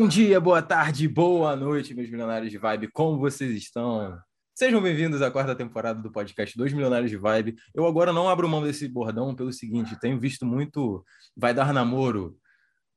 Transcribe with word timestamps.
Bom 0.00 0.08
dia, 0.08 0.40
boa 0.40 0.62
tarde, 0.62 1.06
boa 1.06 1.54
noite, 1.54 1.92
meus 1.92 2.08
milionários 2.08 2.50
de 2.50 2.56
vibe. 2.56 2.88
Como 2.88 3.18
vocês 3.18 3.54
estão? 3.54 4.18
Sejam 4.54 4.80
bem-vindos 4.80 5.20
à 5.20 5.30
quarta 5.30 5.54
temporada 5.54 6.00
do 6.00 6.10
podcast 6.10 6.56
Dois 6.56 6.72
Milionários 6.72 7.10
de 7.10 7.18
Vibe. 7.18 7.56
Eu 7.74 7.84
agora 7.84 8.10
não 8.10 8.26
abro 8.26 8.48
mão 8.48 8.62
desse 8.62 8.88
bordão 8.88 9.34
pelo 9.34 9.52
seguinte: 9.52 10.00
tenho 10.00 10.18
visto 10.18 10.46
muito 10.46 11.04
vai 11.36 11.52
dar 11.52 11.74
namoro, 11.74 12.34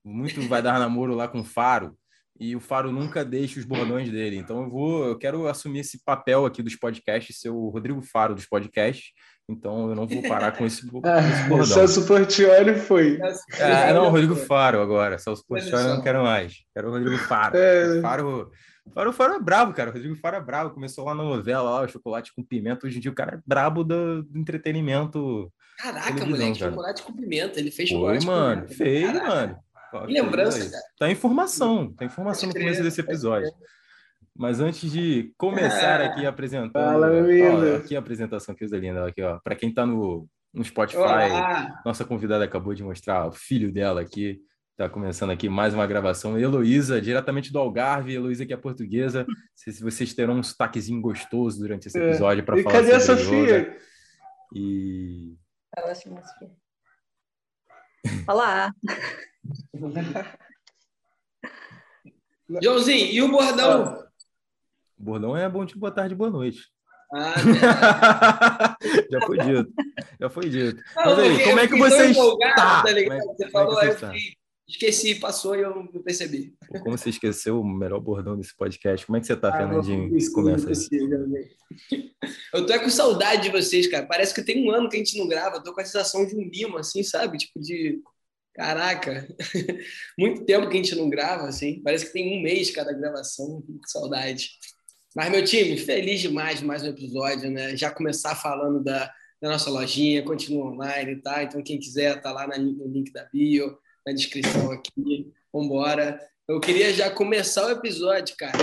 muito 0.01 0.41
vai 0.47 0.61
dar 0.61 0.79
namoro 0.79 1.13
lá 1.13 1.27
com 1.27 1.41
o 1.41 1.43
Faro, 1.43 1.93
e 2.39 2.55
o 2.55 2.61
Faro 2.61 2.89
nunca 2.89 3.25
deixa 3.25 3.59
os 3.59 3.65
bordões 3.65 4.09
dele. 4.09 4.37
Então 4.37 4.63
eu 4.63 4.69
vou, 4.69 5.05
eu 5.05 5.17
quero 5.17 5.45
assumir 5.49 5.79
esse 5.79 6.01
papel 6.05 6.45
aqui 6.45 6.63
dos 6.63 6.77
podcasts, 6.77 7.37
ser 7.37 7.49
o 7.49 7.67
Rodrigo 7.67 8.01
Faro 8.01 8.33
dos 8.33 8.45
podcasts. 8.45 9.11
Então 9.49 9.89
eu 9.89 9.95
não 9.95 10.07
vou 10.07 10.21
parar 10.23 10.51
com 10.53 10.65
esse, 10.65 10.87
com 10.87 11.01
esse 11.03 11.49
bordão. 11.49 11.65
Celso 11.65 12.07
Portioli 12.07 12.75
foi. 12.75 13.19
É, 13.59 13.93
não, 13.93 14.09
Rodrigo 14.09 14.35
Faro 14.35 14.81
agora. 14.81 15.17
Celso 15.17 15.45
Portioli 15.45 15.83
eu 15.83 15.95
não 15.95 16.01
quero 16.01 16.23
mais. 16.23 16.63
Quero 16.73 16.89
o 16.89 16.91
Rodrigo 16.91 17.17
Faro. 17.17 17.57
É. 17.57 18.01
Faro, 18.01 18.51
Faro, 18.93 19.13
Faro 19.13 19.33
é 19.33 19.39
brabo, 19.39 19.73
cara. 19.73 19.89
O 19.89 19.93
Rodrigo 19.93 20.15
Faro 20.15 20.37
é 20.37 20.41
brabo. 20.41 20.73
Começou 20.73 21.05
lá 21.05 21.13
na 21.13 21.23
novela, 21.23 21.69
lá, 21.69 21.81
o 21.81 21.87
chocolate 21.87 22.33
com 22.33 22.43
pimenta. 22.43 22.87
Hoje 22.87 22.97
em 22.97 23.01
dia 23.01 23.11
o 23.11 23.15
cara 23.15 23.35
é 23.35 23.41
brabo 23.45 23.83
do, 23.83 24.23
do 24.23 24.39
entretenimento. 24.39 25.51
Caraca, 25.77 26.25
moleque, 26.25 26.59
cara. 26.59 26.71
chocolate 26.71 27.03
com 27.03 27.13
pimenta. 27.13 27.59
Ele 27.59 27.71
fez 27.71 27.89
Foi, 27.89 27.97
chocolate 27.97 28.25
mano. 28.25 28.61
com 28.61 28.67
pimenta. 28.67 28.83
Fez, 28.83 29.11
Caraca. 29.11 29.27
mano. 29.27 30.07
Que 30.07 30.13
lembrança, 30.13 30.69
cara. 30.71 30.83
Tá 30.97 31.11
informação. 31.11 31.93
Tá 31.93 32.05
informação 32.05 32.49
no 32.49 32.55
começo 32.55 32.81
desse 32.81 33.03
pode 33.03 33.13
episódio. 33.13 33.51
Mas 34.35 34.59
antes 34.59 34.91
de 34.91 35.31
começar 35.37 36.01
aqui 36.01 36.25
apresentando. 36.25 36.71
Fala, 36.73 37.07
ó, 37.11 37.75
aqui 37.77 37.95
a 37.95 37.99
apresentação, 37.99 38.55
que 38.55 38.59
coisa 38.59 38.77
linda. 38.77 39.05
Aqui, 39.07 39.21
ó. 39.21 39.39
Pra 39.39 39.55
quem 39.55 39.71
tá 39.73 39.85
no, 39.85 40.27
no 40.53 40.63
Spotify. 40.63 40.97
Olá. 40.97 41.81
Nossa 41.85 42.03
convidada 42.03 42.43
acabou 42.43 42.73
de 42.73 42.83
mostrar 42.83 43.27
o 43.27 43.31
filho 43.31 43.71
dela 43.71 44.01
aqui. 44.01 44.41
Está 44.71 44.89
começando 44.89 45.29
aqui 45.29 45.47
mais 45.47 45.75
uma 45.75 45.85
gravação. 45.85 46.39
Heloísa, 46.39 46.99
diretamente 46.99 47.53
do 47.53 47.59
Algarve. 47.59 48.15
Heloísa, 48.15 48.43
que 48.43 48.53
é 48.53 48.57
portuguesa. 48.57 49.23
Não 49.27 49.35
sei 49.55 49.71
se 49.71 49.83
vocês 49.83 50.15
terão 50.15 50.33
um 50.39 50.43
sotaquezinho 50.43 50.99
gostoso 50.99 51.59
durante 51.59 51.87
esse 51.87 51.99
É. 51.99 52.07
episódio 52.09 52.43
para 52.43 52.59
E 52.59 52.63
falar 52.63 52.75
cadê 52.75 52.93
a 52.93 52.99
Sofia? 52.99 53.59
yoga. 53.59 53.77
E 54.55 55.35
Fala, 55.75 55.93
Sofia. 55.93 56.51
Olá! 58.27 58.73
Joãozinho, 62.61 63.11
e 63.11 63.21
o 63.21 63.31
bordão? 63.31 64.03
O 65.03 65.05
bordão 65.05 65.35
é 65.35 65.49
bom 65.49 65.65
dia, 65.65 65.75
boa 65.77 65.91
tarde, 65.91 66.15
boa 66.15 66.29
noite. 66.29 66.59
Ah, 67.13 67.35
Já 69.11 69.21
foi 69.25 69.37
dito. 69.37 69.73
Já 70.19 70.29
foi 70.29 70.49
dito. 70.49 70.81
Não, 70.95 71.05
Mas 71.05 71.19
aí, 71.19 71.29
porque 71.29 71.43
como 71.43 71.59
é 71.59 71.67
que 71.67 71.75
você 71.77 72.05
empolgado, 72.07 72.51
está? 72.53 72.83
tá 72.83 72.91
ligado? 72.91 73.17
É- 73.17 73.21
Você 73.21 73.35
como 73.35 73.43
é 73.47 73.51
falou, 73.51 73.75
que 73.79 73.81
aí 73.81 73.87
você 73.87 73.91
eu 73.91 73.95
está? 73.95 74.11
fiquei- 74.13 74.33
esqueci, 74.65 75.15
passou 75.15 75.55
e 75.55 75.59
eu 75.61 75.75
não 75.75 75.85
percebi. 76.01 76.55
Pô, 76.69 76.79
Como 76.79 76.97
você 76.97 77.09
esqueceu 77.09 77.59
o 77.59 77.67
melhor 77.67 77.99
bordão 77.99 78.37
desse 78.37 78.55
podcast? 78.55 79.05
Como 79.05 79.17
é 79.17 79.19
que 79.19 79.27
você 79.27 79.35
tá, 79.35 79.49
Ah, 79.49 79.57
Fernandinho? 79.57 80.09
não, 80.09 80.17
que 80.17 80.31
começa 80.31 80.69
aí. 80.69 80.75
aí. 81.91 82.09
Eu 82.53 82.65
tô 82.65 82.71
é 82.73 82.79
com 82.79 82.89
saudade 82.89 83.43
de 83.43 83.49
vocês, 83.49 83.85
cara. 83.87 84.05
Parece 84.07 84.33
que 84.33 84.41
tem 84.41 84.65
um 84.65 84.71
ano 84.71 84.87
que 84.89 84.95
a 84.95 84.99
gente 84.99 85.17
não 85.19 85.27
grava. 85.27 85.57
Eu 85.57 85.63
tô 85.63 85.73
com 85.73 85.81
a 85.81 85.85
sensação 85.85 86.25
de 86.25 86.33
um 86.35 86.49
mimo, 86.49 86.77
assim, 86.77 87.03
sabe? 87.03 87.37
Tipo 87.37 87.59
de. 87.59 88.01
Caraca, 88.55 89.27
muito 90.17 90.45
tempo 90.45 90.69
que 90.69 90.77
a 90.77 90.81
gente 90.83 90.95
não 90.95 91.09
grava, 91.09 91.47
assim. 91.47 91.81
Parece 91.83 92.05
que 92.05 92.13
tem 92.13 92.39
um 92.39 92.41
mês 92.43 92.69
cada 92.71 92.93
gravação. 92.93 93.61
Com 93.61 93.79
saudade. 93.85 94.49
Mas, 95.15 95.29
meu 95.31 95.43
time, 95.43 95.77
feliz 95.77 96.21
demais 96.21 96.59
de 96.59 96.65
mais 96.65 96.83
um 96.83 96.87
episódio, 96.87 97.49
né? 97.51 97.75
Já 97.77 97.91
começar 97.91 98.35
falando 98.35 98.83
da, 98.83 99.13
da 99.41 99.49
nossa 99.49 99.69
lojinha, 99.69 100.23
continua 100.23 100.71
online, 100.71 101.17
tá? 101.21 101.43
Então, 101.43 101.61
quem 101.61 101.79
quiser, 101.79 102.19
tá 102.21 102.31
lá 102.31 102.47
na- 102.47 102.57
no 102.57 102.87
link 102.87 103.11
da 103.13 103.25
bio, 103.25 103.77
na 104.05 104.11
descrição 104.13 104.71
aqui. 104.71 105.31
Vambora. 105.51 106.19
Eu 106.47 106.59
queria 106.59 106.91
já 106.91 107.11
começar 107.11 107.67
o 107.67 107.71
episódio, 107.71 108.35
cara. 108.37 108.57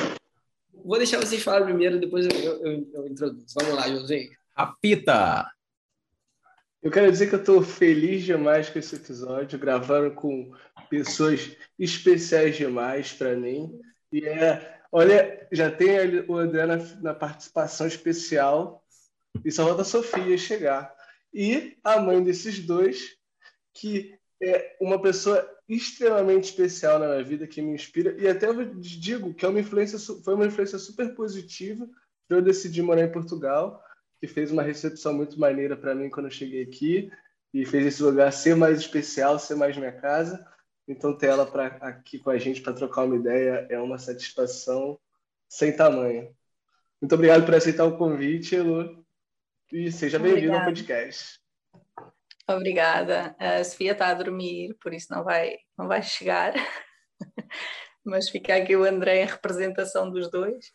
Vou 0.84 0.99
deixar 0.99 1.19
vocês 1.19 1.41
falarem 1.43 1.66
primeiro, 1.69 2.00
depois 2.00 2.27
eu, 2.27 2.33
eu, 2.41 2.66
eu- 2.66 2.91
eu 2.94 3.06
introduzo. 3.06 3.47
Vamos 3.55 3.75
lá, 3.75 3.89
Joãozinho. 3.89 4.31
Apita! 4.56 5.47
Eu 6.83 6.91
quero 6.91 7.12
dizer 7.12 7.28
que 7.28 7.34
eu 7.34 7.41
estou 7.41 7.62
feliz 7.62 8.25
demais 8.25 8.69
com 8.71 8.78
esse 8.78 8.97
episódio, 8.97 9.59
gravando 9.59 10.15
com 10.15 10.50
pessoas 10.89 11.55
especiais 11.78 12.56
demais 12.56 13.12
para 13.12 13.37
mim. 13.37 13.71
E 14.10 14.25
é, 14.25 14.80
olha, 14.91 15.47
já 15.53 15.71
tem 15.71 16.21
o 16.28 16.37
André 16.37 16.67
na, 16.67 16.77
na 17.01 17.15
participação 17.15 17.87
especial 17.87 18.84
e 19.45 19.51
só 19.51 19.67
falta 19.67 19.83
a 19.83 19.84
Sofia 19.84 20.37
chegar. 20.37 20.95
E 21.33 21.77
a 21.84 22.01
mãe 22.01 22.23
desses 22.23 22.59
dois, 22.59 23.17
que 23.73 24.19
é 24.43 24.77
uma 24.81 25.01
pessoa 25.01 25.49
extremamente 25.69 26.45
especial 26.45 26.99
na 26.99 27.06
minha 27.06 27.25
vida, 27.25 27.47
que 27.47 27.62
me 27.62 27.73
inspira. 27.73 28.15
E 28.19 28.27
até 28.27 28.49
eu 28.49 28.75
digo 28.75 29.33
que 29.33 29.45
é 29.45 29.49
uma 29.49 29.61
influência, 29.61 29.99
foi 29.99 30.34
uma 30.34 30.47
influência 30.47 30.78
super 30.78 31.15
positiva 31.15 31.89
para 32.27 32.39
eu 32.39 32.43
decidir 32.43 32.83
morar 32.83 33.03
em 33.03 33.12
Portugal 33.12 33.83
que 34.21 34.27
fez 34.27 34.51
uma 34.51 34.62
recepção 34.62 35.15
muito 35.15 35.41
maneira 35.41 35.77
para 35.77 35.95
mim 35.95 36.11
quando 36.11 36.27
eu 36.27 36.31
cheguei 36.31 36.62
aqui 36.62 37.11
e 37.55 37.65
fez 37.65 37.87
esse 37.87 38.03
lugar 38.03 38.31
ser 38.33 38.55
mais 38.55 38.78
especial, 38.78 39.39
ser 39.39 39.55
mais 39.55 39.77
minha 39.77 39.93
casa. 39.93 40.47
Então 40.91 41.17
ter 41.17 41.28
ela 41.28 41.47
pra, 41.47 41.67
aqui 41.81 42.19
com 42.19 42.31
a 42.31 42.39
gente 42.39 42.61
para 42.61 42.73
trocar 42.73 43.05
uma 43.05 43.15
ideia 43.15 43.65
é 43.71 43.78
uma 43.78 43.97
satisfação 43.97 44.99
sem 45.49 45.75
tamanho. 45.75 46.34
Muito 47.01 47.15
obrigado 47.15 47.45
por 47.45 47.55
aceitar 47.55 47.84
o 47.84 47.97
convite, 47.97 48.56
Elu. 48.56 49.05
E 49.73 49.93
seja 49.93 50.19
bem-vindo 50.19 50.53
ao 50.53 50.62
Obrigada. 50.62 50.65
podcast. 50.65 51.41
Obrigada. 52.49 53.37
A 53.39 53.62
Sofia 53.62 53.93
está 53.93 54.09
a 54.09 54.15
dormir, 54.15 54.77
por 54.83 54.93
isso 54.93 55.06
não 55.12 55.23
vai, 55.23 55.59
não 55.78 55.87
vai 55.87 56.03
chegar. 56.03 56.55
Mas 58.05 58.28
fica 58.28 58.57
aqui 58.57 58.75
o 58.75 58.83
André 58.83 59.22
em 59.22 59.27
representação 59.27 60.11
dos 60.11 60.28
dois. 60.28 60.72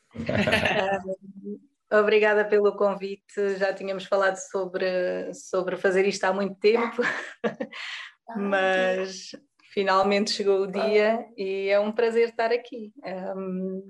Ah, 1.90 2.00
Obrigada 2.00 2.46
pelo 2.46 2.76
convite. 2.76 3.58
Já 3.58 3.74
tínhamos 3.74 4.06
falado 4.06 4.38
sobre, 4.38 5.34
sobre 5.34 5.76
fazer 5.76 6.06
isto 6.08 6.24
há 6.24 6.34
muito 6.34 6.56
tempo, 6.56 7.02
mas 8.36 9.32
finalmente 9.76 10.32
chegou 10.32 10.62
o 10.62 10.72
dia 10.72 11.28
e 11.38 11.68
é 11.68 11.78
um 11.78 11.92
prazer 11.92 12.30
estar 12.30 12.50
aqui. 12.50 12.94
Ahm, 13.04 13.82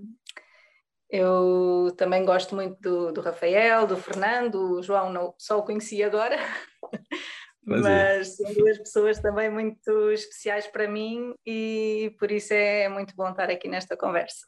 eu 1.07 1.93
também 1.95 2.25
gosto 2.25 2.55
muito 2.55 2.81
do, 2.81 3.11
do 3.11 3.21
Rafael, 3.21 3.85
do 3.85 3.95
Fernando, 3.95 4.55
o 4.55 4.81
João 4.81 5.13
não, 5.13 5.35
só 5.37 5.59
o 5.59 5.63
conheci 5.63 6.01
agora, 6.01 6.37
Prazer. 7.63 7.83
mas 7.83 8.35
são 8.35 8.51
duas 8.51 8.79
pessoas 8.79 9.19
também 9.19 9.47
muito 9.51 10.11
especiais 10.11 10.65
para 10.65 10.89
mim 10.89 11.35
e 11.45 12.15
por 12.17 12.31
isso 12.31 12.51
é 12.55 12.89
muito 12.89 13.15
bom 13.15 13.29
estar 13.29 13.51
aqui 13.51 13.67
nesta 13.67 13.95
conversa. 13.95 14.43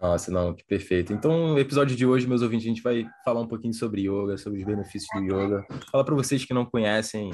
Nossa, 0.00 0.30
não, 0.30 0.54
que 0.54 0.64
perfeito. 0.64 1.12
Então, 1.12 1.54
no 1.54 1.58
episódio 1.58 1.96
de 1.96 2.06
hoje, 2.06 2.28
meus 2.28 2.42
ouvintes, 2.42 2.66
a 2.66 2.68
gente 2.68 2.82
vai 2.82 3.04
falar 3.24 3.40
um 3.40 3.48
pouquinho 3.48 3.74
sobre 3.74 4.02
yoga, 4.02 4.36
sobre 4.36 4.60
os 4.60 4.64
benefícios 4.64 5.08
do 5.14 5.24
yoga. 5.24 5.66
Falar 5.90 6.04
para 6.04 6.14
vocês 6.14 6.44
que 6.44 6.54
não 6.54 6.66
conhecem 6.66 7.30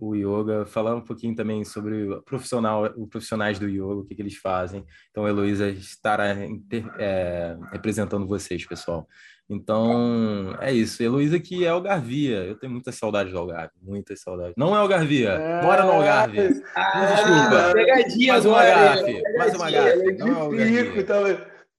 o 0.00 0.14
yoga, 0.14 0.64
falar 0.66 0.94
um 0.94 1.00
pouquinho 1.00 1.34
também 1.34 1.64
sobre 1.64 2.04
o 2.12 2.22
profissional, 2.22 2.92
os 2.96 3.08
profissionais 3.08 3.58
do 3.58 3.68
yoga, 3.68 3.94
o 4.00 4.04
que, 4.04 4.14
que 4.14 4.22
eles 4.22 4.36
fazem. 4.36 4.84
Então, 5.10 5.26
a 5.26 5.28
Heloísa 5.28 5.68
estará 5.70 6.32
inter- 6.44 6.88
é, 6.98 7.56
representando 7.72 8.26
vocês, 8.26 8.64
pessoal. 8.66 9.06
Então, 9.50 10.54
é 10.60 10.72
isso. 10.72 11.02
Heloísa 11.02 11.40
que 11.40 11.64
é 11.64 11.68
Algarvia. 11.68 12.44
Eu 12.44 12.54
tenho 12.56 12.70
muita 12.72 12.92
saudade 12.92 13.30
do 13.30 13.38
Algarve, 13.38 13.72
muita 13.82 14.14
saudade. 14.14 14.52
Não 14.56 14.74
é 14.74 14.78
Algarvia, 14.78 15.38
mora 15.62 15.84
no 15.84 15.92
Algarve. 15.92 16.36
Desculpa. 16.36 16.68
Ah, 16.76 17.72
pegadinha 17.72 18.32
Mais 18.34 18.44
uma 18.44 18.60
agora, 18.60 18.94
gafe, 18.96 19.10
hein? 19.10 19.22
mais 19.38 19.54
uma 19.54 19.70
gafe. 19.70 20.12
Não 20.18 20.28
é 20.28 20.32
Algarvia. 20.32 21.04
tá? 21.04 21.14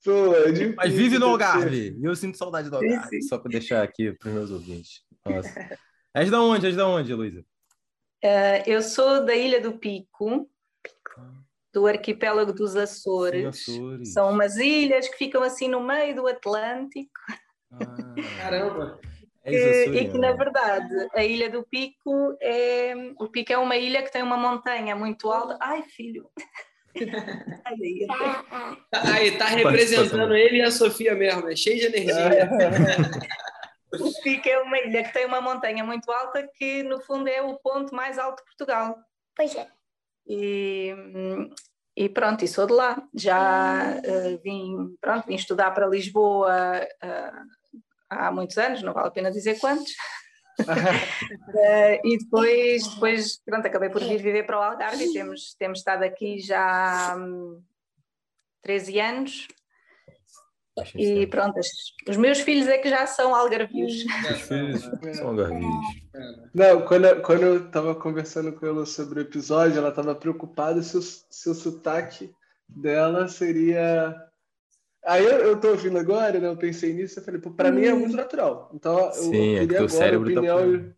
Pô, 0.03 0.33
é 0.35 0.51
de 0.51 0.73
Mas 0.75 0.93
vive 0.93 1.19
no 1.19 1.27
Algarve. 1.27 1.95
E 1.99 2.03
eu 2.05 2.15
sinto 2.15 2.37
saudade 2.37 2.69
do 2.69 2.79
Sim, 2.79 2.85
Algarve. 2.87 3.21
sim. 3.21 3.27
Só 3.27 3.37
para 3.37 3.51
deixar 3.51 3.83
aqui 3.83 4.13
para 4.13 4.29
os 4.29 4.33
meus 4.33 4.51
ouvintes. 4.51 5.01
Nossa. 5.25 5.77
És 6.15 6.31
da 6.31 6.41
onde? 6.41 6.65
És 6.65 6.75
da 6.75 6.87
onde, 6.87 7.13
Luísa? 7.13 7.43
Ah, 8.23 8.63
eu 8.67 8.81
sou 8.81 9.25
da 9.25 9.35
Ilha 9.35 9.61
do 9.61 9.73
Pico, 9.73 10.49
do 11.73 11.87
arquipélago 11.87 12.51
dos 12.53 12.75
Açores. 12.75 13.45
Açores. 13.45 14.13
São 14.13 14.31
umas 14.31 14.57
ilhas 14.57 15.07
que 15.07 15.17
ficam 15.17 15.41
assim 15.43 15.67
no 15.67 15.81
meio 15.81 16.15
do 16.15 16.27
Atlântico. 16.27 17.11
Ah, 17.71 18.15
Caramba. 18.41 18.99
Que- 19.43 19.55
açoriana. 19.55 19.97
e 20.01 20.11
que 20.11 20.17
na 20.17 20.31
verdade 20.33 21.07
a 21.13 21.23
Ilha 21.23 21.49
do 21.49 21.63
Pico 21.63 22.35
é 22.41 22.93
o 23.17 23.27
Pico 23.29 23.53
é 23.53 23.57
uma 23.57 23.77
ilha 23.77 24.03
que 24.03 24.11
tem 24.11 24.21
uma 24.21 24.35
montanha 24.37 24.95
muito 24.95 25.31
alta. 25.31 25.57
Ai 25.61 25.81
filho, 25.83 26.29
Ai, 27.65 27.77
ai. 28.51 28.77
Aí, 28.91 29.37
tá 29.37 29.45
representando 29.45 30.35
ele 30.35 30.57
e 30.57 30.61
a 30.61 30.71
Sofia 30.71 31.15
mesmo, 31.15 31.47
é 31.49 31.55
cheio 31.55 31.79
de 31.79 31.85
energia. 31.85 32.49
o 33.93 34.21
Pico 34.21 34.47
é 34.47 34.59
uma 34.59 34.77
ilha 34.79 35.03
que 35.03 35.13
tem 35.13 35.25
uma 35.25 35.41
montanha 35.41 35.83
muito 35.83 36.11
alta 36.11 36.47
que 36.55 36.83
no 36.83 37.01
fundo 37.01 37.27
é 37.27 37.41
o 37.41 37.57
ponto 37.57 37.93
mais 37.95 38.17
alto 38.17 38.39
de 38.39 38.45
Portugal. 38.45 38.97
Pois 39.35 39.55
é. 39.55 39.67
E, 40.27 40.93
e 41.95 42.07
pronto, 42.09 42.43
e 42.43 42.47
sou 42.47 42.67
de 42.67 42.73
lá. 42.73 43.01
Já 43.15 43.99
eh, 44.03 44.37
vim, 44.43 44.95
pronto, 45.01 45.25
vim 45.25 45.35
estudar 45.35 45.71
para 45.71 45.87
Lisboa 45.87 46.53
eh, 47.01 47.31
há 48.09 48.31
muitos 48.31 48.57
anos, 48.57 48.81
não 48.83 48.93
vale 48.93 49.07
a 49.07 49.11
pena 49.11 49.31
dizer 49.31 49.59
quantos. 49.59 49.91
Eh, 51.55 52.01
e 52.03 52.17
depois, 52.17 52.85
depois, 52.85 53.41
pronto, 53.45 53.65
acabei 53.65 53.89
por 53.89 54.03
vir 54.03 54.21
viver 54.21 54.43
para 54.45 54.59
o 54.59 54.61
Algarve 54.61 55.05
e 55.05 55.13
temos, 55.13 55.55
temos 55.57 55.79
estado 55.79 56.03
aqui 56.03 56.37
já 56.39 57.15
hum, 57.17 57.63
13 58.61 58.99
anos. 58.99 59.47
E 60.95 61.27
pronto, 61.27 61.59
os 62.07 62.17
meus 62.17 62.39
filhos 62.39 62.67
é 62.67 62.77
que 62.77 62.89
já 62.89 63.05
são 63.05 63.33
algarvios. 63.35 64.05
Os 64.31 64.41
filhos 64.41 65.17
são 65.17 65.29
algarvios. 65.29 65.85
Não, 66.53 66.81
quando, 66.85 67.21
quando 67.21 67.43
eu 67.43 67.65
estava 67.65 67.95
conversando 67.95 68.51
com 68.53 68.65
ela 68.65 68.85
sobre 68.85 69.19
o 69.19 69.21
episódio, 69.21 69.77
ela 69.77 69.89
estava 69.89 70.15
preocupada 70.15 70.81
se 70.81 70.97
o, 70.97 71.01
se 71.01 71.49
o 71.49 71.53
sotaque 71.53 72.33
dela 72.67 73.27
seria. 73.27 74.15
Aí 75.05 75.23
eu, 75.23 75.39
eu 75.39 75.59
tô 75.59 75.69
ouvindo 75.69 75.97
agora, 75.97 76.39
né? 76.39 76.47
Eu 76.47 76.57
pensei 76.57 76.93
nisso, 76.93 77.19
eu 77.19 77.23
falei, 77.23 77.39
para 77.39 77.71
mim 77.71 77.85
é 77.85 77.93
muito 77.93 78.15
natural. 78.15 78.69
Então 78.73 78.99
eu, 78.99 79.11
Sim, 79.13 79.55
eu 79.55 79.63
é 79.63 79.67
que 79.67 79.73
o 79.73 79.77
agora 79.77 79.85
a 79.85 79.89
cérebro 79.89 80.33
tá 80.33 80.39
opinião. 80.39 80.93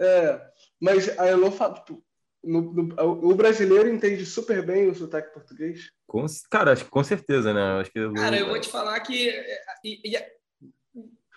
É, 0.00 0.40
mas 0.80 1.18
a 1.18 1.28
Elô 1.28 1.50
fala, 1.50 1.74
tipo, 1.74 2.02
no, 2.42 2.72
no, 2.72 2.94
o 3.30 3.34
brasileiro 3.34 3.88
entende 3.88 4.24
super 4.24 4.64
bem 4.64 4.88
o 4.88 4.94
sotaque 4.94 5.32
português? 5.32 5.90
Com, 6.06 6.24
cara, 6.50 6.72
acho 6.72 6.84
que 6.84 6.90
com 6.90 7.04
certeza, 7.04 7.52
né? 7.52 7.80
Acho 7.80 7.90
que 7.90 8.12
cara, 8.14 8.38
eu 8.38 8.46
vou 8.46 8.60
te 8.60 8.68
falar 8.68 8.98
que 9.00 9.28
e, 9.84 10.00
e, 10.04 10.16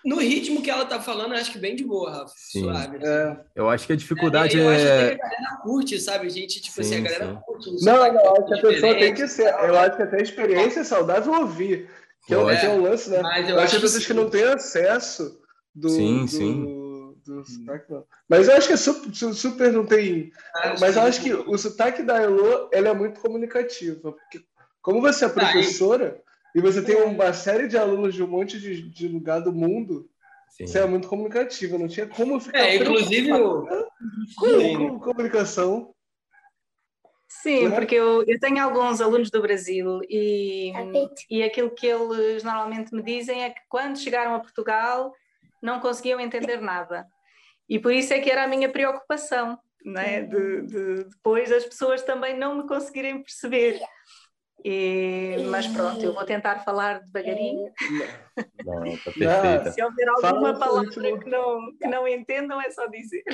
no 0.04 0.18
ritmo 0.18 0.62
que 0.62 0.70
ela 0.70 0.84
tá 0.84 1.00
falando, 1.00 1.34
acho 1.34 1.52
que 1.52 1.58
bem 1.58 1.76
de 1.76 1.84
boa, 1.84 2.10
Rafa. 2.10 2.34
Sim. 2.36 2.62
Suave. 2.62 2.98
É. 3.02 3.36
Eu 3.54 3.70
acho 3.70 3.86
que 3.86 3.92
a 3.92 3.96
dificuldade 3.96 4.58
eu 4.58 4.70
é. 4.70 4.74
acho 4.74 4.84
que 4.84 4.90
a 4.90 5.28
galera 5.28 5.56
curte, 5.62 6.00
sabe? 6.00 6.28
Gente, 6.28 6.60
tipo 6.60 6.74
Sim, 6.76 6.80
assim, 6.80 6.96
a 6.96 7.00
galera 7.00 7.34
sim. 7.34 7.40
curte. 7.44 7.70
um 7.70 7.76
Não, 7.82 7.96
não, 7.96 8.32
acho 8.32 8.46
que 8.46 8.54
a 8.54 8.62
pessoa 8.62 8.94
tem 8.94 9.14
que 9.14 9.28
ser. 9.28 9.50
tal. 9.50 9.66
Eu 9.66 9.78
acho 9.78 9.96
que 9.96 10.02
até 10.02 10.16
a 10.18 10.22
experiência 10.22 10.80
é 10.80 10.84
saudável 10.84 11.32
ouvir. 11.32 11.88
Que 12.26 12.34
é, 12.34 12.36
é 12.36 12.68
o 12.70 12.80
lance, 12.80 13.10
né? 13.10 13.20
Mas 13.20 13.48
Eu, 13.48 13.56
eu 13.56 13.60
acho 13.60 13.64
acho 13.64 13.76
que 13.76 13.82
pessoas 13.82 14.02
que 14.02 14.12
que 14.12 14.14
não 14.14 14.30
têm 14.30 14.44
acesso 14.44 15.40
do. 15.74 15.88
Sim, 15.88 16.24
do, 16.24 16.28
sim. 16.28 16.81
Do 17.24 17.44
sotaque, 17.44 17.90
não. 17.92 18.04
Mas 18.28 18.48
eu 18.48 18.54
acho 18.56 18.66
que 18.66 18.72
é 18.74 18.76
super, 18.76 19.14
su- 19.14 19.34
super 19.34 19.72
não 19.72 19.86
tem. 19.86 20.30
Mas 20.80 20.96
eu 20.96 21.02
acho 21.02 21.22
que 21.22 21.32
o 21.32 21.56
sotaque 21.58 22.02
da 22.02 22.20
Elo 22.20 22.68
ela 22.72 22.88
é 22.88 22.94
muito 22.94 23.20
comunicativa. 23.20 24.12
Porque 24.12 24.44
como 24.80 25.00
você 25.00 25.24
é 25.24 25.28
Tá, 25.28 25.42
e- 25.42 25.52
professora 25.52 26.20
e 26.54 26.60
você 26.60 26.82
tem 26.82 26.96
uma 27.02 27.32
série 27.32 27.66
de 27.68 27.78
alunos 27.78 28.14
de 28.14 28.22
um 28.22 28.26
monte 28.28 28.60
de, 28.60 28.82
de 28.90 29.08
lugar 29.08 29.40
do 29.40 29.52
mundo, 29.52 30.08
Sim. 30.50 30.66
você 30.66 30.78
é 30.80 30.86
muito 30.86 31.08
comunicativa. 31.08 31.78
Não 31.78 31.88
tinha 31.88 32.06
como 32.06 32.38
ficar. 32.40 32.58
É, 32.58 32.76
inclusive 32.76 33.30
com, 33.30 33.66
com 34.36 35.00
comunicação. 35.00 35.94
Sim, 37.28 37.68
Né? 37.68 37.74
porque 37.74 37.94
eu, 37.94 38.22
eu 38.24 38.38
tenho 38.38 38.62
alguns 38.62 39.00
alunos 39.00 39.30
do 39.30 39.40
Brasil 39.40 40.00
e, 40.08 40.70
e 41.30 41.42
aquilo 41.42 41.70
que 41.70 41.86
eles 41.86 42.42
normalmente 42.44 42.94
me 42.94 43.02
dizem 43.02 43.42
é 43.44 43.48
que 43.50 43.60
quando 43.70 43.98
chegaram 43.98 44.34
a 44.34 44.40
Portugal 44.40 45.14
não 45.62 45.80
conseguiam 45.80 46.20
entender 46.20 46.60
nada. 46.60 47.06
E 47.68 47.78
por 47.78 47.92
isso 47.92 48.12
é 48.12 48.18
que 48.20 48.30
era 48.30 48.44
a 48.44 48.48
minha 48.48 48.68
preocupação, 48.68 49.58
não 49.84 50.00
é? 50.00 50.22
de, 50.22 50.62
de 50.66 51.04
depois 51.04 51.50
as 51.52 51.64
pessoas 51.64 52.02
também 52.02 52.36
não 52.36 52.56
me 52.56 52.68
conseguirem 52.68 53.22
perceber. 53.22 53.80
E- 54.64 55.44
mas 55.48 55.66
pronto, 55.66 56.00
eu 56.04 56.12
vou 56.14 56.24
tentar 56.24 56.60
falar 56.60 57.00
devagarinho. 57.00 57.68
Não, 58.64 58.74
Não. 58.74 58.82
perfeita. 58.96 59.72
Se 59.72 59.82
houver 59.82 60.08
alguma 60.08 60.52
no 60.52 60.58
palavra 60.58 60.88
que 60.90 61.28
não, 61.28 61.76
que 61.76 61.86
não 61.88 62.06
entendam, 62.06 62.60
é 62.60 62.70
só 62.70 62.86
dizer. 62.86 63.24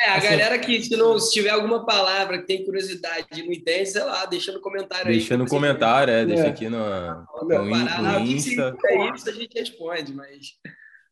É, 0.00 0.08
a 0.08 0.14
Assim- 0.16 0.28
galera 0.30 0.58
que, 0.58 0.82
se, 0.82 0.96
não, 0.96 1.18
se 1.18 1.30
tiver 1.32 1.50
alguma 1.50 1.84
palavra 1.84 2.38
que 2.38 2.46
tem 2.46 2.64
curiosidade 2.64 3.26
e 3.36 3.42
não 3.42 3.52
entende, 3.52 3.90
sei 3.90 4.02
lá, 4.02 4.24
deixa 4.24 4.50
no 4.50 4.62
comentário 4.62 5.08
aí. 5.08 5.18
Deixa 5.18 5.36
no 5.36 5.46
comentário, 5.46 6.10
é, 6.10 6.24
deixa 6.24 6.44
É. 6.44 6.48
aqui 6.48 6.70
no, 6.70 6.78
no, 6.78 7.26
no 7.42 7.44
o 7.44 7.46
que 7.46 8.24
que 8.24 8.32
Insta. 8.32 8.48
significa 8.78 9.14
isso, 9.14 9.28
a 9.28 9.32
gente 9.32 9.58
responde, 9.58 10.14
mas 10.14 10.46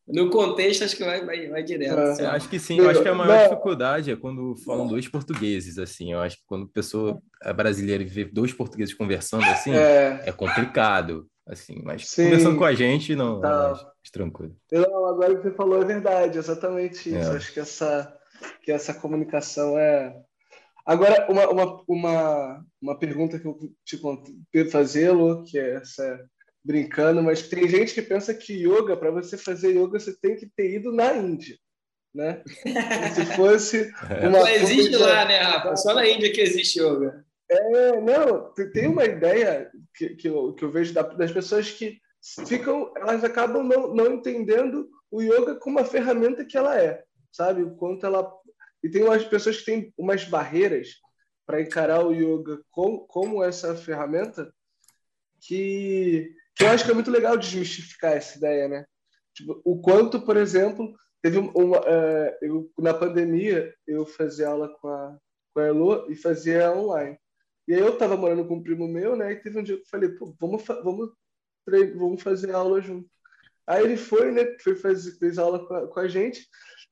no 0.09 0.31
contexto 0.31 0.85
acho 0.85 0.97
que 0.97 1.05
vai, 1.05 1.25
vai, 1.25 1.49
vai 1.49 1.63
direto. 1.63 2.21
É. 2.21 2.27
acho 2.27 2.49
que 2.49 2.59
sim, 2.59 2.79
eu 2.79 2.89
acho 2.89 3.03
que 3.03 3.09
a 3.09 3.15
maior 3.15 3.37
Não. 3.37 3.43
dificuldade 3.49 4.11
é 4.11 4.17
quando 4.17 4.57
falam 4.65 4.87
dois 4.87 5.07
portugueses, 5.09 5.79
assim. 5.79 6.13
Eu 6.13 6.21
acho 6.21 6.37
que 6.37 6.43
quando 6.47 6.65
a 6.65 6.73
pessoa 6.73 7.21
é 7.43 7.53
brasileira 7.53 8.03
e 8.03 8.07
vê 8.07 8.25
dois 8.25 8.53
portugueses 8.53 8.95
conversando 8.95 9.45
assim, 9.45 9.73
é, 9.73 10.23
É, 10.27 10.33
complicado, 10.33 11.27
assim. 11.47 11.81
Mas 11.85 12.09
Sim. 12.09 12.25
conversando 12.25 12.57
com 12.59 12.65
a 12.65 12.75
gente, 12.75 13.15
não, 13.15 13.41
Tá. 13.41 13.49
é 13.49 13.53
mais, 13.53 13.83
mais 13.83 14.11
tranquilo. 14.13 14.57
Não, 14.73 15.07
agora 15.07 15.37
que 15.37 15.43
você 15.43 15.51
falou 15.53 15.83
é 15.83 15.85
verdade, 15.85 16.39
exatamente 16.39 17.09
isso. 17.11 17.31
É. 17.33 17.37
Acho 17.37 17.53
que 17.53 17.61
essa, 17.61 18.17
que 18.63 18.73
essa 18.73 18.95
comunicação 18.95 19.79
é. 19.79 20.15
Agora, 20.87 21.27
uma, 21.31 21.47
uma, 21.51 21.83
uma, 21.87 22.65
uma 22.81 22.99
pergunta 22.99 23.39
que 23.39 23.47
eu 23.47 23.59
te 23.85 23.99
contei 23.99 24.65
fazer, 24.71 25.11
Lu, 25.11 25.45
que 25.45 25.59
é 25.59 25.75
essa 25.75 26.19
brincando, 26.65 27.23
mas 27.23 27.43
tem 27.49 27.69
gente 27.69 27.95
que 27.95 28.03
pensa 28.03 28.35
que 28.35 28.53
yoga, 28.53 28.97
para 28.97 29.11
você 29.11 29.37
fazer 29.39 29.71
yoga, 29.77 29.99
você 29.99 30.15
tem 30.21 30.37
que 30.37 30.47
ter 30.47 30.75
ido 30.75 30.93
na 30.93 31.15
Índia, 31.17 31.57
né? 32.15 32.43
Como 32.63 33.15
se 33.15 33.37
fosse 33.37 33.93
uma 34.27 34.41
Só 34.41 34.49
existe 34.49 34.91
coisa- 34.91 35.07
lá, 35.07 35.25
né, 35.25 35.39
Rafa? 35.39 35.77
Só 35.77 35.95
na 35.95 36.07
Índia 36.07 36.33
que 36.33 36.41
existe 36.41 36.81
yoga. 36.81 37.25
É, 37.51 38.01
não, 38.01 38.53
te- 38.53 38.71
tem 38.73 38.87
uma 38.89 39.05
ideia 39.07 39.71
que, 39.95 40.11
que, 40.17 40.29
eu, 40.29 40.53
que 40.53 40.65
eu 40.65 40.71
vejo 40.71 40.93
da- 40.93 41.03
das 41.03 41.33
pessoas 41.33 41.71
que 41.71 41.99
ficam, 42.47 42.93
elas 42.97 43.25
acabam 43.25 43.63
não, 43.67 43.95
não 43.95 44.13
entendendo 44.15 44.89
o 45.11 45.23
yoga 45.23 45.55
como 45.55 45.79
a 45.79 45.85
ferramenta 45.85 46.45
que 46.45 46.59
ela 46.59 46.79
é, 46.79 47.03
sabe? 47.33 47.63
O 47.63 47.75
quanto 47.77 48.05
ela. 48.05 48.31
E 48.83 48.91
tem 48.91 49.03
umas 49.03 49.25
pessoas 49.25 49.59
que 49.59 49.65
têm 49.65 49.93
umas 49.97 50.25
barreiras 50.25 50.89
para 51.47 51.63
encarar 51.63 52.05
o 52.05 52.13
yoga 52.13 52.61
com, 52.71 52.99
como 52.99 53.43
essa 53.43 53.75
ferramenta 53.75 54.53
que, 55.41 56.31
que 56.59 56.65
eu 56.65 56.69
acho 56.69 56.85
que 56.85 56.91
é 56.91 56.95
muito 56.95 57.11
legal 57.11 57.39
desmistificar 57.39 58.15
essa 58.15 58.37
ideia, 58.37 58.67
né? 58.69 58.85
Tipo, 59.33 59.61
o 59.65 59.81
quanto, 59.81 60.21
por 60.21 60.37
exemplo, 60.37 60.93
teve 61.23 61.39
uma. 61.39 61.77
eh, 61.87 62.39
eu, 62.43 62.69
na 62.77 62.93
pandemia, 62.93 63.73
eu 63.87 64.05
fazia 64.05 64.49
aula 64.49 64.69
com 64.69 64.89
a, 64.89 65.17
com 65.55 65.61
a 65.61 65.67
Elo 65.67 66.11
e 66.11 66.17
fazia 66.17 66.73
online. 66.73 67.17
E 67.69 67.75
aí 67.75 67.81
eu 67.81 67.97
tava 67.97 68.17
morando 68.17 68.45
com 68.45 68.57
um 68.57 68.63
primo 68.63 68.89
meu, 68.89 69.15
né? 69.15 69.33
E 69.33 69.37
teve 69.37 69.61
um 69.61 69.63
dia 69.63 69.77
que 69.77 69.83
eu 69.83 69.89
falei, 69.89 70.09
pô, 70.09 70.35
vamos, 70.41 70.65
vamos, 70.83 71.11
vamos 71.97 72.23
fazer 72.23 72.53
aula 72.53 72.81
junto. 72.81 73.09
Aí 73.65 73.85
ele 73.85 73.97
foi, 73.97 74.33
né? 74.33 74.57
Foi 74.61 74.75
fazer, 74.75 75.13
fez 75.13 75.39
aula 75.39 75.65
com 75.65 75.75
a, 75.75 75.87
com 75.87 76.01
a 76.01 76.09
gente. 76.09 76.45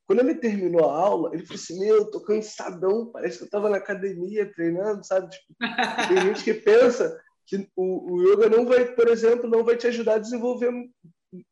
Quando 0.07 0.21
ele 0.21 0.37
terminou 0.37 0.89
a 0.89 0.97
aula, 0.97 1.35
ele 1.35 1.45
falou 1.45 1.61
assim, 1.61 1.81
meu, 1.81 1.97
eu 1.97 2.11
tô 2.13 2.21
cansadão, 2.21 3.11
parece 3.11 3.39
que 3.39 3.45
eu 3.45 3.51
tava 3.51 3.69
na 3.69 3.79
academia 3.79 4.53
treinando, 4.53 5.05
sabe? 5.05 5.29
Tipo, 5.29 5.55
tem 6.07 6.21
gente 6.21 6.45
que 6.45 6.55
pensa 6.55 7.21
que 7.47 7.69
o, 7.77 8.15
o 8.15 8.23
yoga 8.33 8.49
não 8.49 8.67
vai, 8.67 8.85
por 8.95 9.09
exemplo, 9.09 9.49
não 9.49 9.63
vai 9.65 9.77
te 9.77 9.87
ajudar 9.87 10.15
a 10.15 10.19
desenvolver 10.19 10.71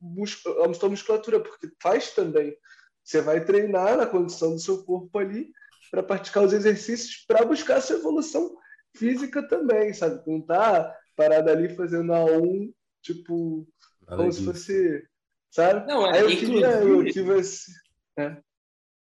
mus- 0.01 0.43
a 0.47 0.75
sua 0.75 0.89
musculatura, 0.89 1.41
porque 1.41 1.69
faz 1.83 2.11
também. 2.13 2.57
Você 3.03 3.21
vai 3.21 3.45
treinar 3.45 3.97
na 3.97 4.07
condição 4.07 4.51
do 4.53 4.59
seu 4.59 4.83
corpo 4.85 5.19
ali 5.19 5.53
para 5.91 6.03
praticar 6.03 6.43
os 6.43 6.53
exercícios 6.53 7.25
para 7.27 7.45
buscar 7.45 7.77
a 7.77 7.81
sua 7.81 7.97
evolução 7.97 8.57
física 8.97 9.47
também, 9.47 9.93
sabe? 9.93 10.23
Não 10.27 10.41
tá 10.41 10.95
parado 11.15 11.51
ali 11.51 11.75
fazendo 11.77 12.13
a 12.13 12.25
um, 12.25 12.73
tipo, 13.03 13.67
Nada 14.03 14.17
como 14.17 14.33
se 14.33 14.45
fosse, 14.45 15.07
sabe? 15.51 15.87
Não, 15.87 16.07
é, 16.07 16.19
Aí 16.19 16.21
eu 16.23 16.29
queria 16.39 16.83
inclusive- 16.83 17.13
que 17.13 17.23
você 17.23 17.71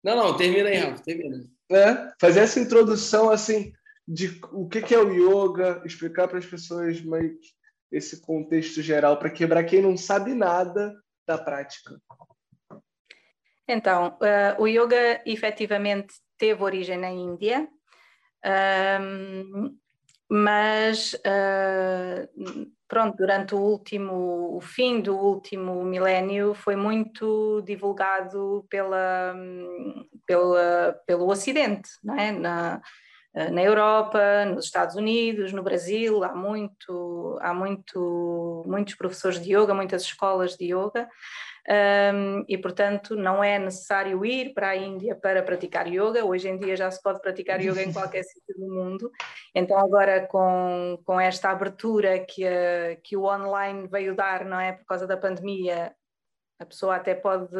Não, 0.02 0.16
não, 0.16 0.36
termina 0.36 0.68
aí, 0.68 0.78
Rafa, 0.78 1.02
termina. 1.02 1.44
né, 1.70 2.12
fazer 2.20 2.40
essa 2.40 2.60
introdução 2.60 3.30
assim 3.30 3.72
de 4.12 4.40
o 4.50 4.68
que 4.68 4.82
que 4.82 4.92
é 4.92 4.98
o 4.98 5.12
yoga, 5.12 5.82
explicar 5.84 6.26
para 6.26 6.38
as 6.38 6.46
pessoas 6.46 7.00
mais 7.00 7.30
esse 7.92 8.20
contexto 8.20 8.82
geral 8.82 9.16
para 9.18 9.30
quebrar 9.30 9.62
quem 9.62 9.80
não 9.80 9.96
sabe 9.96 10.34
nada 10.34 10.92
da 11.24 11.38
prática. 11.38 11.96
Então, 13.68 14.18
eh, 14.20 14.56
o 14.58 14.66
yoga 14.66 15.22
efetivamente 15.24 16.12
teve 16.36 16.60
origem 16.60 16.98
na 16.98 17.08
Índia, 17.08 17.68
ahm, 18.44 19.76
mas 20.28 21.16
ah, 21.24 22.28
pronto, 22.88 23.16
durante 23.16 23.54
o 23.54 23.58
último, 23.58 24.56
o 24.56 24.60
fim 24.60 25.00
do 25.00 25.16
último 25.16 25.84
milénio 25.84 26.52
foi 26.54 26.74
muito 26.74 27.62
divulgado 27.62 28.66
pela, 28.68 29.36
pela, 30.26 31.00
pelo 31.06 31.28
Ocidente, 31.28 31.90
não 32.02 32.18
é? 32.18 32.32
Na, 32.32 32.82
na 33.32 33.62
Europa, 33.62 34.44
nos 34.46 34.64
Estados 34.64 34.96
Unidos, 34.96 35.52
no 35.52 35.62
Brasil, 35.62 36.24
há 36.24 36.34
muito, 36.34 37.38
há 37.40 37.54
muito, 37.54 38.64
muitos 38.66 38.94
professores 38.96 39.40
de 39.40 39.54
yoga, 39.54 39.72
muitas 39.72 40.02
escolas 40.02 40.56
de 40.56 40.72
yoga. 40.74 41.08
Um, 41.68 42.42
e 42.48 42.56
portanto 42.58 43.14
não 43.14 43.44
é 43.44 43.58
necessário 43.58 44.24
ir 44.24 44.54
para 44.54 44.70
a 44.70 44.76
Índia 44.76 45.14
para 45.14 45.42
praticar 45.42 45.86
yoga. 45.86 46.24
Hoje 46.24 46.48
em 46.48 46.58
dia 46.58 46.74
já 46.76 46.90
se 46.90 47.00
pode 47.00 47.20
praticar 47.20 47.60
yoga 47.60 47.82
em 47.82 47.92
qualquer 47.92 48.24
sítio 48.24 48.54
do 48.58 48.74
mundo. 48.74 49.10
Então 49.54 49.78
agora 49.78 50.26
com, 50.26 50.98
com 51.04 51.20
esta 51.20 51.50
abertura 51.50 52.18
que, 52.20 52.44
a, 52.44 52.96
que 53.04 53.16
o 53.16 53.24
online 53.24 53.86
veio 53.86 54.16
dar, 54.16 54.44
não 54.44 54.58
é, 54.58 54.72
por 54.72 54.84
causa 54.86 55.06
da 55.06 55.16
pandemia, 55.16 55.94
a 56.58 56.66
pessoa 56.66 56.96
até 56.96 57.14
pode 57.14 57.54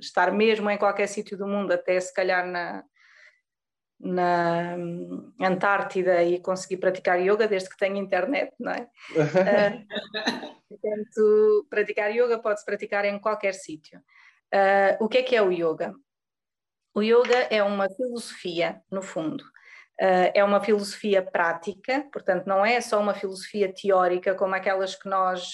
estar 0.00 0.30
mesmo 0.30 0.70
em 0.70 0.78
qualquer 0.78 1.08
sítio 1.08 1.36
do 1.36 1.46
mundo, 1.46 1.72
até 1.72 1.98
se 1.98 2.14
calhar 2.14 2.46
na 2.46 2.84
na 4.02 4.76
Antártida 5.40 6.24
e 6.24 6.40
conseguir 6.40 6.78
praticar 6.78 7.20
yoga 7.20 7.46
desde 7.46 7.68
que 7.68 7.76
tenha 7.76 8.00
internet, 8.00 8.52
não 8.58 8.72
é? 8.72 8.88
uh, 9.12 9.86
portanto, 10.68 11.66
praticar 11.70 12.10
yoga 12.10 12.40
pode-se 12.40 12.66
praticar 12.66 13.04
em 13.04 13.18
qualquer 13.20 13.54
sítio. 13.54 14.00
Uh, 14.52 15.04
o 15.04 15.08
que 15.08 15.18
é 15.18 15.22
que 15.22 15.36
é 15.36 15.42
o 15.42 15.52
yoga? 15.52 15.94
O 16.94 17.00
yoga 17.00 17.46
é 17.48 17.62
uma 17.62 17.88
filosofia, 17.88 18.82
no 18.90 19.00
fundo, 19.00 19.44
Uh, 20.00 20.32
é 20.34 20.42
uma 20.42 20.58
filosofia 20.58 21.22
prática, 21.22 22.08
portanto, 22.12 22.46
não 22.46 22.64
é 22.64 22.80
só 22.80 22.98
uma 22.98 23.14
filosofia 23.14 23.72
teórica 23.72 24.34
como 24.34 24.54
aquelas 24.54 24.96
que 24.96 25.08
nós 25.08 25.52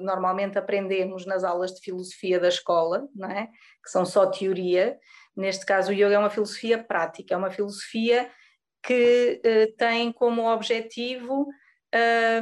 normalmente 0.00 0.56
aprendemos 0.56 1.26
nas 1.26 1.44
aulas 1.44 1.72
de 1.72 1.80
filosofia 1.82 2.40
da 2.40 2.48
escola, 2.48 3.06
não 3.14 3.28
é? 3.28 3.48
que 3.82 3.90
são 3.90 4.06
só 4.06 4.26
teoria. 4.26 4.96
Neste 5.36 5.64
caso, 5.64 5.90
o 5.90 5.94
yoga 5.94 6.14
é 6.14 6.18
uma 6.18 6.30
filosofia 6.30 6.82
prática, 6.82 7.34
é 7.34 7.36
uma 7.36 7.50
filosofia 7.50 8.30
que 8.82 9.40
uh, 9.44 9.76
tem 9.76 10.12
como 10.12 10.50
objetivo 10.50 11.46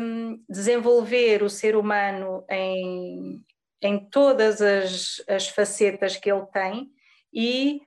um, 0.00 0.42
desenvolver 0.48 1.42
o 1.42 1.50
ser 1.50 1.76
humano 1.76 2.44
em, 2.50 3.42
em 3.80 4.08
todas 4.10 4.60
as, 4.60 5.22
as 5.28 5.48
facetas 5.48 6.16
que 6.16 6.30
ele 6.30 6.46
tem 6.46 6.90
e 7.32 7.80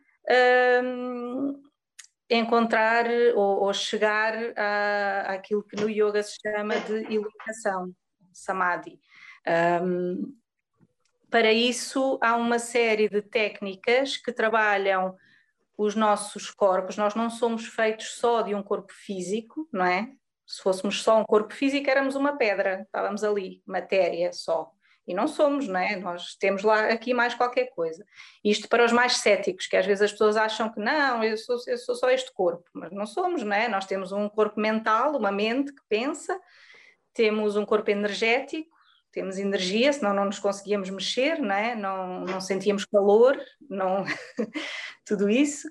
um, 0.84 1.62
encontrar 2.29 3.05
ou, 3.36 3.63
ou 3.63 3.74
chegar 3.74 4.34
a, 4.58 5.34
àquilo 5.34 5.63
que 5.63 5.75
no 5.75 5.89
yoga 5.89 6.24
se 6.24 6.38
chama 6.41 6.79
de 6.79 7.03
iluminação, 7.13 7.93
samadhi. 8.31 9.00
Um, 9.84 10.41
para 11.32 11.52
isso, 11.54 12.20
há 12.22 12.36
uma 12.36 12.60
série 12.60 13.08
de 13.08 13.22
técnicas 13.22 14.18
que 14.18 14.34
trabalham 14.34 15.16
os 15.78 15.96
nossos 15.96 16.52
corpos. 16.52 16.98
Nós 16.98 17.16
não 17.16 17.30
somos 17.30 17.66
feitos 17.66 18.16
só 18.18 18.42
de 18.42 18.54
um 18.54 18.62
corpo 18.62 18.92
físico, 18.94 19.68
não 19.72 19.86
é? 19.86 20.10
Se 20.46 20.62
fôssemos 20.62 21.02
só 21.02 21.20
um 21.20 21.24
corpo 21.24 21.54
físico, 21.54 21.90
éramos 21.90 22.16
uma 22.16 22.38
pedra, 22.38 22.82
estávamos 22.82 23.24
ali, 23.24 23.64
matéria 23.66 24.34
só. 24.34 24.70
E 25.08 25.14
não 25.14 25.26
somos, 25.26 25.68
não 25.68 25.80
é? 25.80 25.96
Nós 25.96 26.36
temos 26.36 26.64
lá 26.64 26.90
aqui 26.90 27.14
mais 27.14 27.34
qualquer 27.34 27.68
coisa. 27.74 28.06
Isto 28.44 28.68
para 28.68 28.84
os 28.84 28.92
mais 28.92 29.18
céticos, 29.18 29.68
que 29.68 29.78
às 29.78 29.86
vezes 29.86 30.02
as 30.02 30.12
pessoas 30.12 30.36
acham 30.36 30.72
que 30.72 30.80
não, 30.80 31.24
eu 31.24 31.38
sou, 31.38 31.56
eu 31.66 31.78
sou 31.78 31.96
só 31.96 32.10
este 32.10 32.32
corpo, 32.34 32.70
mas 32.74 32.92
não 32.92 33.06
somos, 33.06 33.42
não 33.42 33.56
é? 33.56 33.70
Nós 33.70 33.86
temos 33.86 34.12
um 34.12 34.28
corpo 34.28 34.60
mental, 34.60 35.16
uma 35.16 35.32
mente 35.32 35.74
que 35.74 35.82
pensa, 35.88 36.38
temos 37.14 37.56
um 37.56 37.66
corpo 37.66 37.90
energético, 37.90 38.70
temos 39.12 39.38
energia, 39.38 39.91
senão 39.91 40.13
não 40.13 40.25
nos 40.25 40.39
conseguíamos 40.39 40.89
mexer, 40.89 41.39
não, 41.39 41.56
é? 41.56 41.75
não, 41.75 42.22
não 42.22 42.41
sentíamos 42.41 42.86
calor, 42.86 43.39
não 43.70 44.06
tudo 45.06 45.30
isso. 45.30 45.68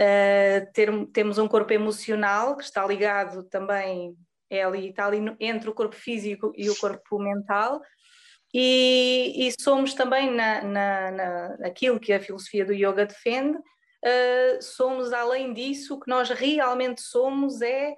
Uh, 0.00 0.70
ter, 0.74 0.90
temos 1.12 1.38
um 1.38 1.48
corpo 1.48 1.72
emocional 1.72 2.56
que 2.56 2.64
está 2.64 2.86
ligado 2.86 3.44
também, 3.44 4.14
é 4.50 4.62
ali, 4.62 4.90
está 4.90 5.06
ali 5.06 5.18
entre 5.40 5.70
o 5.70 5.74
corpo 5.74 5.96
físico 5.96 6.52
e 6.54 6.68
o 6.68 6.76
corpo 6.76 7.18
mental, 7.18 7.80
e, 8.52 9.48
e 9.48 9.52
somos 9.60 9.94
também 9.94 10.30
na, 10.30 10.62
na, 10.62 11.10
na, 11.10 11.56
naquilo 11.58 11.98
que 11.98 12.12
a 12.12 12.20
filosofia 12.20 12.64
do 12.64 12.74
yoga 12.74 13.06
defende, 13.06 13.56
uh, 13.56 14.62
somos 14.62 15.12
além 15.12 15.52
disso, 15.52 15.94
o 15.94 16.00
que 16.00 16.10
nós 16.10 16.28
realmente 16.28 17.00
somos 17.00 17.62
é 17.62 17.94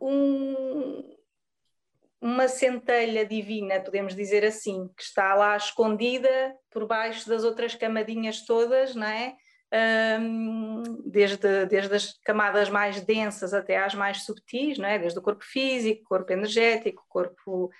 um, 0.00 1.15
uma 2.26 2.48
centelha 2.48 3.24
divina, 3.24 3.78
podemos 3.78 4.14
dizer 4.16 4.44
assim, 4.44 4.90
que 4.96 5.02
está 5.04 5.32
lá 5.32 5.56
escondida 5.56 6.28
por 6.72 6.84
baixo 6.84 7.28
das 7.28 7.44
outras 7.44 7.76
camadinhas 7.76 8.44
todas, 8.44 8.96
não 8.96 9.06
é? 9.06 9.36
Desde, 11.04 11.66
desde 11.66 11.94
as 11.94 12.18
camadas 12.24 12.68
mais 12.68 13.00
densas 13.00 13.54
até 13.54 13.78
às 13.78 13.94
mais 13.94 14.24
subtis, 14.24 14.76
não 14.76 14.88
é? 14.88 14.98
desde 14.98 15.16
o 15.18 15.22
corpo 15.22 15.44
físico, 15.44 16.02
corpo 16.04 16.32
energético, 16.32 17.04
corpo 17.08 17.70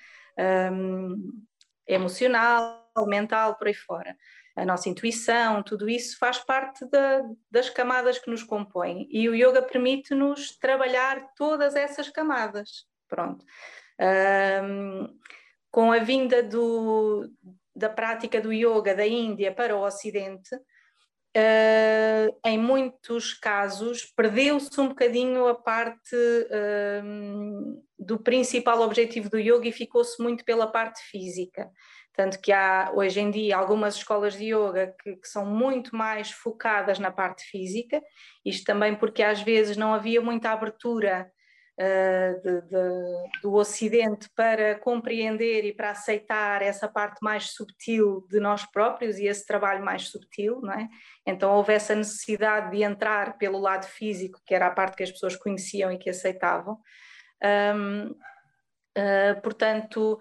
um, 0.72 1.32
emocional, 1.84 2.88
mental, 3.04 3.56
por 3.56 3.66
aí 3.66 3.74
fora. 3.74 4.16
A 4.54 4.64
nossa 4.64 4.88
intuição, 4.88 5.60
tudo 5.60 5.88
isso 5.88 6.16
faz 6.18 6.38
parte 6.38 6.88
da, 6.88 7.22
das 7.50 7.68
camadas 7.68 8.18
que 8.18 8.30
nos 8.30 8.44
compõem 8.44 9.08
e 9.10 9.28
o 9.28 9.34
yoga 9.34 9.60
permite-nos 9.60 10.56
trabalhar 10.56 11.32
todas 11.36 11.74
essas 11.74 12.08
camadas. 12.08 12.86
Pronto. 13.08 13.44
Um, 14.00 15.08
com 15.70 15.92
a 15.92 15.98
vinda 15.98 16.42
do, 16.42 17.30
da 17.74 17.88
prática 17.88 18.40
do 18.40 18.52
yoga 18.52 18.94
da 18.94 19.06
Índia 19.06 19.52
para 19.52 19.76
o 19.76 19.84
Ocidente, 19.84 20.56
Uh, 21.36 22.34
em 22.46 22.56
muitos 22.56 23.34
casos, 23.34 24.10
perdeu-se 24.16 24.80
um 24.80 24.88
bocadinho 24.88 25.46
a 25.46 25.54
parte 25.54 26.16
do 27.98 28.18
principal 28.18 28.80
objetivo 28.80 29.28
do 29.28 29.38
yoga 29.38 29.68
e 29.68 29.72
ficou-se 29.72 30.22
muito 30.22 30.46
pela 30.46 30.66
parte 30.66 31.02
física. 31.02 31.70
Tanto 32.14 32.40
que 32.40 32.50
há 32.50 32.90
hoje 32.94 33.20
em 33.20 33.30
dia 33.30 33.54
algumas 33.54 33.96
escolas 33.96 34.34
de 34.34 34.46
yoga 34.46 34.94
que, 34.98 35.16
que, 35.16 35.28
são 35.28 35.44
muito 35.44 35.94
mais 35.94 36.30
focadas 36.30 36.98
na 36.98 37.10
parte 37.10 37.44
física, 37.50 38.00
isto 38.42 38.64
também 38.64 38.96
porque 38.96 39.22
às 39.22 39.42
vezes 39.42 39.76
não 39.76 39.92
havia 39.92 40.22
muita 40.22 40.52
abertura 40.52 41.30
uh, 41.78 42.42
de, 42.42 42.60
de, 42.62 43.40
do 43.42 43.54
Ocidente 43.54 44.28
para 44.34 44.78
compreender 44.78 45.64
e 45.64 45.72
para 45.72 45.90
aceitar 45.90 46.62
essa 46.62 46.88
parte 46.88 47.18
mais 47.22 47.50
subtil 47.50 48.26
de 48.30 48.40
nós 48.40 48.64
próprios 48.64 49.18
e 49.18 49.26
esse 49.26 49.46
trabalho 49.46 49.84
mais 49.84 50.08
subtil, 50.08 50.60
não 50.60 50.72
é? 50.72 50.88
Então 51.26 51.54
houve 51.54 51.72
essa 51.72 51.94
necessidade 51.94 52.70
de 52.70 52.82
entrar 52.82 53.38
pelo 53.38 53.58
lado 53.58 53.86
físico, 53.86 54.40
que 54.44 54.54
era 54.54 54.66
a 54.66 54.72
parte 54.72 54.96
que 54.96 55.02
as 55.02 55.10
pessoas 55.10 55.36
conheciam 55.36 55.92
e 55.92 55.98
que 55.98 56.10
aceitavam. 56.10 56.78
Um, 57.74 58.10
uh, 58.10 59.40
portanto, 59.42 60.18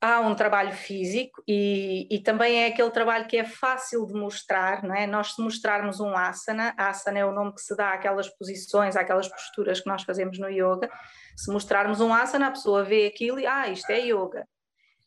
há 0.00 0.20
um 0.20 0.34
trabalho 0.34 0.72
físico 0.72 1.42
e, 1.48 2.06
e, 2.10 2.20
também 2.20 2.62
é 2.62 2.66
aquele 2.66 2.90
trabalho 2.90 3.26
que 3.26 3.36
é 3.36 3.44
fácil 3.44 4.06
de 4.06 4.14
mostrar, 4.14 4.82
não 4.82 4.94
é? 4.94 5.06
Nós 5.06 5.34
se 5.34 5.42
mostrarmos 5.42 6.00
um 6.00 6.16
asana, 6.16 6.74
asana 6.76 7.18
é 7.18 7.24
o 7.24 7.32
nome 7.32 7.54
que 7.54 7.62
se 7.62 7.74
dá 7.76 7.92
àquelas 7.92 8.28
posições, 8.28 8.96
àquelas 8.96 9.28
posturas 9.28 9.80
que 9.80 9.88
nós 9.88 10.02
fazemos 10.02 10.38
no 10.38 10.48
yoga, 10.48 10.90
se 11.36 11.50
mostrarmos 11.50 12.00
um 12.00 12.12
asana, 12.12 12.48
a 12.48 12.50
pessoa 12.50 12.84
vê 12.84 13.06
aquilo 13.06 13.40
e, 13.40 13.46
ah, 13.46 13.68
isto 13.68 13.90
é 13.90 14.00
yoga. 14.00 14.46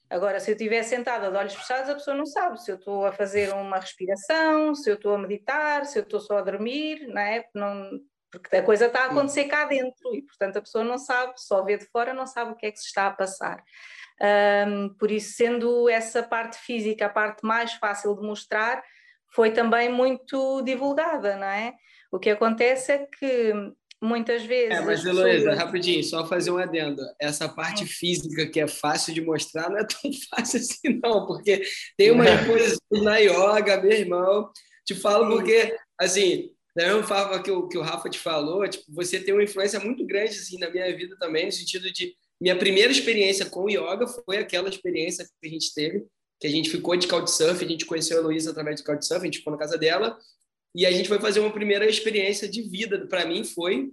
Agora, 0.09 0.39
se 0.39 0.49
eu 0.49 0.55
estiver 0.55 0.81
sentada 0.81 1.29
de 1.29 1.37
olhos 1.37 1.53
fechados, 1.53 1.87
a 1.87 1.93
pessoa 1.93 2.17
não 2.17 2.25
sabe 2.25 2.59
se 2.59 2.71
eu 2.71 2.77
estou 2.77 3.05
a 3.05 3.11
fazer 3.11 3.53
uma 3.53 3.77
respiração, 3.77 4.73
se 4.73 4.89
eu 4.89 4.95
estou 4.95 5.13
a 5.13 5.19
meditar, 5.19 5.85
se 5.85 5.99
eu 5.99 6.03
estou 6.03 6.19
só 6.19 6.39
a 6.39 6.41
dormir, 6.41 7.07
não 7.07 7.21
é? 7.21 7.45
Não, 7.53 7.91
porque 8.31 8.55
a 8.55 8.63
coisa 8.63 8.87
está 8.87 9.03
a 9.03 9.05
acontecer 9.05 9.45
cá 9.45 9.65
dentro 9.65 10.15
e, 10.15 10.23
portanto, 10.23 10.57
a 10.57 10.61
pessoa 10.61 10.83
não 10.83 10.97
sabe, 10.97 11.33
só 11.37 11.63
vê 11.63 11.77
de 11.77 11.85
fora, 11.85 12.11
não 12.11 12.25
sabe 12.25 12.51
o 12.51 12.55
que 12.55 12.65
é 12.65 12.71
que 12.71 12.79
se 12.79 12.87
está 12.87 13.05
a 13.05 13.11
passar. 13.11 13.63
Um, 14.21 14.89
por 14.89 15.09
isso, 15.11 15.33
sendo 15.33 15.87
essa 15.87 16.21
parte 16.21 16.57
física 16.57 17.05
a 17.05 17.09
parte 17.09 17.45
mais 17.45 17.73
fácil 17.73 18.15
de 18.15 18.21
mostrar, 18.21 18.83
foi 19.33 19.51
também 19.51 19.89
muito 19.89 20.61
divulgada, 20.61 21.37
não 21.37 21.47
é? 21.47 21.73
O 22.11 22.19
que 22.19 22.29
acontece 22.29 22.91
é 22.91 23.05
que 23.05 23.53
muitas 24.01 24.43
vezes. 24.43 24.77
É, 24.77 24.81
mas 24.81 25.05
Heloísa, 25.05 25.37
pessoas... 25.37 25.57
rapidinho, 25.57 26.03
só 26.03 26.25
fazer 26.25 26.51
um 26.51 26.57
adendo. 26.57 27.01
Essa 27.19 27.47
parte 27.47 27.85
física 27.85 28.47
que 28.47 28.59
é 28.59 28.67
fácil 28.67 29.13
de 29.13 29.21
mostrar 29.21 29.69
não 29.69 29.77
é 29.77 29.85
tão 29.85 30.11
fácil 30.29 30.59
assim, 30.59 30.99
não, 31.03 31.25
porque 31.25 31.61
tem 31.97 32.11
uma 32.11 32.25
coisa 32.45 32.77
na 32.91 33.17
yoga, 33.17 33.81
meu 33.81 33.91
irmão. 33.91 34.51
Te 34.85 34.95
falo 34.95 35.27
porque, 35.27 35.77
assim, 35.99 36.49
da 36.75 36.87
mesma 36.87 37.03
forma 37.03 37.43
que 37.43 37.51
o, 37.51 37.67
que 37.67 37.77
o 37.77 37.81
Rafa 37.81 38.09
te 38.09 38.17
falou, 38.17 38.67
tipo, 38.67 38.85
você 38.89 39.19
tem 39.19 39.33
uma 39.33 39.43
influência 39.43 39.79
muito 39.79 40.05
grande 40.05 40.31
assim, 40.31 40.57
na 40.57 40.69
minha 40.69 40.95
vida 40.95 41.15
também, 41.19 41.45
no 41.45 41.51
sentido 41.51 41.91
de 41.91 42.15
minha 42.39 42.57
primeira 42.57 42.91
experiência 42.91 43.45
com 43.45 43.69
yoga 43.69 44.07
foi 44.07 44.37
aquela 44.37 44.69
experiência 44.69 45.25
que 45.25 45.47
a 45.47 45.49
gente 45.49 45.73
teve, 45.73 46.05
que 46.39 46.47
a 46.47 46.49
gente 46.49 46.69
ficou 46.69 46.95
de 46.95 47.07
couchsurf, 47.07 47.63
a 47.63 47.67
gente 47.67 47.85
conheceu 47.85 48.17
a 48.17 48.19
Heloísa 48.21 48.51
através 48.51 48.77
de 48.77 48.83
couchsurf, 48.83 49.21
a 49.21 49.25
gente 49.25 49.39
ficou 49.39 49.51
na 49.51 49.59
casa 49.59 49.77
dela, 49.77 50.17
e 50.73 50.85
a 50.85 50.91
gente 50.91 51.09
foi 51.09 51.19
fazer 51.19 51.39
uma 51.39 51.51
primeira 51.51 51.85
experiência 51.85 52.47
de 52.47 52.61
vida, 52.61 53.05
para 53.07 53.25
mim 53.25 53.43
foi 53.43 53.89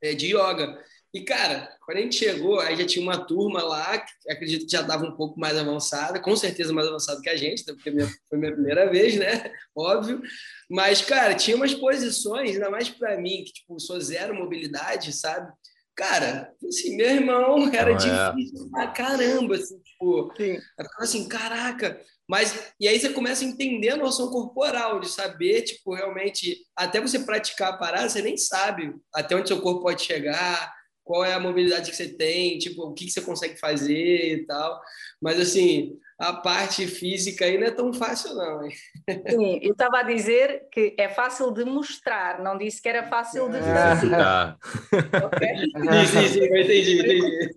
é, 0.00 0.14
de 0.14 0.28
yoga. 0.28 0.78
E, 1.12 1.20
cara, 1.20 1.68
quando 1.86 1.98
a 1.98 2.00
gente 2.00 2.16
chegou, 2.16 2.58
aí 2.58 2.76
já 2.76 2.84
tinha 2.84 3.02
uma 3.02 3.24
turma 3.24 3.62
lá, 3.62 3.98
que 3.98 4.32
acredito 4.32 4.66
que 4.66 4.72
já 4.72 4.80
estava 4.80 5.04
um 5.04 5.14
pouco 5.14 5.38
mais 5.38 5.56
avançada, 5.56 6.18
com 6.18 6.34
certeza 6.34 6.72
mais 6.72 6.88
avançada 6.88 7.20
que 7.20 7.28
a 7.28 7.36
gente, 7.36 7.64
porque 7.64 7.92
foi 8.28 8.36
a 8.38 8.40
minha 8.40 8.52
primeira 8.52 8.90
vez, 8.90 9.16
né? 9.16 9.52
Óbvio. 9.76 10.20
Mas, 10.68 11.02
cara, 11.02 11.34
tinha 11.34 11.56
umas 11.56 11.72
posições, 11.72 12.50
ainda 12.56 12.68
mais 12.68 12.88
para 12.88 13.16
mim, 13.20 13.44
que, 13.44 13.52
tipo, 13.52 13.78
sou 13.78 14.00
zero 14.00 14.34
mobilidade, 14.34 15.12
sabe? 15.12 15.52
Cara, 15.96 16.52
assim, 16.66 16.96
meu 16.96 17.08
irmão, 17.08 17.68
era 17.72 17.90
Não 17.90 17.96
é. 17.96 18.32
difícil 18.32 18.66
é. 18.66 18.70
pra 18.70 18.88
caramba, 18.88 19.54
assim, 19.54 19.78
tipo, 19.78 20.32
Sim. 20.36 20.58
assim, 20.98 21.28
caraca, 21.28 22.00
mas, 22.28 22.72
e 22.80 22.88
aí 22.88 22.98
você 22.98 23.10
começa 23.10 23.44
a 23.44 23.48
entender 23.48 23.90
a 23.90 23.96
noção 23.96 24.28
corporal, 24.28 24.98
de 24.98 25.08
saber, 25.08 25.62
tipo, 25.62 25.94
realmente, 25.94 26.56
até 26.74 27.00
você 27.00 27.18
praticar 27.18 27.74
a 27.74 27.76
parada, 27.76 28.08
você 28.08 28.22
nem 28.22 28.36
sabe 28.36 28.92
até 29.14 29.36
onde 29.36 29.48
seu 29.48 29.60
corpo 29.60 29.82
pode 29.82 30.02
chegar, 30.02 30.72
qual 31.04 31.22
é 31.24 31.34
a 31.34 31.40
mobilidade 31.40 31.90
que 31.90 31.96
você 31.96 32.08
tem, 32.08 32.58
tipo, 32.58 32.82
o 32.82 32.94
que, 32.94 33.04
que 33.04 33.10
você 33.10 33.20
consegue 33.20 33.58
fazer 33.58 34.38
e 34.38 34.46
tal. 34.46 34.80
Mas, 35.20 35.38
assim, 35.38 35.92
a 36.18 36.32
parte 36.32 36.86
física 36.86 37.44
aí 37.44 37.58
não 37.58 37.66
é 37.66 37.70
tão 37.70 37.92
fácil, 37.92 38.34
não. 38.34 38.64
Hein? 38.64 38.72
Sim, 39.28 39.58
eu 39.62 39.72
estava 39.72 39.98
a 39.98 40.02
dizer 40.02 40.68
que 40.70 40.94
é 40.98 41.08
fácil 41.08 41.50
de 41.50 41.64
mostrar, 41.64 42.42
não 42.42 42.56
disse 42.56 42.80
que 42.80 42.88
era 42.88 43.04
fácil 43.04 43.48
de 43.48 43.58
fazer. 43.60 44.14
Ah, 44.24 44.56
tá. 44.60 45.26
okay? 45.26 45.56
sim, 45.56 46.06
sim, 46.06 46.28
sim, 46.28 46.44
entendi, 46.44 47.00
entendi. 47.00 47.54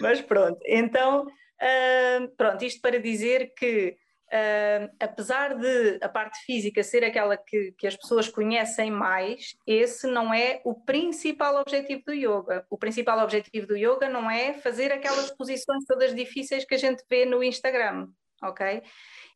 Mas 0.00 0.20
pronto, 0.20 0.58
então, 0.66 1.26
uh, 1.26 2.28
pronto, 2.36 2.64
isto 2.64 2.80
para 2.80 3.00
dizer 3.00 3.52
que 3.56 3.96
Uh, 4.32 4.88
apesar 5.00 5.56
de 5.56 5.98
a 6.00 6.08
parte 6.08 6.38
física 6.44 6.84
ser 6.84 7.02
aquela 7.02 7.36
que, 7.36 7.72
que, 7.76 7.84
as 7.84 7.96
pessoas 7.96 8.28
conhecem 8.28 8.88
mais, 8.88 9.56
esse 9.66 10.06
não 10.06 10.32
é 10.32 10.60
o 10.64 10.72
principal 10.72 11.56
objetivo 11.56 12.02
do 12.06 12.14
yoga. 12.14 12.64
O 12.70 12.78
principal 12.78 13.18
objetivo 13.24 13.66
do 13.66 13.76
yoga 13.76 14.08
não 14.08 14.30
é 14.30 14.52
fazer 14.52 14.92
aquelas 14.92 15.32
posições 15.32 15.84
todas 15.84 16.14
difíceis 16.14 16.64
que 16.64 16.76
a 16.76 16.78
gente 16.78 17.02
vê 17.10 17.26
no 17.26 17.42
Instagram, 17.42 18.06
ok? 18.40 18.84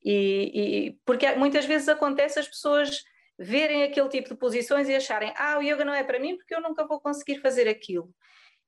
E, 0.05 0.53
e 0.55 0.99
porque 1.05 1.29
muitas 1.33 1.65
vezes 1.65 1.89
acontece 1.89 2.39
as 2.39 2.47
pessoas 2.47 3.03
verem 3.37 3.83
aquele 3.83 4.09
tipo 4.09 4.29
de 4.29 4.37
posições 4.37 4.89
e 4.89 4.95
acharem, 4.95 5.35
ah, 5.37 5.59
o 5.59 5.63
yoga 5.63 5.85
não 5.85 5.93
é 5.95 6.05
para 6.05 6.21
mim 6.21 6.37
porque 6.37 6.55
eu 6.55 6.63
nunca 6.63 6.87
vou 6.87 7.01
conseguir 7.01 7.41
fazer 7.41 7.69
aquilo. 7.69 8.15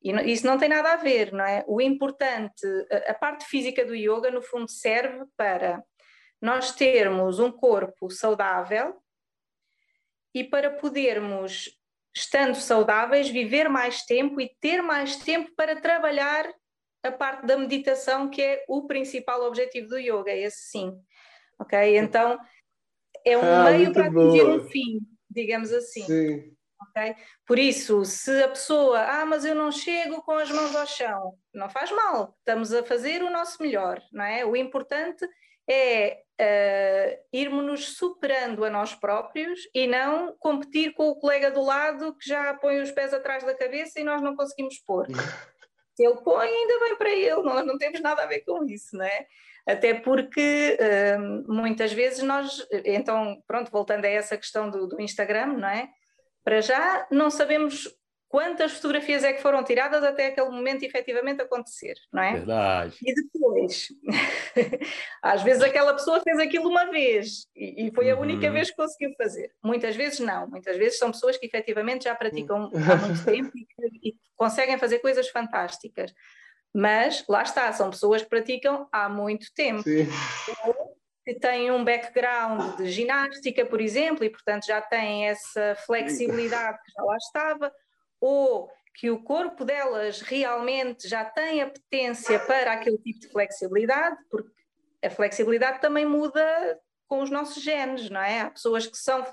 E 0.02 0.10
isso 0.32 0.46
não 0.46 0.58
tem 0.58 0.68
nada 0.68 0.92
a 0.92 0.96
ver, 0.96 1.32
não 1.32 1.44
é? 1.44 1.64
O 1.66 1.80
importante, 1.80 2.66
a 3.06 3.14
parte 3.14 3.44
física 3.46 3.84
do 3.84 3.94
yoga, 3.94 4.30
no 4.30 4.42
fundo, 4.42 4.68
serve 4.68 5.24
para 5.36 5.82
nós 6.40 6.72
termos 6.72 7.38
um 7.38 7.50
corpo 7.50 8.10
saudável 8.10 8.94
e 10.34 10.44
para 10.44 10.70
podermos, 10.70 11.70
estando 12.14 12.56
saudáveis, 12.56 13.28
viver 13.28 13.68
mais 13.68 14.02
tempo 14.04 14.40
e 14.40 14.54
ter 14.60 14.82
mais 14.82 15.16
tempo 15.16 15.50
para 15.56 15.80
trabalhar 15.80 16.46
a 17.02 17.10
parte 17.10 17.46
da 17.46 17.56
meditação, 17.56 18.28
que 18.28 18.42
é 18.42 18.64
o 18.68 18.86
principal 18.86 19.42
objetivo 19.42 19.88
do 19.88 19.98
yoga, 19.98 20.30
é 20.30 20.40
esse 20.42 20.70
sim. 20.70 20.92
Ok? 21.58 21.96
Então, 21.96 22.38
é 23.24 23.38
um 23.38 23.42
ah, 23.42 23.70
meio 23.70 23.92
para 23.92 24.06
atingir 24.06 24.44
um 24.44 24.68
fim, 24.68 25.00
digamos 25.30 25.72
assim. 25.72 26.02
Sim. 26.02 26.56
Okay? 26.90 27.16
Por 27.46 27.58
isso, 27.58 28.04
se 28.04 28.42
a 28.42 28.48
pessoa, 28.48 29.00
ah, 29.00 29.24
mas 29.24 29.44
eu 29.44 29.54
não 29.54 29.72
chego 29.72 30.22
com 30.22 30.32
as 30.32 30.50
mãos 30.50 30.76
ao 30.76 30.86
chão, 30.86 31.34
não 31.54 31.70
faz 31.70 31.90
mal, 31.90 32.36
estamos 32.38 32.72
a 32.72 32.82
fazer 32.82 33.22
o 33.22 33.30
nosso 33.30 33.62
melhor, 33.62 34.02
não 34.12 34.24
é? 34.24 34.44
O 34.44 34.54
importante 34.54 35.26
é 35.68 36.22
uh, 36.40 37.22
irmos-nos 37.32 37.96
superando 37.96 38.64
a 38.64 38.70
nós 38.70 38.94
próprios 38.94 39.60
e 39.74 39.86
não 39.86 40.36
competir 40.38 40.92
com 40.94 41.08
o 41.08 41.16
colega 41.16 41.50
do 41.50 41.62
lado 41.62 42.16
que 42.16 42.28
já 42.28 42.54
põe 42.54 42.80
os 42.80 42.90
pés 42.90 43.12
atrás 43.12 43.44
da 43.44 43.54
cabeça 43.54 43.98
e 44.00 44.04
nós 44.04 44.22
não 44.22 44.36
conseguimos 44.36 44.78
pôr. 44.86 45.06
Se 45.96 46.04
ele 46.04 46.20
põe, 46.22 46.46
ainda 46.46 46.78
bem 46.80 46.96
para 46.96 47.10
ele, 47.10 47.42
nós 47.42 47.64
não 47.64 47.78
temos 47.78 48.00
nada 48.02 48.22
a 48.22 48.26
ver 48.26 48.40
com 48.40 48.62
isso, 48.66 48.94
não 48.96 49.04
é? 49.04 49.26
Até 49.66 49.94
porque 49.94 50.78
uh, 50.78 51.52
muitas 51.52 51.92
vezes 51.92 52.22
nós, 52.22 52.64
então, 52.84 53.42
pronto, 53.46 53.70
voltando 53.70 54.04
a 54.04 54.08
essa 54.08 54.36
questão 54.36 54.70
do, 54.70 54.86
do 54.86 55.00
Instagram, 55.00 55.54
não 55.54 55.68
é? 55.68 55.88
Para 56.44 56.60
já 56.60 57.06
não 57.10 57.30
sabemos 57.30 57.88
quantas 58.28 58.72
fotografias 58.72 59.22
é 59.24 59.32
que 59.32 59.40
foram 59.40 59.62
tiradas 59.62 60.02
até 60.02 60.26
aquele 60.26 60.50
momento 60.50 60.82
efetivamente 60.82 61.40
acontecer, 61.40 61.94
não 62.12 62.22
é? 62.22 62.32
Verdade. 62.32 62.96
E 63.02 63.14
depois, 63.14 63.88
às 65.22 65.42
vezes 65.42 65.62
aquela 65.62 65.94
pessoa 65.94 66.20
fez 66.20 66.38
aquilo 66.38 66.68
uma 66.68 66.90
vez 66.90 67.46
e, 67.54 67.90
foi 67.94 68.10
a 68.10 68.18
única 68.18 68.46
uhum. 68.46 68.52
vez 68.52 68.70
que 68.70 68.76
conseguiu 68.76 69.14
fazer. 69.16 69.52
Muitas 69.62 69.94
vezes 69.94 70.18
não, 70.20 70.48
muitas 70.48 70.76
vezes 70.76 70.98
são 70.98 71.10
pessoas 71.10 71.36
que 71.36 71.46
efetivamente 71.46 72.04
já 72.04 72.14
praticam 72.14 72.70
há 72.74 72.96
muito 72.96 73.24
tempo 73.24 73.52
e, 73.56 74.10
e 74.10 74.14
conseguem 74.36 74.78
fazer 74.78 74.98
coisas 74.98 75.28
fantásticas. 75.28 76.12
Mas 76.74 77.24
lá 77.26 77.42
está, 77.42 77.72
são 77.72 77.88
pessoas 77.88 78.22
que 78.22 78.28
praticam 78.28 78.86
há 78.92 79.08
muito 79.08 79.46
tempo. 79.54 79.82
Sim. 79.82 80.06
Que 81.24 81.34
têm 81.34 81.70
um 81.70 81.82
background 81.82 82.76
de 82.76 82.90
ginástica, 82.90 83.64
por 83.64 83.80
exemplo, 83.80 84.24
e 84.24 84.30
portanto 84.30 84.66
já 84.66 84.80
têm 84.80 85.26
essa 85.26 85.74
flexibilidade 85.86 86.78
que 86.84 86.92
já 86.92 87.02
lá 87.02 87.16
estava, 87.16 87.72
ou 88.26 88.70
que 88.94 89.10
o 89.10 89.22
corpo 89.22 89.64
delas 89.64 90.20
realmente 90.20 91.08
já 91.08 91.24
tem 91.24 91.60
a 91.62 91.68
potência 91.68 92.38
para 92.40 92.72
aquele 92.72 92.98
tipo 92.98 93.20
de 93.20 93.28
flexibilidade, 93.28 94.16
porque 94.30 94.50
a 95.04 95.10
flexibilidade 95.10 95.80
também 95.80 96.06
muda 96.06 96.42
com 97.06 97.22
os 97.22 97.30
nossos 97.30 97.62
genes, 97.62 98.10
não 98.10 98.20
é? 98.20 98.40
Há 98.40 98.50
pessoas 98.50 98.86
que 98.86 98.96
são 98.96 99.24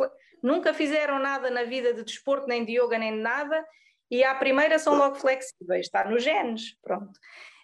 nunca 0.44 0.74
fizeram 0.74 1.18
nada 1.18 1.50
na 1.50 1.64
vida 1.64 1.94
de 1.94 2.04
desporto, 2.04 2.48
nem 2.48 2.66
de 2.66 2.74
yoga, 2.74 3.00
nem 3.00 3.14
de 3.14 3.22
nada, 3.22 3.66
e 4.12 4.24
à 4.24 4.36
primeira 4.36 4.78
são 4.78 4.96
logo 4.96 5.16
flexíveis, 5.16 5.86
está 5.86 6.04
nos 6.04 6.22
genes, 6.22 6.78
pronto. 6.82 7.18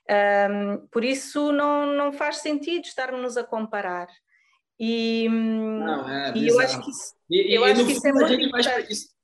Um, 0.10 0.88
por 0.88 1.04
isso 1.04 1.52
não, 1.52 1.86
não 1.86 2.12
faz 2.12 2.38
sentido 2.38 2.86
estarmos 2.86 3.38
a 3.38 3.44
comparar. 3.44 4.08
E, 4.80 5.28
não, 5.30 6.10
é 6.10 6.32
e 6.34 6.48
eu 6.48 6.60
acho 6.60 6.82
que 6.82 6.90
isso, 6.90 7.14
e, 7.30 7.56
eu 7.56 7.68
e 7.68 7.72
acho 7.72 7.86
que 7.86 7.92
isso 7.92 8.08
é 8.08 8.14
muito 8.14 8.34
importante. 8.34 9.19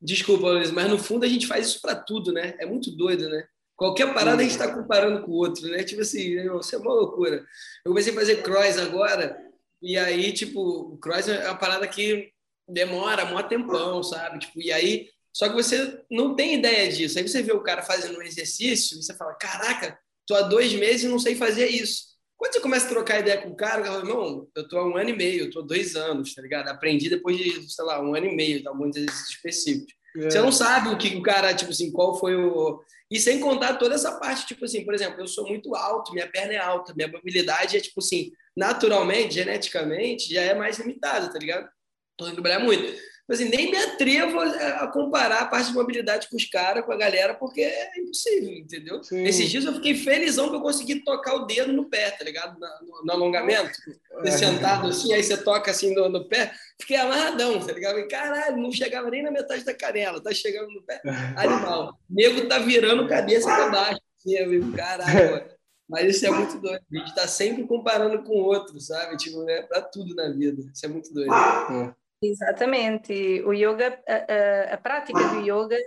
Desculpa, 0.00 0.50
Luiz, 0.50 0.70
mas 0.70 0.88
no 0.88 0.98
fundo 0.98 1.24
a 1.24 1.28
gente 1.28 1.46
faz 1.46 1.66
isso 1.66 1.80
para 1.80 1.96
tudo, 1.96 2.32
né? 2.32 2.54
É 2.58 2.66
muito 2.66 2.90
doido, 2.90 3.28
né? 3.28 3.44
Qualquer 3.76 4.12
parada 4.12 4.40
a 4.40 4.42
gente 4.42 4.52
está 4.52 4.72
comparando 4.72 5.24
com 5.24 5.30
o 5.30 5.36
outro, 5.36 5.68
né? 5.68 5.82
Tipo 5.84 6.02
assim, 6.02 6.36
isso 6.58 6.74
é 6.74 6.78
uma 6.78 6.94
loucura. 6.94 7.44
Eu 7.84 7.90
comecei 7.90 8.12
a 8.12 8.16
fazer 8.16 8.42
cross 8.42 8.76
agora, 8.78 9.36
e 9.80 9.96
aí, 9.96 10.32
tipo, 10.32 10.60
o 10.60 10.98
cross 10.98 11.28
é 11.28 11.46
uma 11.46 11.56
parada 11.56 11.86
que 11.86 12.32
demora 12.68 13.24
mó 13.24 13.42
tempão, 13.42 14.02
sabe? 14.02 14.40
Tipo, 14.40 14.60
e 14.60 14.72
aí, 14.72 15.08
só 15.32 15.48
que 15.48 15.54
você 15.54 16.02
não 16.10 16.34
tem 16.34 16.54
ideia 16.54 16.90
disso. 16.90 17.18
Aí 17.18 17.26
você 17.26 17.42
vê 17.42 17.52
o 17.52 17.62
cara 17.62 17.82
fazendo 17.82 18.18
um 18.18 18.22
exercício 18.22 18.98
e 18.98 19.02
você 19.02 19.14
fala: 19.14 19.34
caraca, 19.34 19.98
tô 20.26 20.34
há 20.34 20.42
dois 20.42 20.72
meses 20.74 21.04
e 21.04 21.08
não 21.08 21.18
sei 21.18 21.36
fazer 21.36 21.68
isso. 21.68 22.17
Quando 22.38 22.52
você 22.52 22.60
começa 22.60 22.86
a 22.86 22.90
trocar 22.90 23.18
ideia 23.18 23.42
com 23.42 23.50
o 23.50 23.56
cara, 23.56 23.80
o 23.80 23.84
cara 23.84 24.00
fala, 24.00 24.04
não, 24.04 24.48
eu 24.54 24.68
tô 24.68 24.78
há 24.78 24.86
um 24.86 24.96
ano 24.96 25.10
e 25.10 25.16
meio, 25.16 25.46
eu 25.46 25.50
tô 25.50 25.58
há 25.58 25.62
dois 25.64 25.96
anos, 25.96 26.32
tá 26.32 26.40
ligado? 26.40 26.68
Aprendi 26.68 27.10
depois 27.10 27.36
de, 27.36 27.68
sei 27.68 27.84
lá, 27.84 28.00
um 28.00 28.14
ano 28.14 28.26
e 28.26 28.36
meio, 28.36 28.60
de 28.62 28.68
alguns 28.68 28.96
exercícios 28.96 29.30
específicos. 29.30 29.92
É. 30.16 30.30
Você 30.30 30.40
não 30.40 30.52
sabe 30.52 30.88
o 30.88 30.96
que 30.96 31.16
o 31.16 31.22
cara, 31.22 31.52
tipo 31.52 31.72
assim, 31.72 31.90
qual 31.90 32.16
foi 32.18 32.36
o. 32.36 32.80
E 33.10 33.18
sem 33.18 33.40
contar 33.40 33.74
toda 33.74 33.96
essa 33.96 34.18
parte, 34.20 34.46
tipo 34.46 34.64
assim, 34.64 34.84
por 34.84 34.94
exemplo, 34.94 35.20
eu 35.20 35.26
sou 35.26 35.48
muito 35.48 35.74
alto, 35.74 36.12
minha 36.12 36.30
perna 36.30 36.52
é 36.52 36.58
alta, 36.58 36.94
minha 36.94 37.08
mobilidade 37.08 37.76
é, 37.76 37.80
tipo 37.80 38.00
assim, 38.00 38.30
naturalmente, 38.56 39.34
geneticamente, 39.34 40.32
já 40.32 40.42
é 40.42 40.54
mais 40.54 40.78
limitada, 40.78 41.32
tá 41.32 41.38
ligado? 41.38 41.68
Tô 42.16 42.30
trabalhar 42.30 42.60
muito. 42.60 42.96
Tipo 43.28 43.42
assim, 43.42 43.50
nem 43.50 43.70
me 43.70 43.76
atrevo 43.76 44.40
a, 44.40 44.86
comparar 44.86 45.42
a 45.42 45.46
parte 45.46 45.68
de 45.68 45.74
mobilidade 45.74 46.30
com 46.30 46.36
os 46.36 46.46
caras, 46.46 46.82
com 46.82 46.92
a 46.92 46.96
galera, 46.96 47.34
porque 47.34 47.60
é 47.60 48.00
impossível, 48.00 48.54
entendeu? 48.54 49.04
Sim. 49.04 49.22
Esses 49.22 49.50
dias 49.50 49.66
eu 49.66 49.74
fiquei 49.74 49.94
felizão 49.94 50.48
que 50.48 50.56
eu 50.56 50.62
consegui 50.62 51.04
tocar 51.04 51.34
o 51.34 51.44
dedo 51.44 51.70
no 51.70 51.90
pé, 51.90 52.10
tá 52.12 52.24
ligado? 52.24 52.58
No, 52.58 53.04
no 53.04 53.12
alongamento. 53.12 53.78
É. 54.24 54.30
Sentado 54.30 54.86
assim, 54.86 55.12
aí 55.12 55.22
você 55.22 55.36
toca 55.36 55.70
assim 55.70 55.94
no, 55.94 56.08
no, 56.08 56.26
pé. 56.26 56.52
Fiquei 56.80 56.96
amarradão, 56.96 57.60
tá 57.60 57.70
ligado? 57.70 57.98
E, 57.98 58.08
caralho, 58.08 58.56
não 58.56 58.72
chegava 58.72 59.10
nem 59.10 59.22
na 59.22 59.30
metade 59.30 59.62
da 59.62 59.74
canela, 59.74 60.22
tá 60.22 60.32
chegando 60.32 60.70
no 60.70 60.82
pé. 60.82 61.02
Animal. 61.36 61.98
O 62.10 62.14
nego 62.14 62.48
tá 62.48 62.58
virando 62.58 63.06
cabeça 63.06 63.46
para 63.46 63.68
baixo. 63.68 64.00
Assim, 64.18 64.38
amigo, 64.38 64.72
caralho, 64.72 65.44
Mas 65.86 66.16
isso 66.16 66.26
é 66.26 66.30
muito 66.30 66.58
doido. 66.60 66.82
A 66.92 66.98
gente 66.98 67.14
tá 67.14 67.26
sempre 67.28 67.66
comparando 67.66 68.22
com 68.22 68.40
o 68.40 68.44
outro, 68.44 68.78
sabe? 68.80 69.16
Tipo, 69.18 69.48
é 69.48 69.62
pra 69.62 69.82
tudo 69.82 70.14
na 70.14 70.30
vida. 70.30 70.62
Isso 70.72 70.84
é 70.84 70.88
muito 70.88 71.12
doido. 71.12 71.32
É. 71.32 71.94
Exatamente. 72.22 73.42
O 73.44 73.52
yoga, 73.52 74.00
a, 74.06 74.14
a, 74.14 74.74
a, 74.74 74.76
prática 74.78 75.18
do 75.28 75.40
yoga 75.40 75.78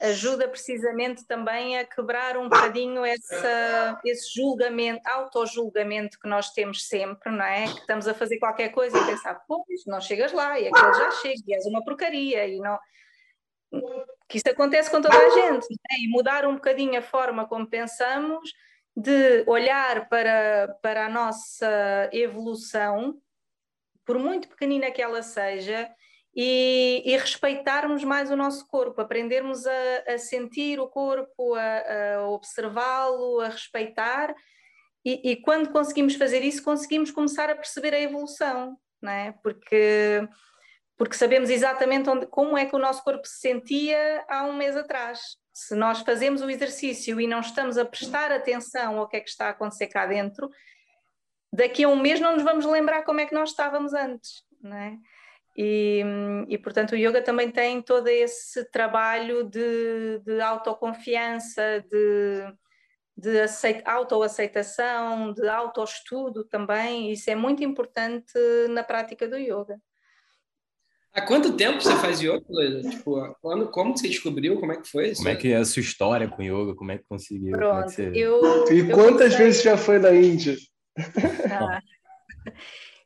ajuda 0.00 0.48
precisamente 0.48 1.24
também 1.26 1.78
a 1.78 1.84
quebrar 1.84 2.36
um 2.36 2.48
bocadinho 2.48 3.04
essa, 3.04 4.00
esse 4.04 4.34
julgamento, 4.34 5.00
auto-julgamento 5.06 6.18
que 6.18 6.28
nós 6.28 6.50
temos 6.50 6.86
sempre, 6.88 7.30
não 7.30 7.44
é? 7.44 7.64
Que 7.64 7.80
estamos 7.80 8.08
a 8.08 8.14
fazer 8.14 8.38
qualquer 8.38 8.70
coisa 8.70 8.98
e 8.98 9.06
pensar, 9.06 9.42
pois, 9.46 9.86
não 9.86 10.00
chegas 10.00 10.32
lá, 10.32 10.58
e 10.58 10.68
aquele 10.68 10.94
já 10.94 11.10
chega, 11.12 11.42
e 11.46 11.54
és 11.54 11.64
uma 11.66 11.84
porcaria, 11.84 12.46
e 12.46 12.58
não. 12.58 12.78
Que 14.28 14.38
isso 14.38 14.48
acontece 14.50 14.90
com 14.90 15.00
toda 15.00 15.16
a 15.16 15.30
gente, 15.30 15.66
é? 15.90 16.00
e 16.00 16.08
mudar 16.08 16.44
um 16.46 16.54
bocadinho 16.54 16.98
a 16.98 17.02
forma 17.02 17.46
como 17.46 17.66
pensamos, 17.66 18.52
de 18.94 19.44
olhar 19.46 20.08
para, 20.08 20.76
para 20.82 21.06
a 21.06 21.08
nossa 21.08 22.10
evolução 22.12 23.22
por 24.04 24.18
muito 24.18 24.48
pequenina 24.48 24.90
que 24.90 25.02
ela 25.02 25.22
seja, 25.22 25.88
e, 26.34 27.02
e 27.04 27.16
respeitarmos 27.16 28.02
mais 28.04 28.30
o 28.30 28.36
nosso 28.36 28.66
corpo, 28.66 29.00
aprendermos 29.00 29.66
a, 29.66 30.14
a 30.14 30.18
sentir 30.18 30.80
o 30.80 30.88
corpo, 30.88 31.54
a, 31.54 32.16
a 32.16 32.28
observá-lo, 32.28 33.40
a 33.40 33.48
respeitar, 33.48 34.34
e, 35.04 35.32
e, 35.32 35.36
quando 35.36 35.70
conseguimos 35.70 36.14
fazer 36.14 36.42
isso, 36.44 36.62
conseguimos 36.62 37.10
começar 37.10 37.50
a 37.50 37.56
perceber 37.56 37.92
a 37.92 38.00
evolução, 38.00 38.78
não 39.00 39.10
é? 39.10 39.34
Porque, 39.42 40.26
porque 40.96 41.16
sabemos 41.16 41.50
exatamente 41.50 42.08
onde, 42.08 42.26
como 42.26 42.56
é 42.56 42.64
que 42.64 42.76
o 42.76 42.78
nosso 42.78 43.02
corpo 43.02 43.26
se 43.26 43.40
sentia 43.40 44.24
há 44.28 44.44
um 44.44 44.52
mês 44.52 44.76
atrás. 44.76 45.36
Se 45.52 45.74
nós 45.74 46.00
fazemos 46.02 46.40
o 46.40 46.48
exercício 46.48 47.20
e 47.20 47.26
não 47.26 47.40
estamos 47.40 47.76
a 47.76 47.84
prestar 47.84 48.30
atenção 48.30 48.98
ao 48.98 49.08
que 49.08 49.16
é 49.16 49.20
que 49.20 49.28
está 49.28 49.46
a 49.46 49.50
acontecer 49.50 49.88
cá 49.88 50.06
dentro, 50.06 50.48
daqui 51.52 51.84
a 51.84 51.88
um 51.88 52.00
mês 52.00 52.20
não 52.20 52.34
nos 52.34 52.42
vamos 52.42 52.64
lembrar 52.64 53.04
como 53.04 53.20
é 53.20 53.26
que 53.26 53.34
nós 53.34 53.50
estávamos 53.50 53.92
antes, 53.92 54.42
não 54.62 54.76
é? 54.76 54.96
E, 55.56 56.02
e 56.48 56.56
portanto 56.56 56.92
o 56.92 56.96
yoga 56.96 57.20
também 57.20 57.50
tem 57.50 57.82
todo 57.82 58.08
esse 58.08 58.64
trabalho 58.70 59.44
de, 59.44 60.18
de 60.24 60.40
autoconfiança, 60.40 61.84
de, 61.90 62.54
de 63.16 63.38
autoaceitação, 63.84 65.34
de 65.34 65.46
autoestudo 65.46 66.44
também, 66.44 67.12
isso 67.12 67.30
é 67.30 67.34
muito 67.34 67.62
importante 67.62 68.32
na 68.70 68.82
prática 68.82 69.28
do 69.28 69.36
yoga. 69.36 69.78
Há 71.14 71.20
quanto 71.20 71.54
tempo 71.54 71.78
você 71.78 71.94
faz 71.96 72.22
yoga, 72.22 72.42
Luísa? 72.48 72.88
Tipo, 72.88 73.36
quando, 73.42 73.70
como 73.70 73.94
você 73.94 74.08
descobriu? 74.08 74.58
Como 74.58 74.72
é 74.72 74.80
que 74.80 74.88
foi? 74.88 75.14
Como 75.14 75.28
é 75.28 75.36
que 75.36 75.52
é 75.52 75.56
a 75.56 75.64
sua 75.66 75.80
história 75.80 76.26
com 76.26 76.42
yoga? 76.42 76.74
Como 76.74 76.90
é 76.90 76.96
que 76.96 77.04
conseguiu? 77.04 77.52
Pronto, 77.52 77.84
é 77.84 77.88
você... 77.90 78.12
eu, 78.14 78.72
e 78.72 78.90
quantas 78.90 79.34
eu 79.34 79.38
vezes 79.40 79.62
já 79.62 79.76
foi 79.76 79.98
na 79.98 80.14
Índia? 80.14 80.56
Ah. 81.52 81.80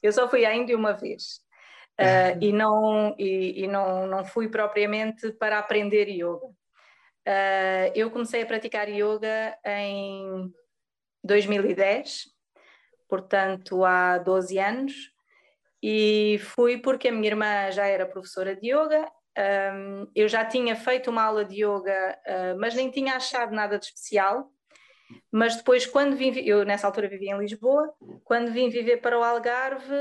Eu 0.03 0.13
só 0.13 0.29
fui 0.29 0.45
à 0.45 0.55
Índia 0.55 0.77
uma 0.77 0.93
vez. 0.93 1.41
Uh, 1.99 2.37
e 2.41 2.53
não, 2.53 3.15
e, 3.19 3.65
e, 3.65 3.67
não, 3.67 4.07
não 4.07 4.25
fui 4.25 4.49
propriamente 4.49 5.33
para 5.33 5.59
aprender 5.59 6.09
yoga. 6.09 6.47
Uh, 7.27 7.91
eu 7.95 8.11
comecei 8.11 8.43
a 8.43 8.47
praticar 8.47 8.89
yoga 8.89 9.59
em 9.65 10.53
2010, 11.25 12.27
portanto 13.09 13.85
há 13.85 14.19
12 14.19 14.59
anos, 14.59 14.93
e 15.83 16.39
fui 16.41 16.79
porque 16.79 17.09
a 17.09 17.13
minha 17.13 17.29
irmã 17.29 17.71
já 17.71 17.87
era 17.87 18.07
professora 18.07 18.55
de 18.55 18.73
yoga. 18.73 19.11
Um, 19.39 20.11
eu 20.15 20.29
já 20.29 20.45
tinha 20.45 20.77
feito 20.77 21.11
uma 21.11 21.23
aula 21.23 21.45
de 21.45 21.65
yoga, 21.65 22.19
uh, 22.27 22.59
mas 22.59 22.75
nem 22.75 22.91
tinha 22.91 23.17
achado 23.17 23.55
nada 23.55 23.79
de 23.79 23.87
especial. 23.87 24.51
Mas 25.31 25.57
depois, 25.57 25.87
quando 25.87 26.17
vim, 26.17 26.33
eu 26.41 26.65
nessa 26.65 26.87
altura 26.87 27.09
vivia 27.09 27.33
em 27.33 27.39
Lisboa, 27.39 27.93
quando 28.25 28.53
vim 28.53 28.69
viver 28.69 28.99
para 28.99 29.19
o 29.19 29.23
Algarve, 29.23 29.95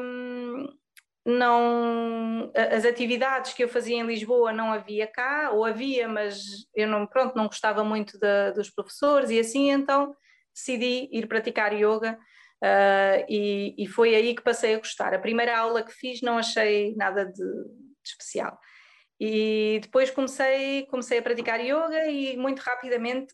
um, 0.00 0.68
não 1.24 2.50
as 2.54 2.84
atividades 2.84 3.52
que 3.52 3.62
eu 3.62 3.68
fazia 3.68 3.96
em 3.96 4.06
Lisboa 4.06 4.52
não 4.52 4.72
havia 4.72 5.06
cá, 5.06 5.50
ou 5.52 5.64
havia, 5.64 6.08
mas 6.08 6.42
eu 6.74 6.88
não, 6.88 7.06
pronto, 7.06 7.36
não 7.36 7.46
gostava 7.46 7.84
muito 7.84 8.18
de, 8.18 8.52
dos 8.52 8.70
professores 8.70 9.30
e 9.30 9.38
assim, 9.38 9.70
então 9.70 10.14
decidi 10.54 11.08
ir 11.12 11.26
praticar 11.26 11.72
yoga 11.72 12.18
uh, 12.62 13.24
e, 13.28 13.74
e, 13.78 13.86
foi 13.86 14.14
aí 14.14 14.34
que 14.34 14.42
passei 14.42 14.74
a 14.74 14.78
gostar. 14.78 15.14
A 15.14 15.18
primeira 15.18 15.56
aula 15.56 15.82
que 15.82 15.92
fiz 15.92 16.20
não 16.20 16.38
achei 16.38 16.94
nada 16.96 17.24
de, 17.24 17.32
de 17.32 18.08
especial. 18.08 18.58
E 19.20 19.78
depois 19.82 20.10
comecei, 20.10 20.86
comecei 20.86 21.18
a 21.18 21.22
praticar 21.22 21.60
yoga 21.60 22.06
e 22.08 22.36
muito 22.36 22.60
rapidamente 22.60 23.32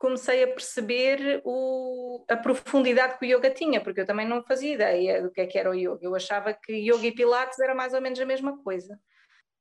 comecei 0.00 0.42
a 0.42 0.48
perceber 0.48 1.42
o, 1.44 2.24
a 2.26 2.34
profundidade 2.34 3.18
que 3.18 3.26
o 3.26 3.36
yoga 3.36 3.50
tinha, 3.50 3.82
porque 3.82 4.00
eu 4.00 4.06
também 4.06 4.26
não 4.26 4.42
fazia 4.42 4.72
ideia 4.72 5.22
do 5.22 5.30
que, 5.30 5.42
é 5.42 5.46
que 5.46 5.58
era 5.58 5.70
o 5.70 5.74
yoga. 5.74 6.00
Eu 6.00 6.16
achava 6.16 6.54
que 6.54 6.72
yoga 6.72 7.06
e 7.06 7.12
pilates 7.12 7.60
era 7.60 7.74
mais 7.74 7.92
ou 7.92 8.00
menos 8.00 8.18
a 8.18 8.24
mesma 8.24 8.56
coisa. 8.64 8.98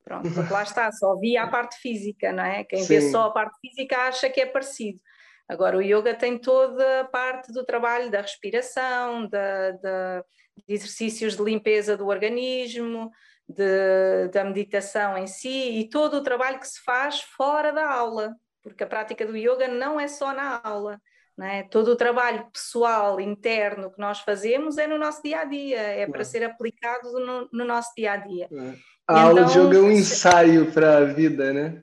Pronto, 0.02 0.34
porque 0.34 0.54
lá 0.54 0.64
está, 0.64 0.90
só 0.94 1.18
via 1.18 1.44
a 1.44 1.48
parte 1.48 1.76
física, 1.82 2.32
não 2.32 2.44
é? 2.44 2.64
Quem 2.64 2.82
Sim. 2.84 2.88
vê 2.88 3.02
só 3.12 3.24
a 3.24 3.32
parte 3.32 3.60
física 3.60 3.98
acha 4.08 4.30
que 4.30 4.40
é 4.40 4.46
parecido. 4.46 5.00
Agora, 5.46 5.78
o 5.78 5.82
yoga 5.82 6.16
tem 6.16 6.38
toda 6.38 7.02
a 7.02 7.04
parte 7.04 7.52
do 7.52 7.66
trabalho 7.66 8.10
da 8.10 8.22
respiração, 8.22 9.28
da, 9.28 9.72
da 9.72 10.24
de 10.66 10.74
exercícios 10.74 11.36
de 11.36 11.44
limpeza 11.44 11.98
do 11.98 12.08
organismo, 12.08 13.12
de, 13.48 14.30
da 14.32 14.46
meditação 14.46 15.18
em 15.18 15.28
si 15.28 15.80
e 15.80 15.90
todo 15.90 16.16
o 16.16 16.24
trabalho 16.24 16.60
que 16.60 16.68
se 16.68 16.82
faz 16.84 17.22
fora 17.22 17.72
da 17.72 17.90
aula, 17.90 18.36
porque 18.62 18.84
a 18.84 18.88
prática 18.88 19.26
do 19.26 19.36
yoga 19.36 19.68
não 19.68 20.00
é 20.00 20.08
só 20.08 20.34
na 20.34 20.60
aula. 20.64 21.00
É? 21.42 21.64
Todo 21.64 21.92
o 21.92 21.96
trabalho 21.96 22.50
pessoal, 22.52 23.20
interno 23.22 23.92
que 23.92 24.00
nós 24.00 24.20
fazemos 24.20 24.78
é 24.78 24.86
no 24.86 24.98
nosso 24.98 25.24
dia 25.24 25.40
a 25.40 25.46
dia, 25.46 25.80
é 25.80 26.06
para 26.06 26.26
ser 26.26 26.44
aplicado 26.44 27.14
no, 27.14 27.50
no, 27.54 27.64
nosso 27.64 27.94
dia 27.96 28.12
a 28.12 28.18
dia. 28.18 28.50
É. 28.52 28.76
A 29.08 29.22
aula 29.22 29.46
de 29.46 29.58
yoga 29.58 29.78
é 29.78 29.80
um 29.80 29.90
ensaio 29.90 30.72
para 30.74 30.98
a 30.98 31.06
vida, 31.06 31.54
né? 31.54 31.82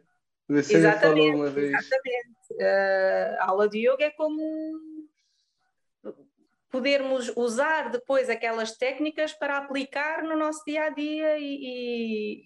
Você 0.49 0.77
exatamente, 0.77 1.31
falou 1.31 1.45
uma 1.45 1.51
vez. 1.51 1.71
Exatamente. 1.71 2.37
Uh, 2.53 3.37
a 3.41 3.49
aula 3.49 3.69
de 3.69 3.79
yoga 3.79 4.05
é 4.05 4.11
como 4.11 4.41
podermos 6.71 7.33
usar 7.35 7.91
depois 7.91 8.29
aquelas 8.29 8.77
técnicas 8.77 9.33
para 9.33 9.57
aplicar 9.57 10.23
no 10.23 10.37
nosso 10.37 10.63
dia 10.67 10.85
a 10.85 10.91
dia 10.91 11.39
e, 11.39 12.45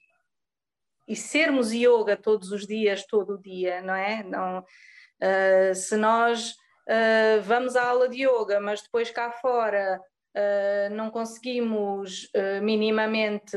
e 1.07 1.17
sermos 1.17 1.73
yoga 1.73 2.17
todos 2.17 2.53
os 2.53 2.67
dias, 2.67 3.05
todo 3.05 3.35
o 3.35 3.43
dia, 3.43 3.81
não 3.83 3.95
é? 3.95 4.23
Não, 4.23 4.59
uh, 4.61 5.75
se 5.75 5.97
nós 5.97 6.53
uh, 6.89 7.43
vamos 7.43 7.77
à 7.77 7.89
aula 7.89 8.09
de 8.09 8.25
yoga, 8.25 8.61
mas 8.61 8.83
depois 8.83 9.11
cá 9.11 9.31
fora 9.33 10.01
uh, 10.37 10.95
não 10.95 11.11
conseguimos 11.11 12.29
minimamente 12.63 13.57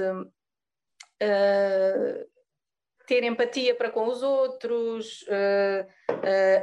ter 3.07 3.23
empatia 3.23 3.75
para 3.75 3.89
com 3.89 4.07
os 4.07 4.21
outros, 4.21 5.23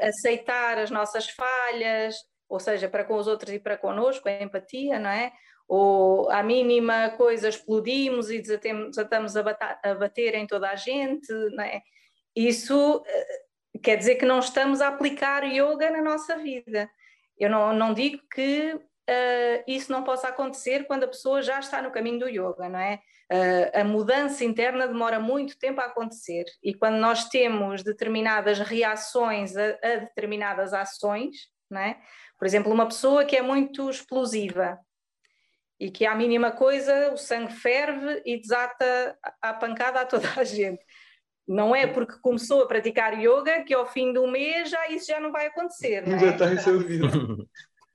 aceitar 0.03 0.77
as 0.77 0.91
nossas 0.91 1.31
falhas, 1.31 2.17
ou 2.47 2.61
seja, 2.61 2.89
para 2.89 3.05
com 3.05 3.17
os 3.17 3.27
outros 3.27 3.55
e 3.55 3.59
para 3.59 3.79
connosco, 3.79 4.29
a 4.29 4.33
empatia, 4.43 4.99
não 4.99 5.09
é? 5.09 5.33
Ou 5.73 6.29
à 6.33 6.43
mínima 6.43 7.11
coisa 7.11 7.49
explodimos 7.49 8.29
e 8.29 8.43
desatamos 8.43 9.37
a, 9.37 9.79
a 9.85 9.95
bater 9.95 10.35
em 10.35 10.45
toda 10.45 10.69
a 10.69 10.75
gente, 10.75 11.33
é? 11.61 11.81
Isso 12.35 13.05
eh, 13.07 13.43
quer 13.81 13.95
dizer 13.95 14.17
que 14.17 14.27
não 14.27 14.41
estamos 14.41 14.81
a 14.81 14.89
aplicar 14.89 15.45
yoga 15.45 15.89
na 15.89 16.03
nossa 16.03 16.37
vida. 16.37 16.91
Eu 17.39 17.49
não, 17.49 17.73
não 17.73 17.95
digo 17.95 18.21
que 18.35 18.75
uh, 18.75 19.65
isso 19.65 19.93
não 19.93 20.03
possa 20.03 20.27
acontecer 20.27 20.89
quando 20.89 21.05
a 21.05 21.09
pessoa 21.09 21.41
já 21.41 21.61
está 21.61 21.81
no 21.81 21.93
caminho 21.93 22.19
do 22.19 22.29
yoga, 22.29 22.69
não 22.69 22.81
é? 22.81 23.01
Uh, 23.33 23.81
a 23.81 23.85
mudança 23.85 24.45
interna 24.45 24.89
demora 24.89 25.21
muito 25.21 25.57
tempo 25.57 25.81
a 25.81 25.85
acontecer 25.85 26.47
e 26.65 26.75
quando 26.75 26.97
nós 26.97 27.29
temos 27.29 27.85
determinadas 27.85 28.59
reações 28.59 29.57
a, 29.57 29.79
a 29.85 29.97
determinadas 29.99 30.75
ações, 30.75 31.37
não 31.71 31.81
é? 31.81 31.97
Por 32.37 32.45
exemplo, 32.45 32.73
uma 32.73 32.87
pessoa 32.87 33.25
que 33.25 33.37
é 33.37 33.43
muito 33.43 33.89
explosiva, 33.89 34.77
e 35.81 35.91
que 35.91 36.05
à 36.05 36.15
mínima 36.15 36.53
coisa 36.53 37.11
o 37.13 37.17
sangue 37.17 37.55
ferve 37.55 38.23
e 38.27 38.39
desata 38.39 39.19
a 39.41 39.55
pancada 39.55 40.03
a 40.03 40.05
toda 40.07 40.29
a 40.37 40.45
gente. 40.45 40.85
Não 41.49 41.75
é 41.75 41.87
porque 41.87 42.21
começou 42.21 42.63
a 42.63 42.69
praticar 42.69 43.19
yoga 43.19 43.65
que 43.65 43.75
ao 43.75 43.87
fim 43.87 44.13
do 44.13 44.27
mês 44.29 44.69
já 44.69 44.89
isso 44.89 45.07
já 45.07 45.19
não 45.19 45.33
vai 45.33 45.47
acontecer. 45.47 46.07
Não 46.07 46.17
é? 46.17 46.19
Já 46.19 46.31
está 46.31 46.47
resolvido. 46.47 47.09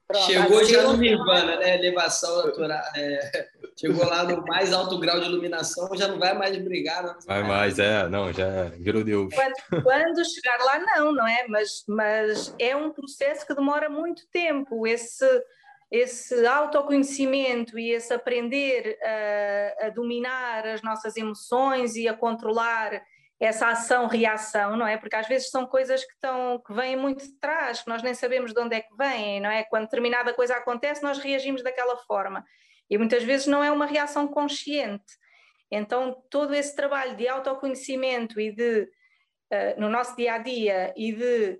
Pronto, 0.07 0.25
chegou 0.25 0.63
já 0.63 0.83
no 0.83 0.97
Nirvana, 0.97 1.55
né? 1.55 1.75
Elevação 1.79 2.45
natural. 2.45 2.83
É, 2.95 3.47
chegou 3.75 4.05
lá 4.05 4.23
no 4.23 4.43
mais 4.43 4.71
alto 4.71 4.99
grau 4.99 5.19
de 5.19 5.25
iluminação, 5.25 5.89
já 5.95 6.07
não 6.07 6.19
vai 6.19 6.37
mais 6.37 6.55
brigar. 6.57 7.03
Não 7.03 7.19
vai 7.25 7.43
mais, 7.43 7.79
é, 7.79 8.07
não, 8.07 8.31
já 8.31 8.65
virou 8.77 9.03
Deus. 9.03 9.33
Quando, 9.33 9.83
quando, 9.83 10.23
chegar 10.25 10.63
lá, 10.63 10.79
não, 10.79 11.11
não 11.11 11.27
é? 11.27 11.47
Mas, 11.47 11.83
mas 11.87 12.53
é 12.59 12.75
um 12.75 12.91
processo 12.91 13.47
que 13.47 13.55
demora 13.55 13.89
muito 13.89 14.27
tempo. 14.31 14.85
Esse, 14.85 15.25
esse 15.95 16.45
autoconhecimento 16.45 17.79
e 17.79 17.91
esse 17.91 18.13
aprender 18.13 18.97
a, 19.01 19.85
a, 19.85 19.89
dominar 19.89 20.67
as 20.67 20.81
nossas 20.81 21.15
emoções 21.15 21.95
e 21.95 22.07
a 22.07 22.13
controlar 22.13 23.01
essa 23.39 23.67
ação-reação, 23.69 24.77
não 24.77 24.87
é? 24.87 24.97
Porque 24.97 25.15
às 25.15 25.27
vezes 25.27 25.49
são 25.49 25.65
coisas 25.65 26.03
que, 26.03 26.13
estão, 26.13 26.61
que 26.65 26.73
vêm 26.73 26.95
muito 26.95 27.23
de 27.23 27.37
trás, 27.39 27.81
que 27.81 27.89
nós 27.89 28.01
nem 28.01 28.13
sabemos 28.13 28.53
de 28.53 28.59
onde 28.59 28.75
é 28.75 28.81
que 28.81 28.95
vêm, 28.97 29.39
não 29.41 29.49
é? 29.49 29.63
Quando 29.63 29.83
determinada 29.83 30.33
coisa 30.33 30.55
acontece, 30.55 31.03
nós 31.03 31.17
reagimos 31.17 31.63
daquela 31.63 31.97
forma. 31.97 32.43
E 32.89 32.97
muitas 32.97 33.23
vezes 33.23 33.47
não 33.47 33.63
é 33.63 33.71
uma 33.71 33.85
reação 33.85 34.27
consciente. 34.27 35.13
Então, 35.71 36.23
todo 36.29 36.53
esse 36.53 36.75
trabalho 36.75 37.15
de 37.15 37.27
autoconhecimento 37.27 38.39
e 38.39 38.51
de, 38.51 38.83
uh, 39.51 39.79
no 39.79 39.89
nosso 39.89 40.15
dia 40.15 40.35
a 40.35 40.37
dia, 40.37 40.93
e 40.95 41.11
de 41.11 41.59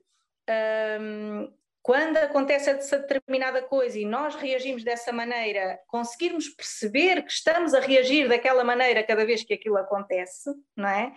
um, 1.02 1.54
quando 1.86 2.18
acontece 2.18 2.72
essa 2.72 2.98
determinada 2.98 3.62
coisa 3.62 4.00
e 4.00 4.06
nós 4.08 4.34
reagimos 4.34 4.84
dessa 4.84 5.12
maneira, 5.12 5.80
conseguirmos 5.86 6.50
perceber 6.50 7.22
que 7.22 7.32
estamos 7.32 7.76
a 7.76 7.80
reagir 7.80 8.28
daquela 8.28 8.64
maneira 8.64 9.04
cada 9.04 9.24
vez 9.24 9.44
que 9.44 9.54
aquilo 9.54 9.78
acontece, 9.78 10.50
não 10.76 10.90
é? 10.90 11.14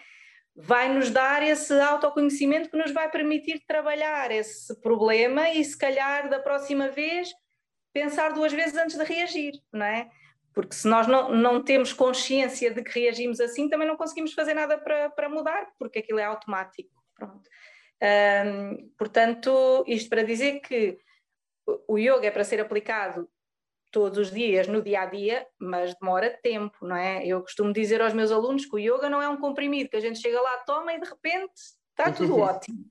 Vai 0.55 0.93
nos 0.93 1.09
dar 1.09 1.43
esse 1.43 1.73
autoconhecimento 1.73 2.69
que 2.69 2.77
nos 2.77 2.93
vai 2.93 3.11
permitir 3.11 3.65
trabalhar 3.67 4.31
esse 4.31 4.79
problema 4.83 5.49
e, 5.49 5.65
se 5.65 5.79
calhar, 5.79 6.29
da 6.29 6.39
próxima 6.39 6.91
vez, 6.91 7.31
pensar 7.91 8.35
duas 8.35 8.53
vezes 8.53 8.77
antes 8.77 8.99
de 8.99 9.05
reagir, 9.05 9.55
não 9.73 9.87
é? 9.87 10.11
Porque 10.53 10.75
se 10.75 10.87
nós 10.87 11.07
não, 11.07 11.31
não 11.31 11.65
temos 11.65 11.95
consciência 11.95 12.71
de 12.71 12.83
que 12.83 13.01
reagimos 13.01 13.41
assim, 13.41 13.71
também 13.71 13.89
não 13.89 13.97
conseguimos 13.97 14.35
fazer 14.35 14.53
nada 14.53 14.77
para, 14.77 15.09
para 15.09 15.31
mudar, 15.31 15.67
porque 15.79 16.01
aquilo 16.01 16.19
é 16.19 16.25
automático. 16.25 16.91
Pronto. 17.15 17.49
Um, 18.01 18.91
portanto, 18.97 19.85
isto 19.87 20.09
para 20.09 20.23
dizer 20.23 20.61
que 20.61 20.99
o 21.87 21.99
yoga 21.99 22.27
é 22.27 22.31
para 22.31 22.45
ser 22.45 22.61
aplicado 22.61 23.29
todos 23.91 24.19
os 24.19 24.31
dias, 24.31 24.67
no 24.67 24.83
dia 24.83 25.03
a 25.03 25.07
dia, 25.07 25.47
mas 25.59 25.95
demora 25.99 26.39
tempo, 26.43 26.77
não 26.83 26.97
é? 26.97 27.27
Eu 27.27 27.41
costumo 27.41 27.73
dizer 27.73 28.01
aos 28.01 28.13
meus 28.13 28.31
alunos 28.31 28.67
que 28.67 28.77
o 28.77 28.79
yoga 28.79 29.09
não 29.09 29.21
é 29.21 29.29
um 29.29 29.39
comprimido 29.39 29.91
que 29.91 29.97
a 29.97 30.01
gente 30.01 30.21
chega 30.21 30.41
lá, 30.41 30.59
toma 30.59 30.93
e 30.93 31.01
de 31.01 31.09
repente 31.09 31.53
está 31.91 32.13
tudo 32.13 32.39
ótimo. 32.39 32.85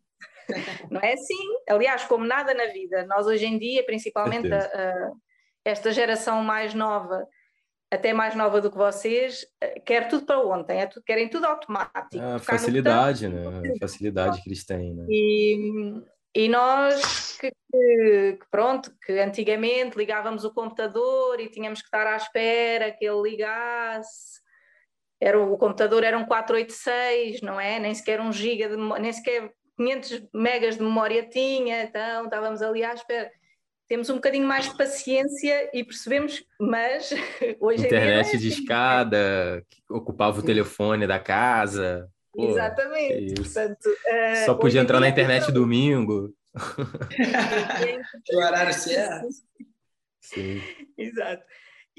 não 0.89 1.01
é 1.01 1.13
assim? 1.13 1.35
Aliás, 1.69 2.05
como 2.05 2.25
nada 2.25 2.53
na 2.53 2.67
vida, 2.67 3.05
nós 3.05 3.27
hoje 3.27 3.45
em 3.45 3.57
dia, 3.57 3.85
principalmente 3.85 4.51
a, 4.51 4.59
a, 4.59 5.11
esta 5.63 5.91
geração 5.91 6.43
mais 6.43 6.73
nova, 6.73 7.27
até 7.91 8.13
mais 8.13 8.35
nova 8.35 8.59
do 8.59 8.69
que 8.69 8.77
vocês, 8.77 9.45
eh, 9.61 9.79
quer 9.79 10.07
tudo 10.07 10.25
para 10.25 10.39
ontem, 10.39 10.81
é 10.81 10.85
tudo, 10.85 11.03
querem 11.03 11.29
tudo 11.29 11.45
automático. 11.45 12.21
A 12.21 12.39
facilidade, 12.39 13.27
né? 13.29 13.71
A 13.75 13.79
facilidade 13.79 14.41
que 14.41 14.49
eles 14.49 14.65
têm, 14.65 14.93
né? 14.93 15.05
E, 15.09 16.01
e 16.35 16.49
nós, 16.49 17.37
que, 17.39 17.51
que, 17.71 18.39
pronto, 18.51 18.91
que 19.05 19.13
antigamente 19.13 19.97
ligávamos 19.97 20.43
o 20.43 20.53
computador 20.53 21.39
e 21.39 21.49
tínhamos 21.49 21.79
que 21.79 21.87
estar 21.87 22.05
à 22.05 22.17
espera 22.17 22.91
que 22.91 23.05
ele 23.05 23.29
ligasse, 23.29 24.41
era, 25.19 25.39
o 25.39 25.57
computador 25.57 26.03
era 26.03 26.17
um 26.17 26.25
486, 26.25 27.41
não 27.41 27.59
é? 27.59 27.79
Nem 27.79 27.95
sequer 27.95 28.19
um 28.19 28.31
giga, 28.31 28.69
de, 28.69 28.75
nem 28.75 29.11
sequer 29.11 29.51
500 29.77 30.27
megas 30.33 30.77
de 30.77 30.83
memória 30.83 31.27
tinha, 31.27 31.83
então 31.83 32.25
estávamos 32.25 32.61
ali 32.61 32.83
à 32.83 32.93
espera. 32.93 33.31
Temos 33.87 34.09
um 34.09 34.15
bocadinho 34.15 34.47
mais 34.47 34.69
de 34.69 34.77
paciência 34.77 35.69
e 35.73 35.83
percebemos, 35.83 36.43
mas 36.59 37.09
hoje 37.59 37.85
Internet 37.85 38.35
é 38.35 38.37
de 38.37 38.47
assim. 38.47 38.59
escada, 38.61 39.63
ocupava 39.89 40.39
o 40.39 40.43
telefone 40.43 41.07
da 41.07 41.19
casa. 41.19 42.09
Pô, 42.33 42.49
Exatamente. 42.49 43.33
Portanto, 43.35 43.85
uh, 43.85 44.45
Só 44.45 44.55
podia 44.55 44.81
entrar 44.81 44.99
na 44.99 45.09
internet 45.09 45.51
domingo. 45.51 46.33
o 48.33 48.37
horário 48.37 48.73
certo. 48.73 49.27
Sim. 50.21 50.61
Exato. 50.97 51.43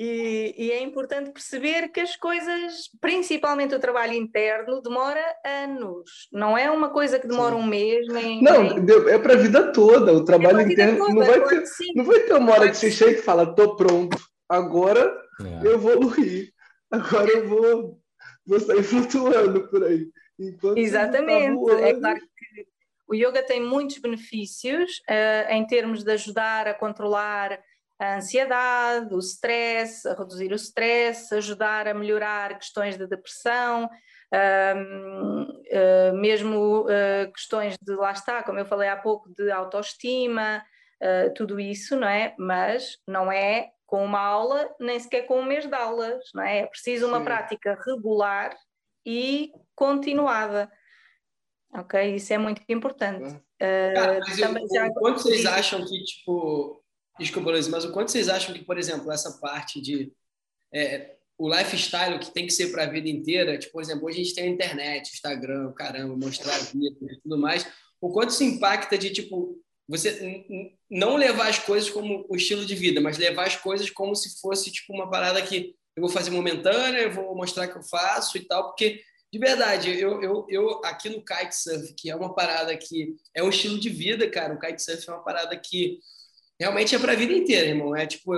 E, 0.01 0.55
e, 0.57 0.71
é 0.71 0.81
importante 0.81 1.33
perceber 1.33 1.89
que 1.89 1.99
as 1.99 2.15
coisas, 2.15 2.89
principalmente 3.01 3.75
o 3.75 3.81
trabalho 3.81 4.13
interno, 4.13 4.81
demora 4.81 5.21
anos. 5.45 6.29
Não 6.33 6.57
é 6.57 6.71
uma 6.71 6.91
coisa 6.91 7.19
que 7.19 7.27
demora 7.27 7.57
sim. 7.57 7.61
um 7.61 7.67
mês, 7.67 8.07
nem. 8.07 8.41
Não, 8.41 8.63
nem... 8.63 9.13
é 9.13 9.19
para 9.19 9.33
a 9.33 9.37
vida 9.37 9.73
toda. 9.73 10.13
O 10.13 10.25
trabalho 10.25 10.61
é 10.61 10.63
interno 10.63 10.99
toda, 10.99 11.15
não, 11.15 11.27
vai 11.27 11.41
ter, 11.41 11.65
não 11.97 12.05
vai 12.05 12.21
ter 12.21 12.35
uma 12.35 12.53
hora 12.53 12.71
que 12.71 12.77
você 12.77 12.93
chega 12.93 13.19
e 13.19 13.23
fala: 13.23 13.43
estou 13.43 13.75
pronto, 13.75 14.17
agora 14.49 15.13
é. 15.41 15.67
eu 15.67 15.81
vou 15.81 15.91
evoluir, 15.91 16.53
agora 16.93 17.31
eu 17.33 17.49
vou, 17.49 18.01
vou 18.47 18.61
sair 18.61 18.85
flutuando 18.85 19.69
por 19.69 19.83
aí. 19.83 20.07
Enquanto 20.39 20.77
tá 20.77 20.81
Exatamente. 20.81 21.67
Tá 21.67 21.81
é 21.81 21.95
claro 21.95 22.21
que 22.21 22.67
o 23.09 23.15
yoga 23.17 23.43
tem 23.43 23.61
muitos 23.61 23.99
benefícios 23.99 25.03
uh, 25.09 25.51
em 25.51 25.67
termos 25.67 26.05
de 26.05 26.13
ajudar 26.13 26.69
a 26.69 26.75
controlar 26.75 27.59
a 27.99 28.17
ansiedade, 28.17 29.13
o 29.13 29.19
stress, 29.19 30.07
a 30.07 30.15
reduzir 30.15 30.53
o 30.53 30.57
stress, 30.57 31.35
ajudar 31.35 31.89
a 31.89 31.95
melhorar 31.95 32.57
questões 32.57 32.97
de 32.97 33.07
depressão, 33.07 33.91
um, 34.33 35.43
uh, 35.43 36.17
mesmo 36.17 36.83
uh, 36.83 37.33
questões 37.33 37.77
de, 37.81 37.95
lá 37.95 38.13
está, 38.13 38.43
como 38.43 38.59
eu 38.59 38.67
falei 38.67 38.89
há 38.89 38.97
pouco, 38.97 39.29
de 39.35 39.51
autoestima, 39.51 40.63
uh, 41.03 41.33
tudo 41.35 41.59
isso, 41.59 41.97
não 41.97 42.09
é? 42.09 42.35
Mas 42.39 42.99
não 43.07 43.33
é 43.33 43.71
com 43.87 44.05
uma 44.05 44.21
aula, 44.21 44.69
nem 44.79 45.01
sequer 45.01 45.23
com 45.23 45.41
um 45.41 45.45
mês 45.45 45.67
de 45.67 45.75
aulas, 45.75 46.23
não 46.35 46.43
é? 46.43 46.61
É 46.61 46.67
preciso 46.67 47.07
uma 47.07 47.19
Sim. 47.19 47.25
prática 47.25 47.79
regular 47.87 48.55
e 49.05 49.51
continuada. 49.75 50.71
Ok? 51.75 52.15
Isso 52.15 52.33
é 52.33 52.39
muito 52.39 52.63
importante. 52.69 53.41
Cara, 53.59 54.21
também, 54.39 54.67
eu, 54.71 54.93
quanto 54.95 55.23
vocês 55.23 55.45
acham 55.45 55.85
que, 55.85 56.05
tipo, 56.05 56.78
Desculpa, 57.19 57.51
Luiz, 57.51 57.67
mas 57.69 57.85
o 57.85 57.93
quanto 57.93 58.13
vocês 58.13 58.29
acham 58.29 58.55
que, 58.55 58.65
por 58.65 58.79
exemplo, 58.79 59.11
essa 59.11 59.33
parte 59.39 59.81
de 59.81 60.13
é, 60.73 61.17
o 61.39 61.49
lifestyle 61.49 62.19
que 62.19 62.33
tem 62.33 62.47
que 62.47 62.53
ser 62.53 62.71
para 62.71 62.85
a 62.85 62.91
vida 62.91 63.09
inteira, 63.09 63.59
tipo, 63.59 63.73
por 63.73 63.83
exemplo, 63.83 64.07
hoje 64.07 64.21
a 64.21 64.25
gente 64.25 64.35
tem 64.35 64.45
a 64.45 64.49
internet, 64.49 65.13
Instagram, 65.13 65.73
caramba, 65.73 66.17
mostrar 66.17 66.55
a 66.55 66.59
vida 66.59 66.97
e 67.01 67.21
tudo 67.21 67.39
mais, 67.39 67.67
o 68.01 68.11
quanto 68.11 68.31
isso 68.31 68.45
impacta 68.45 68.99
de, 68.99 69.11
tipo, 69.11 69.61
você 69.89 70.45
não 70.91 71.17
levar 71.17 71.49
as 71.49 71.59
coisas 71.59 71.89
como 71.89 72.27
o 72.29 72.37
estilo 72.37 72.67
de 72.67 72.75
vida, 72.75 73.01
mas 73.01 73.19
levar 73.19 73.47
as 73.47 73.57
coisas 73.57 73.89
como 73.89 74.15
se 74.15 74.41
fosse, 74.41 74.71
tipo, 74.71 74.93
uma 74.93 75.09
parada 75.09 75.41
que 75.41 75.75
eu 75.97 76.03
vou 76.03 76.11
fazer 76.11 76.31
momentânea, 76.31 77.03
eu 77.03 77.13
vou 77.13 77.35
mostrar 77.35 77.69
que 77.69 77.77
eu 77.77 77.83
faço 77.83 78.37
e 78.37 78.45
tal, 78.45 78.67
porque, 78.67 79.01
de 79.33 79.39
verdade, 79.39 79.91
eu, 79.99 80.23
eu, 80.23 80.47
eu 80.49 80.85
aqui 80.85 81.09
no 81.09 81.25
kitesurf, 81.25 81.95
que 81.95 82.11
é 82.11 82.17
uma 82.17 82.35
parada 82.35 82.77
que 82.77 83.17
é 83.35 83.43
um 83.43 83.49
estilo 83.49 83.79
de 83.79 83.89
vida, 83.89 84.29
cara, 84.29 84.55
o 84.55 84.61
kitesurf 84.61 85.09
é 85.09 85.13
uma 85.13 85.25
parada 85.25 85.57
que 85.57 85.99
realmente 86.59 86.95
é 86.95 86.99
para 86.99 87.13
a 87.13 87.17
vida 87.17 87.33
inteira, 87.33 87.69
irmão. 87.69 87.95
É 87.95 88.07
tipo, 88.07 88.35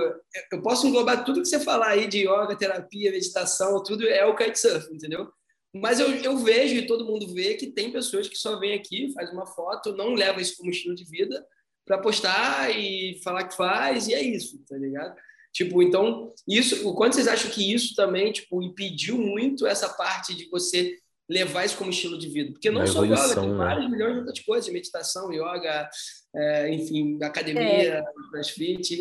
eu 0.51 0.61
posso 0.61 0.87
englobar 0.87 1.25
tudo 1.25 1.41
que 1.41 1.47
você 1.47 1.59
falar 1.59 1.89
aí 1.89 2.07
de 2.07 2.19
yoga, 2.19 2.55
terapia, 2.55 3.11
meditação, 3.11 3.81
tudo 3.83 4.07
é 4.07 4.25
o 4.25 4.35
kitesurf, 4.35 4.87
entendeu? 4.93 5.27
Mas 5.73 5.99
eu, 5.99 6.09
eu 6.17 6.37
vejo 6.37 6.75
e 6.75 6.85
todo 6.85 7.05
mundo 7.05 7.33
vê 7.33 7.55
que 7.55 7.67
tem 7.67 7.91
pessoas 7.91 8.27
que 8.27 8.35
só 8.35 8.59
vêm 8.59 8.73
aqui, 8.73 9.11
faz 9.13 9.31
uma 9.31 9.45
foto, 9.45 9.95
não 9.95 10.13
leva 10.13 10.41
isso 10.41 10.57
como 10.57 10.69
estilo 10.69 10.93
de 10.93 11.05
vida 11.05 11.45
para 11.85 11.97
postar 11.97 12.69
e 12.77 13.19
falar 13.23 13.47
que 13.47 13.55
faz 13.55 14.07
e 14.07 14.13
é 14.13 14.21
isso, 14.21 14.63
tá 14.67 14.77
ligado? 14.77 15.15
Tipo, 15.53 15.81
então, 15.81 16.33
isso, 16.47 16.87
o 16.87 16.95
quanto 16.95 17.15
vocês 17.15 17.27
acham 17.27 17.51
que 17.51 17.73
isso 17.73 17.93
também, 17.95 18.31
tipo, 18.31 18.61
impediu 18.61 19.17
muito 19.17 19.67
essa 19.67 19.89
parte 19.89 20.33
de 20.35 20.49
você 20.49 20.97
levar 21.29 21.65
isso 21.65 21.77
como 21.77 21.89
estilo 21.89 22.17
de 22.17 22.29
vida? 22.29 22.51
Porque 22.51 22.69
não 22.69 22.85
só 22.85 23.03
yoga, 23.03 23.35
tem 23.35 23.49
né? 23.49 23.55
vários 23.55 23.89
milhões 23.89 24.13
de 24.13 24.19
outras 24.19 24.39
coisas, 24.39 24.71
meditação, 24.71 25.31
yoga, 25.31 25.89
é, 26.35 26.73
enfim, 26.73 27.17
academia, 27.21 27.95
é. 27.95 28.03
crossfit, 28.31 28.99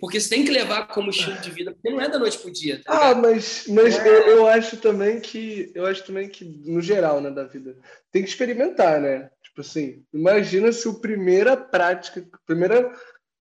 porque 0.00 0.20
você 0.20 0.28
tem 0.28 0.44
que 0.44 0.50
levar 0.50 0.88
como 0.88 1.10
estilo 1.10 1.38
de 1.38 1.50
vida, 1.50 1.72
porque 1.72 1.90
não 1.90 2.00
é 2.00 2.08
da 2.08 2.18
noite 2.18 2.38
para 2.38 2.48
o 2.48 2.52
dia. 2.52 2.82
Tá 2.82 3.10
ah, 3.10 3.14
mas, 3.14 3.66
mas 3.68 3.98
é. 3.98 4.08
eu, 4.08 4.28
eu, 4.28 4.46
acho 4.48 4.76
também 4.76 5.20
que 5.20 5.70
eu 5.74 5.86
acho 5.86 6.04
também 6.04 6.28
que, 6.28 6.44
no 6.44 6.80
geral, 6.80 7.20
né, 7.20 7.30
da 7.30 7.44
vida, 7.44 7.76
tem 8.10 8.22
que 8.22 8.28
experimentar, 8.28 9.00
né? 9.00 9.30
Tipo 9.42 9.60
assim, 9.60 10.04
imagina 10.12 10.72
se 10.72 10.88
a 10.88 10.94
primeira 10.94 11.56
prática, 11.56 12.26
a 12.32 12.38
primeira 12.46 12.92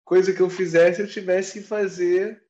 coisa 0.03 0.33
que 0.33 0.41
eu 0.41 0.49
fizesse, 0.49 1.01
eu 1.01 1.07
tivesse 1.07 1.59
que 1.61 1.67
fazer 1.67 2.43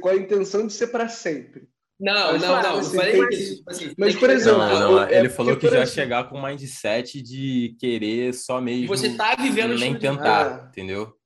com 0.00 0.08
a 0.08 0.16
intenção 0.16 0.66
de 0.66 0.72
ser 0.72 0.86
para 0.86 1.08
sempre. 1.08 1.68
Não, 2.02 2.32
mas, 2.32 2.42
não, 2.42 2.48
claro, 2.48 2.68
não, 2.68 2.78
assim, 2.80 2.96
não 2.96 3.04
falei 3.04 3.28
isso. 3.30 3.56
Tipo 3.58 3.70
assim, 3.70 3.94
mas, 3.96 4.16
por 4.16 4.28
exemplo. 4.28 4.58
Não, 4.58 4.92
não, 4.92 5.08
ele 5.08 5.28
falou 5.28 5.56
que 5.56 5.70
já 5.70 5.86
chegar 5.86 6.28
com 6.28 6.42
mindset 6.42 7.22
de 7.22 7.76
querer 7.78 8.34
só 8.34 8.60
mesmo. 8.60 8.88
Você 8.88 9.16
tá 9.16 9.36
vivendo 9.36 9.78
Nem 9.78 9.96
tentar, 9.96 10.64
ah. 10.64 10.68
entendeu? 10.68 11.16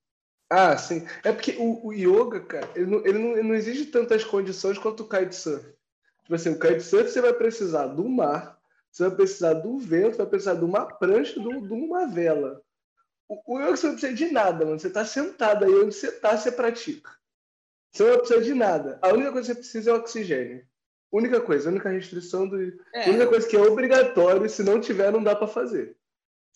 Ah, 0.47 0.77
sim. 0.77 1.03
É 1.23 1.31
porque 1.31 1.55
o, 1.57 1.87
o 1.87 1.93
yoga, 1.93 2.41
cara, 2.41 2.69
ele 2.75 2.85
não, 2.85 2.99
ele, 2.99 3.17
não, 3.17 3.31
ele 3.31 3.47
não 3.47 3.55
exige 3.55 3.87
tantas 3.87 4.23
condições 4.23 4.77
quanto 4.77 5.01
o 5.01 5.09
kitesurf. 5.09 5.65
Tipo 6.21 6.35
assim, 6.35 6.51
o 6.51 6.59
kitesurf 6.59 7.09
você 7.09 7.21
vai 7.21 7.33
precisar 7.33 7.87
do 7.87 8.07
mar, 8.07 8.55
você 8.91 9.07
vai 9.07 9.15
precisar 9.15 9.55
do 9.55 9.79
vento, 9.79 10.17
vai 10.17 10.27
precisar 10.27 10.53
de 10.53 10.63
uma 10.63 10.85
prancha, 10.85 11.39
de 11.39 11.47
uma 11.73 12.05
vela. 12.05 12.61
O, 13.27 13.55
o 13.55 13.59
yoga 13.59 13.75
você 13.75 13.87
não 13.87 13.93
precisa 13.93 14.13
de 14.13 14.31
nada, 14.31 14.63
mano. 14.63 14.79
Você 14.79 14.91
tá 14.91 15.03
sentado 15.03 15.65
aí 15.65 15.73
onde 15.73 15.95
você 15.95 16.11
tá, 16.11 16.37
você 16.37 16.51
pratica. 16.51 17.16
Você 17.91 18.03
não 18.03 18.17
precisa 18.19 18.41
de 18.41 18.53
nada. 18.53 18.99
A 19.01 19.09
única 19.09 19.31
coisa 19.31 19.47
que 19.47 19.55
você 19.55 19.59
precisa 19.59 19.91
é 19.91 19.93
oxigênio. 19.93 20.65
Única 21.11 21.39
coisa, 21.39 21.69
única 21.69 21.89
restrição 21.89 22.47
do. 22.47 22.57
É. 22.93 23.09
única 23.09 23.27
coisa 23.27 23.47
que 23.47 23.55
é 23.55 23.59
obrigatório, 23.59 24.49
se 24.49 24.61
não 24.61 24.79
tiver, 24.79 25.11
não 25.11 25.23
dá 25.23 25.35
para 25.35 25.47
fazer. 25.47 25.95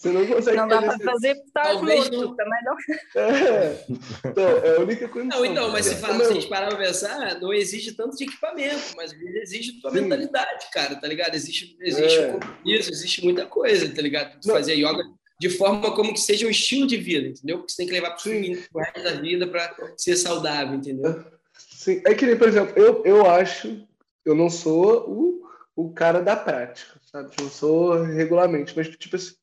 Você 0.02 0.10
não 0.10 0.26
consegue 0.26 0.58
Não 0.58 0.68
dá 0.68 0.82
para 0.82 0.98
fazer 0.98 1.36
porque 1.36 1.52
tá 1.54 1.74
morto, 1.76 2.12
não... 2.12 2.36
também 2.36 2.60
não. 2.64 2.76
É. 3.22 3.86
Então, 4.26 4.48
é 4.48 4.78
a 4.78 4.80
única 4.80 5.08
coisa. 5.08 5.28
Não, 5.28 5.46
então, 5.46 5.70
mas 5.70 5.86
se, 5.86 5.96
fala, 5.98 6.26
se 6.26 6.32
a 6.32 6.34
gente 6.34 6.50
parar 6.50 6.70
para 6.70 6.78
pensar, 6.78 7.40
não 7.40 7.54
exige 7.54 7.92
tanto 7.92 8.18
de 8.18 8.24
equipamento, 8.24 8.96
mas 8.98 9.14
exige 9.14 9.80
tua 9.80 9.92
Sim. 9.92 10.02
mentalidade, 10.02 10.66
cara, 10.74 10.96
tá 10.96 11.08
ligado? 11.08 11.36
Existe, 11.36 11.78
existe 11.80 12.20
é. 12.20 12.40
isso, 12.66 12.90
existe 12.90 13.24
muita 13.24 13.46
coisa, 13.46 13.94
tá 13.94 14.02
ligado? 14.02 14.40
Tu 14.42 14.52
fazer 14.52 14.74
yoga 14.74 15.04
de 15.42 15.50
forma 15.50 15.96
como 15.96 16.14
que 16.14 16.20
seja 16.20 16.46
um 16.46 16.52
estilo 16.52 16.86
de 16.86 16.98
vida, 16.98 17.30
entendeu? 17.30 17.58
Porque 17.58 17.72
você 17.72 17.78
tem 17.78 17.88
que 17.88 17.94
levar 17.94 18.12
para 18.12 18.30
o 18.30 18.80
resto 18.80 19.04
da 19.04 19.14
vida 19.20 19.48
para 19.48 19.76
ser 19.98 20.16
saudável, 20.16 20.76
entendeu? 20.76 21.26
Sim, 21.58 22.00
é 22.06 22.14
que 22.14 22.28
nem, 22.28 22.38
por 22.38 22.48
exemplo, 22.48 22.80
eu, 22.80 23.04
eu 23.04 23.26
acho 23.28 23.88
eu 24.24 24.36
não 24.36 24.52
sou 24.52 25.10
o, 25.10 25.50
o 25.76 25.92
cara 25.92 26.22
da 26.22 26.36
prática, 26.36 27.02
sabe? 27.12 27.32
Eu 27.40 27.46
não 27.46 27.52
sou 27.52 28.04
regularmente, 28.04 28.72
mas 28.78 28.88
tipo 28.88 29.16
assim, 29.16 29.34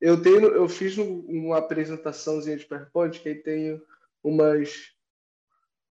eu 0.00 0.22
tenho, 0.22 0.46
eu 0.46 0.68
fiz 0.68 0.96
uma 0.96 1.58
apresentaçãozinha 1.58 2.56
de 2.56 2.64
PowerPoint 2.64 3.18
que 3.18 3.28
aí 3.28 3.34
tenho 3.34 3.82
umas 4.22 4.92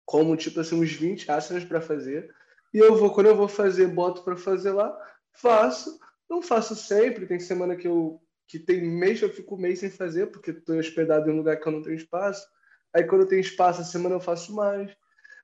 como 0.03 0.35
tipo 0.35 0.59
assim 0.59 0.81
uns 0.81 0.91
20 0.91 1.31
asanas 1.31 1.63
para 1.63 1.79
fazer. 1.79 2.33
E 2.73 2.79
eu 2.79 2.95
vou 2.95 3.13
quando 3.13 3.27
eu 3.27 3.35
vou 3.35 3.47
fazer, 3.47 3.85
boto 3.89 4.23
para 4.23 4.35
fazer 4.35 4.71
lá, 4.71 4.91
faço. 5.33 5.99
Não 6.27 6.41
faço 6.41 6.75
sempre, 6.75 7.27
tem 7.27 7.39
semana 7.39 7.75
que 7.75 7.87
eu 7.87 8.19
que 8.51 8.59
tem 8.59 8.81
mês 8.81 9.21
eu 9.21 9.29
fico 9.29 9.55
um 9.55 9.59
mês 9.59 9.79
sem 9.79 9.89
fazer 9.89 10.27
porque 10.27 10.51
estou 10.51 10.77
hospedado 10.77 11.29
em 11.29 11.33
um 11.33 11.37
lugar 11.37 11.57
que 11.57 11.67
eu 11.67 11.71
não 11.71 11.81
tenho 11.81 11.95
espaço. 11.95 12.45
Aí 12.93 13.03
quando 13.05 13.21
eu 13.21 13.27
tenho 13.27 13.41
espaço, 13.41 13.81
a 13.81 13.85
semana 13.85 14.15
eu 14.15 14.19
faço 14.19 14.53
mais. 14.53 14.95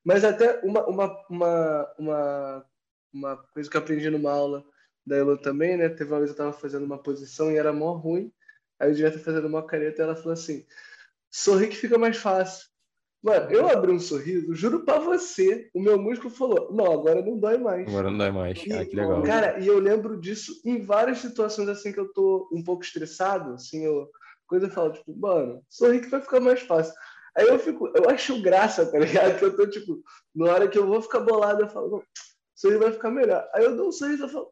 Mas 0.03 0.23
até 0.23 0.59
uma, 0.63 0.85
uma, 0.87 1.25
uma, 1.29 1.93
uma 1.97 2.65
uma 3.13 3.37
coisa 3.37 3.69
que 3.69 3.75
eu 3.75 3.81
aprendi 3.81 4.09
numa 4.09 4.31
aula 4.31 4.63
da 5.05 5.17
Elo 5.17 5.37
também, 5.37 5.77
né? 5.77 5.89
Teve 5.89 6.11
uma 6.11 6.19
vez 6.19 6.29
eu 6.29 6.33
estava 6.33 6.53
fazendo 6.53 6.85
uma 6.85 7.01
posição 7.01 7.51
e 7.51 7.57
era 7.57 7.73
mó 7.73 7.93
ruim. 7.93 8.31
Aí 8.79 8.89
eu 8.89 8.93
devia 8.93 9.09
estar 9.09 9.19
fazendo 9.19 9.47
uma 9.47 9.65
careta 9.65 10.01
e 10.01 10.03
ela 10.03 10.15
falou 10.15 10.33
assim: 10.33 10.65
sorri 11.29 11.67
que 11.67 11.75
fica 11.75 11.97
mais 11.97 12.17
fácil. 12.17 12.67
Mano, 13.23 13.51
eu 13.51 13.67
abri 13.67 13.91
um 13.91 13.99
sorriso, 13.99 14.53
juro 14.53 14.85
pra 14.85 14.99
você, 14.99 15.69
o 15.73 15.81
meu 15.81 15.99
músculo 15.99 16.29
falou: 16.29 16.71
não, 16.71 16.91
agora 16.91 17.21
não 17.21 17.37
dói 17.37 17.57
mais. 17.57 17.87
Agora 17.87 18.11
não 18.11 18.17
dói 18.17 18.31
mais. 18.31 18.63
E, 18.63 18.71
ah, 18.71 18.85
que 18.85 18.95
legal. 18.95 19.23
Cara, 19.23 19.59
e 19.59 19.67
eu 19.67 19.79
lembro 19.79 20.19
disso 20.19 20.61
em 20.63 20.81
várias 20.81 21.17
situações 21.17 21.67
assim 21.67 21.91
que 21.91 21.99
eu 21.99 22.11
tô 22.13 22.47
um 22.53 22.63
pouco 22.63 22.83
estressado, 22.83 23.53
assim, 23.53 23.83
eu, 23.83 24.09
coisa 24.45 24.67
eu 24.67 24.71
falo, 24.71 24.93
tipo, 24.93 25.15
mano, 25.17 25.63
sorri 25.67 25.99
que 25.99 26.09
vai 26.09 26.21
ficar 26.21 26.39
mais 26.39 26.61
fácil. 26.61 26.93
Aí 27.35 27.47
eu 27.47 27.59
fico, 27.59 27.91
eu 27.95 28.09
acho 28.09 28.41
graça, 28.41 28.85
tá 28.85 28.97
ligado? 28.97 29.37
Que 29.37 29.45
eu 29.45 29.55
tô, 29.55 29.67
tipo, 29.67 30.01
na 30.33 30.51
hora 30.51 30.67
que 30.67 30.77
eu 30.77 30.87
vou 30.87 31.01
ficar 31.01 31.19
bolado, 31.19 31.63
eu 31.63 31.69
falo, 31.69 32.03
sorriso 32.55 32.79
vai 32.79 32.91
ficar 32.91 33.11
melhor. 33.11 33.47
Aí 33.53 33.63
eu 33.63 33.75
dou 33.75 33.89
um 33.89 33.91
sorriso 33.91 34.25
e 34.25 34.29
falo, 34.29 34.51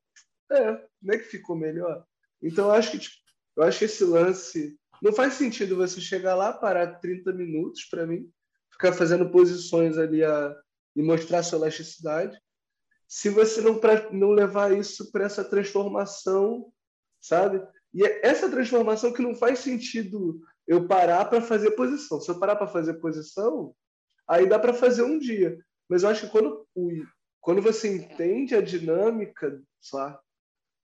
é, 0.52 0.84
não 1.02 1.14
é 1.14 1.18
que 1.18 1.26
ficou 1.26 1.56
melhor? 1.56 2.04
Então 2.42 2.66
eu 2.66 2.72
acho 2.74 2.92
que, 2.92 3.00
tipo, 3.00 3.16
eu 3.58 3.64
acho 3.64 3.80
que 3.80 3.86
esse 3.86 4.04
lance 4.04 4.76
não 5.02 5.14
faz 5.14 5.34
sentido 5.34 5.76
você 5.76 6.02
chegar 6.02 6.36
lá, 6.36 6.54
parar 6.54 7.00
30 7.00 7.32
minutos 7.34 7.86
para 7.86 8.06
mim, 8.06 8.30
ficar 8.76 8.94
fazendo 8.94 9.30
posições 9.30 9.98
ali 9.98 10.24
a, 10.24 10.56
e 10.96 11.02
mostrar 11.02 11.44
sua 11.44 11.60
elasticidade, 11.60 12.40
se 13.08 13.30
você 13.30 13.62
não, 13.62 13.80
não 14.12 14.32
levar 14.32 14.76
isso 14.76 15.12
para 15.12 15.26
essa 15.26 15.44
transformação, 15.44 16.72
sabe? 17.22 17.66
E 17.94 18.06
é 18.06 18.26
essa 18.26 18.50
transformação 18.50 19.14
que 19.14 19.22
não 19.22 19.34
faz 19.34 19.60
sentido 19.60 20.42
eu 20.68 20.88
parar 20.88 21.26
para 21.26 21.42
fazer 21.42 21.72
posição. 21.72 22.20
Se 22.20 22.30
eu 22.30 22.40
parar 22.40 22.56
para 22.56 22.68
fazer 22.68 22.96
posição, 22.96 23.74
aí 24.28 24.48
dá 24.48 24.60
para 24.60 24.74
fazer 24.74 25.04
um 25.04 25.18
dia. 25.18 25.58
Mas 25.88 26.04
eu 26.04 26.10
acho 26.10 26.26
que 26.26 26.32
quando, 26.32 26.68
quando 27.40 27.62
você 27.62 27.96
entende 27.96 28.56
a 28.56 28.62
dinâmica, 28.62 29.62
sabe, 29.80 30.18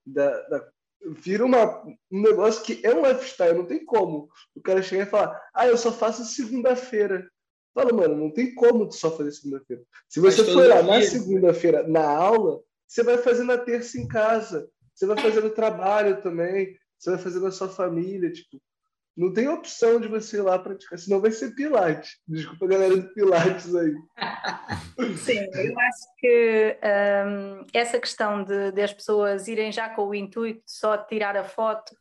da, 0.06 0.40
da, 0.48 0.68
vira 1.10 1.44
uma, 1.44 1.84
um 2.10 2.22
negócio 2.22 2.64
que 2.64 2.84
é 2.86 2.94
um 2.94 3.06
lifestyle, 3.06 3.58
não 3.58 3.66
tem 3.66 3.84
como. 3.84 4.28
O 4.54 4.62
cara 4.62 4.82
chegar 4.82 5.06
e 5.06 5.10
falar, 5.10 5.40
ah, 5.52 5.66
eu 5.66 5.76
só 5.76 5.92
faço 5.92 6.24
segunda-feira. 6.24 7.28
Fala, 7.74 7.92
mano, 7.92 8.16
não 8.16 8.30
tem 8.30 8.54
como 8.54 8.88
tu 8.88 8.94
só 8.94 9.16
fazer 9.16 9.32
segunda-feira. 9.32 9.82
Se 10.08 10.20
você 10.20 10.44
for 10.44 10.66
lá 10.66 10.82
na 10.82 11.00
segunda-feira, 11.02 11.86
na 11.88 12.06
aula, 12.06 12.60
você 12.86 13.02
vai 13.02 13.18
fazer 13.18 13.44
na 13.44 13.56
terça 13.56 13.98
em 13.98 14.06
casa. 14.06 14.68
Você 14.94 15.06
vai 15.06 15.16
fazer 15.16 15.40
no 15.40 15.50
trabalho 15.50 16.20
também. 16.20 16.76
Você 16.98 17.10
vai 17.10 17.18
fazer 17.18 17.40
na 17.40 17.50
sua 17.50 17.68
família. 17.68 18.30
Tipo, 18.30 18.60
não 19.16 19.32
tem 19.32 19.48
opção 19.48 20.00
de 20.00 20.08
você 20.08 20.38
ir 20.38 20.42
lá 20.42 20.58
praticar, 20.58 20.98
senão 20.98 21.20
vai 21.20 21.30
ser 21.30 21.54
Pilates. 21.54 22.18
Desculpa 22.26 22.64
a 22.64 22.68
galera 22.68 22.96
do 22.96 23.12
Pilates 23.12 23.74
aí. 23.74 23.94
Sim, 25.18 25.38
eu 25.54 25.78
acho 25.78 26.16
que 26.18 26.78
um, 27.26 27.66
essa 27.74 28.00
questão 28.00 28.42
de, 28.42 28.72
de, 28.72 28.80
as 28.80 28.92
pessoas 28.92 29.48
irem 29.48 29.70
já 29.70 29.90
com 29.90 30.08
o 30.08 30.14
intuito 30.14 30.62
só 30.66 30.96
de 30.96 31.08
tirar 31.08 31.36
a 31.36 31.44
foto, 31.44 31.94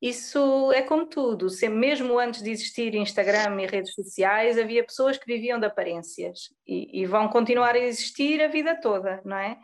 isso 0.00 0.72
é 0.72 0.82
como 0.82 1.06
tudo. 1.06 1.50
Se, 1.50 1.68
mesmo 1.68 2.18
antes 2.18 2.42
de 2.42 2.50
existir 2.50 2.94
Instagram 2.94 3.60
e 3.60 3.66
redes 3.66 3.92
sociais, 3.94 4.58
havia 4.58 4.84
pessoas 4.84 5.18
que 5.18 5.26
viviam 5.26 5.60
de 5.60 5.66
aparências 5.66 6.48
e, 6.66 7.02
e 7.02 7.06
vão 7.06 7.28
continuar 7.28 7.74
a 7.74 7.78
existir 7.78 8.42
a 8.42 8.48
vida 8.48 8.80
toda, 8.80 9.20
não 9.24 9.36
é? 9.36 9.58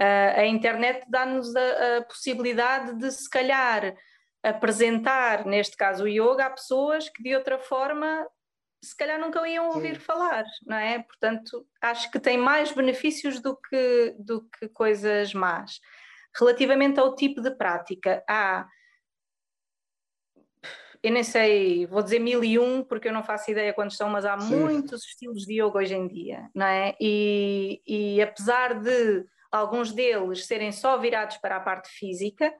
Uh, 0.00 0.40
a 0.40 0.46
internet 0.46 1.04
dá-nos 1.08 1.54
a, 1.54 1.98
a 1.98 2.02
possibilidade 2.02 2.96
de, 2.98 3.10
se 3.10 3.28
calhar, 3.28 3.94
apresentar, 4.42 5.44
neste 5.46 5.76
caso 5.76 6.04
o 6.04 6.08
yoga, 6.08 6.46
a 6.46 6.50
pessoas 6.50 7.08
que 7.08 7.22
de 7.22 7.34
outra 7.34 7.58
forma 7.58 8.26
se 8.84 8.96
calhar 8.96 9.18
nunca 9.20 9.46
iam 9.48 9.68
ouvir 9.68 9.94
Sim. 9.94 10.00
falar, 10.00 10.44
não 10.66 10.76
é? 10.76 10.98
Portanto, 11.00 11.64
acho 11.80 12.10
que 12.10 12.18
tem 12.18 12.36
mais 12.36 12.72
benefícios 12.72 13.40
do 13.40 13.56
que, 13.56 14.14
do 14.18 14.48
que 14.58 14.68
coisas 14.68 15.32
más. 15.32 15.78
Relativamente 16.36 16.98
ao 16.98 17.14
tipo 17.14 17.40
de 17.40 17.52
prática, 17.52 18.24
há. 18.28 18.66
Eu 21.02 21.12
nem 21.12 21.24
sei, 21.24 21.84
vou 21.86 22.02
dizer 22.02 22.20
mil 22.20 22.44
e 22.44 22.58
um, 22.58 22.84
porque 22.84 23.08
eu 23.08 23.12
não 23.12 23.24
faço 23.24 23.50
ideia 23.50 23.72
quantos 23.72 23.96
são, 23.96 24.08
mas 24.08 24.24
há 24.24 24.38
Sim. 24.38 24.56
muitos 24.56 25.04
estilos 25.04 25.44
de 25.44 25.60
yoga 25.60 25.78
hoje 25.78 25.94
em 25.94 26.06
dia, 26.06 26.48
não 26.54 26.66
é? 26.66 26.94
E, 27.00 27.82
e 27.86 28.22
apesar 28.22 28.74
de 28.80 29.24
alguns 29.50 29.92
deles 29.92 30.46
serem 30.46 30.70
só 30.70 30.96
virados 30.96 31.38
para 31.38 31.56
a 31.56 31.60
parte 31.60 31.88
física, 31.88 32.54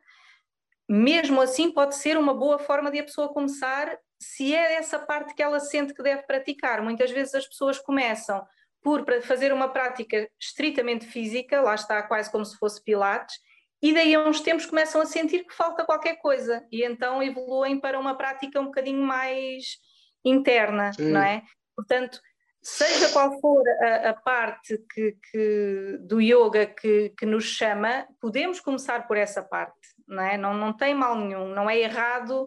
mesmo 0.89 1.41
assim 1.41 1.71
pode 1.71 1.95
ser 1.95 2.19
uma 2.19 2.35
boa 2.35 2.59
forma 2.59 2.91
de 2.91 2.99
a 2.99 3.05
pessoa 3.05 3.33
começar 3.33 3.97
se 4.21 4.55
é 4.55 4.75
essa 4.75 4.99
parte 4.99 5.35
que 5.35 5.43
ela 5.43 5.59
sente 5.59 5.95
que 5.95 6.03
deve 6.03 6.23
praticar. 6.25 6.83
Muitas 6.83 7.11
vezes 7.11 7.35
as 7.35 7.47
pessoas 7.47 7.79
começam 7.79 8.45
por 8.83 9.05
fazer 9.23 9.53
uma 9.53 9.69
prática 9.69 10.29
estritamente 10.41 11.07
física, 11.07 11.61
lá 11.61 11.75
está 11.75 12.03
quase 12.03 12.31
como 12.31 12.45
se 12.45 12.57
fosse 12.57 12.83
pilates, 12.83 13.37
e 13.83 13.93
daí 13.93 14.15
a 14.15 14.21
uns 14.21 14.41
tempos 14.41 14.67
começam 14.67 15.01
a 15.01 15.07
sentir 15.07 15.45
que 15.45 15.55
falta 15.55 15.85
qualquer 15.85 16.17
coisa 16.17 16.65
e 16.71 16.85
então 16.85 17.23
evoluem 17.23 17.81
para 17.81 17.99
uma 17.99 18.17
prática 18.17 18.61
um 18.61 18.67
bocadinho 18.67 19.03
mais 19.03 19.79
interna, 20.25 20.93
Sim. 20.93 21.11
não 21.11 21.23
é? 21.23 21.43
Portanto, 21.75 22.21
seja 22.63 23.09
qual 23.09 23.41
for 23.41 23.65
a, 23.81 24.11
a 24.11 24.15
parte 24.15 24.79
que, 24.95 25.17
que, 25.31 25.99
do 26.01 26.21
yoga 26.21 26.67
que, 26.67 27.13
que 27.19 27.27
nos 27.27 27.45
chama, 27.45 28.07
podemos 28.21 28.61
começar 28.61 29.09
por 29.09 29.17
essa 29.17 29.43
parte 29.43 29.93
não 30.13 30.23
é? 30.23 30.37
Não, 30.37 30.55
não 30.55 30.73
tem 30.73 30.95
mal 30.95 31.17
nenhum, 31.17 31.49
não 31.49 31.69
é 31.69 31.79
errado 31.79 32.47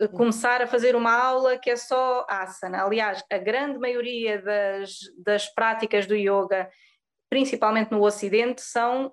eh, 0.00 0.08
começar 0.08 0.62
a 0.62 0.66
fazer 0.66 0.94
uma 0.94 1.12
aula 1.12 1.58
que 1.58 1.70
é 1.70 1.76
só 1.76 2.26
asana. 2.28 2.84
Aliás, 2.84 3.24
a 3.30 3.38
grande 3.38 3.78
maioria 3.78 4.40
das, 4.40 4.98
das 5.18 5.48
práticas 5.48 6.06
do 6.06 6.14
yoga, 6.14 6.68
principalmente 7.28 7.90
no 7.90 8.04
Ocidente, 8.04 8.60
são 8.60 9.12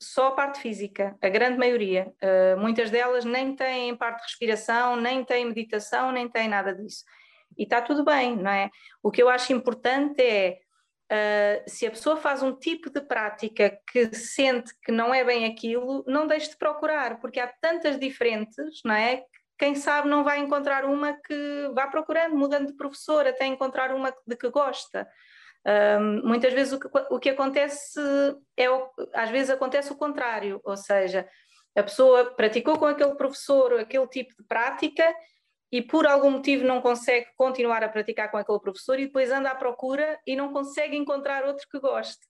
só 0.00 0.28
a 0.28 0.32
parte 0.32 0.60
física, 0.60 1.16
a 1.20 1.28
grande 1.28 1.58
maioria. 1.58 2.12
Uh, 2.22 2.58
muitas 2.58 2.90
delas 2.90 3.24
nem 3.24 3.54
têm 3.54 3.94
parte 3.94 4.18
de 4.18 4.24
respiração, 4.24 4.96
nem 4.96 5.22
têm 5.22 5.44
meditação, 5.44 6.10
nem 6.10 6.28
têm 6.28 6.48
nada 6.48 6.74
disso. 6.74 7.04
E 7.58 7.64
está 7.64 7.82
tudo 7.82 8.04
bem, 8.04 8.36
não 8.36 8.50
é? 8.50 8.70
O 9.02 9.10
que 9.10 9.22
eu 9.22 9.28
acho 9.28 9.52
importante 9.52 10.22
é 10.22 10.58
Uh, 11.10 11.68
se 11.68 11.84
a 11.88 11.90
pessoa 11.90 12.16
faz 12.16 12.40
um 12.40 12.54
tipo 12.54 12.88
de 12.88 13.00
prática 13.00 13.76
que 13.90 14.14
sente 14.14 14.72
que 14.80 14.92
não 14.92 15.12
é 15.12 15.24
bem 15.24 15.44
aquilo, 15.44 16.04
não 16.06 16.24
deixe 16.24 16.50
de 16.50 16.56
procurar, 16.56 17.18
porque 17.18 17.40
há 17.40 17.52
tantas 17.60 17.98
diferentes, 17.98 18.80
não 18.84 18.94
é? 18.94 19.24
Quem 19.58 19.74
sabe 19.74 20.08
não 20.08 20.22
vai 20.22 20.38
encontrar 20.38 20.84
uma 20.84 21.12
que 21.12 21.68
vá 21.74 21.88
procurando, 21.88 22.36
mudando 22.36 22.68
de 22.68 22.76
professor, 22.76 23.26
até 23.26 23.44
encontrar 23.44 23.92
uma 23.92 24.14
de 24.24 24.36
que 24.36 24.48
gosta. 24.50 25.06
Um, 25.66 26.26
muitas 26.26 26.52
vezes 26.54 26.72
o 26.72 26.80
que, 26.80 26.88
o 27.10 27.18
que 27.18 27.28
acontece 27.28 28.00
é, 28.56 28.70
o, 28.70 28.90
às 29.12 29.28
vezes 29.30 29.50
acontece 29.50 29.92
o 29.92 29.96
contrário, 29.96 30.60
ou 30.64 30.76
seja, 30.76 31.28
a 31.76 31.82
pessoa 31.82 32.34
praticou 32.34 32.78
com 32.78 32.86
aquele 32.86 33.14
professor 33.14 33.78
aquele 33.78 34.06
tipo 34.08 34.34
de 34.36 34.42
prática 34.48 35.14
e 35.70 35.82
por 35.82 36.06
algum 36.06 36.30
motivo 36.30 36.64
não 36.64 36.80
consegue 36.80 37.26
continuar 37.36 37.84
a 37.84 37.88
praticar 37.88 38.30
com 38.30 38.38
aquele 38.38 38.58
professor 38.58 38.98
e 38.98 39.06
depois 39.06 39.30
anda 39.30 39.50
à 39.50 39.54
procura 39.54 40.18
e 40.26 40.34
não 40.34 40.52
consegue 40.52 40.96
encontrar 40.96 41.44
outro 41.44 41.66
que 41.70 41.78
goste. 41.78 42.26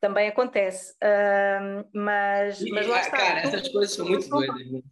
Também 0.00 0.28
acontece. 0.28 0.92
Uh, 0.94 1.88
mas, 1.92 2.60
e, 2.60 2.70
mas 2.70 2.86
lá 2.86 3.00
está. 3.00 3.16
Cara, 3.16 3.40
essas 3.40 3.68
coisas 3.68 3.94
são 3.94 4.06
muito 4.06 4.28
doidas. 4.28 4.82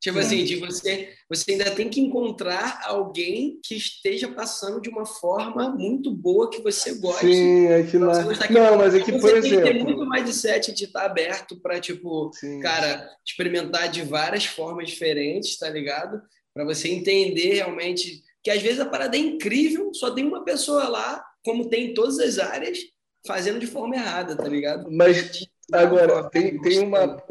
Tipo 0.00 0.20
Sim. 0.20 0.26
assim, 0.26 0.44
de 0.44 0.56
você, 0.56 1.08
você 1.28 1.52
ainda 1.52 1.70
tem 1.70 1.88
que 1.88 2.00
encontrar 2.00 2.80
alguém 2.84 3.58
que 3.64 3.74
esteja 3.74 4.28
passando 4.28 4.80
de 4.80 4.90
uma 4.90 5.06
forma 5.06 5.70
muito 5.70 6.10
boa 6.10 6.50
que 6.50 6.60
você 6.60 6.94
goste. 6.94 7.26
Sim, 7.26 7.66
é 7.68 7.82
que 7.82 7.96
lá. 7.98 8.22
Não, 8.50 8.76
mas 8.76 8.94
é 8.94 9.00
que, 9.00 9.18
por 9.18 9.36
exemplo. 9.36 9.64
Tem 9.64 9.82
muito 9.82 10.04
mais 10.06 10.24
de 10.26 10.34
sete 10.34 10.72
de 10.72 10.84
estar 10.84 11.06
aberto 11.06 11.58
para, 11.60 11.80
tipo, 11.80 12.30
Sim. 12.34 12.60
cara, 12.60 13.08
experimentar 13.26 13.88
de 13.88 14.02
várias 14.02 14.44
formas 14.44 14.88
diferentes, 14.88 15.56
tá 15.56 15.68
ligado? 15.70 16.20
para 16.56 16.64
você 16.64 16.88
entender 16.88 17.52
realmente 17.52 18.22
que 18.42 18.50
às 18.50 18.62
vezes 18.62 18.80
a 18.80 18.86
parada 18.86 19.14
é 19.14 19.20
incrível, 19.20 19.92
só 19.92 20.10
tem 20.10 20.24
uma 20.24 20.42
pessoa 20.42 20.88
lá, 20.88 21.22
como 21.44 21.68
tem 21.68 21.90
em 21.90 21.94
todas 21.94 22.18
as 22.18 22.38
áreas, 22.38 22.78
fazendo 23.26 23.58
de 23.58 23.66
forma 23.66 23.94
errada, 23.94 24.34
tá 24.34 24.48
ligado? 24.48 24.90
Mas 24.90 25.46
agora 25.70 26.30
tem, 26.30 26.58
tem 26.62 26.78
uma, 26.78 27.22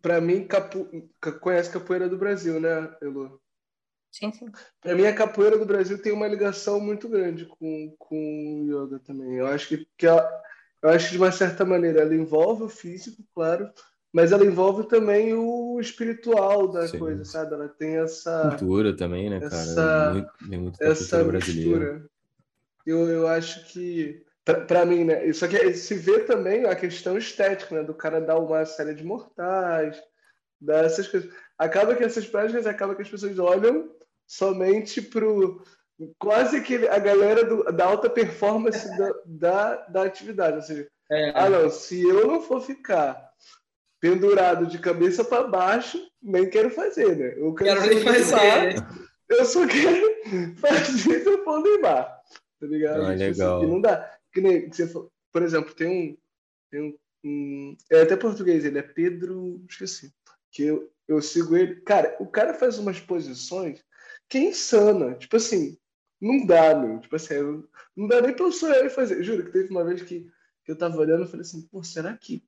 para 0.00 0.20
mim 0.20 0.46
capo, 0.46 0.88
conhece 1.40 1.70
capoeira 1.70 2.08
do 2.08 2.18
Brasil, 2.18 2.60
né, 2.60 2.96
Elo? 3.00 3.40
Sim, 4.10 4.32
sim. 4.32 4.46
Para 4.80 4.94
mim 4.94 5.04
a 5.04 5.14
capoeira 5.14 5.58
do 5.58 5.66
Brasil 5.66 6.00
tem 6.00 6.12
uma 6.12 6.26
ligação 6.26 6.80
muito 6.80 7.08
grande 7.08 7.44
com 7.46 7.94
com 7.98 8.62
o 8.62 8.64
yoga 8.64 8.98
também. 8.98 9.36
Eu 9.36 9.46
acho 9.46 9.68
que, 9.68 9.86
que 9.96 10.06
ela, 10.06 10.26
eu 10.82 10.88
acho 10.90 11.06
que 11.06 11.12
de 11.12 11.18
uma 11.18 11.32
certa 11.32 11.64
maneira 11.64 12.00
ela 12.00 12.14
envolve 12.14 12.64
o 12.64 12.68
físico, 12.68 13.22
claro, 13.34 13.70
mas 14.12 14.32
ela 14.32 14.46
envolve 14.46 14.88
também 14.88 15.34
o 15.34 15.78
espiritual 15.80 16.68
da 16.68 16.88
Sim. 16.88 16.98
coisa, 16.98 17.24
sabe? 17.24 17.54
Ela 17.54 17.68
tem 17.68 17.98
essa 17.98 18.56
cultura 18.56 18.96
também, 18.96 19.28
né, 19.28 19.36
essa, 19.36 19.50
cara? 19.50 20.12
Muito, 20.12 20.32
muito 20.40 20.82
essa 20.82 21.24
brasileira. 21.24 22.08
Eu, 22.86 23.08
eu 23.08 23.28
acho 23.28 23.66
que 23.66 24.25
para 24.54 24.86
mim, 24.86 25.04
né? 25.04 25.26
Isso 25.26 25.44
aqui 25.44 25.74
se 25.74 25.94
vê 25.94 26.20
também 26.20 26.64
a 26.66 26.76
questão 26.76 27.18
estética, 27.18 27.74
né? 27.74 27.82
Do 27.82 27.94
cara 27.94 28.20
dar 28.20 28.38
uma 28.38 28.64
série 28.64 28.94
de 28.94 29.04
mortais, 29.04 30.00
dessas 30.60 31.08
coisas. 31.08 31.28
Acaba 31.58 31.96
que 31.96 32.04
essas 32.04 32.26
práticas 32.26 32.66
acaba 32.66 32.94
que 32.94 33.02
as 33.02 33.08
pessoas 33.08 33.38
olham 33.38 33.90
somente 34.26 35.02
pro 35.02 35.62
quase 36.18 36.60
que 36.60 36.86
a 36.88 36.98
galera 36.98 37.44
do, 37.44 37.64
da 37.72 37.86
alta 37.86 38.08
performance 38.08 38.86
da, 38.96 39.12
da, 39.24 39.76
da 39.86 40.02
atividade, 40.02 40.56
ou 40.56 40.62
seja, 40.62 40.86
é. 41.10 41.32
ah 41.34 41.48
não, 41.48 41.70
se 41.70 42.02
eu 42.02 42.26
não 42.26 42.42
for 42.42 42.60
ficar 42.60 43.30
pendurado 43.98 44.66
de 44.66 44.78
cabeça 44.78 45.24
para 45.24 45.48
baixo, 45.48 45.98
nem 46.22 46.50
quero 46.50 46.70
fazer, 46.70 47.16
né? 47.16 47.34
Eu 47.36 47.54
quero, 47.54 47.80
quero 47.80 47.94
nem 47.94 48.04
fazer. 48.04 48.36
Né? 48.36 48.88
Eu 49.28 49.44
só 49.44 49.66
quero 49.66 50.06
fazer 50.60 51.20
se 51.20 51.26
eu 51.26 51.42
for 51.42 51.60
Neymar. 51.62 52.16
Tá 52.60 52.66
ligado? 52.66 53.02
Ah, 53.02 53.08
legal. 53.08 53.58
Assim, 53.58 53.66
não 53.66 53.80
dá. 53.80 54.15
Que 54.36 54.40
nem, 54.42 54.68
você, 54.68 54.86
por 55.32 55.42
exemplo, 55.42 55.72
tem 55.72 55.88
um. 55.88 56.16
Tem 56.70 56.98
um, 57.24 57.74
é 57.90 58.02
até 58.02 58.14
português, 58.18 58.66
ele 58.66 58.78
é 58.78 58.82
Pedro. 58.82 59.64
Esqueci. 59.66 60.12
Que 60.50 60.64
eu, 60.64 60.92
eu 61.08 61.22
sigo 61.22 61.56
ele. 61.56 61.76
Cara, 61.76 62.14
o 62.20 62.26
cara 62.26 62.52
faz 62.52 62.76
umas 62.76 63.00
posições 63.00 63.82
que 64.28 64.36
é 64.36 64.42
insana. 64.42 65.14
Tipo 65.14 65.38
assim, 65.38 65.78
não 66.20 66.44
dá, 66.44 66.74
meu. 66.78 67.00
Tipo 67.00 67.16
assim, 67.16 67.64
não 67.96 68.06
dá 68.06 68.20
nem 68.20 68.36
pra 68.36 68.44
eu 68.44 68.52
sonhar 68.52 68.90
fazer. 68.90 69.22
Juro 69.22 69.46
que 69.46 69.52
teve 69.52 69.70
uma 69.70 69.84
vez 69.84 70.02
que, 70.02 70.30
que 70.62 70.70
eu 70.70 70.76
tava 70.76 70.98
olhando 70.98 71.24
e 71.24 71.28
falei 71.28 71.40
assim, 71.40 71.62
pô, 71.62 71.82
será 71.82 72.14
que 72.14 72.44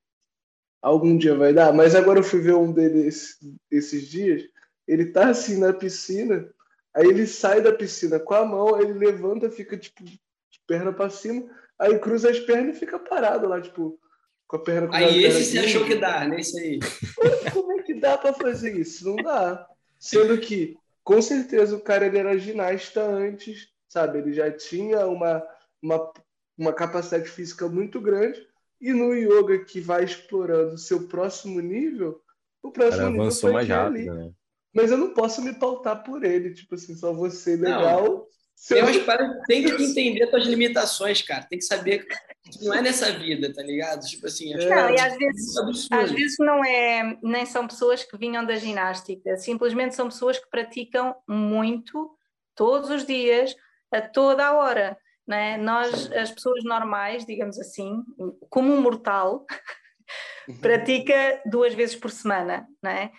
algum 0.82 1.16
dia 1.16 1.34
vai 1.34 1.54
dar, 1.54 1.72
mas 1.72 1.94
agora 1.94 2.18
eu 2.18 2.22
fui 2.22 2.40
ver 2.40 2.54
um 2.54 2.70
deles 2.70 3.38
esses 3.70 4.06
dias, 4.06 4.44
ele 4.86 5.06
tá 5.06 5.30
assim 5.30 5.58
na 5.58 5.72
piscina, 5.72 6.48
aí 6.94 7.08
ele 7.08 7.26
sai 7.26 7.60
da 7.60 7.72
piscina 7.72 8.20
com 8.20 8.34
a 8.34 8.44
mão, 8.44 8.78
ele 8.78 8.92
levanta, 8.92 9.50
fica 9.50 9.76
tipo 9.76 10.04
de 10.04 10.20
perna 10.68 10.92
para 10.92 11.10
cima, 11.10 11.48
aí 11.78 11.98
cruza 11.98 12.30
as 12.30 12.40
pernas 12.40 12.76
e 12.76 12.80
fica 12.80 12.98
parado 12.98 13.48
lá, 13.48 13.60
tipo, 13.60 13.98
com 14.46 14.56
a 14.56 14.58
perna 14.58 14.88
Aí 14.92 15.24
esse 15.24 15.44
você 15.44 15.58
achou 15.60 15.84
que 15.84 15.94
dá, 15.94 16.26
né? 16.26 16.40
Isso 16.40 16.58
aí. 16.58 16.78
Como 17.52 17.72
é 17.72 17.82
que 17.82 17.94
dá 17.94 18.16
para 18.16 18.32
fazer 18.32 18.76
isso? 18.76 19.06
Não 19.06 19.16
dá. 19.16 19.66
Sendo 19.98 20.38
que 20.38 20.76
com 21.04 21.20
certeza 21.22 21.76
o 21.76 21.80
cara 21.80 22.06
ele 22.06 22.18
era 22.18 22.38
ginasta 22.38 23.02
antes, 23.02 23.68
sabe? 23.88 24.18
Ele 24.18 24.32
já 24.32 24.50
tinha 24.50 25.06
uma, 25.06 25.46
uma, 25.82 26.12
uma 26.56 26.72
capacidade 26.72 27.28
física 27.28 27.68
muito 27.68 28.00
grande. 28.00 28.46
E 28.80 28.92
no 28.92 29.12
yoga 29.12 29.64
que 29.64 29.80
vai 29.80 30.04
explorando 30.04 30.74
o 30.74 30.78
seu 30.78 31.08
próximo 31.08 31.60
nível, 31.60 32.20
o 32.62 32.70
próximo 32.70 32.98
Cara, 32.98 33.10
nível 33.10 33.22
avançou 33.22 33.52
mais 33.52 33.68
aquele 33.70 33.82
rápido, 33.82 34.10
ali. 34.12 34.24
né? 34.26 34.32
Mas 34.72 34.90
eu 34.90 34.98
não 34.98 35.12
posso 35.12 35.42
me 35.42 35.52
pautar 35.54 36.04
por 36.04 36.22
ele, 36.24 36.54
tipo 36.54 36.74
assim, 36.74 36.94
só 36.94 37.12
você 37.12 37.56
legal. 37.56 38.28
Se 38.60 38.74
Eu 38.74 38.78
eu- 38.78 38.84
acho 38.88 38.98
que 39.00 39.04
para- 39.06 39.40
tem 39.46 39.62
que 39.64 39.82
entender 39.82 40.26
suas 40.28 40.44
limitações, 40.44 41.22
cara. 41.22 41.44
Tem 41.48 41.58
que 41.58 41.64
saber 41.64 42.04
que 42.42 42.64
não 42.64 42.74
é 42.74 42.82
nessa 42.82 43.12
vida, 43.12 43.52
tá 43.54 43.62
ligado? 43.62 44.04
Tipo 44.04 44.26
assim, 44.26 44.48
que 44.56 44.66
Não, 44.66 44.88
é 44.88 44.94
e 44.96 45.00
às 45.00 45.16
vezes, 45.16 45.56
absurdo. 45.56 45.94
às 46.02 46.10
vezes 46.10 46.36
não 46.40 46.64
é, 46.64 47.16
nem 47.22 47.46
são 47.46 47.66
pessoas 47.68 48.02
que 48.04 48.18
vinham 48.18 48.44
da 48.44 48.56
ginástica, 48.56 49.36
simplesmente 49.36 49.94
são 49.94 50.08
pessoas 50.08 50.38
que 50.38 50.50
praticam 50.50 51.14
muito, 51.26 52.10
todos 52.54 52.90
os 52.90 53.06
dias, 53.06 53.54
a 53.92 54.00
toda 54.02 54.44
a 54.46 54.52
hora. 54.58 54.98
Né? 55.26 55.56
Nós, 55.58 56.10
as 56.12 56.30
pessoas 56.30 56.64
normais, 56.64 57.24
digamos 57.24 57.58
assim, 57.60 58.02
como 58.50 58.72
um 58.74 58.80
mortal, 58.80 59.46
pratica 60.60 61.40
duas 61.46 61.74
vezes 61.74 61.94
por 61.94 62.10
semana. 62.10 62.66
Né? 62.82 63.12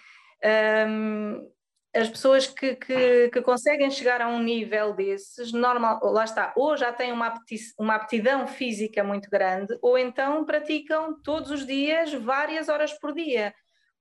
Hum, 0.88 1.48
as 1.96 2.08
pessoas 2.08 2.48
que, 2.48 2.76
que, 2.76 3.30
que 3.30 3.42
conseguem 3.42 3.90
chegar 3.90 4.22
a 4.22 4.28
um 4.28 4.42
nível 4.42 4.94
desses, 4.94 5.52
normal, 5.52 6.00
lá 6.04 6.24
está, 6.24 6.54
ou 6.56 6.78
já 6.78 6.94
têm 6.94 7.12
uma, 7.12 7.34
uma 7.80 7.96
aptidão 7.96 8.46
física 8.48 9.04
muito 9.04 9.30
grande, 9.30 9.78
ou 9.82 9.98
então 9.98 10.46
praticam 10.46 11.20
todos 11.22 11.50
os 11.50 11.66
dias, 11.66 12.14
várias 12.14 12.70
horas 12.70 12.94
por 12.94 13.14
dia, 13.14 13.54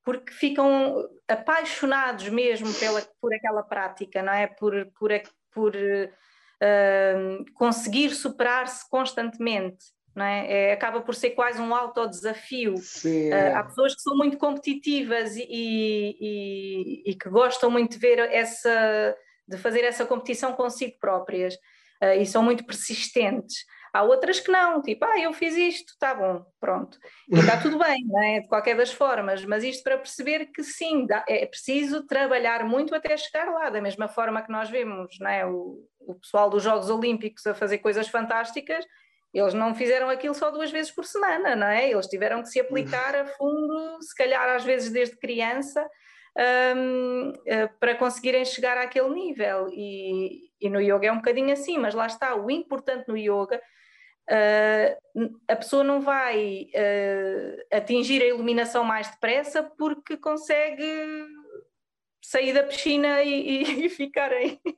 porque 0.05 0.33
ficam 0.33 1.09
apaixonados 1.27 2.29
mesmo 2.29 2.73
pela, 2.75 3.03
por 3.21 3.33
aquela 3.33 3.63
prática, 3.63 4.23
não 4.23 4.33
é? 4.33 4.47
Por, 4.47 4.91
por, 4.99 5.11
por 5.53 5.75
eh, 6.61 7.39
conseguir 7.55 8.11
superar-se 8.11 8.89
constantemente, 8.91 9.87
não 10.19 10.25
é? 10.25 10.71
É, 10.71 10.73
Acaba 10.73 11.01
por 11.01 11.15
ser 11.15 11.31
quase 11.31 11.61
um 11.61 11.75
autodesafio. 11.75 12.77
Sim, 12.77 13.31
é. 13.31 13.55
há 13.55 13.63
pessoas 13.65 13.95
que 13.95 14.03
são 14.03 14.17
muito 14.17 14.37
competitivas 14.37 15.37
e, 15.37 15.47
e- 15.49 17.03
e 17.11 17.15
que 17.15 17.29
gostam 17.31 17.71
muito 17.71 17.93
de 17.93 17.99
ver 17.99 18.19
essa, 18.19 19.17
de 19.47 19.57
fazer 19.57 19.85
essa 19.85 20.05
competição 20.05 20.53
consigo 20.53 20.99
próprias 21.01 21.55
uh, 22.03 22.21
e 22.21 22.27
são 22.27 22.43
muito 22.43 22.65
persistentes. 22.67 23.65
Há 23.93 24.03
outras 24.03 24.39
que 24.39 24.51
não, 24.51 24.83
tipo, 24.83 25.03
ah, 25.07 25.19
eu 25.19 25.33
fiz 25.33 25.57
isto, 25.57 25.93
está 25.95 26.15
bom, 26.15 26.45
pronto. 26.61 26.99
E 27.27 27.39
está 27.39 27.57
tudo 27.57 27.79
bem, 27.83 28.05
não 28.07 28.23
é? 28.23 28.41
De 28.41 28.49
qualquer 28.49 28.77
das 28.77 28.93
formas, 28.93 29.43
mas 29.47 29.65
isto 29.65 29.83
para 29.83 29.97
perceber 29.97 30.47
que 30.47 30.63
sim, 30.63 31.07
é 31.27 31.47
preciso 31.47 32.07
trabalhar 32.07 32.65
muito 32.65 32.95
até 32.95 33.17
chegar 33.17 33.47
lá, 33.51 33.71
da 33.71 33.81
mesma 33.81 34.07
forma 34.07 34.43
que 34.43 34.53
nós 34.53 34.69
vemos, 34.69 35.17
não 35.19 35.31
é? 35.31 35.47
O, 35.47 35.83
o 36.01 36.15
pessoal 36.17 36.51
dos 36.51 36.63
Jogos 36.63 36.91
Olímpicos 36.91 37.47
a 37.47 37.55
fazer 37.55 37.79
coisas 37.79 38.09
fantásticas, 38.09 38.85
eles 39.33 39.55
não 39.55 39.75
fizeram 39.75 40.09
aquilo 40.09 40.35
só 40.35 40.51
duas 40.51 40.71
vezes 40.71 40.91
por 40.91 41.05
semana, 41.05 41.55
não 41.55 41.67
é? 41.67 41.91
Eles 41.91 42.07
tiveram 42.07 42.43
que 42.43 42.49
se 42.49 42.61
aplicar 42.61 43.15
a 43.15 43.27
fundo, 43.27 44.03
se 44.03 44.15
calhar 44.15 44.49
às 44.49 44.65
vezes 44.65 44.91
desde 44.91 45.17
criança, 45.17 45.87
hum, 46.77 47.33
eh, 47.47 47.67
para 47.79 47.95
conseguirem 47.95 48.45
chegar 48.45 48.79
àquele 48.79 49.11
nível. 49.11 49.69
E, 49.73 50.51
e 50.61 50.71
no 50.71 50.81
yoga 50.81 51.09
é 51.09 51.13
um 51.13 51.17
bocadinho 51.17 51.53
assim, 51.53 51.79
mas 51.79 51.95
lá 51.95 52.07
está, 52.07 52.35
o 52.35 52.51
importante 52.51 53.07
no 53.09 53.17
yoga. 53.17 53.61
eh, 54.31 54.99
a 55.49 55.57
pessoa 55.57 55.83
não 55.85 56.01
vai 56.01 56.69
eh, 56.75 57.67
atingir 57.73 58.23
a 58.23 58.27
iluminação 58.27 58.85
mais 58.85 59.11
depressa 59.11 59.63
porque 59.63 60.17
consegue 60.17 60.85
sair 62.29 62.53
da 62.53 62.63
piscina 62.63 63.23
e, 63.23 63.63
e- 63.63 63.63
e 63.87 63.89
ficar 63.89 64.31
aí. 64.31 64.61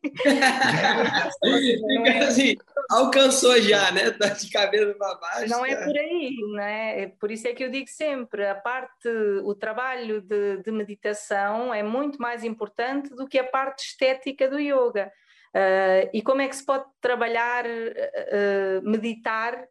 Fica 1.43 2.29
assim, 2.29 2.55
alcançou 2.89 3.61
já, 3.61 3.91
né? 3.91 4.13
Tá 4.13 4.29
de 4.29 4.49
cabeça 4.51 4.95
para 4.95 5.17
baixo. 5.17 5.49
Não 5.49 5.67
é 5.67 5.75
por 5.75 5.99
aí, 5.99 6.37
não 6.53 6.61
é? 6.61 7.03
É 7.03 7.07
Por 7.09 7.29
isso 7.33 7.49
é 7.49 7.53
que 7.53 7.65
eu 7.65 7.69
digo 7.71 7.89
sempre, 7.89 8.47
a 8.47 8.55
parte, 8.55 9.09
o 9.43 9.53
trabalho 9.53 10.21
de, 10.21 10.59
de 10.59 10.71
meditação 10.71 11.75
é 11.75 11.83
muito 11.83 12.23
mais 12.23 12.45
importante 12.45 13.11
do 13.17 13.27
que 13.27 13.39
a 13.39 13.45
parte 13.45 13.81
estética 13.85 14.49
do 14.49 14.61
yoga. 14.61 15.11
Ah, 15.53 16.09
e 16.15 16.23
como 16.23 16.43
é 16.43 16.49
que 16.49 16.55
se 16.55 16.65
pode 16.65 16.85
trabalhar, 17.01 17.65
ah, 17.67 18.81
meditar 18.85 19.67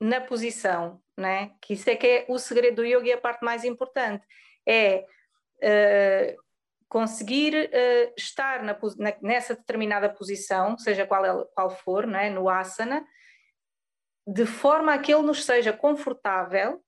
na 0.00 0.20
posição, 0.20 1.00
não 1.16 1.28
é? 1.28 1.50
Que 1.60 1.74
isso 1.74 1.90
é 1.90 1.96
que 1.96 2.06
é 2.06 2.24
o 2.28 2.38
segredo 2.38 2.76
do 2.76 2.84
yoga 2.84 3.08
e 3.08 3.12
a 3.12 3.18
parte 3.18 3.44
mais 3.44 3.64
importante. 3.64 4.24
É 4.64 5.04
ah, 5.60 6.45
conseguir 6.88 7.70
ah, 7.72 8.12
estar 8.16 8.62
na 8.62 8.78
na- 8.98 9.16
nessa 9.22 9.54
determinada 9.54 10.08
posição, 10.08 10.78
seja 10.78 11.06
qual, 11.06 11.24
ela- 11.24 11.46
qual 11.54 11.70
for, 11.70 12.08
é? 12.14 12.30
no 12.30 12.48
asana, 12.48 13.06
de 14.26 14.44
forma 14.46 14.94
a 14.94 14.98
que 14.98 15.12
ele 15.12 15.22
nos 15.22 15.44
seja 15.44 15.72
confortável, 15.72 16.82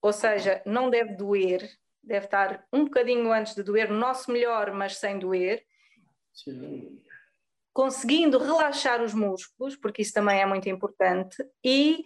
ou 0.00 0.12
seja, 0.12 0.62
não 0.64 0.88
deve 0.88 1.14
doer, 1.16 1.68
deve 2.02 2.26
estar 2.26 2.64
um 2.72 2.84
bocadinho 2.84 3.30
antes 3.32 3.54
de 3.54 3.62
doer, 3.62 3.90
no 3.90 3.98
nosso 3.98 4.30
melhor, 4.30 4.72
mas 4.72 4.96
sem 4.96 5.18
doer, 5.18 5.62
Sim. 6.32 7.02
conseguindo 7.74 8.38
relaxar 8.38 9.02
os 9.02 9.12
músculos, 9.12 9.76
porque 9.76 10.02
isso 10.02 10.12
também 10.14 10.40
é 10.40 10.46
muito 10.46 10.68
importante, 10.68 11.36
e 11.64 12.02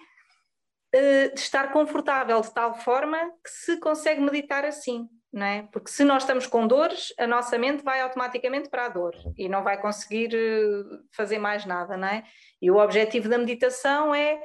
de 0.93 1.41
estar 1.41 1.73
confortável 1.73 2.41
de 2.41 2.53
tal 2.53 2.75
forma 2.75 3.17
que 3.43 3.51
se 3.51 3.79
consegue 3.79 4.21
meditar 4.21 4.65
assim, 4.65 5.09
não 5.33 5.47
é? 5.47 5.63
Porque 5.73 5.91
se 5.91 6.05
nós 6.05 6.25
estamos 6.25 6.47
com 6.47 6.67
dores, 6.67 7.13
a 7.19 7.27
nossa 7.27 7.57
mente 7.57 7.83
vai 7.83 8.01
automaticamente 8.03 8.69
para 8.69 8.87
a 8.87 8.89
dor 8.91 9.15
e 9.37 9.49
não 9.49 9.65
vai 9.65 9.81
conseguir 9.81 10.35
eh, 10.35 10.99
fazer 11.11 11.39
mais 11.39 11.65
nada, 11.65 11.97
não 11.97 12.07
é? 12.07 12.23
E 12.61 12.71
o 12.71 12.77
objetivo 12.77 13.29
da 13.29 13.39
meditação 13.39 14.15
é 14.15 14.43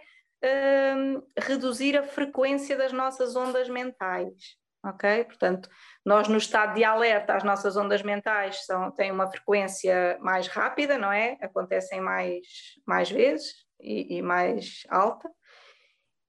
hum, 0.96 1.22
reduzir 1.38 1.98
a 1.98 2.04
frequência 2.04 2.78
das 2.78 2.94
nossas 2.94 3.36
ondas 3.36 3.68
mentais, 3.68 4.56
ok? 4.84 5.26
Portanto, 5.26 5.70
nós 6.06 6.30
no 6.30 6.38
estado 6.38 6.76
de 6.76 6.86
alerta, 6.86 7.36
as 7.36 7.44
nossas 7.44 7.76
ondas 7.76 8.02
mentais 8.02 8.66
são, 8.66 8.90
têm 8.92 9.12
uma 9.12 9.28
frequência 9.28 10.18
mais 10.22 10.48
rápida, 10.48 10.98
não 10.98 11.12
é? 11.12 11.38
Acontecem 11.42 12.00
mais, 12.00 12.46
mais 12.86 13.12
vezes 13.12 13.66
e, 13.82 14.18
e 14.18 14.22
mais 14.22 14.84
alta. 14.90 15.30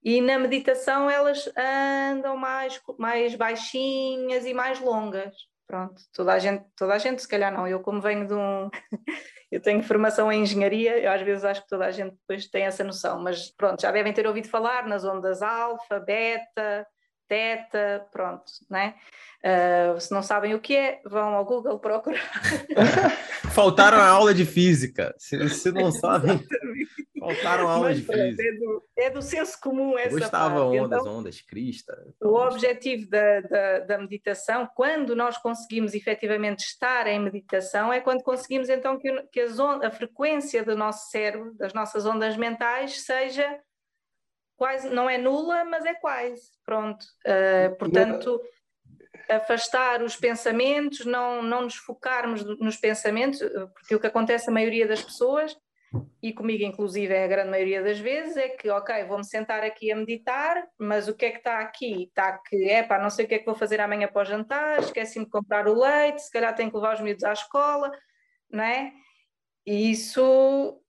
E 0.03 0.21
na 0.21 0.39
meditação 0.39 1.09
elas 1.09 1.49
andam 1.57 2.37
mais, 2.37 2.81
mais 2.97 3.35
baixinhas 3.35 4.45
e 4.45 4.53
mais 4.53 4.79
longas. 4.79 5.35
Pronto, 5.67 6.01
toda 6.13 6.33
a 6.33 6.39
gente, 6.39 6.65
toda 6.75 6.93
a 6.93 6.97
gente, 6.97 7.21
se 7.21 7.27
calhar 7.27 7.53
não. 7.53 7.67
Eu, 7.67 7.79
como 7.79 8.01
venho 8.01 8.25
de 8.25 8.33
um. 8.33 8.69
eu 9.51 9.61
tenho 9.61 9.83
formação 9.83 10.31
em 10.31 10.41
engenharia, 10.41 10.97
eu 10.97 11.11
às 11.11 11.21
vezes 11.21 11.43
acho 11.43 11.61
que 11.61 11.69
toda 11.69 11.85
a 11.85 11.91
gente 11.91 12.11
depois 12.11 12.47
tem 12.47 12.63
essa 12.63 12.83
noção, 12.83 13.21
mas 13.21 13.51
pronto, 13.51 13.81
já 13.81 13.91
devem 13.91 14.13
ter 14.13 14.25
ouvido 14.25 14.47
falar 14.47 14.87
nas 14.87 15.03
ondas 15.03 15.41
alfa, 15.41 15.99
beta, 15.99 16.87
teta, 17.27 18.05
pronto, 18.11 18.51
né? 18.69 18.95
Uh, 19.39 19.99
se 20.01 20.11
não 20.11 20.21
sabem 20.21 20.53
o 20.53 20.59
que 20.59 20.75
é, 20.75 20.99
vão 21.05 21.35
ao 21.35 21.45
Google 21.45 21.79
procurar. 21.79 22.19
Faltaram 23.53 23.99
a 23.99 24.07
aula 24.07 24.33
de 24.33 24.45
física. 24.45 25.15
Se, 25.17 25.47
se 25.49 25.71
não 25.71 25.91
sabem, 25.93 26.45
faltaram 27.35 27.67
a 27.67 27.71
aula 27.73 27.89
Mas 27.89 27.97
de 28.05 28.11
é, 28.11 28.51
do, 28.53 28.83
é 28.97 29.09
do 29.09 29.21
senso 29.21 29.59
comum 29.59 29.97
essa 29.97 30.09
Gostava 30.17 30.55
parte. 30.65 30.79
ondas, 30.79 31.01
Então, 31.01 31.17
ondas, 31.17 31.41
crista. 31.41 32.13
O 32.21 32.35
objetivo 32.35 33.09
da, 33.09 33.41
da, 33.41 33.79
da 33.79 33.97
meditação, 33.97 34.67
quando 34.75 35.15
nós 35.15 35.37
conseguimos 35.37 35.93
efetivamente 35.93 36.59
estar 36.65 37.07
em 37.07 37.19
meditação, 37.19 37.91
é 37.91 37.99
quando 38.01 38.23
conseguimos 38.23 38.69
então 38.69 38.97
que, 38.97 39.11
que 39.31 39.41
a 39.41 39.91
frequência 39.91 40.63
do 40.63 40.75
nosso 40.75 41.09
cérebro, 41.09 41.53
das 41.55 41.73
nossas 41.73 42.05
ondas 42.05 42.35
mentais, 42.37 43.01
seja 43.01 43.59
quase, 44.57 44.89
não 44.89 45.09
é 45.09 45.17
nula, 45.17 45.63
mas 45.65 45.85
é 45.85 45.93
quase. 45.93 46.41
Pronto. 46.65 47.03
Uh, 47.25 47.75
portanto, 47.77 48.41
afastar 49.29 50.01
os 50.01 50.15
pensamentos, 50.15 51.05
não, 51.05 51.41
não 51.41 51.61
nos 51.63 51.75
focarmos 51.75 52.43
no- 52.43 52.57
nos 52.57 52.77
pensamentos, 52.77 53.39
porque 53.73 53.95
o 53.95 53.99
que 53.99 54.07
acontece 54.07 54.49
a 54.49 54.53
maioria 54.53 54.87
das 54.87 55.01
pessoas, 55.03 55.55
e 56.21 56.33
comigo 56.33 56.63
inclusive 56.63 57.13
é 57.13 57.23
a 57.23 57.27
grande 57.27 57.49
maioria 57.49 57.81
das 57.81 57.99
vezes, 57.99 58.37
é 58.37 58.49
que, 58.49 58.69
ok, 58.69 59.03
vou-me 59.05 59.23
sentar 59.23 59.63
aqui 59.63 59.91
a 59.91 59.95
meditar, 59.95 60.67
mas 60.77 61.07
o 61.07 61.15
que 61.15 61.25
é 61.25 61.31
que 61.31 61.37
está 61.37 61.59
aqui? 61.59 62.03
Está 62.03 62.37
que, 62.37 62.69
é 62.69 62.83
pá, 62.83 62.99
não 62.99 63.09
sei 63.09 63.25
o 63.25 63.27
que 63.27 63.35
é 63.35 63.39
que 63.39 63.45
vou 63.45 63.55
fazer 63.55 63.79
amanhã 63.81 64.07
para 64.07 64.21
o 64.21 64.25
jantar, 64.25 64.79
esqueci-me 64.79 65.25
de 65.25 65.31
comprar 65.31 65.67
o 65.67 65.79
leite, 65.79 66.21
se 66.21 66.31
calhar 66.31 66.55
tenho 66.55 66.69
que 66.69 66.77
levar 66.77 66.95
os 66.95 67.01
miúdos 67.01 67.23
à 67.23 67.33
escola, 67.33 67.91
não 68.51 68.63
é? 68.63 68.91
E 69.65 69.91
isso 69.91 70.81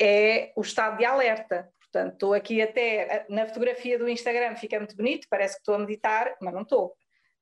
é 0.00 0.52
o 0.56 0.62
estado 0.62 0.98
de 0.98 1.04
alerta. 1.04 1.68
Portanto, 1.80 2.12
estou 2.14 2.34
aqui 2.34 2.62
até 2.62 3.26
na 3.28 3.46
fotografia 3.46 3.98
do 3.98 4.08
Instagram, 4.08 4.56
fica 4.56 4.78
muito 4.78 4.96
bonito, 4.96 5.26
parece 5.28 5.54
que 5.54 5.60
estou 5.60 5.74
a 5.74 5.78
meditar, 5.78 6.36
mas 6.40 6.54
não 6.54 6.62
estou. 6.62 6.94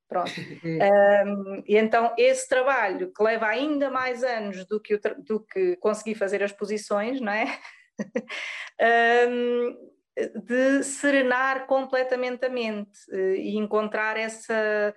Pronto. 0.09 0.32
Um, 1.26 1.62
e 1.66 1.76
então, 1.76 2.14
esse 2.16 2.48
trabalho 2.48 3.12
que 3.12 3.22
leva 3.22 3.46
ainda 3.46 3.90
mais 3.90 4.22
anos 4.22 4.64
do 4.66 4.80
que, 4.80 4.98
do 5.18 5.40
que 5.40 5.76
conseguir 5.76 6.14
fazer 6.14 6.42
as 6.42 6.52
posições, 6.52 7.20
não 7.20 7.32
é? 7.32 7.59
Um, 8.80 9.76
de 10.46 10.82
serenar 10.84 11.66
completamente 11.66 12.46
a 12.46 12.48
mente 12.48 12.98
eh, 13.11 13.36
e 13.36 13.56
encontrar 13.56 14.16
essa. 14.16 14.94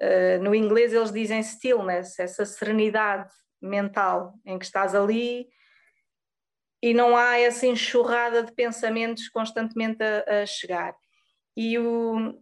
eh, 0.00 0.38
no 0.38 0.54
inglês 0.54 0.92
eles 0.92 1.10
dizem 1.12 1.40
stillness, 1.40 2.18
essa 2.18 2.44
serenidade 2.44 3.30
mental, 3.60 4.34
em 4.44 4.58
que 4.58 4.64
estás 4.66 4.94
ali 4.94 5.48
e 6.82 6.92
não 6.92 7.16
há 7.16 7.38
essa 7.38 7.66
enxurrada 7.66 8.42
de 8.42 8.52
pensamentos 8.52 9.28
constantemente 9.28 10.02
a, 10.02 10.42
a 10.42 10.46
chegar. 10.46 10.94
E 11.56 11.78
o, 11.78 12.41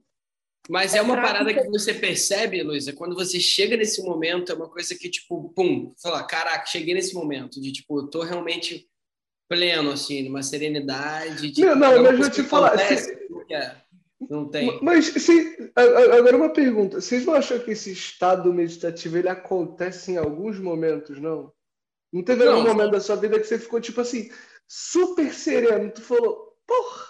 mas 0.69 0.95
é 0.95 1.03
uma 1.03 1.15
prática... 1.15 1.45
parada 1.45 1.63
que 1.63 1.69
você 1.69 1.95
percebe, 1.95 2.63
Luísa, 2.63 2.93
quando 2.93 3.15
você 3.15 3.41
chega 3.41 3.77
nesse 3.77 4.03
momento, 4.03 4.53
é 4.53 4.55
uma 4.55 4.69
coisa 4.69 4.95
que, 4.95 5.09
tipo, 5.09 5.53
pum, 5.55 5.93
fala, 6.01 6.23
caraca, 6.23 6.67
cheguei 6.67 6.95
nesse 6.95 7.15
momento, 7.15 7.61
de 7.61 7.73
tipo, 7.73 8.01
eu 8.01 8.07
tô 8.09 8.23
realmente 8.23 8.89
pleno, 9.49 9.91
assim, 9.91 10.23
numa 10.23 10.43
serenidade. 10.43 11.51
De, 11.51 11.61
não, 11.65 11.75
não, 11.75 12.03
mas 12.03 12.19
vou 12.19 12.31
te 12.31 12.43
falar. 12.43 12.79
Se... 12.79 13.13
É, 13.51 13.75
não 14.29 14.49
tem. 14.49 14.79
Mas, 14.81 15.07
se, 15.07 15.73
agora 15.75 16.37
uma 16.37 16.53
pergunta: 16.53 17.01
vocês 17.01 17.27
não 17.27 17.35
acham 17.35 17.59
que 17.59 17.73
esse 17.73 17.91
estado 17.91 18.55
meditativo 18.55 19.19
ele 19.19 19.29
acontece 19.29 20.13
em 20.13 20.17
alguns 20.19 20.59
momentos, 20.61 21.21
não? 21.21 21.53
Não 22.13 22.23
teve 22.23 22.45
não, 22.45 22.57
algum 22.57 22.69
momento 22.69 22.93
da 22.93 23.01
sua 23.01 23.17
vida 23.17 23.41
que 23.41 23.47
você 23.47 23.59
ficou, 23.59 23.81
tipo 23.81 24.01
assim, 24.01 24.31
super 24.69 25.33
sereno? 25.33 25.91
Tu 25.91 26.01
falou, 26.01 26.57
porra 26.67 27.10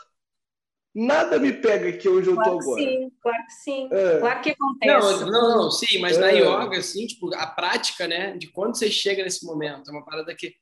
Nada 0.94 1.38
me 1.38 1.52
pega 1.52 1.88
aqui 1.88 2.08
onde 2.08 2.28
eu 2.28 2.34
claro 2.34 2.50
tô 2.50 2.60
agora. 2.62 2.82
Sim, 2.82 3.10
claro 3.22 3.44
que 3.46 3.52
sim. 3.52 3.88
É. 3.92 4.18
Claro 4.18 4.40
que 4.40 4.50
acontece. 4.50 5.24
Não, 5.24 5.30
não, 5.30 5.56
não, 5.56 5.70
sim, 5.70 5.98
mas 6.00 6.18
é. 6.18 6.20
na 6.20 6.30
yoga, 6.30 6.78
assim, 6.78 7.06
tipo, 7.06 7.32
a 7.34 7.46
prática, 7.46 8.08
né? 8.08 8.36
De 8.36 8.48
quando 8.48 8.76
você 8.76 8.90
chega 8.90 9.22
nesse 9.22 9.46
momento, 9.46 9.88
é 9.88 9.92
uma 9.92 10.04
parada 10.04 10.34
que. 10.34 10.52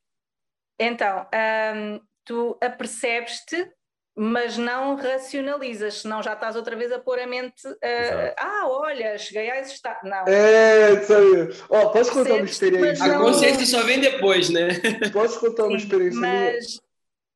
Então, 0.79 1.27
hum, 1.75 2.01
tu 2.27 2.59
apercebes-te, 2.61 3.73
mas 4.15 4.59
não 4.59 4.97
racionalizas, 4.97 6.03
senão 6.03 6.23
já 6.23 6.35
estás 6.35 6.57
outra 6.57 6.77
vez 6.77 6.93
a 6.93 6.99
pôr 6.99 7.19
a 7.21 7.27
mente. 7.27 7.67
Uh, 7.67 8.35
ah, 8.37 8.65
olha, 8.67 9.17
cheguei 9.17 9.51
a 9.51 9.61
esse 9.61 9.75
estado. 9.75 10.01
Não. 10.05 10.25
É, 10.27 10.93
isso 10.93 11.15
aí. 11.15 11.49
Ó, 11.71 11.89
posso 11.89 12.13
contar 12.13 12.35
uma 12.35 12.45
experiência? 12.45 13.05
A 13.05 13.19
consciência 13.19 13.65
só 13.65 13.83
vem 13.83 14.01
depois, 14.01 14.51
né? 14.51 14.69
Posso 15.11 15.41
contar 15.41 15.65
uma 15.65 15.77
experiência? 15.77 16.21
Mas. 16.21 16.67
Minha? 16.67 16.88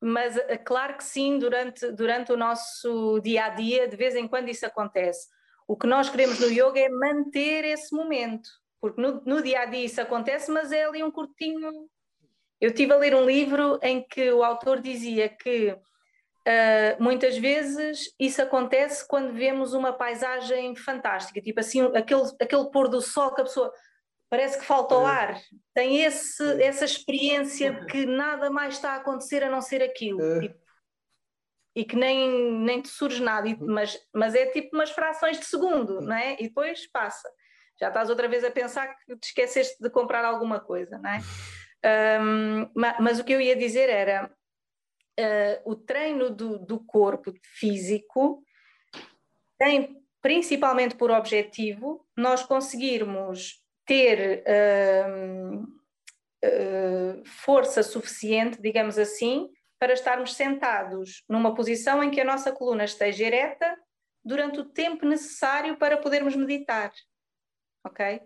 Mas 0.03 0.36
eh, 0.36 0.59
claro 0.59 0.96
que 0.96 1.05
sim, 1.05 1.38
durante, 1.38 1.92
durante 1.92 2.32
o 2.32 2.36
nosso 2.36 3.20
dia 3.20 3.44
a 3.44 3.48
dia, 3.50 3.86
de 3.86 3.96
vez 3.96 4.16
em 4.16 4.26
quando 4.26 4.48
isso 4.48 4.66
acontece. 4.66 5.28
O 5.66 5.76
que 5.76 5.86
nós 5.86 6.11
queremos 6.11 6.40
no 6.40 6.48
yoga 6.48 6.80
é 6.80 6.88
manter 6.88 7.64
esse 7.64 7.94
momento, 7.94 8.50
porque 8.80 9.00
no, 9.00 9.22
no 9.24 9.40
dia 9.40 9.61
a 9.61 9.64
dia 9.64 9.84
isso 9.84 10.00
acontece, 10.00 10.50
mas 10.50 10.72
é 10.72 10.84
ali 10.84 11.05
um 11.05 11.11
curtinho. 11.11 11.70
Eu 12.61 12.70
estive 12.70 12.92
a 12.92 12.96
ler 12.96 13.14
um 13.14 13.24
livro 13.24 13.78
em 13.80 14.03
que 14.03 14.32
o 14.32 14.42
autor 14.42 14.80
dizia 14.80 15.28
que 15.28 15.70
uh, 15.70 17.03
muitas 17.03 17.38
vezes 17.38 18.12
isso 18.18 18.42
acontece 18.42 19.07
quando 19.07 19.32
vemos 19.32 19.72
uma 19.72 19.92
paisagem 19.92 20.74
fantástica, 20.74 21.40
tipo 21.40 21.61
assim, 21.61 21.80
aquele, 21.94 22.22
aquele 22.40 22.70
pôr 22.70 22.88
do 22.88 23.00
sol 23.00 23.32
que 23.32 23.40
a 23.40 23.44
pessoa 23.44 23.72
parece 24.33 24.59
que 24.59 24.64
falta 24.64 24.97
o 24.97 25.07
é. 25.07 25.11
ar, 25.11 25.43
tem 25.74 26.03
esse, 26.03 26.43
essa 26.62 26.87
experiência 26.87 27.85
que 27.85 28.07
nada 28.07 28.49
mais 28.49 28.76
está 28.76 28.93
a 28.93 28.97
acontecer 28.97 29.45
a 29.45 29.51
não 29.51 29.61
ser 29.61 29.83
aquilo. 29.83 30.22
É. 30.22 30.41
Tipo, 30.41 30.59
e 31.76 31.85
que 31.85 31.95
nem, 31.95 32.51
nem 32.51 32.80
te 32.80 32.89
surge 32.89 33.22
nada, 33.22 33.47
e, 33.47 33.55
mas, 33.61 34.01
mas 34.11 34.35
é 34.35 34.47
tipo 34.47 34.74
umas 34.74 34.91
frações 34.91 35.39
de 35.39 35.45
segundo, 35.45 36.01
não 36.01 36.16
é? 36.16 36.37
E 36.41 36.45
depois 36.45 36.91
passa. 36.91 37.30
Já 37.78 37.89
estás 37.89 38.09
outra 38.09 38.26
vez 38.26 38.43
a 38.43 38.51
pensar 38.51 38.97
que 39.01 39.14
te 39.18 39.24
esqueceste 39.24 39.76
de 39.78 39.91
comprar 39.91 40.24
alguma 40.24 40.59
coisa, 40.59 40.97
não 40.97 41.11
é? 41.11 41.20
Um, 42.22 42.70
mas, 42.74 42.97
mas, 43.01 43.18
o 43.20 43.24
que 43.24 43.35
eu 43.35 43.41
ia 43.41 43.55
dizer 43.55 43.91
era 43.91 44.35
uh, 45.20 45.70
o 45.70 45.76
treino 45.76 46.30
do, 46.30 46.59
do 46.59 46.80
corpo 46.80 47.35
físico 47.43 48.43
tem 49.59 50.03
principalmente 50.22 50.95
por 50.95 51.11
objetivo 51.11 52.07
nós 52.16 52.43
conseguirmos 52.43 53.61
ter 53.87 54.45
uh, 54.47 55.62
uh, 55.62 57.24
força 57.24 57.83
suficiente, 57.83 58.61
digamos 58.61 58.99
assim, 58.99 59.51
para 59.78 59.93
estarmos 59.93 60.35
sentados 60.35 61.24
numa 61.28 61.55
posição 61.55 62.03
em 62.03 62.11
que 62.11 62.20
a 62.20 62.24
nossa 62.24 62.53
coluna 62.53 62.85
esteja 62.85 63.24
ereta 63.26 63.76
durante 64.24 64.61
o 64.61 64.64
tempo 64.64 65.05
necessário 65.05 65.76
para 65.76 65.97
podermos 65.97 66.37
meditar. 66.37 66.93
Ok? 67.85 68.20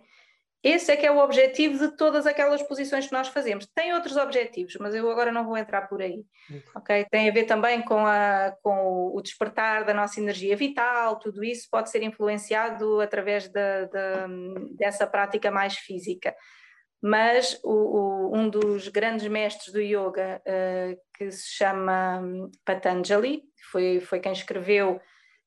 Esse 0.66 0.90
é 0.90 0.96
que 0.96 1.06
é 1.06 1.12
o 1.12 1.18
objetivo 1.18 1.78
de 1.78 1.96
todas 1.96 2.26
aquelas 2.26 2.60
posições 2.60 3.06
que 3.06 3.12
nós 3.12 3.28
fazemos. 3.28 3.68
Tem 3.72 3.94
outros 3.94 4.16
objetivos, 4.16 4.76
mas 4.80 4.96
eu 4.96 5.08
agora 5.08 5.30
não 5.30 5.46
vou 5.46 5.56
entrar 5.56 5.82
por 5.82 6.02
aí. 6.02 6.24
Ok? 6.74 7.06
Tem 7.08 7.28
a 7.28 7.32
ver 7.32 7.44
também 7.44 7.80
com, 7.82 8.04
a, 8.04 8.52
com 8.64 9.12
o 9.14 9.22
despertar 9.22 9.84
da 9.84 9.94
nossa 9.94 10.18
energia 10.18 10.56
vital, 10.56 11.20
tudo 11.20 11.44
isso 11.44 11.68
pode 11.70 11.88
ser 11.88 12.02
influenciado 12.02 13.00
através 13.00 13.48
dessa 14.76 15.06
prática 15.06 15.52
mais 15.52 15.76
física. 15.76 16.34
Mas 17.00 17.60
o, 17.62 17.70
o, 17.70 18.36
um 18.36 18.48
dos 18.48 18.88
grandes 18.88 19.28
mestres 19.28 19.72
do 19.72 19.80
yoga, 19.80 20.42
uh, 20.44 20.98
que 21.16 21.30
se 21.30 21.48
chama 21.48 22.20
Patanjali, 22.64 23.44
foi, 23.70 24.00
foi 24.00 24.18
quem 24.18 24.32
escreveu, 24.32 25.00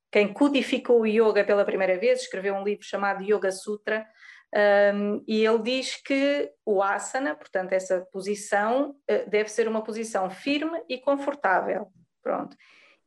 quem 0.09 0.32
codificou 0.32 1.01
o 1.01 1.05
yoga 1.05 1.43
pela 1.43 1.65
primeira 1.65 1.99
vez, 1.99 2.22
escreveu 2.22 2.55
um 2.55 2.63
livro 2.63 2.86
chamado 2.86 3.22
Yoga 3.22 3.51
Sutra 3.51 4.07
um, 4.55 5.23
e 5.27 5.45
ele 5.45 5.61
diz 5.61 6.01
que 6.01 6.51
o 6.65 6.81
asana, 6.81 7.35
portanto, 7.35 7.73
essa 7.73 8.01
posição, 8.11 8.91
uh, 8.91 9.29
deve 9.29 9.49
ser 9.49 9.67
uma 9.67 9.83
posição 9.83 10.29
firme 10.29 10.83
e 10.89 10.97
confortável. 10.97 11.91
Pronto. 12.23 12.55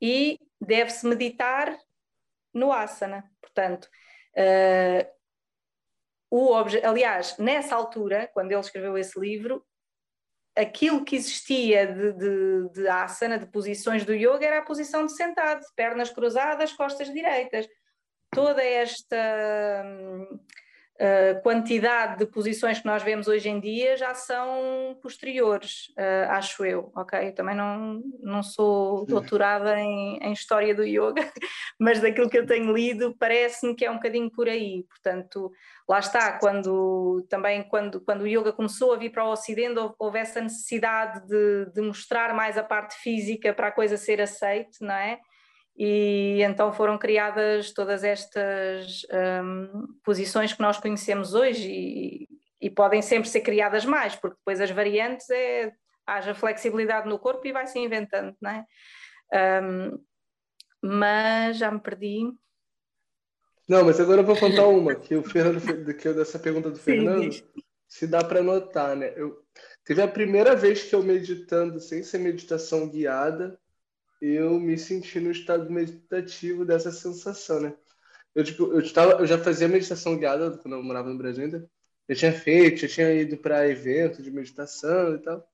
E 0.01 0.39
deve-se 0.61 1.07
meditar 1.07 1.77
no 2.55 2.73
asana. 2.73 3.25
Portanto, 3.41 3.89
uh, 4.37 5.13
o 6.31 6.55
aliás, 6.55 7.37
nessa 7.39 7.75
altura, 7.75 8.31
quando 8.33 8.53
ele 8.53 8.61
escreveu 8.61 8.97
esse 8.97 9.19
livro, 9.19 9.65
aquilo 10.57 11.05
que 11.05 11.17
existia 11.17 11.87
de, 11.87 12.13
de, 12.13 12.69
de 12.73 12.89
asana, 12.89 13.39
de 13.39 13.47
posições 13.47 14.05
do 14.05 14.15
yoga, 14.15 14.47
era 14.47 14.59
a 14.59 14.65
posição 14.65 15.05
de 15.05 15.15
sentado, 15.15 15.65
pernas 15.75 16.11
cruzadas, 16.11 16.73
costas 16.73 17.13
direitas. 17.13 17.67
Toda 18.31 18.63
esta. 18.63 19.83
Hum, 19.85 20.41
a 21.03 21.35
quantidade 21.41 22.19
de 22.19 22.27
posições 22.27 22.79
que 22.79 22.87
nós 22.87 23.03
vemos 23.03 23.27
hoje 23.27 23.49
em 23.49 23.59
dia 23.59 23.97
já 23.97 24.15
são 24.15 24.97
posteriores, 25.03 25.89
uh, 25.99 26.31
acho 26.31 26.65
eu, 26.65 26.93
ok? 26.95 27.29
Eu 27.29 27.35
também 27.35 27.57
não, 27.57 28.01
não 28.21 28.41
sou 28.41 29.05
doutorada 29.05 29.81
em, 29.81 30.19
em, 30.23 30.33
História 30.33 30.73
do 30.73 30.85
Yoga, 30.85 31.15
mas 31.77 32.01
daquilo 32.01 32.31
que 32.31 32.39
eu 32.39 32.47
tenho 32.47 32.73
lido 32.73 33.17
parece-me 33.19 33.75
que 33.75 33.85
é 33.85 33.91
um 33.91 33.97
bocadinho 33.97 34.31
por 34.31 34.49
aí, 34.49 34.85
portanto, 34.89 35.51
lá 35.89 35.99
está, 35.99 36.39
quando 36.39 37.27
também 37.29 37.65
quando, 37.65 38.01
quando 38.01 38.21
o 38.21 38.29
Yoga 38.29 38.53
começou 38.53 38.93
a 38.93 38.97
vir 38.97 39.11
para 39.11 39.25
o 39.25 39.33
Ocidente 39.33 39.81
houve 39.99 40.21
essa 40.21 40.41
necessidade 40.41 41.27
de, 41.27 41.67
de 41.75 41.81
mostrar 41.81 42.33
mais 42.33 42.57
a 42.57 42.63
parte 42.63 42.95
física 42.95 43.53
para 43.53 43.69
a 43.69 43.73
coisa 43.73 43.97
ser 43.97 44.21
aceite, 44.21 44.79
não 44.81 44.95
é? 44.95 45.19
E 45.77 46.43
então 46.43 46.73
foram 46.73 46.99
criadas 46.99 47.73
todas 47.73 48.05
estas 48.05 49.03
um, 49.43 49.87
posições 50.05 50.53
que 50.53 50.61
nós 50.61 50.79
conhecemos 50.79 51.35
hoje 51.35 51.71
e, 51.71 52.29
e, 52.61 52.71
podem 52.71 53.01
sempre 53.01 53.29
ser 53.29 53.41
criadas 53.41 53.85
mais, 53.85 54.15
porque 54.15 54.37
depois 54.37 54.61
as 54.61 54.71
variantes 54.71 55.29
é 55.31 55.73
haja 56.07 56.35
flexibilidade 56.35 57.09
no 57.09 57.19
corpo 57.19 57.47
e 57.47 57.53
vai 57.53 57.67
se 57.67 57.79
inventando, 57.79 58.37
não 58.41 58.51
é? 58.51 58.65
Um, 59.63 59.99
mas 60.83 61.57
já 61.57 61.71
me 61.71 61.81
perdi. 61.81 62.33
Não, 63.69 63.85
mas 63.85 64.01
agora 64.01 64.21
eu 64.21 64.27
vou 64.27 64.37
contar 64.37 64.67
uma, 64.67 64.95
que 64.95 65.15
o 65.15 65.23
Fernando, 65.23 65.95
que 65.95 66.09
eu, 66.09 66.15
dessa 66.15 66.39
pergunta 66.39 66.71
do 66.71 66.79
Fernando, 66.79 67.33
Sim. 67.33 67.43
se 67.89 68.07
dá 68.07 68.23
para 68.23 68.43
notar, 68.43 68.97
né? 68.97 69.13
Eu, 69.17 69.41
teve 69.85 70.03
a 70.03 70.09
primeira 70.09 70.55
vez 70.55 70.83
que 70.83 70.95
eu 70.95 71.03
meditando 71.03 71.81
sem 71.81 72.03
ser 72.03 72.19
meditação 72.19 72.91
guiada, 72.91 73.59
eu 74.23 74.61
me 74.61 74.79
senti 74.79 75.19
no 75.19 75.33
estado 75.33 75.69
meditativo 75.71 76.65
dessa 76.65 76.93
sensação, 76.93 77.61
né? 77.61 77.75
Eu, 78.35 78.45
tipo, 78.45 78.73
eu, 78.73 78.93
tava, 78.93 79.15
eu 79.15 79.27
já 79.27 79.37
fazia 79.37 79.69
meditação 79.69 80.17
guiada 80.17 80.57
quando 80.59 80.75
eu 80.77 80.83
morava 80.83 81.11
no 81.11 81.19
Brasil 81.19 81.45
ainda. 81.45 81.69
Eu 82.09 82.17
tinha 82.17 82.33
feito, 82.33 82.85
eu 82.85 82.89
tinha 82.89 83.13
ido 83.13 83.37
para 83.37 83.69
evento 83.69 84.23
de 84.23 84.31
meditação 84.31 85.17
e 85.17 85.19
tal. 85.19 85.47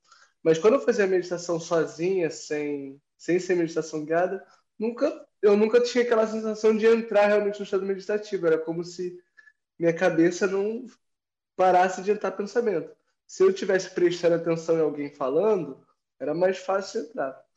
Mas 0.43 0.59
quando 0.59 0.75
eu 0.75 0.81
fazia 0.81 1.07
meditação 1.07 1.59
sozinha, 1.59 2.31
sem, 2.31 3.01
sem 3.17 3.39
ser 3.39 3.57
meditação 3.57 4.05
guiada, 4.05 4.45
nunca, 4.79 5.27
eu 5.43 5.57
nunca 5.57 5.81
tinha 5.81 6.05
aquela 6.05 6.27
sensação 6.27 6.77
de 6.77 6.87
entrar 6.87 7.27
realmente 7.27 7.59
no 7.59 7.65
estado 7.65 7.87
meditativo. 7.87 8.47
Era 8.47 8.59
como 8.59 8.85
se 8.85 9.19
minha 9.79 9.95
cabeça 9.95 10.47
não 10.47 10.85
parasse 11.57 12.03
de 12.03 12.11
entrar 12.11 12.33
pensamento. 12.33 12.95
Se 13.27 13.43
eu 13.43 13.53
tivesse 13.53 13.91
prestando 13.91 14.37
atenção 14.37 14.77
em 14.77 14.83
alguém 14.83 15.11
falando, 15.15 15.85
era 16.21 16.35
mais 16.35 16.59
fácil 16.59 17.03
entrar. 17.03 17.48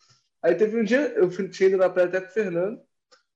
Aí 0.42 0.56
teve 0.56 0.80
um 0.80 0.84
dia, 0.84 1.14
eu 1.16 1.30
fui, 1.30 1.48
tinha 1.50 1.70
ido 1.70 1.78
na 1.78 1.90
praia 1.90 2.08
até 2.08 2.22
com 2.22 2.28
o 2.28 2.32
Fernando, 2.32 2.82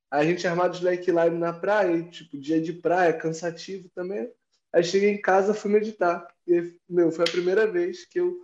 a 0.10 0.24
gente 0.24 0.47
armado 0.47 0.72
de 0.72 0.78
slackline 0.78 1.38
na 1.38 1.53
praia, 1.53 1.95
e, 1.95 2.10
tipo, 2.10 2.38
dia 2.38 2.62
de 2.62 2.74
praia, 2.74 3.14
cansativo 3.14 3.89
também. 3.89 4.32
Aí 4.74 4.84
cheguei 4.84 5.10
em 5.10 5.22
casa, 5.22 5.53
fui 5.53 5.72
meditar. 5.72 6.28
E, 6.47 6.78
meu, 6.89 7.12
foi 7.12 7.26
a 7.26 7.32
primeira 7.32 7.68
vez 7.68 8.06
que 8.06 8.20
eu 8.20 8.39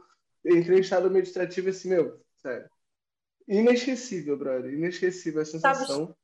entrei 0.45 0.77
em 0.77 0.81
estado 0.81 1.09
meditativo 1.09 1.69
assim, 1.69 1.89
meu, 1.89 2.21
sério. 2.37 2.69
Inesquecível, 3.47 4.37
brother. 4.37 4.73
Inesquecível 4.73 5.41
a 5.41 5.45
sensação. 5.45 5.85
Sabes, 5.85 6.15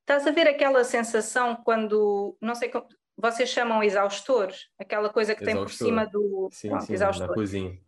estás 0.00 0.26
a 0.26 0.30
ver 0.30 0.48
aquela 0.48 0.84
sensação 0.84 1.56
quando, 1.56 2.36
não 2.40 2.54
sei 2.54 2.68
como, 2.68 2.86
vocês 3.16 3.48
chamam 3.48 3.82
exaustor, 3.82 4.52
aquela 4.78 5.10
coisa 5.10 5.34
que 5.34 5.42
exaustor. 5.42 5.66
tem 5.66 5.76
por 5.76 5.84
cima 5.84 6.06
do 6.06 6.48
sim, 6.52 6.80
sim, 6.80 6.92
exaustor. 6.92 7.28
Na 7.28 7.34
cozinha. 7.34 7.78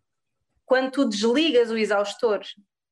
Quando 0.65 0.91
tu 0.91 1.09
desligas 1.09 1.71
o 1.71 1.77
exaustor, 1.77 2.41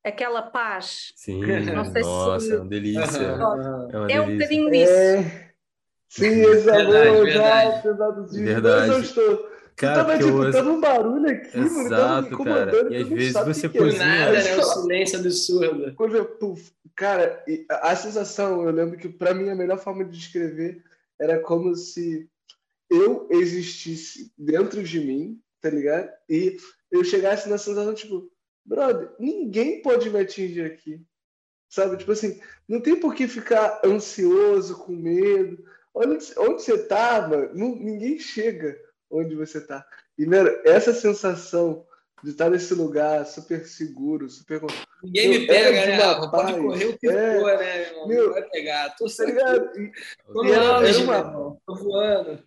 aquela 0.04 0.42
paz. 0.42 1.12
Sim, 1.16 1.42
nossa, 1.74 2.40
se... 2.40 2.52
é 2.52 2.56
uma 2.56 2.66
delícia. 2.66 3.22
é, 3.22 3.96
uma 3.96 4.10
é 4.10 4.20
um 4.20 4.32
bocadinho 4.32 4.74
isso. 4.74 4.92
É... 4.92 5.50
Sim, 6.08 6.42
exato, 6.42 6.92
exato, 7.26 7.88
exato. 7.88 8.26
Verdade. 8.32 8.90
Exaustor. 8.90 9.50
Cara, 9.76 10.04
tava, 10.04 10.18
tipo, 10.18 10.42
eu... 10.44 10.52
tava 10.52 10.70
um 10.70 10.80
barulho 10.80 11.30
aqui, 11.30 11.58
Exato, 11.58 12.30
mano, 12.32 12.44
cara. 12.44 12.92
E 12.92 12.96
às 12.96 13.08
vezes 13.08 13.32
você 13.32 13.68
que 13.68 13.78
cozinha... 13.78 14.04
Nada, 14.04 14.32
né? 14.32 14.56
O 14.56 14.62
silêncio 14.62 15.18
absurdo. 15.18 15.94
Quando 15.94 16.22
puf, 16.24 16.70
cara, 16.94 17.42
a 17.70 17.96
sensação, 17.96 18.62
eu 18.62 18.70
lembro 18.72 18.98
que 18.98 19.08
para 19.08 19.32
mim 19.32 19.48
a 19.48 19.54
melhor 19.54 19.78
forma 19.78 20.04
de 20.04 20.18
descrever 20.18 20.82
era 21.18 21.38
como 21.38 21.74
se 21.74 22.28
eu 22.90 23.26
existisse 23.30 24.30
dentro 24.36 24.82
de 24.82 25.00
mim, 25.00 25.40
tá 25.62 25.70
ligado? 25.70 26.10
E 26.28 26.58
eu 26.90 27.02
chegasse 27.02 27.48
na 27.48 27.56
sensação, 27.56 27.94
tipo, 27.94 28.30
brother, 28.64 29.10
ninguém 29.18 29.82
pode 29.82 30.10
me 30.10 30.20
atingir 30.20 30.64
aqui. 30.64 31.02
Sabe? 31.68 31.96
Tipo 31.96 32.12
assim, 32.12 32.40
não 32.68 32.80
tem 32.80 32.96
por 32.98 33.14
que 33.14 33.28
ficar 33.28 33.80
ansioso, 33.84 34.78
com 34.78 34.92
medo. 34.92 35.64
Onde, 35.94 36.32
onde 36.38 36.62
você 36.62 36.78
tá, 36.86 37.26
mano, 37.28 37.50
ninguém 37.54 38.18
chega 38.18 38.76
onde 39.10 39.34
você 39.34 39.58
está. 39.58 39.84
E, 40.18 40.26
mano, 40.26 40.50
essa 40.64 40.92
sensação 40.92 41.86
de 42.22 42.30
estar 42.30 42.50
nesse 42.50 42.74
lugar 42.74 43.24
super 43.24 43.66
seguro, 43.66 44.28
super. 44.28 44.60
Ninguém 45.02 45.28
me 45.28 45.46
pega, 45.46 45.86
né? 45.86 45.98
Paz, 45.98 46.30
pode 46.30 46.60
correr 46.60 46.84
o 46.86 46.98
que 46.98 47.08
é, 47.08 47.40
for, 47.40 47.58
né? 47.58 47.92
Meu, 47.92 48.08
meu, 48.08 48.32
vai 48.32 48.42
pegar. 48.50 48.94
Tô 48.96 49.06
tá 49.06 49.24
ligado? 49.24 49.80
E, 49.80 49.92
tô 50.26 50.40
uma... 50.42 51.56
Tô 51.66 51.74
voando. 51.74 52.42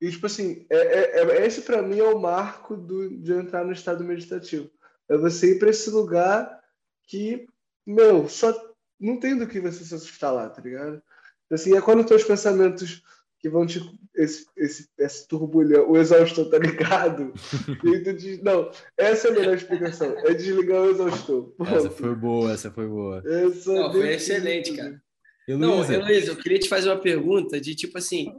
E, 0.00 0.10
tipo 0.10 0.26
assim, 0.26 0.66
é, 0.68 0.76
é, 0.76 1.38
é 1.38 1.46
esse 1.46 1.62
para 1.62 1.82
mim 1.82 1.98
é 1.98 2.04
o 2.04 2.18
marco 2.18 2.76
do, 2.76 3.16
de 3.18 3.32
entrar 3.32 3.64
no 3.64 3.72
estado 3.72 4.04
meditativo. 4.04 4.70
É 5.08 5.16
você 5.16 5.52
ir 5.52 5.58
para 5.58 5.70
esse 5.70 5.88
lugar 5.90 6.60
que, 7.06 7.46
meu, 7.86 8.28
só 8.28 8.54
não 9.00 9.18
tem 9.18 9.36
do 9.36 9.46
que 9.46 9.60
você 9.60 9.84
se 9.84 9.94
assustar 9.94 10.34
lá, 10.34 10.48
tá 10.50 10.60
ligado? 10.60 11.02
Assim, 11.50 11.76
é 11.76 11.80
quando 11.80 12.00
os 12.00 12.06
teus 12.06 12.24
pensamentos 12.24 13.02
que 13.38 13.48
vão 13.48 13.66
te. 13.66 13.80
Esse, 14.14 14.46
esse, 14.56 14.88
esse 14.98 15.28
turbulhão, 15.28 15.90
o 15.90 15.96
exaustor 15.98 16.48
tá 16.48 16.58
ligado? 16.58 17.34
e 17.84 18.00
tu 18.00 18.14
diz, 18.14 18.42
não, 18.42 18.70
essa 18.96 19.28
é 19.28 19.30
a 19.30 19.34
melhor 19.34 19.54
explicação. 19.54 20.14
É 20.20 20.32
desligar 20.32 20.80
o 20.80 20.90
exaustor. 20.90 21.54
Essa 21.60 21.90
foi 21.90 22.14
boa, 22.14 22.52
essa 22.52 22.70
foi 22.70 22.86
boa. 22.86 23.22
Essa 23.24 23.72
não, 23.72 23.92
foi 23.92 24.14
excelente, 24.14 24.74
cara. 24.74 25.00
Heloísa. 25.46 25.92
Não, 25.92 25.94
Heloísa, 25.94 26.30
eu 26.32 26.36
queria 26.36 26.58
te 26.58 26.68
fazer 26.68 26.88
uma 26.88 27.00
pergunta 27.00 27.60
de 27.60 27.74
tipo 27.74 27.98
assim. 27.98 28.32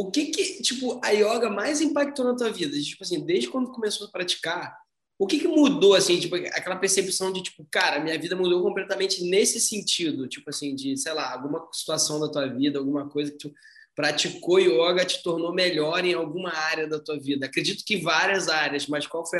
O 0.00 0.10
que 0.10 0.26
que, 0.26 0.62
tipo, 0.62 0.98
a 1.04 1.10
yoga 1.10 1.50
mais 1.50 1.82
impactou 1.82 2.24
na 2.24 2.34
tua 2.34 2.50
vida? 2.50 2.74
Tipo 2.80 3.02
assim, 3.02 3.20
desde 3.22 3.50
quando 3.50 3.70
começou 3.70 4.06
a 4.06 4.10
praticar, 4.10 4.74
o 5.18 5.26
que, 5.26 5.38
que 5.38 5.46
mudou, 5.46 5.94
assim, 5.94 6.18
tipo, 6.18 6.36
aquela 6.36 6.76
percepção 6.76 7.30
de, 7.30 7.42
tipo, 7.42 7.66
cara, 7.70 8.00
minha 8.02 8.18
vida 8.18 8.34
mudou 8.34 8.62
completamente 8.62 9.22
nesse 9.22 9.60
sentido, 9.60 10.26
tipo 10.26 10.48
assim, 10.48 10.74
de, 10.74 10.96
sei 10.96 11.12
lá, 11.12 11.30
alguma 11.34 11.68
situação 11.70 12.18
da 12.18 12.30
tua 12.30 12.46
vida, 12.46 12.78
alguma 12.78 13.10
coisa 13.10 13.30
que 13.30 13.36
tu 13.36 13.52
praticou 13.94 14.58
yoga 14.58 15.04
te 15.04 15.22
tornou 15.22 15.52
melhor 15.52 16.02
em 16.02 16.14
alguma 16.14 16.50
área 16.50 16.88
da 16.88 16.98
tua 16.98 17.20
vida? 17.20 17.44
Acredito 17.44 17.84
que 17.84 17.98
várias 17.98 18.48
áreas, 18.48 18.86
mas 18.86 19.06
qual 19.06 19.26
foi 19.26 19.38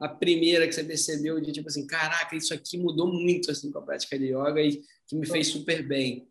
a 0.00 0.08
primeira 0.08 0.66
que 0.66 0.72
você 0.72 0.84
percebeu 0.84 1.38
de 1.38 1.52
tipo 1.52 1.68
assim, 1.68 1.86
caraca, 1.86 2.34
isso 2.34 2.54
aqui 2.54 2.78
mudou 2.78 3.12
muito 3.12 3.50
assim 3.50 3.70
com 3.70 3.78
a 3.78 3.82
prática 3.82 4.18
de 4.18 4.32
yoga 4.32 4.62
e 4.62 4.80
que 5.06 5.14
me 5.14 5.26
fez 5.26 5.48
super 5.48 5.86
bem? 5.86 6.26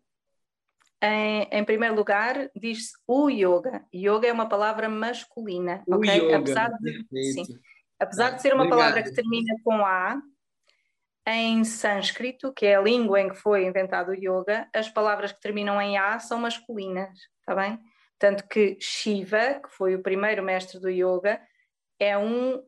Em, 1.00 1.48
em 1.52 1.64
primeiro 1.64 1.94
lugar, 1.94 2.50
diz-se 2.56 2.92
o 3.06 3.30
yoga. 3.30 3.84
Yoga 3.94 4.26
é 4.26 4.32
uma 4.32 4.48
palavra 4.48 4.88
masculina, 4.88 5.82
o 5.86 5.96
ok? 5.96 6.10
Yoga, 6.12 6.38
apesar 6.38 6.70
de, 6.80 7.32
sim, 7.32 7.44
apesar 7.98 8.30
de 8.30 8.42
ser 8.42 8.52
uma 8.52 8.64
Obrigado. 8.64 8.78
palavra 8.78 9.02
que 9.04 9.14
termina 9.14 9.54
com 9.62 9.86
A, 9.86 10.20
em 11.24 11.62
sânscrito, 11.62 12.52
que 12.52 12.66
é 12.66 12.76
a 12.76 12.80
língua 12.80 13.20
em 13.20 13.28
que 13.28 13.36
foi 13.36 13.64
inventado 13.64 14.10
o 14.10 14.14
yoga, 14.14 14.68
as 14.74 14.88
palavras 14.88 15.30
que 15.30 15.40
terminam 15.40 15.80
em 15.80 15.96
A 15.98 16.18
são 16.18 16.40
masculinas, 16.40 17.16
está 17.40 17.54
bem? 17.54 17.78
Tanto 18.18 18.48
que 18.48 18.76
Shiva, 18.80 19.60
que 19.62 19.68
foi 19.70 19.94
o 19.94 20.02
primeiro 20.02 20.42
mestre 20.42 20.80
do 20.80 20.90
yoga, 20.90 21.40
é 22.00 22.18
um, 22.18 22.60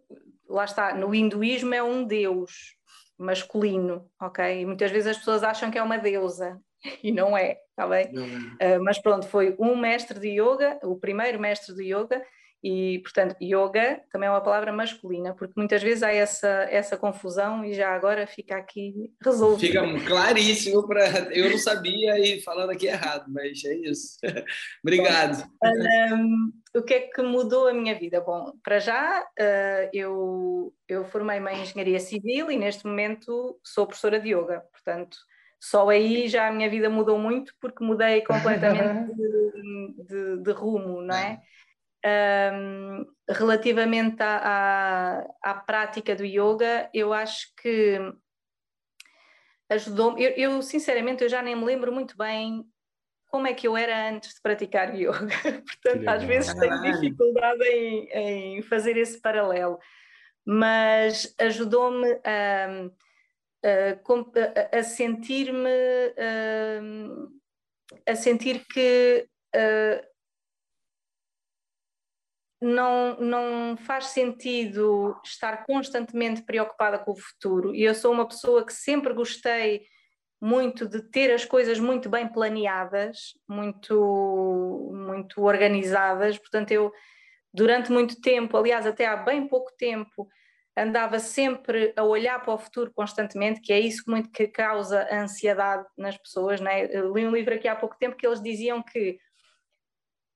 lá 0.49 0.65
está, 0.65 0.95
no 0.95 1.13
hinduísmo 1.13 1.75
é 1.75 1.83
um 1.83 2.05
deus 2.05 2.77
masculino, 3.19 4.09
ok? 4.21 4.61
E 4.61 4.67
muitas 4.67 4.91
vezes 4.91 5.09
as 5.09 5.19
pessoas 5.19 5.43
acham 5.43 5.71
que 5.71 5.79
é 5.79 5.83
uma 5.83 5.99
deusa 5.99 6.61
e 7.03 7.13
não 7.13 7.37
é, 7.37 7.59
está 7.71 7.87
bem? 7.87 8.07
Uh, 8.07 8.83
mas 8.83 8.99
pronto, 8.99 9.27
foi 9.27 9.55
um 9.59 9.77
mestre 9.77 10.19
de 10.19 10.29
yoga, 10.29 10.79
o 10.83 10.97
primeiro 10.97 11.39
mestre 11.41 11.75
de 11.75 11.85
yoga, 11.95 12.23
e, 12.63 12.99
portanto, 12.99 13.37
yoga 13.41 14.03
também 14.13 14.29
é 14.29 14.31
uma 14.31 14.43
palavra 14.43 14.71
masculina, 14.71 15.35
porque 15.35 15.55
muitas 15.57 15.83
vezes 15.83 16.03
há 16.03 16.13
essa, 16.13 16.67
essa 16.71 16.97
confusão 16.97 17.65
e 17.65 17.73
já 17.73 17.89
agora 17.95 18.27
fica 18.27 18.57
aqui 18.57 19.11
resolvido. 19.25 19.73
Fica 19.73 20.07
claríssimo 20.07 20.87
para. 20.87 21.35
Eu 21.35 21.51
não 21.51 21.59
sabia 21.59 22.19
e 22.19 22.43
falando 22.43 22.71
aqui 22.71 22.87
errado, 22.87 23.25
mas 23.29 23.65
é 23.65 23.75
isso. 23.77 24.19
Obrigado. 24.85 25.43
Um, 25.65 26.53
o 26.77 26.83
que 26.83 26.95
é 26.95 27.01
que 27.01 27.23
mudou 27.23 27.67
a 27.67 27.73
minha 27.73 27.99
vida? 27.99 28.21
Bom, 28.21 28.53
para 28.63 28.79
já 28.79 29.23
uh, 29.23 29.91
eu, 29.95 30.75
eu 30.87 31.05
formei-me 31.07 31.51
em 31.53 31.63
Engenharia 31.63 31.99
Civil 31.99 32.51
e 32.51 32.59
neste 32.59 32.87
momento 32.87 33.59
sou 33.65 33.87
professora 33.87 34.21
de 34.21 34.35
yoga, 34.35 34.63
portanto. 34.71 35.17
Só 35.61 35.91
aí 35.91 36.27
já 36.27 36.49
a 36.49 36.53
minha 36.53 36.71
vida 36.71 36.89
mudou 36.89 37.19
muito 37.19 37.55
porque 37.61 37.85
mudei 37.85 38.23
completamente 38.25 39.15
de, 39.15 40.05
de, 40.05 40.43
de 40.43 40.53
rumo, 40.53 41.03
não 41.03 41.15
é? 41.15 41.41
Um, 42.03 43.05
relativamente 43.29 44.23
à, 44.23 45.27
à, 45.43 45.51
à, 45.51 45.55
prática 45.55 46.17
do 46.17 46.25
yoga, 46.25 46.89
eu 46.95 47.13
acho 47.13 47.55
que 47.61 48.01
ajudou-me. 49.69 50.25
Eu, 50.25 50.31
eu, 50.31 50.63
sinceramente, 50.63 51.23
eu 51.23 51.29
já 51.29 51.43
nem 51.43 51.55
me 51.55 51.65
lembro 51.67 51.93
muito 51.93 52.17
bem 52.17 52.65
como 53.29 53.47
é 53.47 53.53
que 53.53 53.69
eu 53.69 53.77
era 53.77 54.09
antes 54.09 54.35
de 54.35 54.41
praticar 54.41 54.95
yoga. 54.97 55.29
Portanto, 55.43 56.09
às 56.09 56.25
vezes 56.25 56.55
tenho 56.55 56.81
dificuldade 56.81 57.65
em, 57.65 58.09
em, 58.13 58.63
fazer 58.63 58.97
esse 58.97 59.21
paralelo. 59.21 59.79
Mas 60.43 61.35
ajudou-me 61.39 62.19
a, 62.25 62.91
a, 63.63 64.79
a 64.79 64.83
sentir-me 64.83 65.69
a 68.07 68.15
sentir 68.15 68.65
que 68.67 69.29
não, 72.61 73.19
não 73.19 73.77
faz 73.77 74.07
sentido 74.07 75.19
estar 75.25 75.65
constantemente 75.65 76.43
preocupada 76.43 76.99
com 76.99 77.13
o 77.13 77.17
futuro. 77.17 77.75
E 77.75 77.83
eu 77.83 77.95
sou 77.95 78.13
uma 78.13 78.29
pessoa 78.29 78.65
que 78.65 78.73
sempre 78.73 79.15
gostei 79.15 79.87
muito 80.41 80.87
de 80.87 81.03
ter 81.11 81.33
as 81.33 81.45
coisas 81.45 81.79
muito 81.79 82.09
bem 82.09 82.29
planeadas, 82.29 83.35
muito, 83.49 84.91
muito 84.93 85.43
organizadas. 85.43 86.39
Portanto, 86.39 86.71
eu, 86.71 86.93
durante 87.53 87.91
muito 87.91 88.21
tempo, 88.21 88.57
aliás, 88.57 88.87
até 88.87 89.07
há 89.07 89.17
bem 89.17 89.49
pouco 89.49 89.73
tempo, 89.79 90.29
andava 90.77 91.19
sempre 91.19 91.93
a 91.97 92.05
olhar 92.05 92.41
para 92.41 92.55
o 92.55 92.59
futuro 92.59 92.93
constantemente, 92.95 93.61
que 93.61 93.73
é 93.73 93.81
isso 93.81 94.05
muito 94.07 94.31
que 94.31 94.47
causa 94.47 95.07
ansiedade 95.13 95.87
nas 95.97 96.17
pessoas. 96.17 96.61
Né? 96.61 96.87
Li 96.87 97.27
um 97.27 97.33
livro 97.33 97.55
aqui 97.55 97.69
há 97.69 97.77
pouco 97.77 97.97
tempo 97.99 98.17
que 98.17 98.27
eles 98.27 98.43
diziam 98.43 98.83
que 98.83 99.19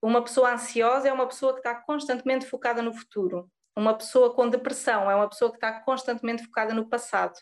uma 0.03 0.23
pessoa 0.23 0.53
ansiosa 0.53 1.09
é 1.09 1.13
uma 1.13 1.27
pessoa 1.27 1.55
que 1.55 1.61
está 1.61 1.75
constantemente 1.75 2.47
focada 2.47 2.83
no 2.83 2.93
futuro. 2.93 3.51
Uma 3.77 3.95
pessoa 3.95 4.35
com 4.35 4.49
depressão 4.49 5.11
é 5.11 5.15
uma 5.15 5.29
pessoa 5.29 5.51
que 5.51 5.57
está 5.57 5.81
constantemente 5.81 6.45
focada 6.45 6.75
no 6.75 6.89
passado. 6.89 7.35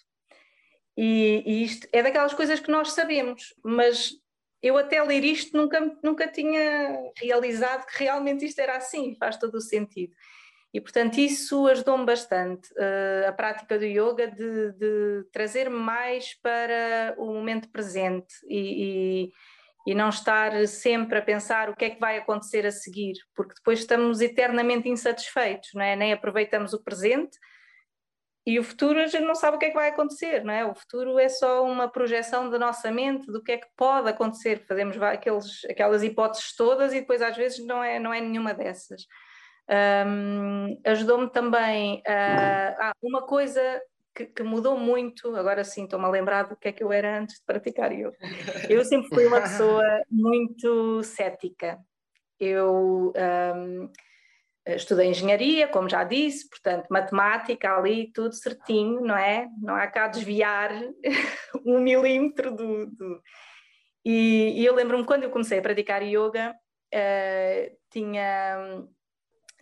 E, 0.96 1.42
e 1.44 1.64
isto 1.64 1.88
é 1.92 2.02
daquelas 2.02 2.34
coisas 2.34 2.60
que 2.60 2.70
nós 2.70 2.92
sabemos, 2.92 3.54
mas 3.64 4.12
eu 4.62 4.78
até 4.78 5.02
ler 5.02 5.24
isto 5.24 5.56
nunca, 5.56 5.80
nunca 6.02 6.28
tinha 6.28 7.12
realizado 7.16 7.86
que 7.86 8.04
realmente 8.04 8.44
isto 8.44 8.60
era 8.60 8.76
assim, 8.76 9.16
faz 9.16 9.36
todo 9.36 9.56
o 9.56 9.60
sentido. 9.60 10.14
E 10.72 10.80
portanto 10.80 11.18
isso 11.18 11.66
ajudou-me 11.66 12.06
bastante, 12.06 12.72
uh, 12.72 13.28
a 13.28 13.32
prática 13.32 13.78
do 13.78 13.84
yoga, 13.84 14.26
de, 14.26 14.72
de 14.72 15.24
trazer-me 15.30 15.76
mais 15.76 16.34
para 16.40 17.14
o 17.18 17.26
momento 17.26 17.68
presente 17.70 18.34
e, 18.48 19.28
e 19.28 19.32
e 19.86 19.94
não 19.94 20.08
estar 20.08 20.66
sempre 20.68 21.18
a 21.18 21.22
pensar 21.22 21.68
o 21.68 21.76
que 21.76 21.84
é 21.84 21.90
que 21.90 22.00
vai 22.00 22.16
acontecer 22.16 22.64
a 22.64 22.70
seguir, 22.70 23.14
porque 23.34 23.54
depois 23.54 23.80
estamos 23.80 24.20
eternamente 24.20 24.88
insatisfeitos, 24.88 25.70
não 25.74 25.82
é? 25.82 25.96
nem 25.96 26.12
aproveitamos 26.12 26.72
o 26.72 26.82
presente 26.82 27.36
e 28.44 28.58
o 28.58 28.64
futuro 28.64 28.98
a 28.98 29.06
gente 29.06 29.24
não 29.24 29.36
sabe 29.36 29.56
o 29.56 29.58
que 29.58 29.66
é 29.66 29.68
que 29.68 29.76
vai 29.76 29.88
acontecer, 29.88 30.42
não 30.42 30.52
é? 30.52 30.64
O 30.64 30.74
futuro 30.74 31.16
é 31.16 31.28
só 31.28 31.64
uma 31.64 31.88
projeção 31.88 32.50
da 32.50 32.58
nossa 32.58 32.90
mente 32.90 33.26
do 33.26 33.40
que 33.40 33.52
é 33.52 33.56
que 33.56 33.68
pode 33.76 34.08
acontecer, 34.08 34.64
fazemos 34.66 35.00
aqueles, 35.00 35.64
aquelas 35.70 36.02
hipóteses 36.02 36.54
todas 36.56 36.92
e 36.92 37.00
depois 37.00 37.22
às 37.22 37.36
vezes 37.36 37.64
não 37.64 37.82
é, 37.82 38.00
não 38.00 38.12
é 38.12 38.20
nenhuma 38.20 38.52
dessas. 38.52 39.06
Um, 39.68 40.80
Ajudou-me 40.84 41.30
também 41.30 42.02
a. 42.06 42.90
Ah, 42.90 42.92
uma 43.02 43.22
coisa 43.22 43.60
que, 44.14 44.26
que, 44.26 44.42
mudou 44.42 44.76
muito, 44.76 45.34
agora 45.36 45.64
sim 45.64 45.84
estou-me 45.84 46.04
a 46.04 46.08
lembrar 46.08 46.44
do 46.44 46.56
que 46.56 46.68
é 46.68 46.72
que 46.72 46.82
eu 46.82 46.92
era 46.92 47.18
antes 47.18 47.36
de 47.36 47.44
praticar 47.44 47.92
yoga. 47.92 48.16
Eu 48.68 48.84
sempre 48.84 49.08
fui 49.08 49.26
uma 49.26 49.40
pessoa 49.40 49.84
muito 50.10 51.02
cética. 51.02 51.78
eu 52.38 53.12
um, 53.16 53.90
estudei 54.66 55.08
engenharia, 55.08 55.66
como 55.68 55.88
já 55.88 56.04
disse, 56.04 56.48
portanto, 56.48 56.86
matemática 56.90 57.74
ali, 57.74 58.12
tudo 58.12 58.34
certinho, 58.34 59.00
não 59.00 59.16
é? 59.16 59.48
Não 59.60 59.74
há 59.74 59.86
cá 59.86 60.08
desviar 60.08 60.70
um 61.64 61.78
milímetro 61.80 62.50
do. 62.54 62.86
do... 62.86 63.22
E, 64.04 64.60
e, 64.60 64.66
eu 64.66 64.74
lembro-me 64.74 65.04
quando 65.04 65.22
eu 65.22 65.30
comecei 65.30 65.58
a 65.58 65.62
praticar 65.62 66.02
yoga, 66.02 66.52
uh, 66.92 67.76
tinha 67.88 68.84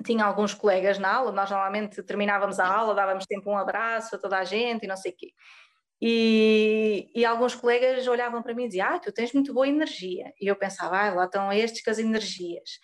tinha 0.04 0.24
alguns 0.24 0.54
colegas 0.54 0.98
na 0.98 1.12
aula, 1.12 1.32
nós 1.32 1.50
normalmente 1.50 2.02
terminávamos 2.02 2.58
a 2.58 2.66
aula, 2.66 2.94
dávamos 2.94 3.26
tempo 3.26 3.50
um 3.50 3.56
abraço 3.56 4.16
a 4.16 4.18
toda 4.18 4.38
a 4.38 4.44
gente 4.44 4.84
e 4.84 4.88
não 4.88 4.96
sei 4.96 5.12
o 5.12 5.16
quê. 5.16 5.28
E, 6.02 7.10
e, 7.14 7.26
alguns 7.26 7.54
colegas 7.54 8.06
olhavam 8.06 8.42
para 8.42 8.54
mim 8.54 8.64
e 8.64 8.68
diziam: 8.68 8.88
Ah, 8.88 8.98
tu 8.98 9.12
tens 9.12 9.34
muito 9.34 9.52
boa 9.52 9.68
energia. 9.68 10.32
E 10.40 10.46
eu 10.46 10.56
pensava: 10.56 10.98
Ah, 10.98 11.12
lá 11.12 11.24
estão 11.26 11.52
estes 11.52 11.84
com 11.84 11.90
as 11.90 11.98
energias. 11.98 12.78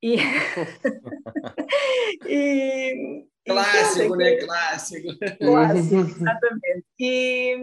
E. 0.00 0.14
e 2.28 3.26
Clássico, 3.44 4.16
né? 4.16 4.36
Clássico. 4.36 5.08
Clássico, 5.38 5.96
exatamente. 5.96 6.84
E, 6.98 7.56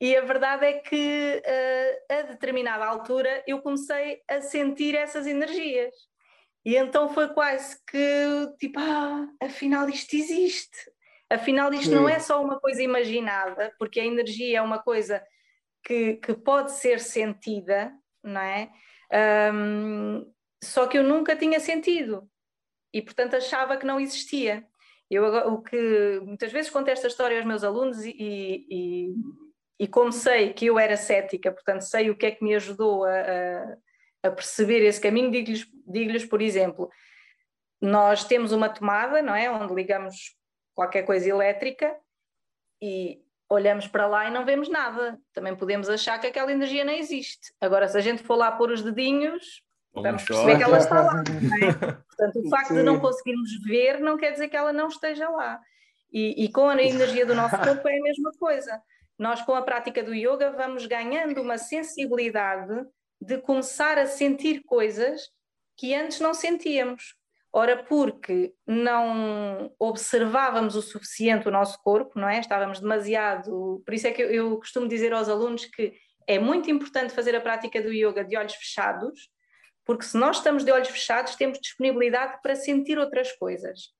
e 0.00 0.16
a 0.16 0.22
verdade 0.22 0.64
é 0.64 0.72
que 0.74 1.42
uh, 1.44 2.14
a 2.14 2.22
determinada 2.22 2.86
altura 2.86 3.42
eu 3.46 3.60
comecei 3.60 4.22
a 4.28 4.40
sentir 4.40 4.94
essas 4.94 5.26
energias. 5.26 5.94
E 6.64 6.76
então 6.76 7.08
foi 7.08 7.28
quase 7.28 7.78
que 7.86 8.54
tipo, 8.58 8.78
ah, 8.78 9.26
afinal 9.42 9.88
isto 9.88 10.14
existe. 10.14 10.90
Afinal 11.30 11.72
isto 11.72 11.90
Sim. 11.90 11.94
não 11.94 12.08
é 12.08 12.18
só 12.18 12.42
uma 12.42 12.58
coisa 12.58 12.82
imaginada, 12.82 13.72
porque 13.78 14.00
a 14.00 14.04
energia 14.04 14.58
é 14.58 14.62
uma 14.62 14.78
coisa 14.78 15.22
que, 15.84 16.14
que 16.16 16.34
pode 16.34 16.72
ser 16.72 17.00
sentida, 17.00 17.92
não 18.22 18.40
é? 18.40 18.70
Um, 19.52 20.32
só 20.62 20.86
que 20.86 20.98
eu 20.98 21.02
nunca 21.02 21.36
tinha 21.36 21.60
sentido 21.60 22.28
e 22.92 23.02
portanto 23.02 23.34
achava 23.34 23.76
que 23.76 23.86
não 23.86 24.00
existia. 24.00 24.66
Eu 25.10 25.24
o 25.24 25.62
que 25.62 26.20
muitas 26.24 26.52
vezes 26.52 26.70
conto 26.70 26.88
esta 26.88 27.06
história 27.06 27.36
aos 27.38 27.46
meus 27.46 27.64
alunos 27.64 28.04
e, 28.04 28.14
e, 28.18 29.14
e 29.80 29.88
como 29.88 30.12
sei 30.12 30.52
que 30.52 30.66
eu 30.66 30.78
era 30.78 30.96
cética, 30.96 31.52
portanto 31.52 31.82
sei 31.82 32.10
o 32.10 32.16
que 32.16 32.26
é 32.26 32.30
que 32.30 32.44
me 32.44 32.54
ajudou 32.54 33.04
a, 33.04 33.20
a 33.20 33.76
a 34.22 34.30
perceber 34.30 34.84
esse 34.84 35.00
caminho, 35.00 35.30
digo-lhes, 35.30 35.66
digo 35.86 36.28
por 36.28 36.42
exemplo, 36.42 36.90
nós 37.80 38.24
temos 38.24 38.52
uma 38.52 38.68
tomada, 38.68 39.22
não 39.22 39.34
é? 39.34 39.50
Onde 39.50 39.74
ligamos 39.74 40.36
qualquer 40.74 41.02
coisa 41.02 41.28
elétrica 41.28 41.96
e 42.82 43.20
olhamos 43.48 43.86
para 43.86 44.06
lá 44.06 44.28
e 44.28 44.30
não 44.30 44.44
vemos 44.44 44.68
nada. 44.68 45.18
Também 45.32 45.54
podemos 45.56 45.88
achar 45.88 46.18
que 46.20 46.26
aquela 46.26 46.52
energia 46.52 46.84
não 46.84 46.92
existe. 46.92 47.52
Agora, 47.60 47.88
se 47.88 47.96
a 47.96 48.00
gente 48.00 48.22
for 48.22 48.36
lá 48.36 48.52
pôr 48.52 48.70
os 48.70 48.82
dedinhos, 48.82 49.62
vamos 49.94 50.24
perceber 50.24 50.56
que 50.56 50.62
ela 50.62 50.78
está 50.78 51.00
lá. 51.00 51.22
É? 51.62 51.72
Portanto, 51.72 52.44
o 52.44 52.48
facto 52.50 52.68
Sim. 52.68 52.74
de 52.74 52.82
não 52.82 52.98
conseguirmos 52.98 53.50
ver 53.64 54.00
não 54.00 54.16
quer 54.16 54.32
dizer 54.32 54.48
que 54.48 54.56
ela 54.56 54.72
não 54.72 54.88
esteja 54.88 55.28
lá. 55.28 55.60
E, 56.12 56.44
e 56.44 56.52
com 56.52 56.68
a 56.68 56.82
energia 56.82 57.24
do 57.24 57.34
nosso 57.34 57.56
corpo 57.58 57.88
é 57.88 57.98
a 57.98 58.02
mesma 58.02 58.32
coisa. 58.38 58.82
Nós, 59.18 59.42
com 59.42 59.54
a 59.54 59.62
prática 59.62 60.02
do 60.02 60.14
yoga, 60.14 60.50
vamos 60.50 60.86
ganhando 60.86 61.40
uma 61.40 61.58
sensibilidade 61.58 62.86
de 63.20 63.38
começar 63.38 63.98
a 63.98 64.06
sentir 64.06 64.62
coisas 64.64 65.30
que 65.76 65.94
antes 65.94 66.20
não 66.20 66.34
sentíamos. 66.34 67.14
Ora, 67.52 67.82
porque 67.82 68.52
não 68.66 69.72
observávamos 69.78 70.76
o 70.76 70.82
suficiente 70.82 71.48
o 71.48 71.50
nosso 71.50 71.80
corpo, 71.82 72.18
não 72.18 72.28
é? 72.28 72.40
Estávamos 72.40 72.80
demasiado. 72.80 73.82
Por 73.84 73.94
isso 73.94 74.06
é 74.06 74.12
que 74.12 74.20
eu, 74.20 74.58
costumo 74.58 74.86
dizer 74.86 75.12
aos 75.12 75.28
alunos 75.28 75.64
que 75.64 75.94
é 76.26 76.38
muito 76.38 76.70
importante 76.70 77.14
fazer 77.14 77.34
a 77.34 77.40
prática 77.40 77.80
do 77.80 77.92
yoga 77.92 78.22
de 78.22 78.36
olhos 78.36 78.54
fechados, 78.54 79.30
porque 79.84 80.04
se 80.04 80.18
nós 80.18 80.36
estamos 80.36 80.62
de 80.62 80.70
olhos 80.70 80.88
fechados, 80.88 81.36
temos 81.36 81.58
disponibilidade 81.58 82.38
para 82.42 82.54
sentir 82.54 82.98
outras 82.98 83.32
coisas. 83.32 83.94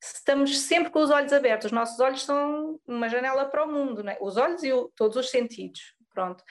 Se 0.00 0.16
estamos 0.16 0.60
sempre 0.60 0.90
com 0.90 1.00
os 1.00 1.10
olhos 1.10 1.32
abertos, 1.32 1.66
os 1.66 1.72
nossos 1.72 1.98
olhos 1.98 2.22
são 2.22 2.80
uma 2.86 3.08
janela 3.08 3.46
para 3.46 3.64
o 3.64 3.72
mundo, 3.72 4.08
é? 4.08 4.16
os 4.20 4.36
olhos 4.36 4.62
e 4.62 4.72
o, 4.72 4.92
todos 4.94 5.16
os 5.16 5.30
sentidos 5.30 5.80
pronto. 6.12 6.42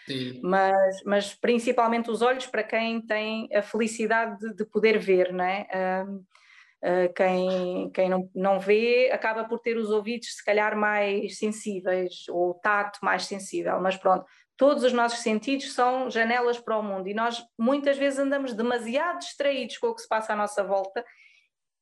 Mas, 0.41 1.03
mas 1.05 1.34
principalmente 1.34 2.09
os 2.09 2.22
olhos 2.22 2.47
para 2.47 2.64
quem 2.64 3.01
tem 3.01 3.49
a 3.53 3.62
felicidade 3.62 4.39
de, 4.39 4.55
de 4.55 4.66
poder 4.66 4.97
ver, 4.99 5.32
não 5.32 5.43
é? 5.43 5.68
Uh, 5.74 6.16
uh, 6.16 7.14
quem 7.14 7.91
quem 7.93 8.09
não, 8.09 8.30
não 8.34 8.59
vê 8.59 9.09
acaba 9.12 9.43
por 9.43 9.59
ter 9.59 9.78
os 9.78 9.89
ouvidos 9.89 10.36
se 10.36 10.43
calhar 10.43 10.76
mais 10.76 11.38
sensíveis 11.38 12.28
ou 12.30 12.51
o 12.51 12.53
tato 12.55 12.99
mais 13.03 13.26
sensível, 13.26 13.80
mas 13.80 13.97
pronto, 13.97 14.26
todos 14.57 14.84
os 14.84 14.93
nossos 14.93 15.20
sentidos 15.20 15.74
são 15.74 16.09
janelas 16.09 16.59
para 16.59 16.78
o 16.78 16.84
mundo 16.84 17.07
e 17.07 17.14
nós 17.14 17.43
muitas 17.57 17.97
vezes 17.97 18.20
andamos 18.20 18.53
demasiado 18.53 19.20
distraídos 19.20 19.78
com 19.78 19.88
o 19.88 19.95
que 19.95 20.01
se 20.01 20.07
passa 20.07 20.34
à 20.34 20.36
nossa 20.36 20.64
volta 20.64 21.03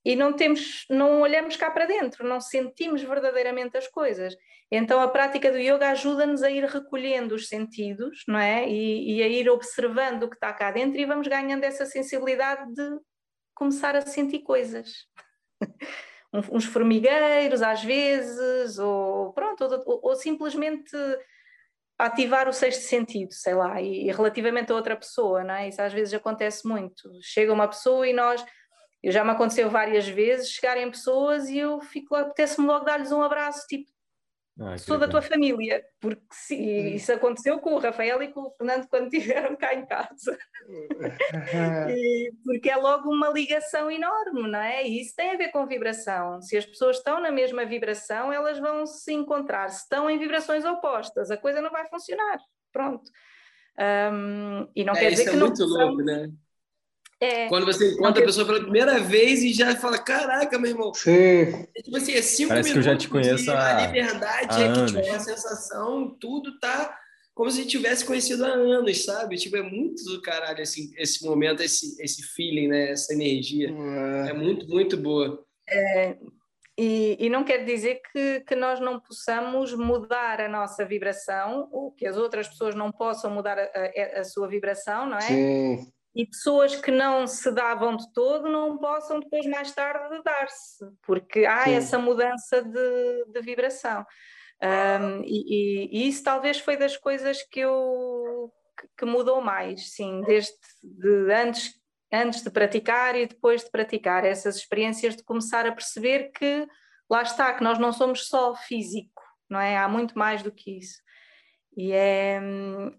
e 0.04 0.16
não 0.16 0.34
temos, 0.34 0.86
não 0.90 1.22
olhamos 1.22 1.56
cá 1.58 1.70
para 1.70 1.86
dentro, 1.86 2.28
não 2.28 2.40
sentimos 2.40 3.02
verdadeiramente 3.02 3.78
as 3.78 3.88
coisas. 3.88 4.36
Então 4.72 5.02
a 5.02 5.08
prática 5.08 5.52
do 5.52 5.58
yoga 5.58 5.90
ajuda-nos 5.90 6.44
a 6.44 6.50
ir 6.50 6.64
recolhendo 6.64 7.36
os 7.36 7.48
sentidos, 7.48 8.24
não 8.28 8.40
é? 8.40 8.70
E, 8.70 9.18
e, 9.18 9.24
a 9.24 9.28
ir 9.28 9.50
observando 9.50 10.24
o 10.24 10.30
que 10.30 10.36
está 10.36 10.54
cá 10.54 10.72
dentro 10.72 11.00
e 11.00 11.06
vamos 11.06 11.28
ganhando 11.28 11.64
essa 11.64 11.86
sensibilidade 11.86 12.74
de 12.74 13.00
começar 13.56 13.96
a 13.96 14.02
sentir 14.02 14.40
coisas. 14.40 15.06
uns 16.52 16.66
formigueiros 16.66 17.62
às 17.62 17.84
vezes, 17.84 18.78
ou 18.78 19.34
pronto, 19.34 19.64
ou, 19.64 20.00
ou, 20.04 20.16
simplesmente 20.16 20.96
ativar 21.98 22.48
o 22.48 22.54
sexto 22.54 22.84
sentido, 22.84 23.34
sei 23.34 23.56
lá, 23.56 23.82
e, 23.82 24.08
e 24.08 24.12
relativamente 24.12 24.72
a 24.72 24.76
outra 24.76 24.96
pessoa, 24.96 25.44
não 25.44 25.56
é? 25.56 25.68
Isso 25.68 25.82
às 25.82 25.92
vezes 25.92 26.14
acontece 26.14 26.68
muito. 26.68 27.10
Chega 27.22 27.52
uma 27.52 27.68
pessoa 27.68 28.08
e 28.08 28.14
nós 28.14 28.46
eu 29.02 29.12
já 29.12 29.24
me 29.24 29.32
aconteceu 29.32 29.70
várias 29.70 30.08
vezes 30.08 30.50
chegarem 30.50 30.90
pessoas 30.90 31.50
e 31.50 31.58
eu 31.58 31.80
fico 31.80 32.14
lá, 32.14 32.22
apetece-me 32.22 32.68
logo 32.68 32.86
dar-lhes 32.86 33.12
um 33.12 33.22
abraço, 33.22 33.66
tipo, 33.68 33.90
ah, 34.62 34.78
sou 34.78 34.98
da 34.98 35.08
tua 35.08 35.22
família, 35.22 35.82
porque 36.02 36.22
se, 36.34 36.56
hum. 36.56 36.88
isso 36.96 37.14
aconteceu 37.14 37.60
com 37.60 37.76
o 37.76 37.80
Rafael 37.80 38.22
e 38.22 38.28
com 38.28 38.42
o 38.42 38.52
Fernando 38.52 38.88
quando 38.90 39.08
estiveram 39.14 39.56
cá 39.56 39.74
em 39.74 39.86
casa. 39.86 40.38
e, 41.96 42.34
porque 42.44 42.70
é 42.70 42.76
logo 42.76 43.10
uma 43.10 43.30
ligação 43.30 43.90
enorme, 43.90 44.52
não 44.52 44.60
é? 44.60 44.86
E 44.86 45.02
isso 45.02 45.16
tem 45.16 45.32
a 45.32 45.38
ver 45.38 45.50
com 45.50 45.66
vibração. 45.66 46.42
Se 46.42 46.58
as 46.58 46.66
pessoas 46.66 46.98
estão 46.98 47.22
na 47.22 47.32
mesma 47.32 47.66
vibração, 47.66 48.34
elas 48.34 48.60
vão 48.60 48.86
se 48.86 49.14
encontrar. 49.14 49.70
Se 49.70 49.84
estão 49.84 50.10
em 50.10 50.20
vibrações 50.20 50.66
opostas, 50.66 51.32
a 51.32 51.38
coisa 51.38 51.62
não 51.62 51.72
vai 51.72 51.88
funcionar. 51.88 52.38
Pronto. 52.74 53.10
Um, 53.80 54.68
e 54.76 54.84
não 54.84 54.94
é, 54.94 55.00
quer 55.00 55.12
dizer 55.12 55.24
que 55.24 55.30
é 55.30 55.34
não 55.36 55.48
muito 55.48 55.64
louco, 55.64 56.02
né? 56.04 56.30
É, 57.22 57.50
Quando 57.50 57.66
você 57.66 57.92
encontra 57.92 58.24
a 58.24 58.26
pessoa 58.26 58.46
pela 58.46 58.62
primeira 58.62 58.98
vez 59.00 59.44
e 59.44 59.52
já 59.52 59.76
fala, 59.76 59.98
caraca, 59.98 60.58
meu 60.58 60.72
irmão. 60.72 60.94
Sim. 60.94 61.68
É, 61.76 61.82
tipo 61.82 61.98
assim, 61.98 62.14
é 62.14 62.22
cinco 62.22 62.50
Parece 62.50 62.70
minutos 62.70 62.72
que 62.72 62.90
eu 62.90 62.94
já 62.94 62.98
te 62.98 63.10
conheço 63.10 63.52
a, 63.52 63.78
a 63.78 63.88
liberdade, 63.88 64.64
é 64.64 64.72
que 64.72 64.86
tipo, 64.86 65.00
é 65.00 65.10
a 65.10 65.20
sensação, 65.20 66.16
tudo 66.18 66.58
tá 66.60 66.98
como 67.34 67.52
se 67.52 67.66
tivesse 67.66 68.06
conhecido 68.06 68.46
há 68.46 68.50
anos, 68.50 69.04
sabe? 69.04 69.38
Tipo, 69.38 69.58
é 69.58 69.62
muito 69.62 70.04
do 70.04 70.22
caralho 70.22 70.62
assim, 70.62 70.92
esse 70.98 71.26
momento, 71.26 71.62
esse, 71.62 72.02
esse 72.02 72.24
feeling, 72.24 72.68
né? 72.68 72.92
Essa 72.92 73.14
energia. 73.14 73.70
É, 73.70 74.30
é 74.30 74.34
muito, 74.34 74.68
muito 74.68 74.98
boa. 74.98 75.46
É, 75.70 76.18
e, 76.78 77.18
e, 77.20 77.30
não 77.30 77.44
quer 77.44 77.64
dizer 77.66 78.02
que, 78.12 78.42
que 78.42 78.56
nós 78.56 78.80
não 78.80 79.00
possamos 79.00 79.74
mudar 79.74 80.40
a 80.40 80.50
nossa 80.50 80.86
vibração 80.86 81.68
ou 81.72 81.92
que 81.92 82.06
as 82.06 82.18
outras 82.18 82.48
pessoas 82.48 82.76
não 82.76 82.92
possam 82.92 83.30
mudar 83.32 83.58
a, 83.60 83.64
a, 83.64 84.20
a 84.22 84.24
sua 84.24 84.48
vibração, 84.48 85.06
não 85.06 85.18
é? 85.18 85.22
Sim 85.22 85.92
e 86.16 86.26
pessoas 86.26 86.76
que 86.76 86.92
não 86.92 87.28
se 87.28 87.52
davam 87.52 87.96
de 87.96 88.12
todo 88.14 88.50
não 88.50 88.78
possam 88.78 89.20
depois 89.20 89.46
mais 89.46 89.72
tarde 89.74 90.22
dar-se, 90.24 90.86
porque 91.04 91.46
há 91.46 91.66
Sim. 91.66 91.74
essa 91.74 92.00
mudança 92.00 92.62
de, 92.62 93.26
de 93.26 93.42
vibração. 93.42 94.06
Um, 94.62 95.22
e, 95.24 95.90
e, 95.92 96.08
isso 96.10 96.24
talvez 96.24 96.60
foi 96.60 96.76
das 96.76 96.98
coisas 96.98 97.42
que 97.44 97.62
eu 97.62 98.52
que 98.98 99.06
mudou 99.06 99.42
mais, 99.42 99.94
sim, 99.94 100.22
desde 100.22 100.54
de 100.82 101.34
antes, 101.34 101.74
antes 102.12 102.42
de 102.42 102.50
praticar 102.50 103.14
e 103.16 103.26
depois 103.26 103.64
de 103.64 103.70
praticar 103.70 104.24
essas 104.24 104.56
experiências 104.56 105.18
de 105.18 105.24
começar 105.24 105.66
a 105.66 105.72
perceber 105.72 106.32
que 106.32 106.66
lá 107.10 107.22
está, 107.22 107.54
que 107.54 107.64
nós 107.64 107.78
não 107.78 107.92
somos 107.92 108.28
só 108.28 108.56
físico, 108.56 109.22
não 109.50 109.60
é? 109.60 109.78
Há 109.78 109.88
muito 109.90 110.18
mais 110.18 110.42
do 110.44 110.52
que 110.52 110.78
isso. 110.78 110.98
E 111.80 111.94
é, 111.94 112.42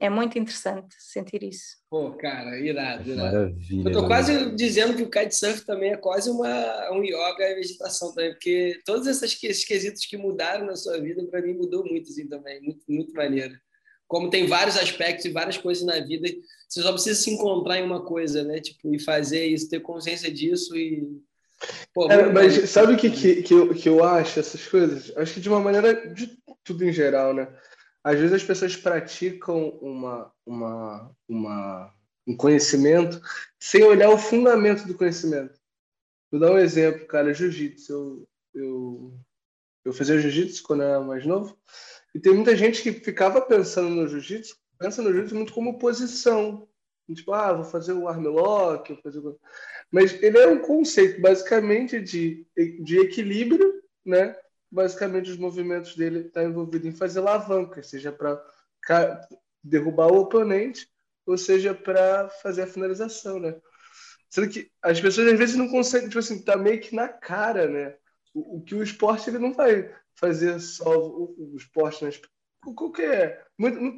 é 0.01 0.09
muito 0.09 0.39
interessante 0.39 0.97
sentir 0.99 1.43
isso. 1.43 1.77
Pô, 1.91 2.13
cara, 2.13 2.59
irado, 2.59 3.11
irado. 3.11 3.37
Maravilha. 3.37 3.89
Eu 3.91 3.93
tô 3.93 4.07
quase 4.07 4.55
dizendo 4.57 4.97
que 4.97 5.03
o 5.03 5.11
kitesurf 5.11 5.67
também 5.67 5.93
é 5.93 5.99
quase 5.99 6.31
uma, 6.31 6.91
um 6.91 7.05
yoga 7.05 7.45
e 7.51 7.57
meditação 7.57 8.15
também, 8.15 8.31
porque 8.31 8.81
todos 8.87 9.07
esses, 9.07 9.45
esses 9.45 9.67
quesitos 9.67 10.07
que 10.07 10.17
mudaram 10.17 10.65
na 10.65 10.77
sua 10.77 10.99
vida, 10.99 11.23
para 11.27 11.43
mim, 11.43 11.53
mudou 11.53 11.85
muito 11.85 12.09
assim 12.09 12.27
também. 12.27 12.63
Muito, 12.63 12.81
muito 12.89 13.13
maneiro. 13.13 13.55
Como 14.09 14.31
tem 14.31 14.47
vários 14.47 14.79
aspectos 14.79 15.27
e 15.27 15.31
várias 15.31 15.59
coisas 15.59 15.85
na 15.85 16.01
vida, 16.01 16.27
você 16.67 16.81
só 16.81 16.91
precisa 16.91 17.21
se 17.21 17.31
encontrar 17.31 17.79
em 17.79 17.85
uma 17.85 18.03
coisa, 18.03 18.43
né? 18.45 18.61
Tipo, 18.61 18.95
e 18.95 18.99
fazer 18.99 19.45
isso, 19.45 19.69
ter 19.69 19.81
consciência 19.81 20.33
disso 20.33 20.75
e. 20.75 21.21
Pô, 21.93 22.11
é, 22.11 22.33
mas 22.33 22.71
sabe 22.71 22.95
o 22.95 22.97
que, 22.97 23.11
que, 23.11 23.43
que, 23.43 23.53
eu, 23.53 23.75
que 23.75 23.89
eu 23.91 24.03
acho 24.03 24.41
essas 24.41 24.67
coisas? 24.67 25.15
Acho 25.19 25.35
que 25.35 25.41
de 25.41 25.51
uma 25.51 25.61
maneira 25.61 26.09
de 26.15 26.35
tudo 26.65 26.83
em 26.83 26.93
geral, 26.95 27.35
né? 27.35 27.47
Às 28.03 28.19
vezes 28.19 28.33
as 28.33 28.45
pessoas 28.45 28.77
praticam 28.77 29.71
uma, 29.81 30.33
uma, 30.47 31.17
uma 31.29 31.95
um 32.27 32.37
conhecimento, 32.37 33.21
sem 33.59 33.83
olhar 33.83 34.11
o 34.11 34.19
fundamento 34.19 34.87
do 34.87 34.95
conhecimento. 34.95 35.59
Vou 36.31 36.41
dar 36.41 36.53
um 36.53 36.59
exemplo, 36.59 37.07
cara, 37.07 37.35
jiu-jitsu. 37.35 37.93
Eu, 37.93 38.29
eu, 38.55 39.15
eu 39.87 39.93
fazia 39.93 40.21
jiu-jitsu 40.21 40.63
quando 40.63 40.83
eu 40.83 40.89
era 40.89 41.01
mais 41.01 41.27
novo, 41.27 41.59
e 42.15 42.21
tem 42.21 42.35
muita 42.35 42.57
gente 42.57 42.83
que 42.83 42.93
ficava 42.93 43.41
pensando 43.41 43.91
no 43.91 44.09
jiu-jitsu, 44.09 44.57
pensa 44.79 45.03
no 45.03 45.13
jiu-jitsu 45.13 45.35
muito 45.35 45.53
como 45.53 45.79
posição. 45.79 46.69
Tipo, 47.13 47.33
ah, 47.33 47.53
vou 47.53 47.65
fazer 47.65 47.93
o 47.93 48.07
armlock, 48.07 48.93
vou 48.93 49.03
fazer... 49.03 49.21
Mas 49.91 50.23
ele 50.23 50.39
é 50.39 50.47
um 50.47 50.61
conceito 50.61 51.21
basicamente 51.21 52.01
de, 52.01 52.47
de 52.81 53.01
equilíbrio, 53.01 53.83
né? 54.05 54.37
Basicamente 54.71 55.31
os 55.31 55.37
movimentos 55.37 55.97
dele 55.97 56.25
tá 56.25 56.45
envolvidos 56.45 56.87
em 56.87 56.97
fazer 56.97 57.21
alavancas, 57.21 57.89
seja 57.89 58.13
para 58.13 58.41
derrubar 59.63 60.07
o 60.07 60.21
oponente, 60.21 60.89
ou 61.27 61.37
seja 61.37 61.75
para 61.75 62.29
fazer 62.43 62.63
a 62.63 62.67
finalização, 62.67 63.39
né? 63.39 63.61
Sendo 64.29 64.49
que 64.49 64.71
as 64.81 65.01
pessoas 65.01 65.33
às 65.33 65.39
vezes 65.39 65.57
não 65.57 65.69
conseguem, 65.69 66.09
tipo 66.09 66.21
assim, 66.21 66.43
tá 66.43 66.57
meio 66.57 66.81
que 66.81 66.95
na 66.95 67.09
cara, 67.09 67.69
né? 67.69 67.97
O, 68.33 68.59
o 68.59 68.63
que 68.63 68.75
o 68.75 68.83
esporte 68.83 69.29
ele 69.29 69.39
não 69.39 69.53
vai 69.53 69.93
fazer 70.15 70.61
só 70.61 70.97
o, 70.97 71.53
o 71.53 71.57
esporte, 71.57 72.05
né? 72.05 72.11
qualquer 72.77 73.47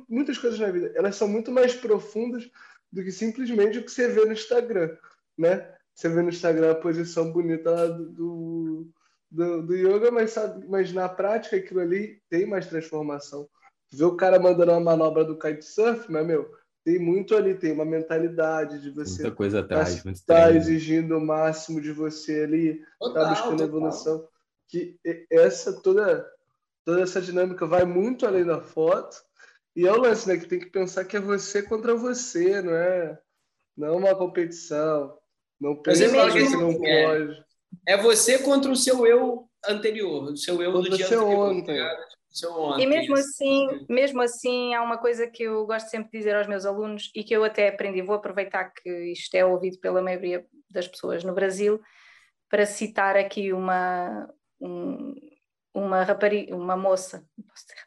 muitas 0.08 0.38
coisas 0.38 0.58
na 0.58 0.70
vida, 0.70 0.92
elas 0.94 1.16
são 1.16 1.26
muito 1.26 1.50
mais 1.50 1.74
profundas 1.74 2.48
do 2.90 3.02
que 3.02 3.10
simplesmente 3.10 3.78
o 3.78 3.84
que 3.84 3.90
você 3.90 4.08
vê 4.08 4.24
no 4.24 4.32
Instagram, 4.32 4.96
né? 5.36 5.74
Você 5.94 6.08
vê 6.08 6.22
no 6.22 6.28
Instagram 6.28 6.72
a 6.72 6.76
posição 6.76 7.32
bonita 7.32 7.70
lá 7.70 7.86
do, 7.86 8.10
do, 8.10 8.90
do 9.32 9.74
yoga, 9.74 10.10
mas, 10.10 10.32
sabe, 10.32 10.66
mas 10.68 10.92
na 10.92 11.08
prática 11.08 11.56
aquilo 11.56 11.80
ali 11.80 12.20
tem 12.28 12.46
mais 12.46 12.66
transformação. 12.66 13.48
Vê 13.90 14.04
o 14.04 14.16
cara 14.16 14.38
mandando 14.38 14.72
uma 14.72 14.80
manobra 14.80 15.24
do 15.24 15.38
kitesurf, 15.38 16.10
mas, 16.10 16.26
meu, 16.26 16.50
tem 16.84 16.98
muito 16.98 17.34
ali, 17.34 17.54
tem 17.54 17.72
uma 17.72 17.84
mentalidade 17.84 18.80
de 18.80 18.90
você 18.90 19.22
Muita 19.22 19.36
coisa 19.36 19.60
atrás, 19.60 20.02
tá, 20.02 20.12
tá 20.26 20.52
exigindo 20.52 21.16
o 21.16 21.20
máximo 21.20 21.80
de 21.80 21.92
você 21.92 22.42
ali, 22.42 22.78
tá 22.78 22.86
total, 23.00 23.24
tá 23.24 23.30
buscando 23.30 23.50
total. 23.50 23.66
evolução. 23.66 24.28
Que 24.68 24.98
essa 25.30 25.72
toda 25.80 26.26
toda 26.84 27.02
essa 27.02 27.20
dinâmica 27.20 27.66
vai 27.66 27.84
muito 27.84 28.26
além 28.26 28.44
da 28.44 28.60
foto. 28.60 29.16
E 29.74 29.86
é 29.86 29.92
o 29.92 30.00
lance, 30.00 30.28
né? 30.28 30.36
Que 30.36 30.46
tem 30.46 30.58
que 30.58 30.70
pensar 30.70 31.04
que 31.04 31.16
é 31.16 31.20
você 31.20 31.62
contra 31.62 31.94
você, 31.94 32.60
não 32.60 32.74
é, 32.74 33.18
não 33.76 33.88
é 33.88 33.92
uma 33.92 34.16
competição. 34.16 35.16
Não 35.60 35.76
pensa 35.76 36.04
que 36.04 36.10
você 36.10 36.56
não 36.56 36.70
é. 36.84 37.06
pode. 37.06 37.44
É 37.86 37.96
você 37.96 38.38
contra 38.38 38.70
o 38.70 38.76
seu 38.76 39.06
eu 39.06 39.48
anterior, 39.66 40.32
o 40.32 40.36
seu 40.36 40.62
eu 40.62 40.72
contra 40.72 40.90
do 40.90 40.96
dia 40.96 41.06
anterior. 41.06 41.50
Ontem. 41.50 41.80
Ontem. 41.82 42.84
E 42.84 42.86
mesmo 42.86 43.14
assim, 43.14 43.86
mesmo 43.88 44.22
assim, 44.22 44.74
há 44.74 44.82
uma 44.82 44.96
coisa 44.96 45.26
que 45.26 45.42
eu 45.42 45.66
gosto 45.66 45.90
sempre 45.90 46.10
de 46.10 46.18
dizer 46.18 46.34
aos 46.34 46.46
meus 46.46 46.64
alunos 46.64 47.10
e 47.14 47.22
que 47.22 47.34
eu 47.34 47.44
até 47.44 47.68
aprendi, 47.68 48.00
vou 48.00 48.14
aproveitar 48.14 48.72
que 48.72 48.88
isto 49.12 49.34
é 49.34 49.44
ouvido 49.44 49.78
pela 49.80 50.00
maioria 50.00 50.46
das 50.70 50.88
pessoas 50.88 51.22
no 51.22 51.34
Brasil, 51.34 51.78
para 52.48 52.64
citar 52.64 53.16
aqui 53.16 53.52
uma, 53.52 54.28
um, 54.58 55.14
uma 55.74 56.02
rapariga, 56.02 56.54
uma 56.54 56.76
moça. 56.76 57.24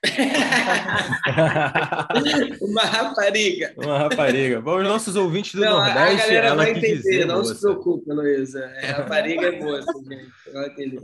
uma 2.61 2.81
rapariga. 2.81 3.75
Uma 3.77 3.99
rapariga. 3.99 4.59
Bom, 4.59 4.77
os 4.77 4.83
nossos 4.83 5.15
ouvintes 5.15 5.53
do 5.53 5.61
não, 5.61 5.77
Nordeste. 5.77 5.99
A 5.99 6.15
galera 6.25 6.55
vai 6.55 6.71
entender, 6.71 6.95
dizer, 6.95 7.25
não 7.25 7.37
moça. 7.37 7.53
se 7.53 7.61
preocupe, 7.61 8.11
Luísa. 8.11 8.65
É, 8.77 8.87
rapariga 8.87 9.47
é 9.47 9.51
moça, 9.61 9.93
gente. 10.09 10.31
Vai 10.51 10.65
entender. 10.67 10.99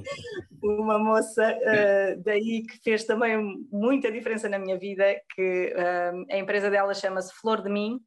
Uma 0.63 0.97
moça 0.97 1.55
uh, 1.55 2.23
daí 2.23 2.63
que 2.63 2.79
fez 2.83 3.03
também 3.03 3.37
muita 3.71 4.11
diferença 4.11 4.49
na 4.49 4.57
minha 4.57 4.77
vida, 4.77 5.03
que 5.35 5.75
uh, 5.75 6.25
a 6.31 6.37
empresa 6.37 6.71
dela 6.71 6.95
chama-se 6.95 7.31
Flor 7.35 7.61
de 7.61 7.69
Mim, 7.69 7.99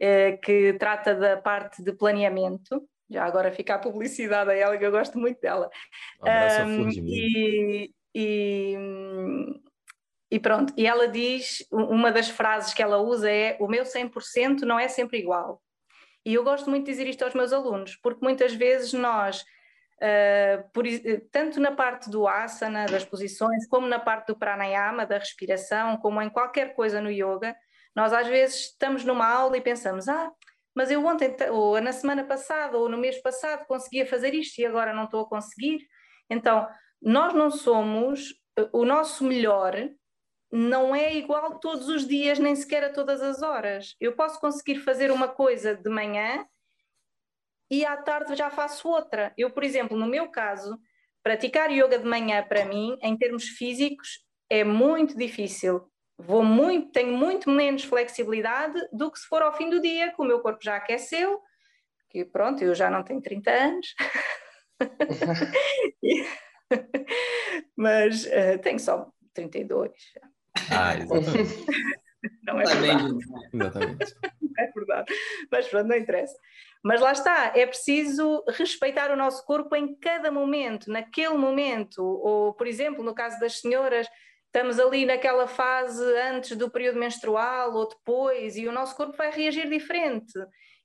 uh, 0.00 0.40
que 0.40 0.74
trata 0.74 1.16
da 1.16 1.36
parte 1.36 1.82
de 1.82 1.92
planeamento 1.92 2.80
já 3.10 3.24
agora 3.24 3.52
fica 3.52 3.74
a 3.74 3.78
publicidade 3.78 4.50
a 4.50 4.54
ela, 4.54 4.78
que 4.78 4.84
eu 4.84 4.90
gosto 4.90 5.18
muito 5.18 5.40
dela. 5.40 5.68
Um 6.22 6.28
abraço 6.28 6.60
um, 6.60 6.62
a 6.62 6.76
Flor 6.76 6.88
de 6.88 7.02
mim. 7.02 7.12
E, 7.12 7.90
e, 8.14 8.76
e 10.30 10.38
pronto, 10.38 10.72
e 10.76 10.86
ela 10.86 11.08
diz, 11.08 11.66
uma 11.70 12.12
das 12.12 12.28
frases 12.28 12.72
que 12.72 12.82
ela 12.82 12.98
usa 12.98 13.30
é 13.30 13.56
o 13.60 13.66
meu 13.66 13.84
100% 13.84 14.60
não 14.62 14.78
é 14.78 14.88
sempre 14.88 15.18
igual. 15.18 15.62
E 16.24 16.34
eu 16.34 16.44
gosto 16.44 16.70
muito 16.70 16.86
de 16.86 16.92
dizer 16.92 17.06
isto 17.06 17.22
aos 17.22 17.34
meus 17.34 17.52
alunos, 17.52 17.96
porque 17.96 18.24
muitas 18.24 18.54
vezes 18.54 18.92
nós, 18.92 19.42
uh, 20.00 20.70
por, 20.72 20.84
tanto 21.30 21.60
na 21.60 21.72
parte 21.72 22.08
do 22.08 22.26
asana, 22.26 22.86
das 22.86 23.04
posições, 23.04 23.66
como 23.68 23.86
na 23.86 23.98
parte 23.98 24.28
do 24.28 24.38
pranayama, 24.38 25.04
da 25.04 25.18
respiração, 25.18 25.98
como 25.98 26.22
em 26.22 26.30
qualquer 26.30 26.74
coisa 26.74 27.00
no 27.00 27.10
yoga, 27.10 27.54
nós 27.94 28.12
às 28.12 28.26
vezes 28.26 28.70
estamos 28.70 29.04
numa 29.04 29.26
aula 29.26 29.56
e 29.56 29.60
pensamos, 29.60 30.08
ah, 30.08 30.32
mas 30.74 30.90
eu 30.90 31.04
ontem, 31.04 31.36
ou 31.50 31.80
na 31.80 31.92
semana 31.92 32.24
passada, 32.24 32.76
ou 32.76 32.88
no 32.88 32.96
mês 32.98 33.20
passado 33.20 33.66
conseguia 33.66 34.06
fazer 34.06 34.34
isto 34.34 34.58
e 34.60 34.66
agora 34.66 34.92
não 34.92 35.04
estou 35.04 35.20
a 35.20 35.28
conseguir. 35.28 35.86
Então, 36.28 36.66
nós 37.04 37.34
não 37.34 37.50
somos, 37.50 38.34
o 38.72 38.84
nosso 38.84 39.24
melhor 39.24 39.90
não 40.50 40.94
é 40.94 41.14
igual 41.14 41.58
todos 41.58 41.88
os 41.88 42.06
dias, 42.06 42.38
nem 42.38 42.56
sequer 42.56 42.84
a 42.84 42.92
todas 42.92 43.20
as 43.20 43.42
horas. 43.42 43.94
Eu 44.00 44.14
posso 44.14 44.40
conseguir 44.40 44.78
fazer 44.78 45.10
uma 45.10 45.28
coisa 45.28 45.74
de 45.74 45.90
manhã 45.90 46.46
e 47.70 47.84
à 47.84 47.96
tarde 47.96 48.34
já 48.34 48.50
faço 48.50 48.88
outra. 48.88 49.34
Eu, 49.36 49.50
por 49.50 49.62
exemplo, 49.64 49.98
no 49.98 50.06
meu 50.06 50.30
caso, 50.30 50.78
praticar 51.22 51.70
yoga 51.70 51.98
de 51.98 52.06
manhã 52.06 52.42
para 52.42 52.64
mim, 52.64 52.96
em 53.02 53.16
termos 53.18 53.48
físicos, 53.48 54.24
é 54.48 54.64
muito 54.64 55.14
difícil. 55.16 55.86
Vou 56.16 56.42
muito, 56.42 56.92
tenho 56.92 57.12
muito 57.12 57.50
menos 57.50 57.84
flexibilidade 57.84 58.80
do 58.92 59.10
que 59.10 59.18
se 59.18 59.26
for 59.26 59.42
ao 59.42 59.54
fim 59.54 59.68
do 59.68 59.80
dia, 59.80 60.12
que 60.12 60.22
o 60.22 60.24
meu 60.24 60.40
corpo 60.40 60.62
já 60.62 60.76
aqueceu, 60.76 61.42
que 62.08 62.24
pronto, 62.24 62.62
eu 62.62 62.74
já 62.74 62.88
não 62.88 63.02
tenho 63.02 63.20
30 63.20 63.50
anos. 63.50 63.94
Mas 67.76 68.24
uh, 68.26 68.58
tenho 68.62 68.78
só 68.78 69.10
32. 69.32 69.92
Ah, 70.70 70.96
exatamente. 70.96 71.66
não 72.44 72.60
é 72.60 72.64
verdade. 72.64 73.18
Exatamente. 73.52 74.14
é 74.58 74.70
verdade. 74.72 75.14
Mas 75.50 75.68
pronto, 75.68 75.88
não 75.88 75.96
interessa. 75.96 76.36
Mas 76.82 77.00
lá 77.00 77.12
está, 77.12 77.52
é 77.56 77.66
preciso 77.66 78.44
respeitar 78.48 79.10
o 79.10 79.16
nosso 79.16 79.44
corpo 79.46 79.74
em 79.74 79.94
cada 79.96 80.30
momento, 80.30 80.90
naquele 80.90 81.34
momento. 81.34 82.02
Ou, 82.02 82.52
por 82.52 82.66
exemplo, 82.66 83.02
no 83.02 83.14
caso 83.14 83.40
das 83.40 83.60
senhoras, 83.60 84.06
estamos 84.46 84.78
ali 84.78 85.06
naquela 85.06 85.46
fase 85.46 86.04
antes 86.18 86.56
do 86.56 86.70
período 86.70 86.98
menstrual 86.98 87.72
ou 87.74 87.88
depois, 87.88 88.56
e 88.56 88.68
o 88.68 88.72
nosso 88.72 88.94
corpo 88.96 89.16
vai 89.16 89.30
reagir 89.30 89.68
diferente. 89.68 90.32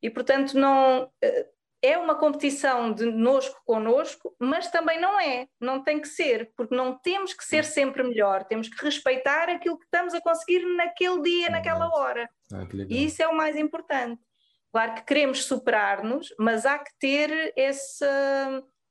E, 0.01 0.09
portanto, 0.09 0.57
não 0.57 1.11
eh, 1.21 1.47
é 1.81 1.97
uma 1.97 2.15
competição 2.15 2.91
de 2.93 3.05
nosco 3.05 3.61
conosco, 3.65 4.35
mas 4.39 4.69
também 4.69 4.99
não 4.99 5.19
é, 5.19 5.47
não 5.59 5.83
tem 5.83 6.01
que 6.01 6.07
ser, 6.07 6.51
porque 6.55 6.75
não 6.75 6.97
temos 6.97 7.33
que 7.33 7.43
ser 7.43 7.63
sempre 7.63 8.03
melhor, 8.03 8.43
temos 8.43 8.67
que 8.67 8.83
respeitar 8.83 9.49
aquilo 9.49 9.77
que 9.77 9.85
estamos 9.85 10.13
a 10.13 10.21
conseguir 10.21 10.65
naquele 10.75 11.21
dia, 11.21 11.49
naquela 11.49 11.89
hora. 11.95 12.29
Ah, 12.51 12.67
e 12.89 13.05
isso 13.05 13.21
é 13.23 13.27
o 13.27 13.35
mais 13.35 13.55
importante. 13.55 14.21
Claro 14.71 14.95
que 14.95 15.05
queremos 15.05 15.45
superar-nos, 15.45 16.33
mas 16.37 16.65
há 16.65 16.77
que 16.77 16.91
ter 16.99 17.53
esse 17.55 18.05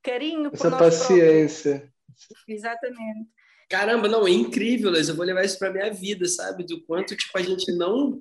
carinho 0.02 0.50
Essa 0.52 0.70
por 0.70 0.70
nós 0.70 0.80
paciência. 0.80 1.72
Próprios. 1.72 2.48
Exatamente. 2.48 3.28
Caramba, 3.68 4.08
não, 4.08 4.26
é 4.26 4.30
incrível, 4.30 4.90
Liz. 4.90 5.08
Eu 5.08 5.14
vou 5.14 5.26
levar 5.26 5.44
isso 5.44 5.58
para 5.58 5.70
minha 5.70 5.92
vida, 5.92 6.26
sabe? 6.26 6.64
Do 6.64 6.82
quanto 6.84 7.14
tipo 7.14 7.36
a 7.36 7.42
gente 7.42 7.70
não 7.72 8.18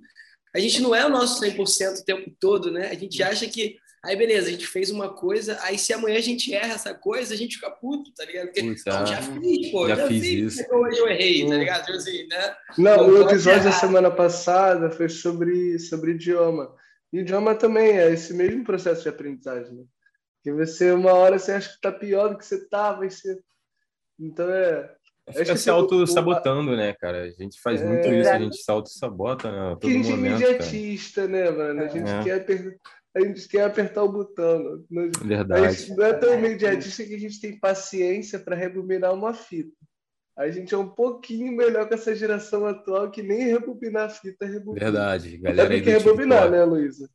a 0.54 0.60
gente 0.60 0.82
não 0.82 0.96
é 0.96 1.06
o 1.06 1.10
nosso 1.10 1.42
100% 1.42 2.02
o 2.02 2.06
tempo 2.06 2.32
todo, 2.40 2.72
né? 2.72 2.90
A 2.90 2.96
gente 2.96 3.22
acha 3.22 3.48
que 3.48 3.78
Aí, 4.08 4.16
beleza, 4.16 4.48
a 4.48 4.52
gente 4.52 4.66
fez 4.66 4.90
uma 4.90 5.10
coisa, 5.10 5.60
aí 5.64 5.78
se 5.78 5.92
amanhã 5.92 6.18
a 6.18 6.22
gente 6.22 6.54
erra 6.54 6.76
essa 6.76 6.94
coisa, 6.94 7.34
a 7.34 7.38
gente 7.38 7.56
fica 7.56 7.70
puto, 7.70 8.10
tá 8.14 8.24
ligado? 8.24 8.46
Porque, 8.46 8.64
Puta, 8.64 9.00
não, 9.00 9.06
já 9.06 9.22
fiz, 9.22 9.70
pô, 9.70 9.86
já, 9.86 9.96
já 9.96 10.08
fiz 10.08 10.22
fiz, 10.22 10.60
isso. 10.60 10.74
hoje 10.74 10.98
eu 10.98 11.10
errei, 11.10 11.46
tá 11.46 11.56
ligado? 11.56 11.86
Tipo 11.88 11.98
assim, 11.98 12.26
né? 12.28 12.56
Não, 12.78 13.06
o 13.06 13.22
episódio 13.24 13.66
da 13.66 13.72
semana 13.74 14.10
passada 14.10 14.90
foi 14.90 15.10
sobre, 15.10 15.78
sobre 15.78 16.12
idioma. 16.12 16.74
E 17.12 17.20
idioma 17.20 17.54
também 17.54 18.00
é 18.00 18.10
esse 18.14 18.34
mesmo 18.34 18.64
processo 18.64 19.04
de 19.04 19.10
aprendizagem, 19.10 19.74
né? 19.74 19.84
Que 20.42 20.54
você, 20.54 20.94
uma 20.94 21.12
hora, 21.12 21.38
você 21.38 21.52
acha 21.52 21.74
que 21.74 21.82
tá 21.82 21.92
pior 21.92 22.30
do 22.30 22.38
que 22.38 22.46
você 22.46 22.66
tava, 22.70 23.06
e 23.06 23.12
você... 23.12 23.38
Então, 24.18 24.50
é... 24.50 24.90
Fica 25.34 25.58
se 25.58 25.70
auto-sabotando, 25.70 26.78
né, 26.78 26.94
cara? 26.94 27.24
A 27.24 27.30
gente 27.32 27.60
faz 27.60 27.82
é... 27.82 27.86
muito 27.86 28.08
isso, 28.08 28.30
a 28.30 28.40
gente 28.40 28.56
se 28.56 28.72
auto-sabota, 28.72 29.52
né? 29.52 29.72
Todo 29.72 29.80
que 29.82 29.88
a 29.88 29.92
gente 29.92 30.12
é 30.12 30.14
imediatista, 30.14 31.28
né, 31.28 31.52
mano? 31.52 31.82
A 31.82 31.88
gente 31.90 32.10
é. 32.10 32.24
quer 32.24 32.46
a 33.18 33.22
gente 33.22 33.48
quer 33.48 33.64
apertar 33.64 34.04
o 34.04 34.12
botão. 34.12 34.84
Verdade. 35.24 35.66
A 35.66 35.72
gente 35.72 35.96
não 35.96 36.06
é 36.06 36.14
tão 36.14 36.34
imediatista 36.34 37.04
que 37.04 37.16
a 37.16 37.20
gente 37.20 37.42
tem 37.42 37.60
paciência 37.60 38.40
para 38.40 38.56
rebobinar 38.56 39.14
uma 39.14 39.34
fita. 39.34 39.76
A 40.38 40.50
gente 40.52 40.74
é 40.74 40.78
um 40.78 40.88
pouquinho 40.88 41.52
melhor 41.52 41.88
com 41.88 41.96
essa 41.96 42.16
geração 42.16 42.66
atual 42.68 43.10
que 43.10 43.24
nem 43.24 43.46
rebobinar 43.46 44.06
a 44.06 44.10
fita 44.10 44.46
rebobina. 44.46 44.86
Verdade, 44.86 45.38
galera. 45.38 45.76
É 45.76 45.82
que 45.82 45.90
é 45.90 45.98
rebobinar, 45.98 46.52
né, 46.52 46.64
Luísa? 46.64 47.10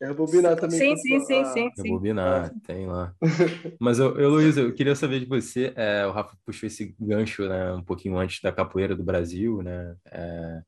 É 0.00 0.08
rebobinar 0.08 0.56
também. 0.56 0.78
Sim, 0.78 0.96
sim, 0.96 1.20
sim, 1.20 1.44
sim, 1.44 1.70
sim. 1.76 1.82
Rebobinar, 1.84 2.52
tem 2.66 2.86
lá. 2.86 3.14
Mas, 3.80 4.00
eu, 4.00 4.18
eu, 4.18 4.28
Luísa, 4.28 4.60
eu 4.60 4.74
queria 4.74 4.96
saber 4.96 5.20
de 5.20 5.26
você, 5.26 5.72
é, 5.76 6.04
o 6.04 6.10
Rafa 6.10 6.36
puxou 6.44 6.66
esse 6.66 6.96
gancho, 6.98 7.48
né, 7.48 7.72
um 7.74 7.82
pouquinho 7.82 8.18
antes 8.18 8.40
da 8.42 8.50
capoeira 8.50 8.96
do 8.96 9.04
Brasil, 9.04 9.62
né, 9.62 9.94
é, 10.10 10.62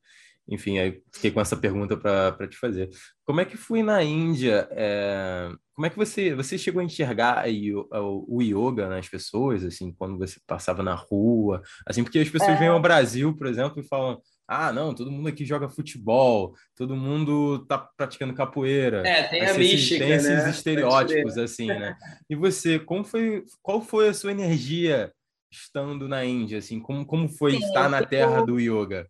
enfim, 0.49 0.79
aí 0.79 1.03
fiquei 1.13 1.31
com 1.31 1.41
essa 1.41 1.57
pergunta 1.57 1.97
para 1.97 2.47
te 2.47 2.57
fazer. 2.57 2.89
Como 3.25 3.41
é 3.41 3.45
que 3.45 3.57
foi 3.57 3.83
na 3.83 4.03
Índia? 4.03 4.69
É, 4.71 5.51
como 5.75 5.87
é 5.87 5.91
que 5.91 5.97
você 5.97 6.35
você 6.35 6.57
chegou 6.57 6.81
a 6.81 6.85
enxergar 6.85 7.45
o, 7.93 8.37
o 8.39 8.43
yoga 8.43 8.89
nas 8.89 9.09
pessoas, 9.09 9.65
assim, 9.65 9.93
quando 9.93 10.19
você 10.19 10.39
passava 10.47 10.83
na 10.83 10.95
rua, 10.95 11.63
assim, 11.87 12.03
porque 12.05 12.21
as 12.21 12.29
pessoas 12.29 12.53
é... 12.53 12.57
vêm 12.57 12.69
ao 12.69 12.81
Brasil, 12.81 13.35
por 13.37 13.47
exemplo, 13.47 13.81
e 13.81 13.87
falam 13.87 14.21
ah, 14.49 14.73
não, 14.73 14.95
todo 14.95 15.11
mundo 15.11 15.29
aqui 15.29 15.45
joga 15.45 15.69
futebol, 15.69 16.55
todo 16.77 16.95
mundo 16.95 17.67
tá 17.67 17.79
praticando 17.79 18.33
capoeira. 18.33 19.07
É, 19.07 19.25
tem 19.25 19.45
a 19.45 19.55
mística, 19.55 20.05
Tem 20.05 20.13
esses 20.13 20.45
né? 20.45 20.51
estereótipos, 20.51 21.37
assim, 21.37 21.67
né? 21.67 21.97
E 22.31 22.37
você, 22.37 22.79
como 22.79 23.05
foi, 23.05 23.43
qual 23.61 23.81
foi 23.81 24.09
a 24.09 24.15
sua 24.15 24.31
energia 24.31 25.13
estando 25.51 26.07
na 26.07 26.25
Índia, 26.25 26.59
assim? 26.59 26.79
Como, 26.79 27.05
como 27.05 27.29
foi 27.29 27.53
Sim, 27.53 27.65
estar 27.65 27.89
na 27.89 28.05
terra 28.05 28.41
do 28.43 28.61
yoga? 28.61 29.09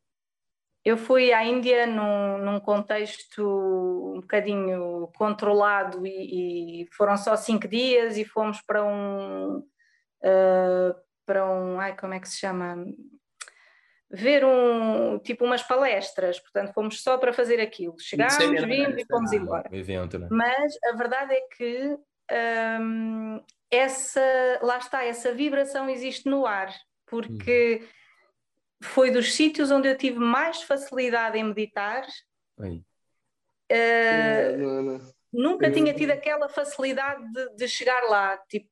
Eu 0.87 0.97
fui 0.97 1.33
à 1.33 1.45
Índia 1.45 1.85
num, 1.85 2.39
num 2.39 2.61
contexto 2.61 3.43
um 3.43 4.21
bocadinho 4.21 5.11
controlado 5.17 6.07
e, 6.07 6.83
e, 6.83 6.87
foram 6.93 7.17
só 7.17 7.35
cinco 7.35 7.67
dias 7.67 8.17
e 8.17 8.25
fomos 8.25 8.63
para 8.63 8.85
um... 8.85 9.59
Uh, 10.23 10.95
para 11.27 11.45
um... 11.45 11.81
Ai, 11.81 11.97
como 11.97 12.15
é 12.15 12.21
que 12.21 12.29
se 12.29 12.39
chama? 12.39 12.87
ver 14.09 14.45
um 14.45 15.19
tipo 15.19 15.45
umas 15.45 15.65
palestras, 15.65 16.39
portanto 16.39 16.73
fomos 16.73 17.03
só 17.03 17.19
para 17.19 17.33
fazer 17.33 17.61
aquilo. 17.61 17.97
Chegámos, 17.99 18.37
vimos 18.39 18.97
e 18.97 19.05
fomos 19.05 19.33
embora. 19.33 19.69
evento, 19.73 20.21
né? 20.21 20.29
Mas 20.31 20.73
a 20.85 20.93
verdade 20.97 21.35
é 21.35 21.41
que 21.57 21.99
hum, 22.81 23.41
essa, 23.69 24.21
lá 24.63 24.79
está, 24.79 25.05
essa 25.05 25.35
vibração 25.35 25.91
existe 25.91 26.31
no 26.31 26.47
ar, 26.47 26.73
porque 27.05 27.81
hum. 27.83 27.96
Foi 28.83 29.11
dos 29.11 29.35
sítios 29.35 29.71
onde 29.71 29.89
eu 29.89 29.97
tive 29.97 30.19
mais 30.19 30.63
facilidade 30.63 31.39
em 31.39 31.45
meditar. 31.45 32.07
Uh, 32.59 32.77
nunca 35.33 35.71
tinha 35.71 35.93
tido 35.95 36.11
aquela 36.11 36.49
facilidade 36.49 37.23
de, 37.33 37.57
de 37.57 37.69
chegar 37.69 38.03
lá, 38.05 38.37
tipo, 38.49 38.69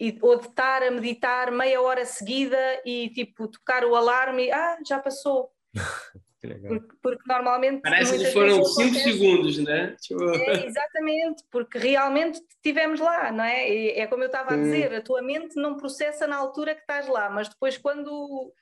e, 0.00 0.16
ou 0.22 0.38
de 0.38 0.46
estar 0.46 0.82
a 0.82 0.90
meditar 0.90 1.50
meia 1.50 1.80
hora 1.80 2.06
seguida 2.06 2.56
e 2.84 3.10
tipo 3.10 3.48
tocar 3.48 3.84
o 3.84 3.96
alarme 3.96 4.46
e 4.46 4.52
ah, 4.52 4.78
já 4.86 4.98
passou. 4.98 5.50
Porque, 6.40 6.96
porque, 7.02 7.22
normalmente. 7.26 7.80
Parece 7.82 8.16
que 8.16 8.26
foram 8.26 8.64
5 8.64 8.94
segundos, 8.94 9.58
né? 9.58 9.96
Tipo... 10.00 10.22
É, 10.30 10.66
exatamente, 10.66 11.42
porque 11.50 11.78
realmente 11.78 12.40
estivemos 12.48 13.00
lá, 13.00 13.32
não 13.32 13.42
é? 13.42 13.68
E 13.68 13.90
é 13.98 14.06
como 14.06 14.22
eu 14.22 14.28
estava 14.28 14.54
a 14.54 14.56
dizer, 14.56 14.94
a 14.94 15.02
tua 15.02 15.20
mente 15.20 15.56
não 15.56 15.76
processa 15.76 16.28
na 16.28 16.36
altura 16.36 16.76
que 16.76 16.82
estás 16.82 17.08
lá, 17.08 17.28
mas 17.28 17.48
depois 17.48 17.76
quando 17.76 18.52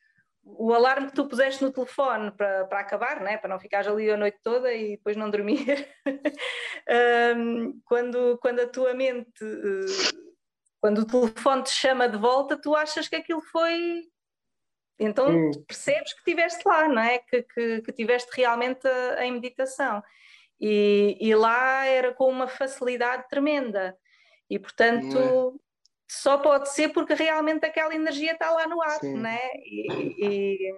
o 0.47 0.73
alarme 0.73 1.09
que 1.09 1.15
tu 1.15 1.27
puseste 1.27 1.63
no 1.63 1.73
telefone 1.73 2.31
para, 2.31 2.65
para 2.67 2.81
acabar, 2.81 3.21
né? 3.21 3.37
para 3.37 3.51
não 3.51 3.59
ficares 3.59 3.89
ali 3.89 4.09
a 4.09 4.17
noite 4.17 4.39
toda 4.43 4.73
e 4.73 4.97
depois 4.97 5.17
não 5.17 5.29
dormir, 5.29 5.89
um, 7.37 7.81
quando, 7.85 8.39
quando 8.41 8.61
a 8.61 8.67
tua 8.69 8.95
mente 8.95 9.45
uh, 9.45 10.27
quando 10.81 10.99
o 10.99 11.05
telefone 11.05 11.65
te 11.65 11.71
chama 11.71 12.09
de 12.09 12.17
volta, 12.17 12.57
tu 12.57 12.77
achas 12.77 13.09
que 13.09 13.17
aquilo 13.17 13.41
foi. 13.41 14.05
Então 14.99 15.29
hum. 15.29 15.51
percebes 15.67 16.13
que 16.13 16.21
estiveste 16.21 16.63
lá, 16.65 16.89
não 16.89 17.03
é? 17.03 17.19
Que, 17.19 17.43
que, 17.43 17.83
que 17.83 17.93
tiveste 17.93 18.31
realmente 18.33 18.87
em 19.19 19.33
meditação. 19.33 20.01
E, 20.61 21.19
e, 21.21 21.35
lá 21.35 21.85
era 21.85 22.15
com 22.15 22.31
uma 22.31 22.47
facilidade 22.47 23.29
tremenda. 23.29 23.97
E 24.49 24.61
portanto, 24.61 25.61
só 26.09 26.39
pode 26.39 26.73
ser 26.73 26.91
porque 26.91 27.15
realmente 27.15 27.67
aquela 27.67 27.95
energia 27.95 28.33
está 28.33 28.51
lá 28.51 28.67
no 28.69 28.81
ar, 28.81 29.01
Sim. 29.01 29.17
né? 29.17 29.41
E, 29.65 30.15
e... 30.25 30.73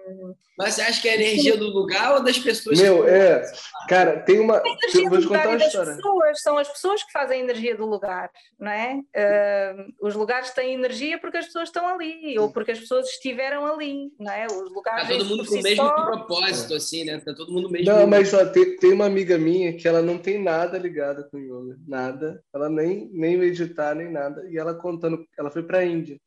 Mas 0.57 0.73
você 0.73 0.81
acha 0.81 1.01
que 1.01 1.07
é 1.07 1.11
a 1.11 1.15
energia 1.15 1.53
Sim. 1.53 1.59
do 1.59 1.67
lugar 1.67 2.15
ou 2.15 2.23
das 2.23 2.39
pessoas? 2.39 2.79
Meu, 2.81 3.03
que... 3.03 3.09
é. 3.09 3.43
Cara, 3.87 4.19
tem 4.21 4.39
uma. 4.39 4.61
Eu 4.93 5.09
vou 5.09 5.19
te 5.19 5.27
contar 5.27 5.49
uma 5.49 5.57
história. 5.57 5.95
Pessoas, 5.95 6.41
são 6.41 6.57
as 6.57 6.67
pessoas 6.67 7.03
que 7.03 7.11
fazem 7.11 7.41
a 7.41 7.43
energia 7.43 7.77
do 7.77 7.85
lugar, 7.85 8.31
não 8.59 8.71
é? 8.71 8.95
Uh, 8.95 10.07
os 10.07 10.15
lugares 10.15 10.49
têm 10.51 10.73
energia 10.73 11.19
porque 11.19 11.37
as 11.37 11.45
pessoas 11.45 11.69
estão 11.69 11.87
ali, 11.87 12.37
ou 12.39 12.51
porque 12.51 12.71
as 12.71 12.79
pessoas 12.79 13.07
estiveram 13.07 13.65
ali, 13.65 14.11
não 14.19 14.31
é? 14.31 14.47
Os 14.47 14.71
lugares. 14.71 15.03
Está 15.03 15.17
todo 15.17 15.29
mundo 15.29 15.45
com 15.45 15.55
o 15.55 15.61
mesmo 15.61 15.85
só... 15.85 16.05
propósito, 16.05 16.73
assim, 16.73 17.05
né? 17.05 17.17
Está 17.17 17.33
todo 17.33 17.51
mundo 17.51 17.69
mesmo. 17.69 17.93
Não, 17.93 18.07
mas 18.07 18.33
ó, 18.33 18.45
tem, 18.45 18.75
tem 18.77 18.93
uma 18.93 19.05
amiga 19.05 19.37
minha 19.37 19.73
que 19.73 19.87
ela 19.87 20.01
não 20.01 20.17
tem 20.17 20.41
nada 20.41 20.77
ligada 20.77 21.23
com 21.23 21.37
yoga, 21.37 21.77
nada. 21.87 22.43
Ela 22.53 22.69
nem, 22.69 23.09
nem 23.13 23.37
meditar, 23.37 23.95
nem 23.95 24.11
nada. 24.11 24.47
E 24.49 24.57
ela 24.57 24.73
contando 24.73 25.18
ela 25.37 25.51
foi 25.51 25.63
para 25.63 25.79
a 25.79 25.85
Índia. 25.85 26.19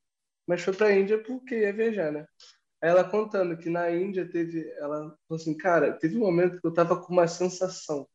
Mas 0.47 0.63
foi 0.63 0.75
para 0.75 0.89
a 0.89 0.93
Índia 0.93 1.23
porque 1.23 1.61
ia 1.61 1.73
viajar, 1.73 2.13
né? 2.13 2.27
Aí 2.83 2.91
ela 2.91 3.05
contando 3.05 3.57
que 3.57 3.71
na 3.71 3.91
Índia 3.91 4.29
teve, 4.29 4.69
ela 4.77 5.17
falou 5.29 5.41
assim, 5.41 5.57
cara, 5.57 5.93
teve 5.93 6.17
um 6.17 6.21
momento 6.21 6.61
que 6.61 6.67
eu 6.67 6.75
tava 6.75 7.01
com 7.01 7.13
uma 7.13 7.29
sensação 7.29 8.09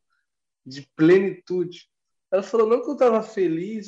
de 0.65 0.85
plenitude. 0.95 1.89
Ela 2.29 2.43
falou 2.43 2.67
não 2.67 2.83
que 2.83 2.89
eu 2.89 2.97
tava 2.97 3.23
feliz, 3.23 3.87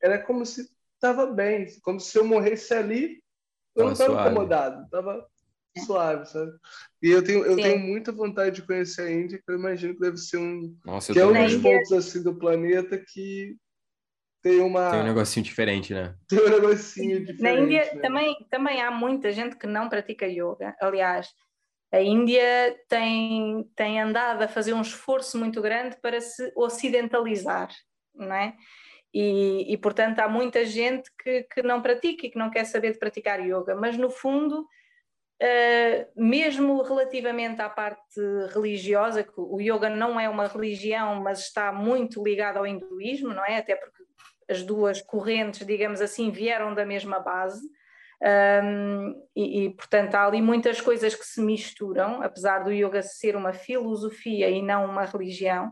era 0.00 0.22
como 0.22 0.46
se 0.46 0.70
tava 1.00 1.26
bem, 1.26 1.66
como 1.82 1.98
se 1.98 2.16
eu 2.16 2.24
morresse 2.24 2.72
ali, 2.72 3.22
eu 3.74 3.86
não 3.86 3.94
tava 3.94 4.12
suave. 4.12 4.30
incomodado, 4.30 4.88
tava 4.88 5.26
suave, 5.84 6.26
sabe? 6.26 6.52
E 7.02 7.10
eu 7.10 7.22
tenho, 7.24 7.44
eu 7.44 7.56
tenho 7.56 7.78
muita 7.80 8.12
vontade 8.12 8.56
de 8.56 8.62
conhecer 8.66 9.02
a 9.02 9.10
Índia, 9.10 9.38
que 9.44 9.50
eu 9.50 9.58
imagino 9.58 9.94
que 9.94 10.00
deve 10.00 10.16
ser 10.16 10.38
um 10.38 10.76
Nossa, 10.84 11.12
que 11.12 11.18
é 11.18 11.26
um 11.26 11.44
dos 11.44 11.56
pontos 11.56 11.92
assim 11.92 12.22
do 12.22 12.36
planeta 12.36 12.96
que 12.96 13.56
tem 14.44 14.60
uma. 14.60 14.90
Tem 14.90 15.00
um 15.00 15.04
negocinho 15.04 15.42
diferente, 15.42 15.94
né? 15.94 16.14
Tem 16.28 16.38
um 16.38 16.50
negocinho 16.50 17.24
diferente. 17.24 17.42
Na 17.42 17.52
Índia 17.52 17.90
né? 17.94 18.00
também, 18.02 18.46
também 18.50 18.82
há 18.82 18.90
muita 18.90 19.32
gente 19.32 19.56
que 19.56 19.66
não 19.66 19.88
pratica 19.88 20.26
yoga. 20.26 20.76
Aliás, 20.82 21.30
a 21.90 22.02
Índia 22.02 22.78
tem, 22.86 23.66
tem 23.74 24.02
andado 24.02 24.42
a 24.42 24.48
fazer 24.48 24.74
um 24.74 24.82
esforço 24.82 25.38
muito 25.38 25.62
grande 25.62 25.96
para 25.96 26.20
se 26.20 26.52
ocidentalizar, 26.54 27.70
não 28.14 28.34
é? 28.34 28.54
E, 29.14 29.72
e 29.72 29.78
portanto, 29.78 30.18
há 30.18 30.28
muita 30.28 30.62
gente 30.66 31.10
que, 31.22 31.44
que 31.44 31.62
não 31.62 31.80
pratica 31.80 32.26
e 32.26 32.30
que 32.30 32.38
não 32.38 32.50
quer 32.50 32.66
saber 32.66 32.92
de 32.92 32.98
praticar 32.98 33.40
yoga, 33.40 33.74
mas 33.74 33.96
no 33.96 34.10
fundo. 34.10 34.66
Uh, 35.42 36.06
mesmo 36.16 36.80
relativamente 36.80 37.60
à 37.60 37.68
parte 37.68 38.20
religiosa, 38.54 39.24
que 39.24 39.32
o 39.36 39.60
yoga 39.60 39.90
não 39.90 40.18
é 40.18 40.28
uma 40.28 40.46
religião, 40.46 41.20
mas 41.20 41.40
está 41.40 41.72
muito 41.72 42.22
ligado 42.22 42.58
ao 42.58 42.66
hinduísmo, 42.66 43.34
não 43.34 43.44
é? 43.44 43.58
Até 43.58 43.74
porque 43.74 43.93
as 44.48 44.62
duas 44.62 45.00
correntes, 45.02 45.66
digamos 45.66 46.00
assim, 46.00 46.30
vieram 46.30 46.74
da 46.74 46.84
mesma 46.84 47.20
base. 47.20 47.62
Um, 48.22 49.14
e, 49.36 49.64
e, 49.64 49.70
portanto, 49.70 50.14
há 50.14 50.26
ali 50.26 50.40
muitas 50.40 50.80
coisas 50.80 51.14
que 51.14 51.24
se 51.24 51.42
misturam, 51.42 52.22
apesar 52.22 52.60
do 52.60 52.72
yoga 52.72 53.02
ser 53.02 53.36
uma 53.36 53.52
filosofia 53.52 54.48
e 54.48 54.62
não 54.62 54.86
uma 54.86 55.04
religião. 55.04 55.70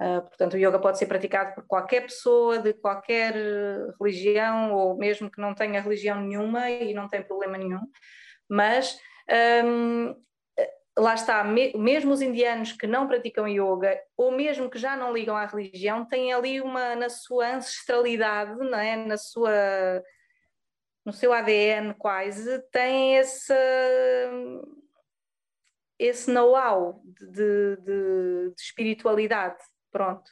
Uh, 0.00 0.20
portanto, 0.22 0.54
o 0.54 0.58
yoga 0.58 0.78
pode 0.78 0.98
ser 0.98 1.06
praticado 1.06 1.54
por 1.54 1.64
qualquer 1.66 2.02
pessoa 2.02 2.58
de 2.58 2.74
qualquer 2.74 3.34
religião, 3.98 4.74
ou 4.74 4.96
mesmo 4.98 5.30
que 5.30 5.40
não 5.40 5.54
tenha 5.54 5.80
religião 5.80 6.20
nenhuma 6.20 6.68
e 6.68 6.92
não 6.92 7.08
tem 7.08 7.22
problema 7.22 7.56
nenhum. 7.56 7.80
Mas 8.48 8.98
um, 9.64 10.14
lá 10.96 11.14
está, 11.14 11.42
mesmo 11.42 12.12
os 12.12 12.22
indianos 12.22 12.72
que 12.72 12.86
não 12.86 13.08
praticam 13.08 13.48
yoga, 13.48 14.00
ou 14.16 14.30
mesmo 14.30 14.70
que 14.70 14.78
já 14.78 14.96
não 14.96 15.12
ligam 15.12 15.36
à 15.36 15.44
religião, 15.44 16.04
têm 16.04 16.32
ali 16.32 16.60
uma, 16.60 16.94
na 16.94 17.08
sua 17.08 17.56
ancestralidade, 17.56 18.56
não 18.58 18.78
é? 18.78 18.96
na 18.96 19.16
sua, 19.16 19.50
no 21.04 21.12
seu 21.12 21.32
ADN 21.32 21.94
quase, 21.94 22.60
têm 22.70 23.16
esse, 23.16 23.54
esse 25.98 26.30
know-how 26.30 27.02
de, 27.04 27.76
de, 27.76 28.50
de, 28.52 28.54
espiritualidade, 28.62 29.58
pronto. 29.90 30.30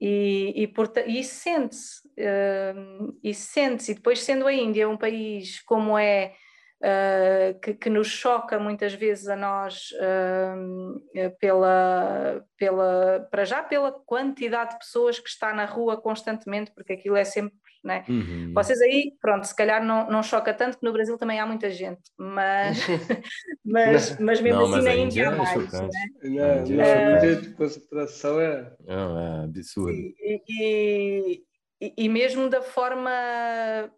E, 0.00 0.64
e, 0.64 0.72
e 1.08 1.20
isso 1.20 1.34
sente-se, 1.34 2.06
uh, 2.06 3.18
isso 3.20 3.50
sente-se, 3.50 3.90
e 3.90 3.94
depois 3.96 4.22
sendo 4.22 4.46
a 4.46 4.52
Índia 4.52 4.88
um 4.88 4.96
país 4.96 5.60
como 5.62 5.98
é 5.98 6.36
uh, 6.82 7.58
que, 7.60 7.74
que, 7.74 7.90
nos 7.90 8.08
choca 8.08 8.58
muitas 8.58 8.94
vezes 8.94 9.28
a 9.28 9.36
nós 9.36 9.90
uh, 9.92 11.30
pela, 11.38 12.44
pela, 12.56 13.28
para 13.30 13.44
já 13.44 13.62
pela 13.62 13.92
quantidade 13.92 14.72
de 14.72 14.78
pessoas 14.78 15.18
que 15.18 15.28
está 15.28 15.52
na 15.52 15.64
rua 15.64 16.00
constantemente, 16.00 16.72
porque 16.74 16.92
aquilo 16.92 17.16
é 17.16 17.24
sempre 17.24 17.56
né? 17.82 18.04
Uhum. 18.08 18.52
Vocês 18.54 18.80
aí, 18.80 19.12
pronto, 19.20 19.46
se 19.46 19.54
calhar 19.54 19.84
não, 19.84 20.10
não 20.10 20.22
choca 20.22 20.52
tanto 20.52 20.78
que 20.78 20.84
no 20.84 20.92
Brasil 20.92 21.16
também 21.16 21.38
há 21.38 21.46
muita 21.46 21.70
gente, 21.70 22.00
mas, 22.16 22.78
mas, 23.64 24.18
mas 24.18 24.40
mesmo 24.40 24.60
não, 24.60 24.66
assim 24.66 24.74
mas 24.74 24.84
na 24.84 24.94
Índia 24.94 25.28
há 25.28 25.32
é 25.32 25.36
mais. 25.36 25.72
Né? 25.72 25.88
Não, 26.24 26.64
não, 26.66 27.40
de 27.40 27.50
concentração 27.54 28.40
é... 28.40 28.72
Não, 28.84 29.18
é 29.18 29.44
absurdo. 29.44 29.92
E, 29.92 30.42
e, 30.48 31.42
e, 31.80 31.94
e, 31.96 32.08
mesmo 32.08 32.48
da 32.48 32.60
forma 32.60 33.10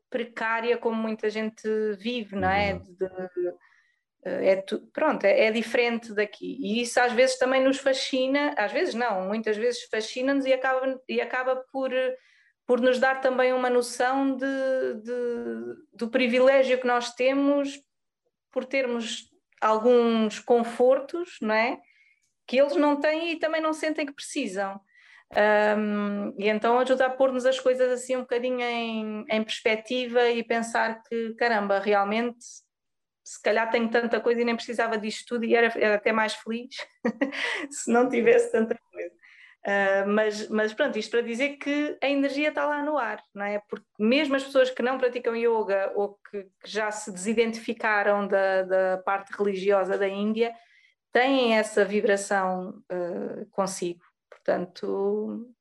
precária 0.09 0.76
como 0.76 0.97
muita 0.97 1.31
gente 1.31 1.66
vive, 1.99 2.37
não 2.37 2.49
é? 2.49 2.74
Uhum. 2.74 2.83
De, 2.83 3.09
de, 3.09 3.55
é 4.22 4.57
tu, 4.57 4.81
pronto, 4.93 5.24
é, 5.24 5.47
é, 5.47 5.51
diferente 5.51 6.12
daqui. 6.12 6.59
E 6.61 6.83
isso 6.83 7.01
às 7.01 7.12
vezes 7.12 7.39
também 7.39 7.64
nos 7.64 7.78
fascina, 7.78 8.55
às 8.57 8.70
vezes 8.70 8.95
não, 8.95 9.26
muitas 9.26 9.57
vezes 9.57 9.85
fascina-nos 9.85 10.45
e 10.45 10.53
acaba, 10.53 11.01
e 11.09 11.20
acaba 11.20 11.57
por, 11.72 11.91
por 12.66 12.81
nos 12.81 12.99
dar 12.99 13.20
também 13.20 13.53
uma 13.55 13.70
noção 13.70 14.37
de, 14.37 14.95
de, 15.03 15.74
do 15.95 16.11
privilégio 16.11 16.78
que 16.78 16.87
nós 16.87 17.14
temos 17.14 17.81
por 18.51 18.64
termos 18.66 19.31
alguns 19.61 20.39
confortos, 20.39 21.39
não 21.41 21.55
é? 21.55 21.81
que 22.51 22.61
eles 22.61 22.74
não 22.74 22.99
têm 22.99 23.31
e 23.31 23.39
também 23.39 23.62
não 23.62 23.72
sentem 23.72 24.05
que 24.05 24.12
precisam. 24.12 24.81
Um, 25.33 26.35
e 26.37 26.49
então 26.49 26.78
ajuda 26.78 27.07
a 27.07 27.11
pôr-nos 27.11 27.47
as 27.47 27.61
coisas 27.61 27.93
assim 27.93 28.16
um 28.16 28.22
bocadinho 28.22 28.61
em, 28.61 29.24
em 29.28 29.45
perspectiva 29.45 30.28
e 30.28 30.43
pensar 30.43 31.03
que, 31.05 31.35
caramba, 31.35 31.78
realmente 31.78 32.45
se 33.22 33.41
calhar 33.41 33.70
tenho 33.70 33.89
tanta 33.89 34.20
coisa 34.20 34.41
e 34.41 34.45
nem 34.45 34.57
precisava 34.57 34.99
disto 34.99 35.24
tudo 35.28 35.45
e 35.45 35.55
era, 35.55 35.72
era 35.78 35.95
até 35.95 36.11
mais 36.11 36.35
feliz 36.35 36.74
se 37.70 37.93
não 37.93 38.09
tivesse 38.09 38.51
tanta 38.51 38.76
coisa. 38.91 39.14
Uh, 39.64 40.09
mas, 40.09 40.49
mas 40.49 40.72
pronto, 40.72 40.99
isto 40.99 41.11
para 41.11 41.20
dizer 41.20 41.59
que 41.59 41.97
a 42.03 42.09
energia 42.09 42.49
está 42.49 42.66
lá 42.66 42.83
no 42.83 42.97
ar, 42.97 43.22
não 43.35 43.45
é? 43.45 43.62
Porque 43.68 43.87
mesmo 43.99 44.35
as 44.35 44.43
pessoas 44.43 44.70
que 44.70 44.83
não 44.83 44.99
praticam 44.99 45.37
yoga 45.37 45.93
ou 45.95 46.18
que, 46.28 46.43
que 46.43 46.68
já 46.68 46.91
se 46.91 47.12
desidentificaram 47.12 48.26
da, 48.26 48.62
da, 48.62 48.99
parte 49.05 49.31
religiosa 49.37 49.99
da 49.99 50.09
Índia 50.09 50.53
têm 51.12 51.57
essa 51.57 51.85
vibração 51.85 52.83
uh, 52.91 53.47
consigo. 53.51 54.01
Portanto, 54.45 55.55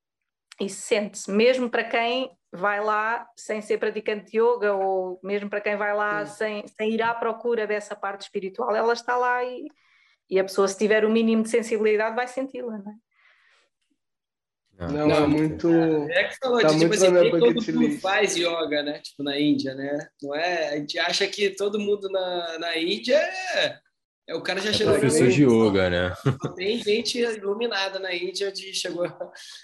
isso 0.60 0.82
sente-se, 0.82 1.32
mesmo 1.32 1.70
para 1.70 1.84
quem 1.84 2.32
vai 2.52 2.84
lá 2.84 3.28
sem 3.36 3.62
ser 3.62 3.78
praticante 3.78 4.32
de 4.32 4.40
yoga 4.40 4.74
ou 4.74 5.20
mesmo 5.24 5.50
para 5.50 5.62
quem 5.62 5.78
vai 5.78 5.94
lá 5.94 6.26
sem, 6.26 6.66
sem 6.68 6.92
ir 6.94 7.02
à 7.02 7.14
procura 7.14 7.68
dessa 7.68 7.96
parte 7.96 8.22
espiritual, 8.22 8.76
ela 8.76 8.94
está 8.94 9.16
lá 9.18 9.44
e, 9.44 9.68
e 10.30 10.40
a 10.40 10.44
pessoa, 10.44 10.68
se 10.68 10.78
tiver 10.78 11.06
o 11.06 11.10
mínimo 11.10 11.44
de 11.44 11.50
sensibilidade, 11.50 12.16
vai 12.16 12.28
senti-la, 12.28 12.78
não 12.78 12.92
é? 12.92 12.96
Não, 14.80 15.08
não, 15.08 15.16
é 15.16 15.28
muito. 15.28 15.70
É 16.10 16.24
que 16.24 16.38
falou, 16.38 16.62
tá 16.62 16.70
tipo 16.70 16.94
assim, 16.94 17.12
nem 17.12 17.32
todo 17.32 17.74
mundo 17.74 18.00
faz 18.00 18.38
yoga, 18.38 18.82
né? 18.82 19.00
Tipo, 19.00 19.24
na 19.24 19.38
Índia, 19.38 19.76
né? 19.76 20.08
Não 20.24 20.34
é? 20.34 20.70
A 20.70 20.78
gente 20.78 20.98
acha 20.98 21.28
que 21.28 21.50
todo 21.50 21.78
mundo 21.78 22.10
na, 22.10 22.58
na 22.60 22.78
Índia 22.78 23.18
é. 23.18 23.78
É 24.30 24.36
o 24.36 24.42
cara 24.42 24.62
já 24.62 24.70
é 24.70 24.74
chegou. 24.74 24.94
Professor 24.94 25.28
de 25.28 25.44
yoga, 25.44 25.90
né? 25.90 26.14
Tem 26.56 26.78
gente 26.84 27.18
iluminada 27.18 27.98
na 27.98 28.14
Índia 28.14 28.52
de 28.52 28.72
chegou. 28.76 29.12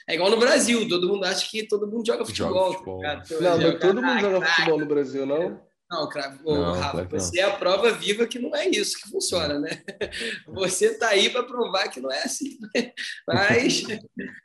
É 0.10 0.16
igual 0.16 0.32
no 0.32 0.38
Brasil, 0.38 0.90
todo 0.90 1.08
mundo 1.08 1.24
acha 1.24 1.48
que 1.48 1.68
todo 1.68 1.88
mundo 1.88 2.06
joga 2.06 2.26
futebol. 2.26 2.74
Joga 2.74 2.74
futebol. 2.74 3.02
Tá 3.02 3.24
não, 3.42 3.58
mas 3.60 3.80
todo 3.80 4.02
mundo 4.02 4.20
joga 4.20 4.46
futebol 4.46 4.80
no 4.80 4.86
Brasil, 4.88 5.26
não? 5.26 5.62
Não, 5.92 6.10
Cravo, 6.10 6.40
não, 6.44 6.74
Rafa, 6.74 7.06
claro 7.06 7.10
você 7.12 7.42
não. 7.42 7.48
é 7.48 7.52
a 7.52 7.58
prova 7.58 7.92
viva 7.92 8.26
que 8.26 8.40
não 8.40 8.56
é 8.56 8.68
isso 8.68 8.98
que 9.00 9.08
funciona, 9.08 9.60
né? 9.60 9.70
Você 10.48 10.98
tá 10.98 11.10
aí 11.10 11.30
para 11.30 11.44
provar 11.44 11.90
que 11.90 12.02
não 12.02 12.12
é 12.12 12.24
assim. 12.24 12.58
Né? 12.74 12.92
Mas 13.28 13.84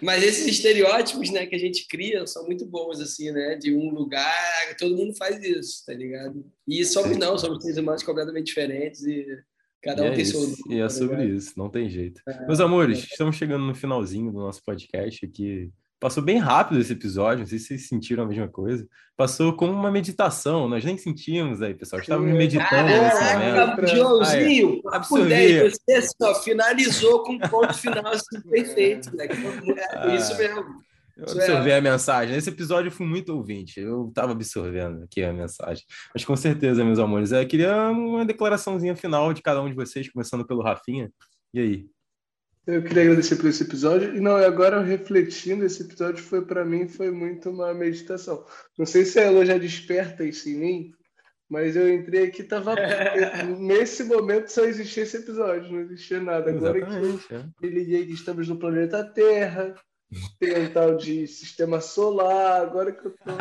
mas 0.00 0.22
esses 0.22 0.46
estereótipos, 0.46 1.30
né, 1.30 1.46
que 1.46 1.54
a 1.54 1.58
gente 1.58 1.86
cria 1.88 2.26
são 2.26 2.44
muito 2.44 2.66
bons, 2.66 3.00
assim, 3.00 3.30
né? 3.30 3.56
De 3.56 3.74
um 3.74 3.90
lugar, 3.90 4.76
todo 4.78 4.96
mundo 4.96 5.14
faz 5.16 5.42
isso, 5.42 5.84
tá 5.86 5.92
ligado? 5.92 6.44
E 6.66 6.84
somos 6.84 7.16
não, 7.16 7.38
somos 7.38 7.62
seres 7.62 7.78
humanos 7.78 8.02
completamente 8.02 8.46
diferentes 8.46 9.02
e 9.02 9.26
cada 9.82 10.02
um 10.02 10.06
é 10.06 10.10
tem 10.12 10.22
isso, 10.22 10.56
seu. 10.56 10.72
E 10.72 10.78
é 10.78 10.82
tá 10.82 10.90
sobre 10.90 11.24
isso, 11.24 11.52
não 11.56 11.68
tem 11.68 11.88
jeito. 11.88 12.20
É, 12.26 12.46
Meus 12.46 12.60
amores, 12.60 12.98
é. 12.98 13.02
estamos 13.02 13.36
chegando 13.36 13.64
no 13.64 13.74
finalzinho 13.74 14.32
do 14.32 14.38
nosso 14.38 14.62
podcast 14.64 15.24
aqui. 15.24 15.70
Passou 16.04 16.22
bem 16.22 16.36
rápido 16.36 16.78
esse 16.78 16.92
episódio, 16.92 17.38
não 17.38 17.46
sei 17.46 17.58
se 17.58 17.68
vocês 17.68 17.88
sentiram 17.88 18.24
a 18.24 18.26
mesma 18.26 18.46
coisa. 18.46 18.86
Passou 19.16 19.54
como 19.54 19.72
uma 19.72 19.90
meditação, 19.90 20.68
nós 20.68 20.84
nem 20.84 20.98
sentimos 20.98 21.62
aí, 21.62 21.72
pessoal. 21.72 22.02
Estávamos 22.02 22.30
meditando 22.36 22.90
nesse 22.90 23.32
momento. 23.32 23.86
Joãozinho, 23.86 24.82
ah, 24.92 25.00
é. 25.32 25.70
você 25.70 26.02
só 26.02 26.34
finalizou 26.42 27.22
com 27.22 27.32
um 27.32 27.38
ponto 27.38 27.72
final 27.72 28.06
assim, 28.08 28.38
perfeito. 28.50 29.16
Né? 29.16 29.26
É 29.94 30.14
isso 30.14 30.36
mesmo. 30.36 30.62
Eu 31.16 31.24
absorvi 31.24 31.72
a 31.72 31.80
mensagem. 31.80 32.36
Esse 32.36 32.50
episódio 32.50 32.90
foi 32.90 33.06
muito 33.06 33.34
ouvinte. 33.34 33.80
Eu 33.80 34.08
estava 34.08 34.32
absorvendo 34.32 35.04
aqui 35.04 35.24
a 35.24 35.32
mensagem. 35.32 35.86
Mas 36.12 36.22
com 36.22 36.36
certeza, 36.36 36.84
meus 36.84 36.98
amores, 36.98 37.32
eu 37.32 37.48
queria 37.48 37.74
uma 37.88 38.26
declaraçãozinha 38.26 38.94
final 38.94 39.32
de 39.32 39.40
cada 39.40 39.62
um 39.62 39.70
de 39.70 39.74
vocês, 39.74 40.12
começando 40.12 40.46
pelo 40.46 40.60
Rafinha. 40.60 41.10
E 41.54 41.60
aí? 41.60 41.93
Eu 42.66 42.82
queria 42.82 43.02
agradecer 43.02 43.36
por 43.36 43.46
esse 43.46 43.62
episódio. 43.62 44.16
E 44.16 44.20
não, 44.20 44.36
agora 44.36 44.80
refletindo, 44.80 45.64
esse 45.64 45.82
episódio 45.82 46.22
foi 46.22 46.44
para 46.44 46.64
mim 46.64 46.88
foi 46.88 47.10
muito 47.10 47.50
uma 47.50 47.74
meditação. 47.74 48.44
Não 48.78 48.86
sei 48.86 49.04
se 49.04 49.18
a 49.18 49.24
Elo 49.24 49.44
já 49.44 49.58
desperta 49.58 50.24
isso 50.24 50.48
em 50.48 50.56
mim, 50.56 50.94
mas 51.48 51.76
eu 51.76 51.92
entrei 51.92 52.24
aqui 52.24 52.42
tava 52.42 52.74
nesse 53.58 54.04
momento 54.04 54.48
só 54.48 54.64
existia 54.64 55.02
esse 55.02 55.18
episódio, 55.18 55.72
não 55.72 55.80
existia 55.80 56.20
nada. 56.20 56.50
Agora 56.50 56.78
Exatamente, 56.78 57.28
que 57.28 57.34
eu 57.34 57.38
é. 57.38 57.46
me 57.60 57.68
liguei 57.68 58.06
que 58.06 58.14
estamos 58.14 58.48
no 58.48 58.58
planeta 58.58 59.04
Terra, 59.04 59.74
tem 60.40 60.58
um 60.58 60.72
tal 60.72 60.96
de 60.96 61.26
sistema 61.26 61.80
solar, 61.82 62.62
agora 62.62 62.92
que 62.92 63.06
eu 63.06 63.10
tô 63.10 63.32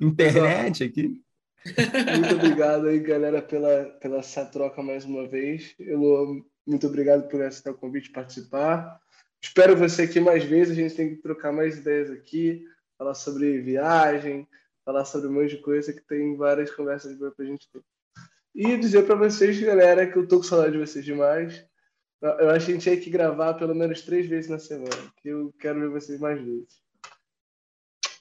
internet 0.04 0.84
aqui. 0.84 1.22
Muito 1.64 2.34
obrigado 2.34 2.86
aí, 2.86 2.98
galera, 2.98 3.42
pela, 3.42 3.84
pela 4.00 4.18
essa 4.18 4.44
troca 4.44 4.82
mais 4.82 5.04
uma 5.04 5.26
vez. 5.26 5.74
Eu 5.78 6.44
muito 6.68 6.86
obrigado 6.86 7.28
por 7.28 7.42
aceitar 7.42 7.70
o 7.70 7.78
convite 7.78 8.10
participar. 8.10 9.00
Espero 9.40 9.74
você 9.74 10.02
aqui 10.02 10.20
mais 10.20 10.44
vezes. 10.44 10.76
A 10.76 10.80
gente 10.80 10.94
tem 10.94 11.16
que 11.16 11.22
trocar 11.22 11.50
mais 11.50 11.78
ideias 11.78 12.10
aqui, 12.10 12.64
falar 12.98 13.14
sobre 13.14 13.60
viagem, 13.62 14.46
falar 14.84 15.06
sobre 15.06 15.28
um 15.28 15.32
monte 15.32 15.56
de 15.56 15.62
coisa 15.62 15.92
que 15.92 16.02
tem 16.02 16.36
várias 16.36 16.70
conversas 16.70 17.16
boas 17.16 17.34
para 17.34 17.44
a 17.46 17.48
gente 17.48 17.68
ter. 17.72 17.80
E 18.54 18.76
dizer 18.76 19.06
para 19.06 19.14
vocês, 19.14 19.58
galera, 19.60 20.06
que 20.06 20.18
eu 20.18 20.28
tô 20.28 20.38
com 20.38 20.42
saudade 20.42 20.72
de 20.72 20.78
vocês 20.78 21.04
demais. 21.04 21.64
Eu 22.20 22.50
acho 22.50 22.66
que 22.66 22.72
a 22.72 22.74
gente 22.74 22.82
tinha 22.82 23.00
que 23.00 23.10
gravar 23.10 23.54
pelo 23.54 23.74
menos 23.74 24.02
três 24.02 24.26
vezes 24.26 24.50
na 24.50 24.58
semana, 24.58 25.12
que 25.22 25.28
eu 25.28 25.54
quero 25.58 25.80
ver 25.80 25.88
vocês 25.88 26.18
mais 26.18 26.40
vezes. 26.40 26.82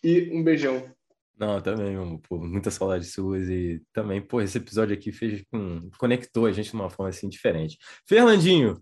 E 0.03 0.29
um 0.31 0.43
beijão. 0.43 0.95
Não, 1.39 1.61
também, 1.61 1.91
meu, 1.91 2.19
pô, 2.27 2.39
muita 2.39 2.71
saudade 2.71 3.05
suas 3.05 3.47
e 3.47 3.79
também, 3.93 4.19
pô, 4.19 4.41
esse 4.41 4.57
episódio 4.57 4.95
aqui 4.95 5.11
fez 5.11 5.43
com, 5.51 5.87
conectou 5.99 6.47
a 6.47 6.51
gente 6.51 6.71
de 6.71 6.75
uma 6.75 6.89
forma 6.89 7.09
assim 7.09 7.29
diferente. 7.29 7.77
Fernandinho. 8.07 8.81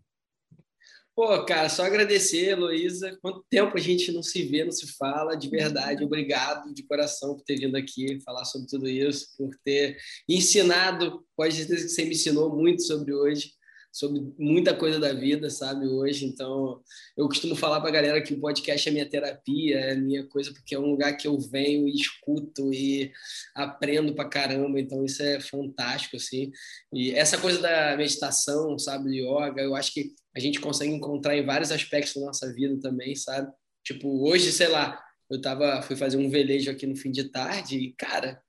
Pô, 1.14 1.46
cara, 1.46 1.70
só 1.70 1.84
agradecer, 1.84 2.50
Heloísa. 2.50 3.18
Quanto 3.22 3.46
tempo 3.50 3.78
a 3.78 3.80
gente 3.80 4.12
não 4.12 4.22
se 4.22 4.44
vê, 4.44 4.66
não 4.66 4.72
se 4.72 4.86
fala, 4.98 5.36
de 5.36 5.50
verdade. 5.50 6.04
Obrigado 6.04 6.74
de 6.74 6.84
coração 6.84 7.36
por 7.36 7.44
ter 7.44 7.58
vindo 7.58 7.76
aqui 7.78 8.20
falar 8.22 8.44
sobre 8.44 8.68
tudo 8.68 8.88
isso, 8.88 9.28
por 9.38 9.50
ter 9.64 9.98
ensinado, 10.28 11.26
pode 11.36 11.66
ter 11.66 11.76
que 11.76 11.90
você 11.90 12.04
me 12.04 12.12
ensinou 12.12 12.54
muito 12.54 12.84
sobre 12.84 13.14
hoje 13.14 13.54
sobre 13.96 14.22
muita 14.38 14.76
coisa 14.76 15.00
da 15.00 15.14
vida, 15.14 15.50
sabe, 15.50 15.88
hoje. 15.88 16.26
Então, 16.26 16.82
eu 17.16 17.30
costumo 17.30 17.56
falar 17.56 17.80
para 17.80 17.88
a 17.88 17.94
galera 17.94 18.22
que 18.22 18.34
o 18.34 18.40
podcast 18.42 18.90
é 18.90 18.92
minha 18.92 19.10
terapia, 19.10 19.80
é 19.80 19.96
minha 19.96 20.28
coisa, 20.28 20.52
porque 20.52 20.76
é 20.76 20.80
um 20.80 20.92
lugar 20.92 21.16
que 21.16 21.26
eu 21.26 21.40
venho 21.40 21.88
e 21.88 21.96
escuto 21.96 22.74
e 22.74 23.10
aprendo 23.56 24.14
para 24.14 24.28
caramba. 24.28 24.82
Então, 24.82 25.06
isso 25.06 25.24
é 25.24 25.40
fantástico, 25.40 26.18
assim. 26.18 26.52
E 26.92 27.12
essa 27.12 27.38
coisa 27.38 27.62
da 27.62 27.96
meditação, 27.96 28.78
sabe, 28.78 29.06
do 29.06 29.14
yoga, 29.14 29.62
eu 29.62 29.74
acho 29.74 29.94
que 29.94 30.12
a 30.36 30.42
gente 30.42 30.60
consegue 30.60 30.92
encontrar 30.92 31.38
em 31.38 31.46
vários 31.46 31.72
aspectos 31.72 32.16
da 32.16 32.26
nossa 32.28 32.54
vida 32.54 32.78
também, 32.82 33.16
sabe? 33.16 33.50
Tipo, 33.82 34.28
hoje, 34.28 34.52
sei 34.52 34.68
lá, 34.68 35.02
eu 35.30 35.40
tava, 35.40 35.82
fui 35.82 35.96
fazer 35.96 36.18
um 36.18 36.30
velejo 36.30 36.70
aqui 36.70 36.86
no 36.86 36.98
fim 36.98 37.12
de 37.12 37.30
tarde 37.30 37.78
e, 37.78 37.94
cara, 37.94 38.44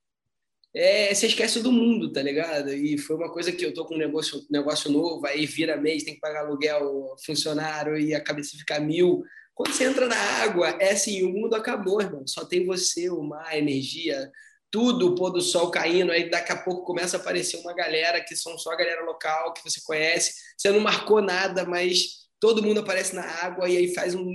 é, 0.75 1.13
você 1.13 1.27
esquece 1.27 1.61
do 1.61 1.71
mundo, 1.71 2.11
tá 2.11 2.21
ligado? 2.21 2.73
E 2.73 2.97
foi 2.97 3.15
uma 3.15 3.31
coisa 3.31 3.51
que 3.51 3.65
eu 3.65 3.73
tô 3.73 3.85
com 3.85 3.95
um 3.95 3.97
negócio, 3.97 4.45
negócio 4.49 4.91
novo, 4.91 5.25
aí 5.25 5.45
vira 5.45 5.77
mês, 5.77 6.03
tem 6.03 6.13
que 6.13 6.19
pagar 6.19 6.41
aluguel, 6.41 7.15
funcionário, 7.25 7.97
e 7.97 8.13
a 8.13 8.23
cabeça 8.23 8.57
fica 8.57 8.79
mil. 8.79 9.23
Quando 9.55 9.73
você 9.73 9.85
entra 9.85 10.07
na 10.07 10.15
água, 10.43 10.69
é 10.79 10.91
assim, 10.91 11.23
o 11.23 11.29
mundo 11.29 11.55
acabou, 11.55 12.01
irmão. 12.01 12.27
Só 12.27 12.45
tem 12.45 12.65
você, 12.65 13.09
o 13.09 13.23
mar, 13.23 13.47
a 13.47 13.57
energia, 13.57 14.31
tudo, 14.69 15.07
o 15.07 15.15
pôr 15.15 15.31
do 15.31 15.41
sol 15.41 15.71
caindo, 15.71 16.11
aí 16.11 16.29
daqui 16.29 16.51
a 16.51 16.57
pouco 16.57 16.83
começa 16.85 17.17
a 17.17 17.19
aparecer 17.19 17.57
uma 17.57 17.73
galera 17.73 18.23
que 18.23 18.35
são 18.35 18.57
só 18.57 18.71
a 18.71 18.75
galera 18.75 19.03
local, 19.03 19.53
que 19.53 19.63
você 19.63 19.81
conhece. 19.83 20.33
Você 20.57 20.69
não 20.69 20.79
marcou 20.79 21.21
nada, 21.21 21.65
mas 21.65 22.27
todo 22.39 22.61
mundo 22.61 22.81
aparece 22.81 23.15
na 23.15 23.23
água 23.23 23.67
e 23.67 23.77
aí 23.77 23.93
faz 23.93 24.13
um 24.13 24.25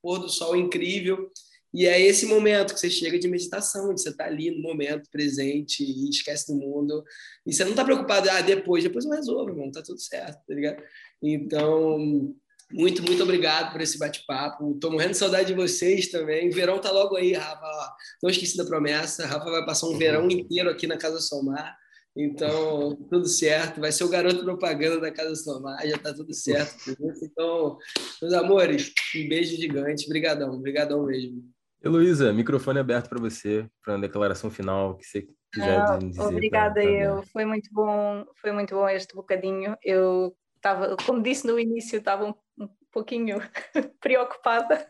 pôr 0.00 0.18
do 0.18 0.28
sol 0.28 0.54
incrível. 0.54 1.28
E 1.72 1.86
é 1.86 2.00
esse 2.00 2.26
momento 2.26 2.74
que 2.74 2.80
você 2.80 2.90
chega 2.90 3.18
de 3.18 3.28
meditação, 3.28 3.94
de 3.94 4.00
você 4.00 4.08
estar 4.08 4.24
tá 4.24 4.30
ali 4.30 4.50
no 4.50 4.62
momento 4.62 5.10
presente 5.10 5.84
e 5.84 6.08
esquece 6.08 6.46
do 6.52 6.58
mundo. 6.58 7.04
E 7.46 7.52
você 7.52 7.64
não 7.64 7.72
está 7.72 7.84
preocupado, 7.84 8.28
ah, 8.30 8.40
depois, 8.40 8.82
depois 8.82 9.04
eu 9.04 9.10
resolvo, 9.10 9.50
irmão, 9.50 9.70
tá 9.70 9.82
tudo 9.82 10.00
certo, 10.00 10.38
tá 10.46 10.54
ligado? 10.54 10.82
Então, 11.22 12.34
muito, 12.70 13.02
muito 13.02 13.22
obrigado 13.22 13.72
por 13.72 13.80
esse 13.80 13.98
bate-papo. 13.98 14.78
Tô 14.78 14.90
morrendo 14.90 15.12
de 15.12 15.16
saudade 15.18 15.48
de 15.48 15.54
vocês 15.54 16.08
também. 16.08 16.48
O 16.48 16.54
verão 16.54 16.78
tá 16.78 16.90
logo 16.90 17.16
aí, 17.16 17.32
Rafa. 17.32 17.96
Não 18.22 18.28
esqueci 18.28 18.56
da 18.56 18.64
promessa. 18.64 19.26
Rafa 19.26 19.50
vai 19.50 19.64
passar 19.64 19.86
um 19.88 19.96
verão 19.96 20.28
inteiro 20.30 20.68
aqui 20.68 20.86
na 20.86 20.98
Casa 20.98 21.18
Somar. 21.18 21.76
Então, 22.14 22.94
tudo 23.10 23.26
certo. 23.26 23.80
Vai 23.80 23.90
ser 23.90 24.04
o 24.04 24.08
garoto 24.08 24.44
propaganda 24.44 25.00
da 25.00 25.10
Casa 25.10 25.34
Somar. 25.34 25.86
Já 25.86 25.96
tá 25.96 26.12
tudo 26.12 26.34
certo. 26.34 26.94
Então, 27.22 27.78
meus 28.20 28.34
amores, 28.34 28.92
um 29.16 29.28
beijo 29.28 29.56
gigante. 29.56 30.04
Obrigadão, 30.04 30.54
obrigadão 30.54 31.06
mesmo. 31.06 31.42
Heloísa, 31.88 32.34
microfone 32.34 32.78
aberto 32.78 33.08
para 33.08 33.18
você, 33.18 33.66
para 33.82 33.94
uma 33.94 34.00
declaração 34.02 34.50
final 34.50 34.94
que 34.96 35.06
você 35.06 35.26
quiser 35.50 35.78
Não, 35.78 35.98
dizer. 35.98 36.20
Obrigada, 36.22 36.74
pra, 36.74 36.82
pra 36.82 36.90
eu. 36.90 37.22
Foi 37.22 37.44
muito 37.46 37.70
bom, 37.72 38.26
foi 38.36 38.52
muito 38.52 38.74
bom 38.74 38.86
este 38.88 39.14
bocadinho. 39.14 39.74
Eu 39.82 40.36
estava, 40.56 40.96
como 41.06 41.22
disse 41.22 41.46
no 41.46 41.58
início, 41.58 41.98
estava 41.98 42.26
um, 42.26 42.34
um 42.60 42.68
pouquinho 42.92 43.38
preocupada, 44.00 44.86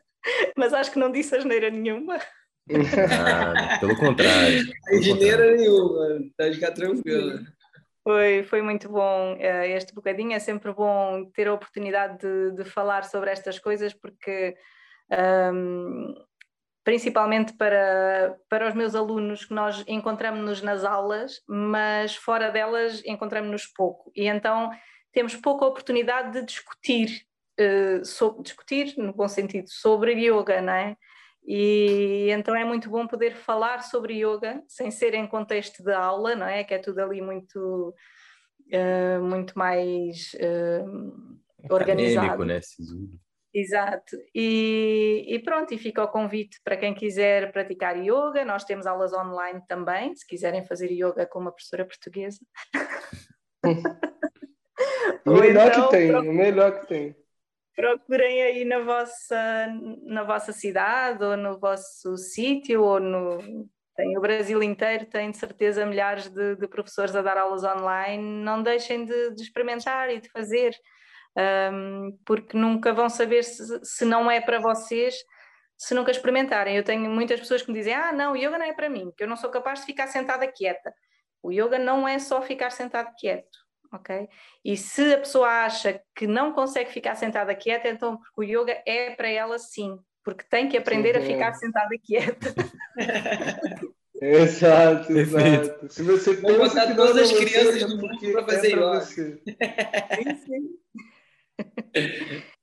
mas 0.57 0.75
acho 0.75 0.91
que 0.91 0.99
não 0.99 1.12
disse 1.12 1.37
asneira 1.37 1.70
nenhuma. 1.70 2.19
Ah, 2.69 3.79
pelo 3.79 3.97
contrário. 3.97 4.65
Pelo 4.91 5.16
nenhuma, 5.57 6.31
tá 6.37 6.49
de 6.49 6.55
ficar 6.57 6.73
tranquila. 6.73 7.41
foi, 8.03 8.43
foi 8.43 8.61
muito 8.61 8.89
bom 8.89 9.35
uh, 9.35 9.65
este 9.65 9.95
bocadinho. 9.95 10.33
É 10.33 10.41
sempre 10.41 10.73
bom 10.73 11.31
ter 11.33 11.47
a 11.47 11.55
oportunidade 11.55 12.19
de, 12.19 12.57
de 12.57 12.65
falar 12.69 13.05
sobre 13.05 13.31
estas 13.31 13.61
coisas, 13.61 13.95
porque 13.95 14.57
um, 15.55 16.12
principalmente 16.89 17.52
para, 17.52 18.40
para 18.48 18.66
os 18.66 18.74
meus 18.74 18.94
alunos, 18.94 19.44
que 19.44 19.52
nós 19.52 19.85
encontramos-nos 19.86 20.62
nas 20.62 20.85
aulas, 20.85 21.43
mas 21.47 22.16
fora 22.16 22.51
delas 22.51 23.02
encontramos-nos 23.05 23.66
pouco. 23.66 24.10
E 24.16 24.27
então 24.27 24.70
temos 25.12 25.36
pouca 25.36 25.66
oportunidade 25.66 26.32
de 26.32 26.47
discutir, 26.47 27.27
uh, 27.60 28.02
sobre, 28.06 28.43
discutir 28.43 28.94
no 28.97 29.12
bom 29.12 29.28
sentido, 29.28 29.69
sobre 29.69 30.15
yoga, 30.15 30.62
não 30.62 30.73
é? 30.73 30.97
E 31.47 32.31
então 32.31 32.56
é 32.56 32.65
muito 32.65 32.89
bom 32.89 33.06
poder 33.06 33.36
falar 33.36 33.82
sobre 33.82 34.24
yoga 34.24 34.62
sem 34.66 34.90
ser 34.90 35.12
em 35.12 35.27
contexto 35.27 35.85
de 35.85 35.93
aula, 35.93 36.35
não 36.35 36.47
é? 36.47 36.65
Que 36.65 36.73
é 36.73 36.78
tudo 36.78 37.01
ali 37.01 37.20
muito, 37.20 37.94
uh, 38.73 39.23
muito 39.23 39.59
mais 39.59 40.35
uh, 40.36 41.69
organizado. 41.70 42.47
né? 42.47 42.60
Exato. 43.59 44.16
E, 44.35 45.24
e, 45.26 45.39
pronto, 45.40 45.74
e 45.74 45.78
fica 45.78 46.02
o 46.02 46.09
convite 46.09 46.60
para 46.62 46.76
quem 46.76 46.94
quiser 46.94 47.51
praticar 47.51 47.97
yoga. 47.97 48.44
Nós 48.44 48.64
temos 48.64 48.86
aulas 48.86 49.12
online 49.12 49.60
também, 49.66 50.14
se 50.14 50.26
quiserem 50.26 50.66
fazer 50.66 50.90
yoga 50.93 51.26
com 51.26 51.40
uma 51.40 51.52
professora 51.52 51.85
portuguesa. 51.85 52.39
o 55.26 55.32
melhor 55.32 55.68
então, 55.68 55.85
que 55.85 55.90
tem, 55.90 56.14
o 56.14 56.32
melhor 56.32 56.80
que 56.80 56.86
tem 56.86 57.16
procurem 57.78 58.43
aí 58.43 58.64
na 58.64 58.80
vossa, 58.80 59.68
na 60.02 60.24
vossa 60.24 60.52
cidade 60.52 61.22
ou 61.22 61.36
no 61.36 61.60
vosso 61.60 62.16
sítio 62.16 62.82
ou 62.82 62.98
no. 62.98 63.39
Tem 63.94 64.18
o 64.18 64.20
Brasil 64.20 64.60
inteiro, 64.64 65.06
tem 65.06 65.30
de 65.30 65.39
certeza 65.39 65.86
milhares 65.86 66.28
de, 66.28 66.56
de 66.56 66.66
professores 66.66 67.14
a 67.14 67.22
dar 67.22 67.36
aulas 67.36 67.62
online. 67.62 68.43
Não 68.43 68.64
deixem 68.64 69.05
de, 69.05 69.32
de 69.32 69.43
experimentar 69.43 70.10
e 70.10 70.20
de 70.20 70.28
fazer, 70.28 70.74
um, 71.73 72.19
porque 72.24 72.56
nunca 72.56 72.93
vão 72.93 73.09
saber 73.09 73.43
se, 73.43 73.81
se 73.85 74.05
não 74.05 74.31
é 74.31 74.40
para 74.40 74.59
vocês 74.59 75.15
se 75.77 75.94
nunca 75.94 76.10
experimentarem. 76.10 76.77
Eu 76.77 76.82
tenho 76.82 77.09
muitas 77.09 77.39
pessoas 77.39 77.62
que 77.62 77.70
me 77.70 77.78
dizem: 77.78 77.94
Ah, 77.94 78.12
não, 78.12 78.32
o 78.32 78.36
yoga 78.36 78.59
não 78.59 78.66
é 78.66 78.73
para 78.73 78.89
mim, 78.89 79.12
que 79.16 79.23
eu 79.23 79.28
não 79.28 79.36
sou 79.36 79.51
capaz 79.51 79.81
de 79.81 79.86
ficar 79.86 80.09
sentada 80.09 80.47
quieta. 80.47 80.93
O 81.43 81.52
yoga 81.52 81.78
não 81.78 82.06
é 82.09 82.19
só 82.19 82.43
ficar 82.43 82.70
sentado 82.70 83.12
quieto 83.16 83.69
ok? 83.93 84.28
E 84.65 84.77
se 84.77 85.15
a 85.15 85.19
pessoa 85.19 85.48
acha 85.65 86.01
que 86.15 86.27
não 86.27 86.52
consegue 86.52 86.90
ficar 86.90 87.15
sentada 87.15 87.55
quieta, 87.55 87.89
então 87.89 88.19
o 88.36 88.43
yoga 88.43 88.82
é 88.86 89.10
para 89.10 89.28
ela 89.28 89.59
sim, 89.59 89.98
porque 90.24 90.44
tem 90.48 90.69
que 90.69 90.77
aprender 90.77 91.15
sim, 91.15 91.20
a 91.20 91.27
ficar 91.27 91.55
sentada 91.55 91.94
quieta. 92.02 92.55
exato, 94.20 95.12
exato. 95.12 95.89
Se 95.93 96.02
você 96.02 96.35
Vou 96.36 96.59
botar 96.59 96.94
todas 96.94 97.16
as 97.16 97.32
crianças 97.32 97.85
do 97.85 97.97
mundo 97.97 98.32
para 98.32 98.44
fazer 98.44 98.73
é 98.73 98.77
yoga. 98.77 99.01
Sim, 99.01 99.40
sim. 100.44 100.78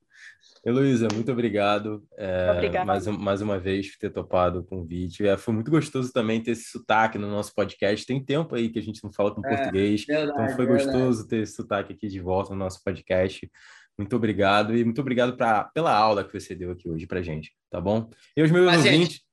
Heloísa, 0.65 1.07
muito 1.13 1.31
obrigado. 1.31 2.03
É, 2.17 2.84
mais, 2.84 3.05
mais 3.05 3.39
uma 3.39 3.59
vez 3.59 3.91
por 3.91 3.99
ter 3.99 4.09
topado 4.09 4.61
o 4.61 4.63
convite. 4.63 5.26
É, 5.27 5.38
foi 5.38 5.53
muito 5.53 5.69
gostoso 5.69 6.11
também 6.11 6.41
ter 6.41 6.51
esse 6.51 6.72
sotaque 6.72 7.19
no 7.19 7.30
nosso 7.30 7.53
podcast. 7.53 8.03
Tem 8.03 8.23
tempo 8.23 8.55
aí 8.55 8.69
que 8.69 8.80
a 8.80 8.81
gente 8.81 9.03
não 9.03 9.13
fala 9.13 9.34
com 9.34 9.45
é, 9.45 9.55
português, 9.55 10.05
verdade, 10.05 10.31
então 10.31 10.55
foi 10.55 10.65
gostoso 10.65 11.27
ter 11.27 11.43
esse 11.43 11.53
sotaque 11.53 11.93
aqui 11.93 12.07
de 12.07 12.19
volta 12.19 12.49
no 12.49 12.57
nosso 12.57 12.84
podcast. 12.84 13.47
Muito 13.95 14.15
obrigado 14.15 14.76
e 14.76 14.84
muito 14.84 14.99
obrigado 14.99 15.38
pra, 15.38 15.65
pela 15.65 15.95
aula 15.95 16.23
que 16.23 16.38
você 16.38 16.55
deu 16.55 16.72
aqui 16.72 16.89
hoje 16.89 17.05
para 17.05 17.22
gente, 17.22 17.53
tá 17.69 17.80
bom? 17.80 18.09
E 18.35 18.41
os 18.41 18.49
meus 18.49 18.65
Mas, 18.65 18.77
ouvintes. 18.77 18.99
Gente, 18.99 19.26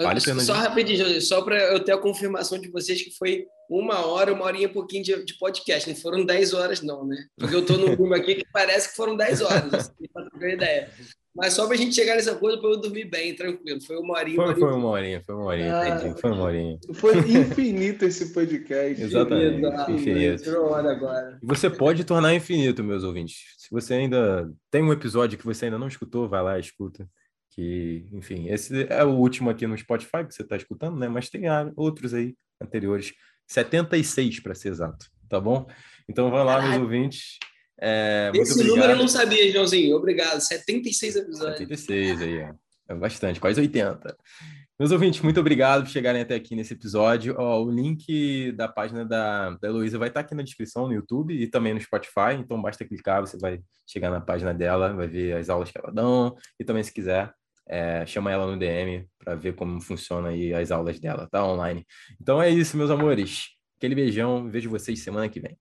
Vale, 0.00 0.20
só 0.20 0.54
rapidinho, 0.54 1.20
só 1.20 1.40
para 1.42 1.56
eu 1.72 1.78
ter 1.78 1.92
a 1.92 1.98
confirmação 1.98 2.58
de 2.58 2.68
vocês 2.68 3.00
que 3.00 3.16
foi 3.16 3.46
uma 3.70 4.04
hora, 4.04 4.32
uma 4.32 4.44
horinha 4.44 4.66
e 4.66 4.72
pouquinho 4.72 5.04
de, 5.04 5.24
de 5.24 5.38
podcast. 5.38 5.88
Não 5.88 5.96
foram 5.96 6.24
10 6.24 6.52
horas, 6.52 6.82
não, 6.82 7.06
né? 7.06 7.16
Porque 7.38 7.54
eu 7.54 7.60
estou 7.60 7.78
no 7.78 7.94
rumo 7.94 8.14
aqui 8.14 8.34
que 8.34 8.46
parece 8.52 8.90
que 8.90 8.96
foram 8.96 9.16
10 9.16 9.42
horas, 9.42 9.72
assim, 9.72 9.92
para 10.12 10.28
ter 10.30 10.36
uma 10.36 10.52
ideia. 10.52 10.90
Mas 11.36 11.52
só 11.52 11.66
para 11.66 11.74
a 11.74 11.78
gente 11.78 11.94
chegar 11.94 12.16
nessa 12.16 12.34
coisa 12.34 12.58
para 12.58 12.70
eu 12.70 12.80
dormir 12.80 13.04
bem, 13.04 13.34
tranquilo. 13.34 13.80
Foi 13.82 13.96
uma 13.96 14.18
horinha. 14.18 14.36
Foi, 14.36 14.44
uma, 14.46 14.54
foi 14.54 14.72
uma 14.72 14.88
horinha, 14.88 15.22
foi 15.24 15.34
uma 15.34 15.44
horinha, 15.44 15.74
ah, 15.76 16.14
Foi 16.16 16.30
uma 16.30 16.42
horinha. 16.42 16.78
Foi 16.94 17.18
infinito 17.18 18.04
esse 18.04 18.32
podcast. 18.32 19.02
Exatamente, 19.02 19.66
infinito. 19.92 20.42
infinito. 20.42 20.60
hora 20.60 20.90
agora. 20.90 21.38
Você 21.42 21.70
pode 21.70 22.04
tornar 22.04 22.34
infinito, 22.34 22.84
meus 22.84 23.02
ouvintes. 23.04 23.36
Se 23.58 23.68
você 23.70 23.94
ainda 23.94 24.48
tem 24.70 24.82
um 24.82 24.92
episódio 24.92 25.38
que 25.38 25.44
você 25.44 25.64
ainda 25.64 25.78
não 25.78 25.88
escutou, 25.88 26.28
vai 26.28 26.42
lá, 26.42 26.58
escuta 26.58 27.08
que, 27.54 28.06
enfim, 28.12 28.48
esse 28.48 28.86
é 28.90 29.04
o 29.04 29.10
último 29.10 29.48
aqui 29.48 29.66
no 29.66 29.78
Spotify 29.78 30.26
que 30.26 30.34
você 30.34 30.42
está 30.42 30.56
escutando, 30.56 30.98
né? 30.98 31.08
Mas 31.08 31.30
tem 31.30 31.42
outros 31.76 32.12
aí 32.12 32.34
anteriores, 32.60 33.12
76 33.46 34.40
para 34.40 34.54
ser 34.54 34.70
exato, 34.70 35.06
tá 35.28 35.40
bom? 35.40 35.66
Então 36.08 36.30
vão 36.30 36.42
lá, 36.42 36.60
meus 36.60 36.82
ouvintes. 36.82 37.38
É, 37.80 38.32
esse 38.34 38.62
número 38.64 38.92
eu 38.92 38.96
não 38.98 39.08
sabia, 39.08 39.50
Joãozinho. 39.52 39.96
Obrigado. 39.96 40.40
76 40.40 41.16
episódios. 41.16 41.58
76 41.58 42.22
aí, 42.22 42.42
ó. 42.42 42.54
É 42.88 42.94
bastante, 42.94 43.40
quase 43.40 43.60
80. 43.60 44.16
Meus 44.78 44.90
ouvintes, 44.90 45.20
muito 45.20 45.38
obrigado 45.38 45.84
por 45.84 45.90
chegarem 45.90 46.20
até 46.20 46.34
aqui 46.34 46.56
nesse 46.56 46.74
episódio. 46.74 47.36
Ó, 47.38 47.62
o 47.62 47.70
link 47.70 48.50
da 48.52 48.66
página 48.66 49.04
da, 49.04 49.50
da 49.50 49.68
Heloísa 49.68 49.98
vai 49.98 50.08
estar 50.08 50.20
aqui 50.20 50.34
na 50.34 50.42
descrição 50.42 50.88
no 50.88 50.92
YouTube 50.92 51.32
e 51.32 51.46
também 51.46 51.72
no 51.72 51.80
Spotify, 51.80 52.34
então 52.36 52.60
basta 52.60 52.84
clicar, 52.84 53.20
você 53.20 53.38
vai 53.38 53.60
chegar 53.86 54.10
na 54.10 54.20
página 54.20 54.52
dela, 54.52 54.92
vai 54.92 55.06
ver 55.06 55.36
as 55.36 55.48
aulas 55.48 55.70
que 55.70 55.78
ela 55.78 55.92
dão 55.92 56.34
e 56.58 56.64
também, 56.64 56.82
se 56.82 56.92
quiser, 56.92 57.32
é, 57.66 58.04
chama 58.06 58.30
ela 58.30 58.46
no 58.46 58.58
DM 58.58 59.06
para 59.18 59.34
ver 59.34 59.54
como 59.54 59.80
funciona 59.80 60.28
aí 60.28 60.52
as 60.52 60.70
aulas 60.70 61.00
dela, 61.00 61.28
tá? 61.30 61.44
Online. 61.44 61.84
Então 62.20 62.40
é 62.42 62.50
isso, 62.50 62.76
meus 62.76 62.90
amores. 62.90 63.48
Aquele 63.76 63.94
beijão. 63.94 64.50
Vejo 64.50 64.70
vocês 64.70 65.02
semana 65.02 65.28
que 65.28 65.40
vem. 65.40 65.56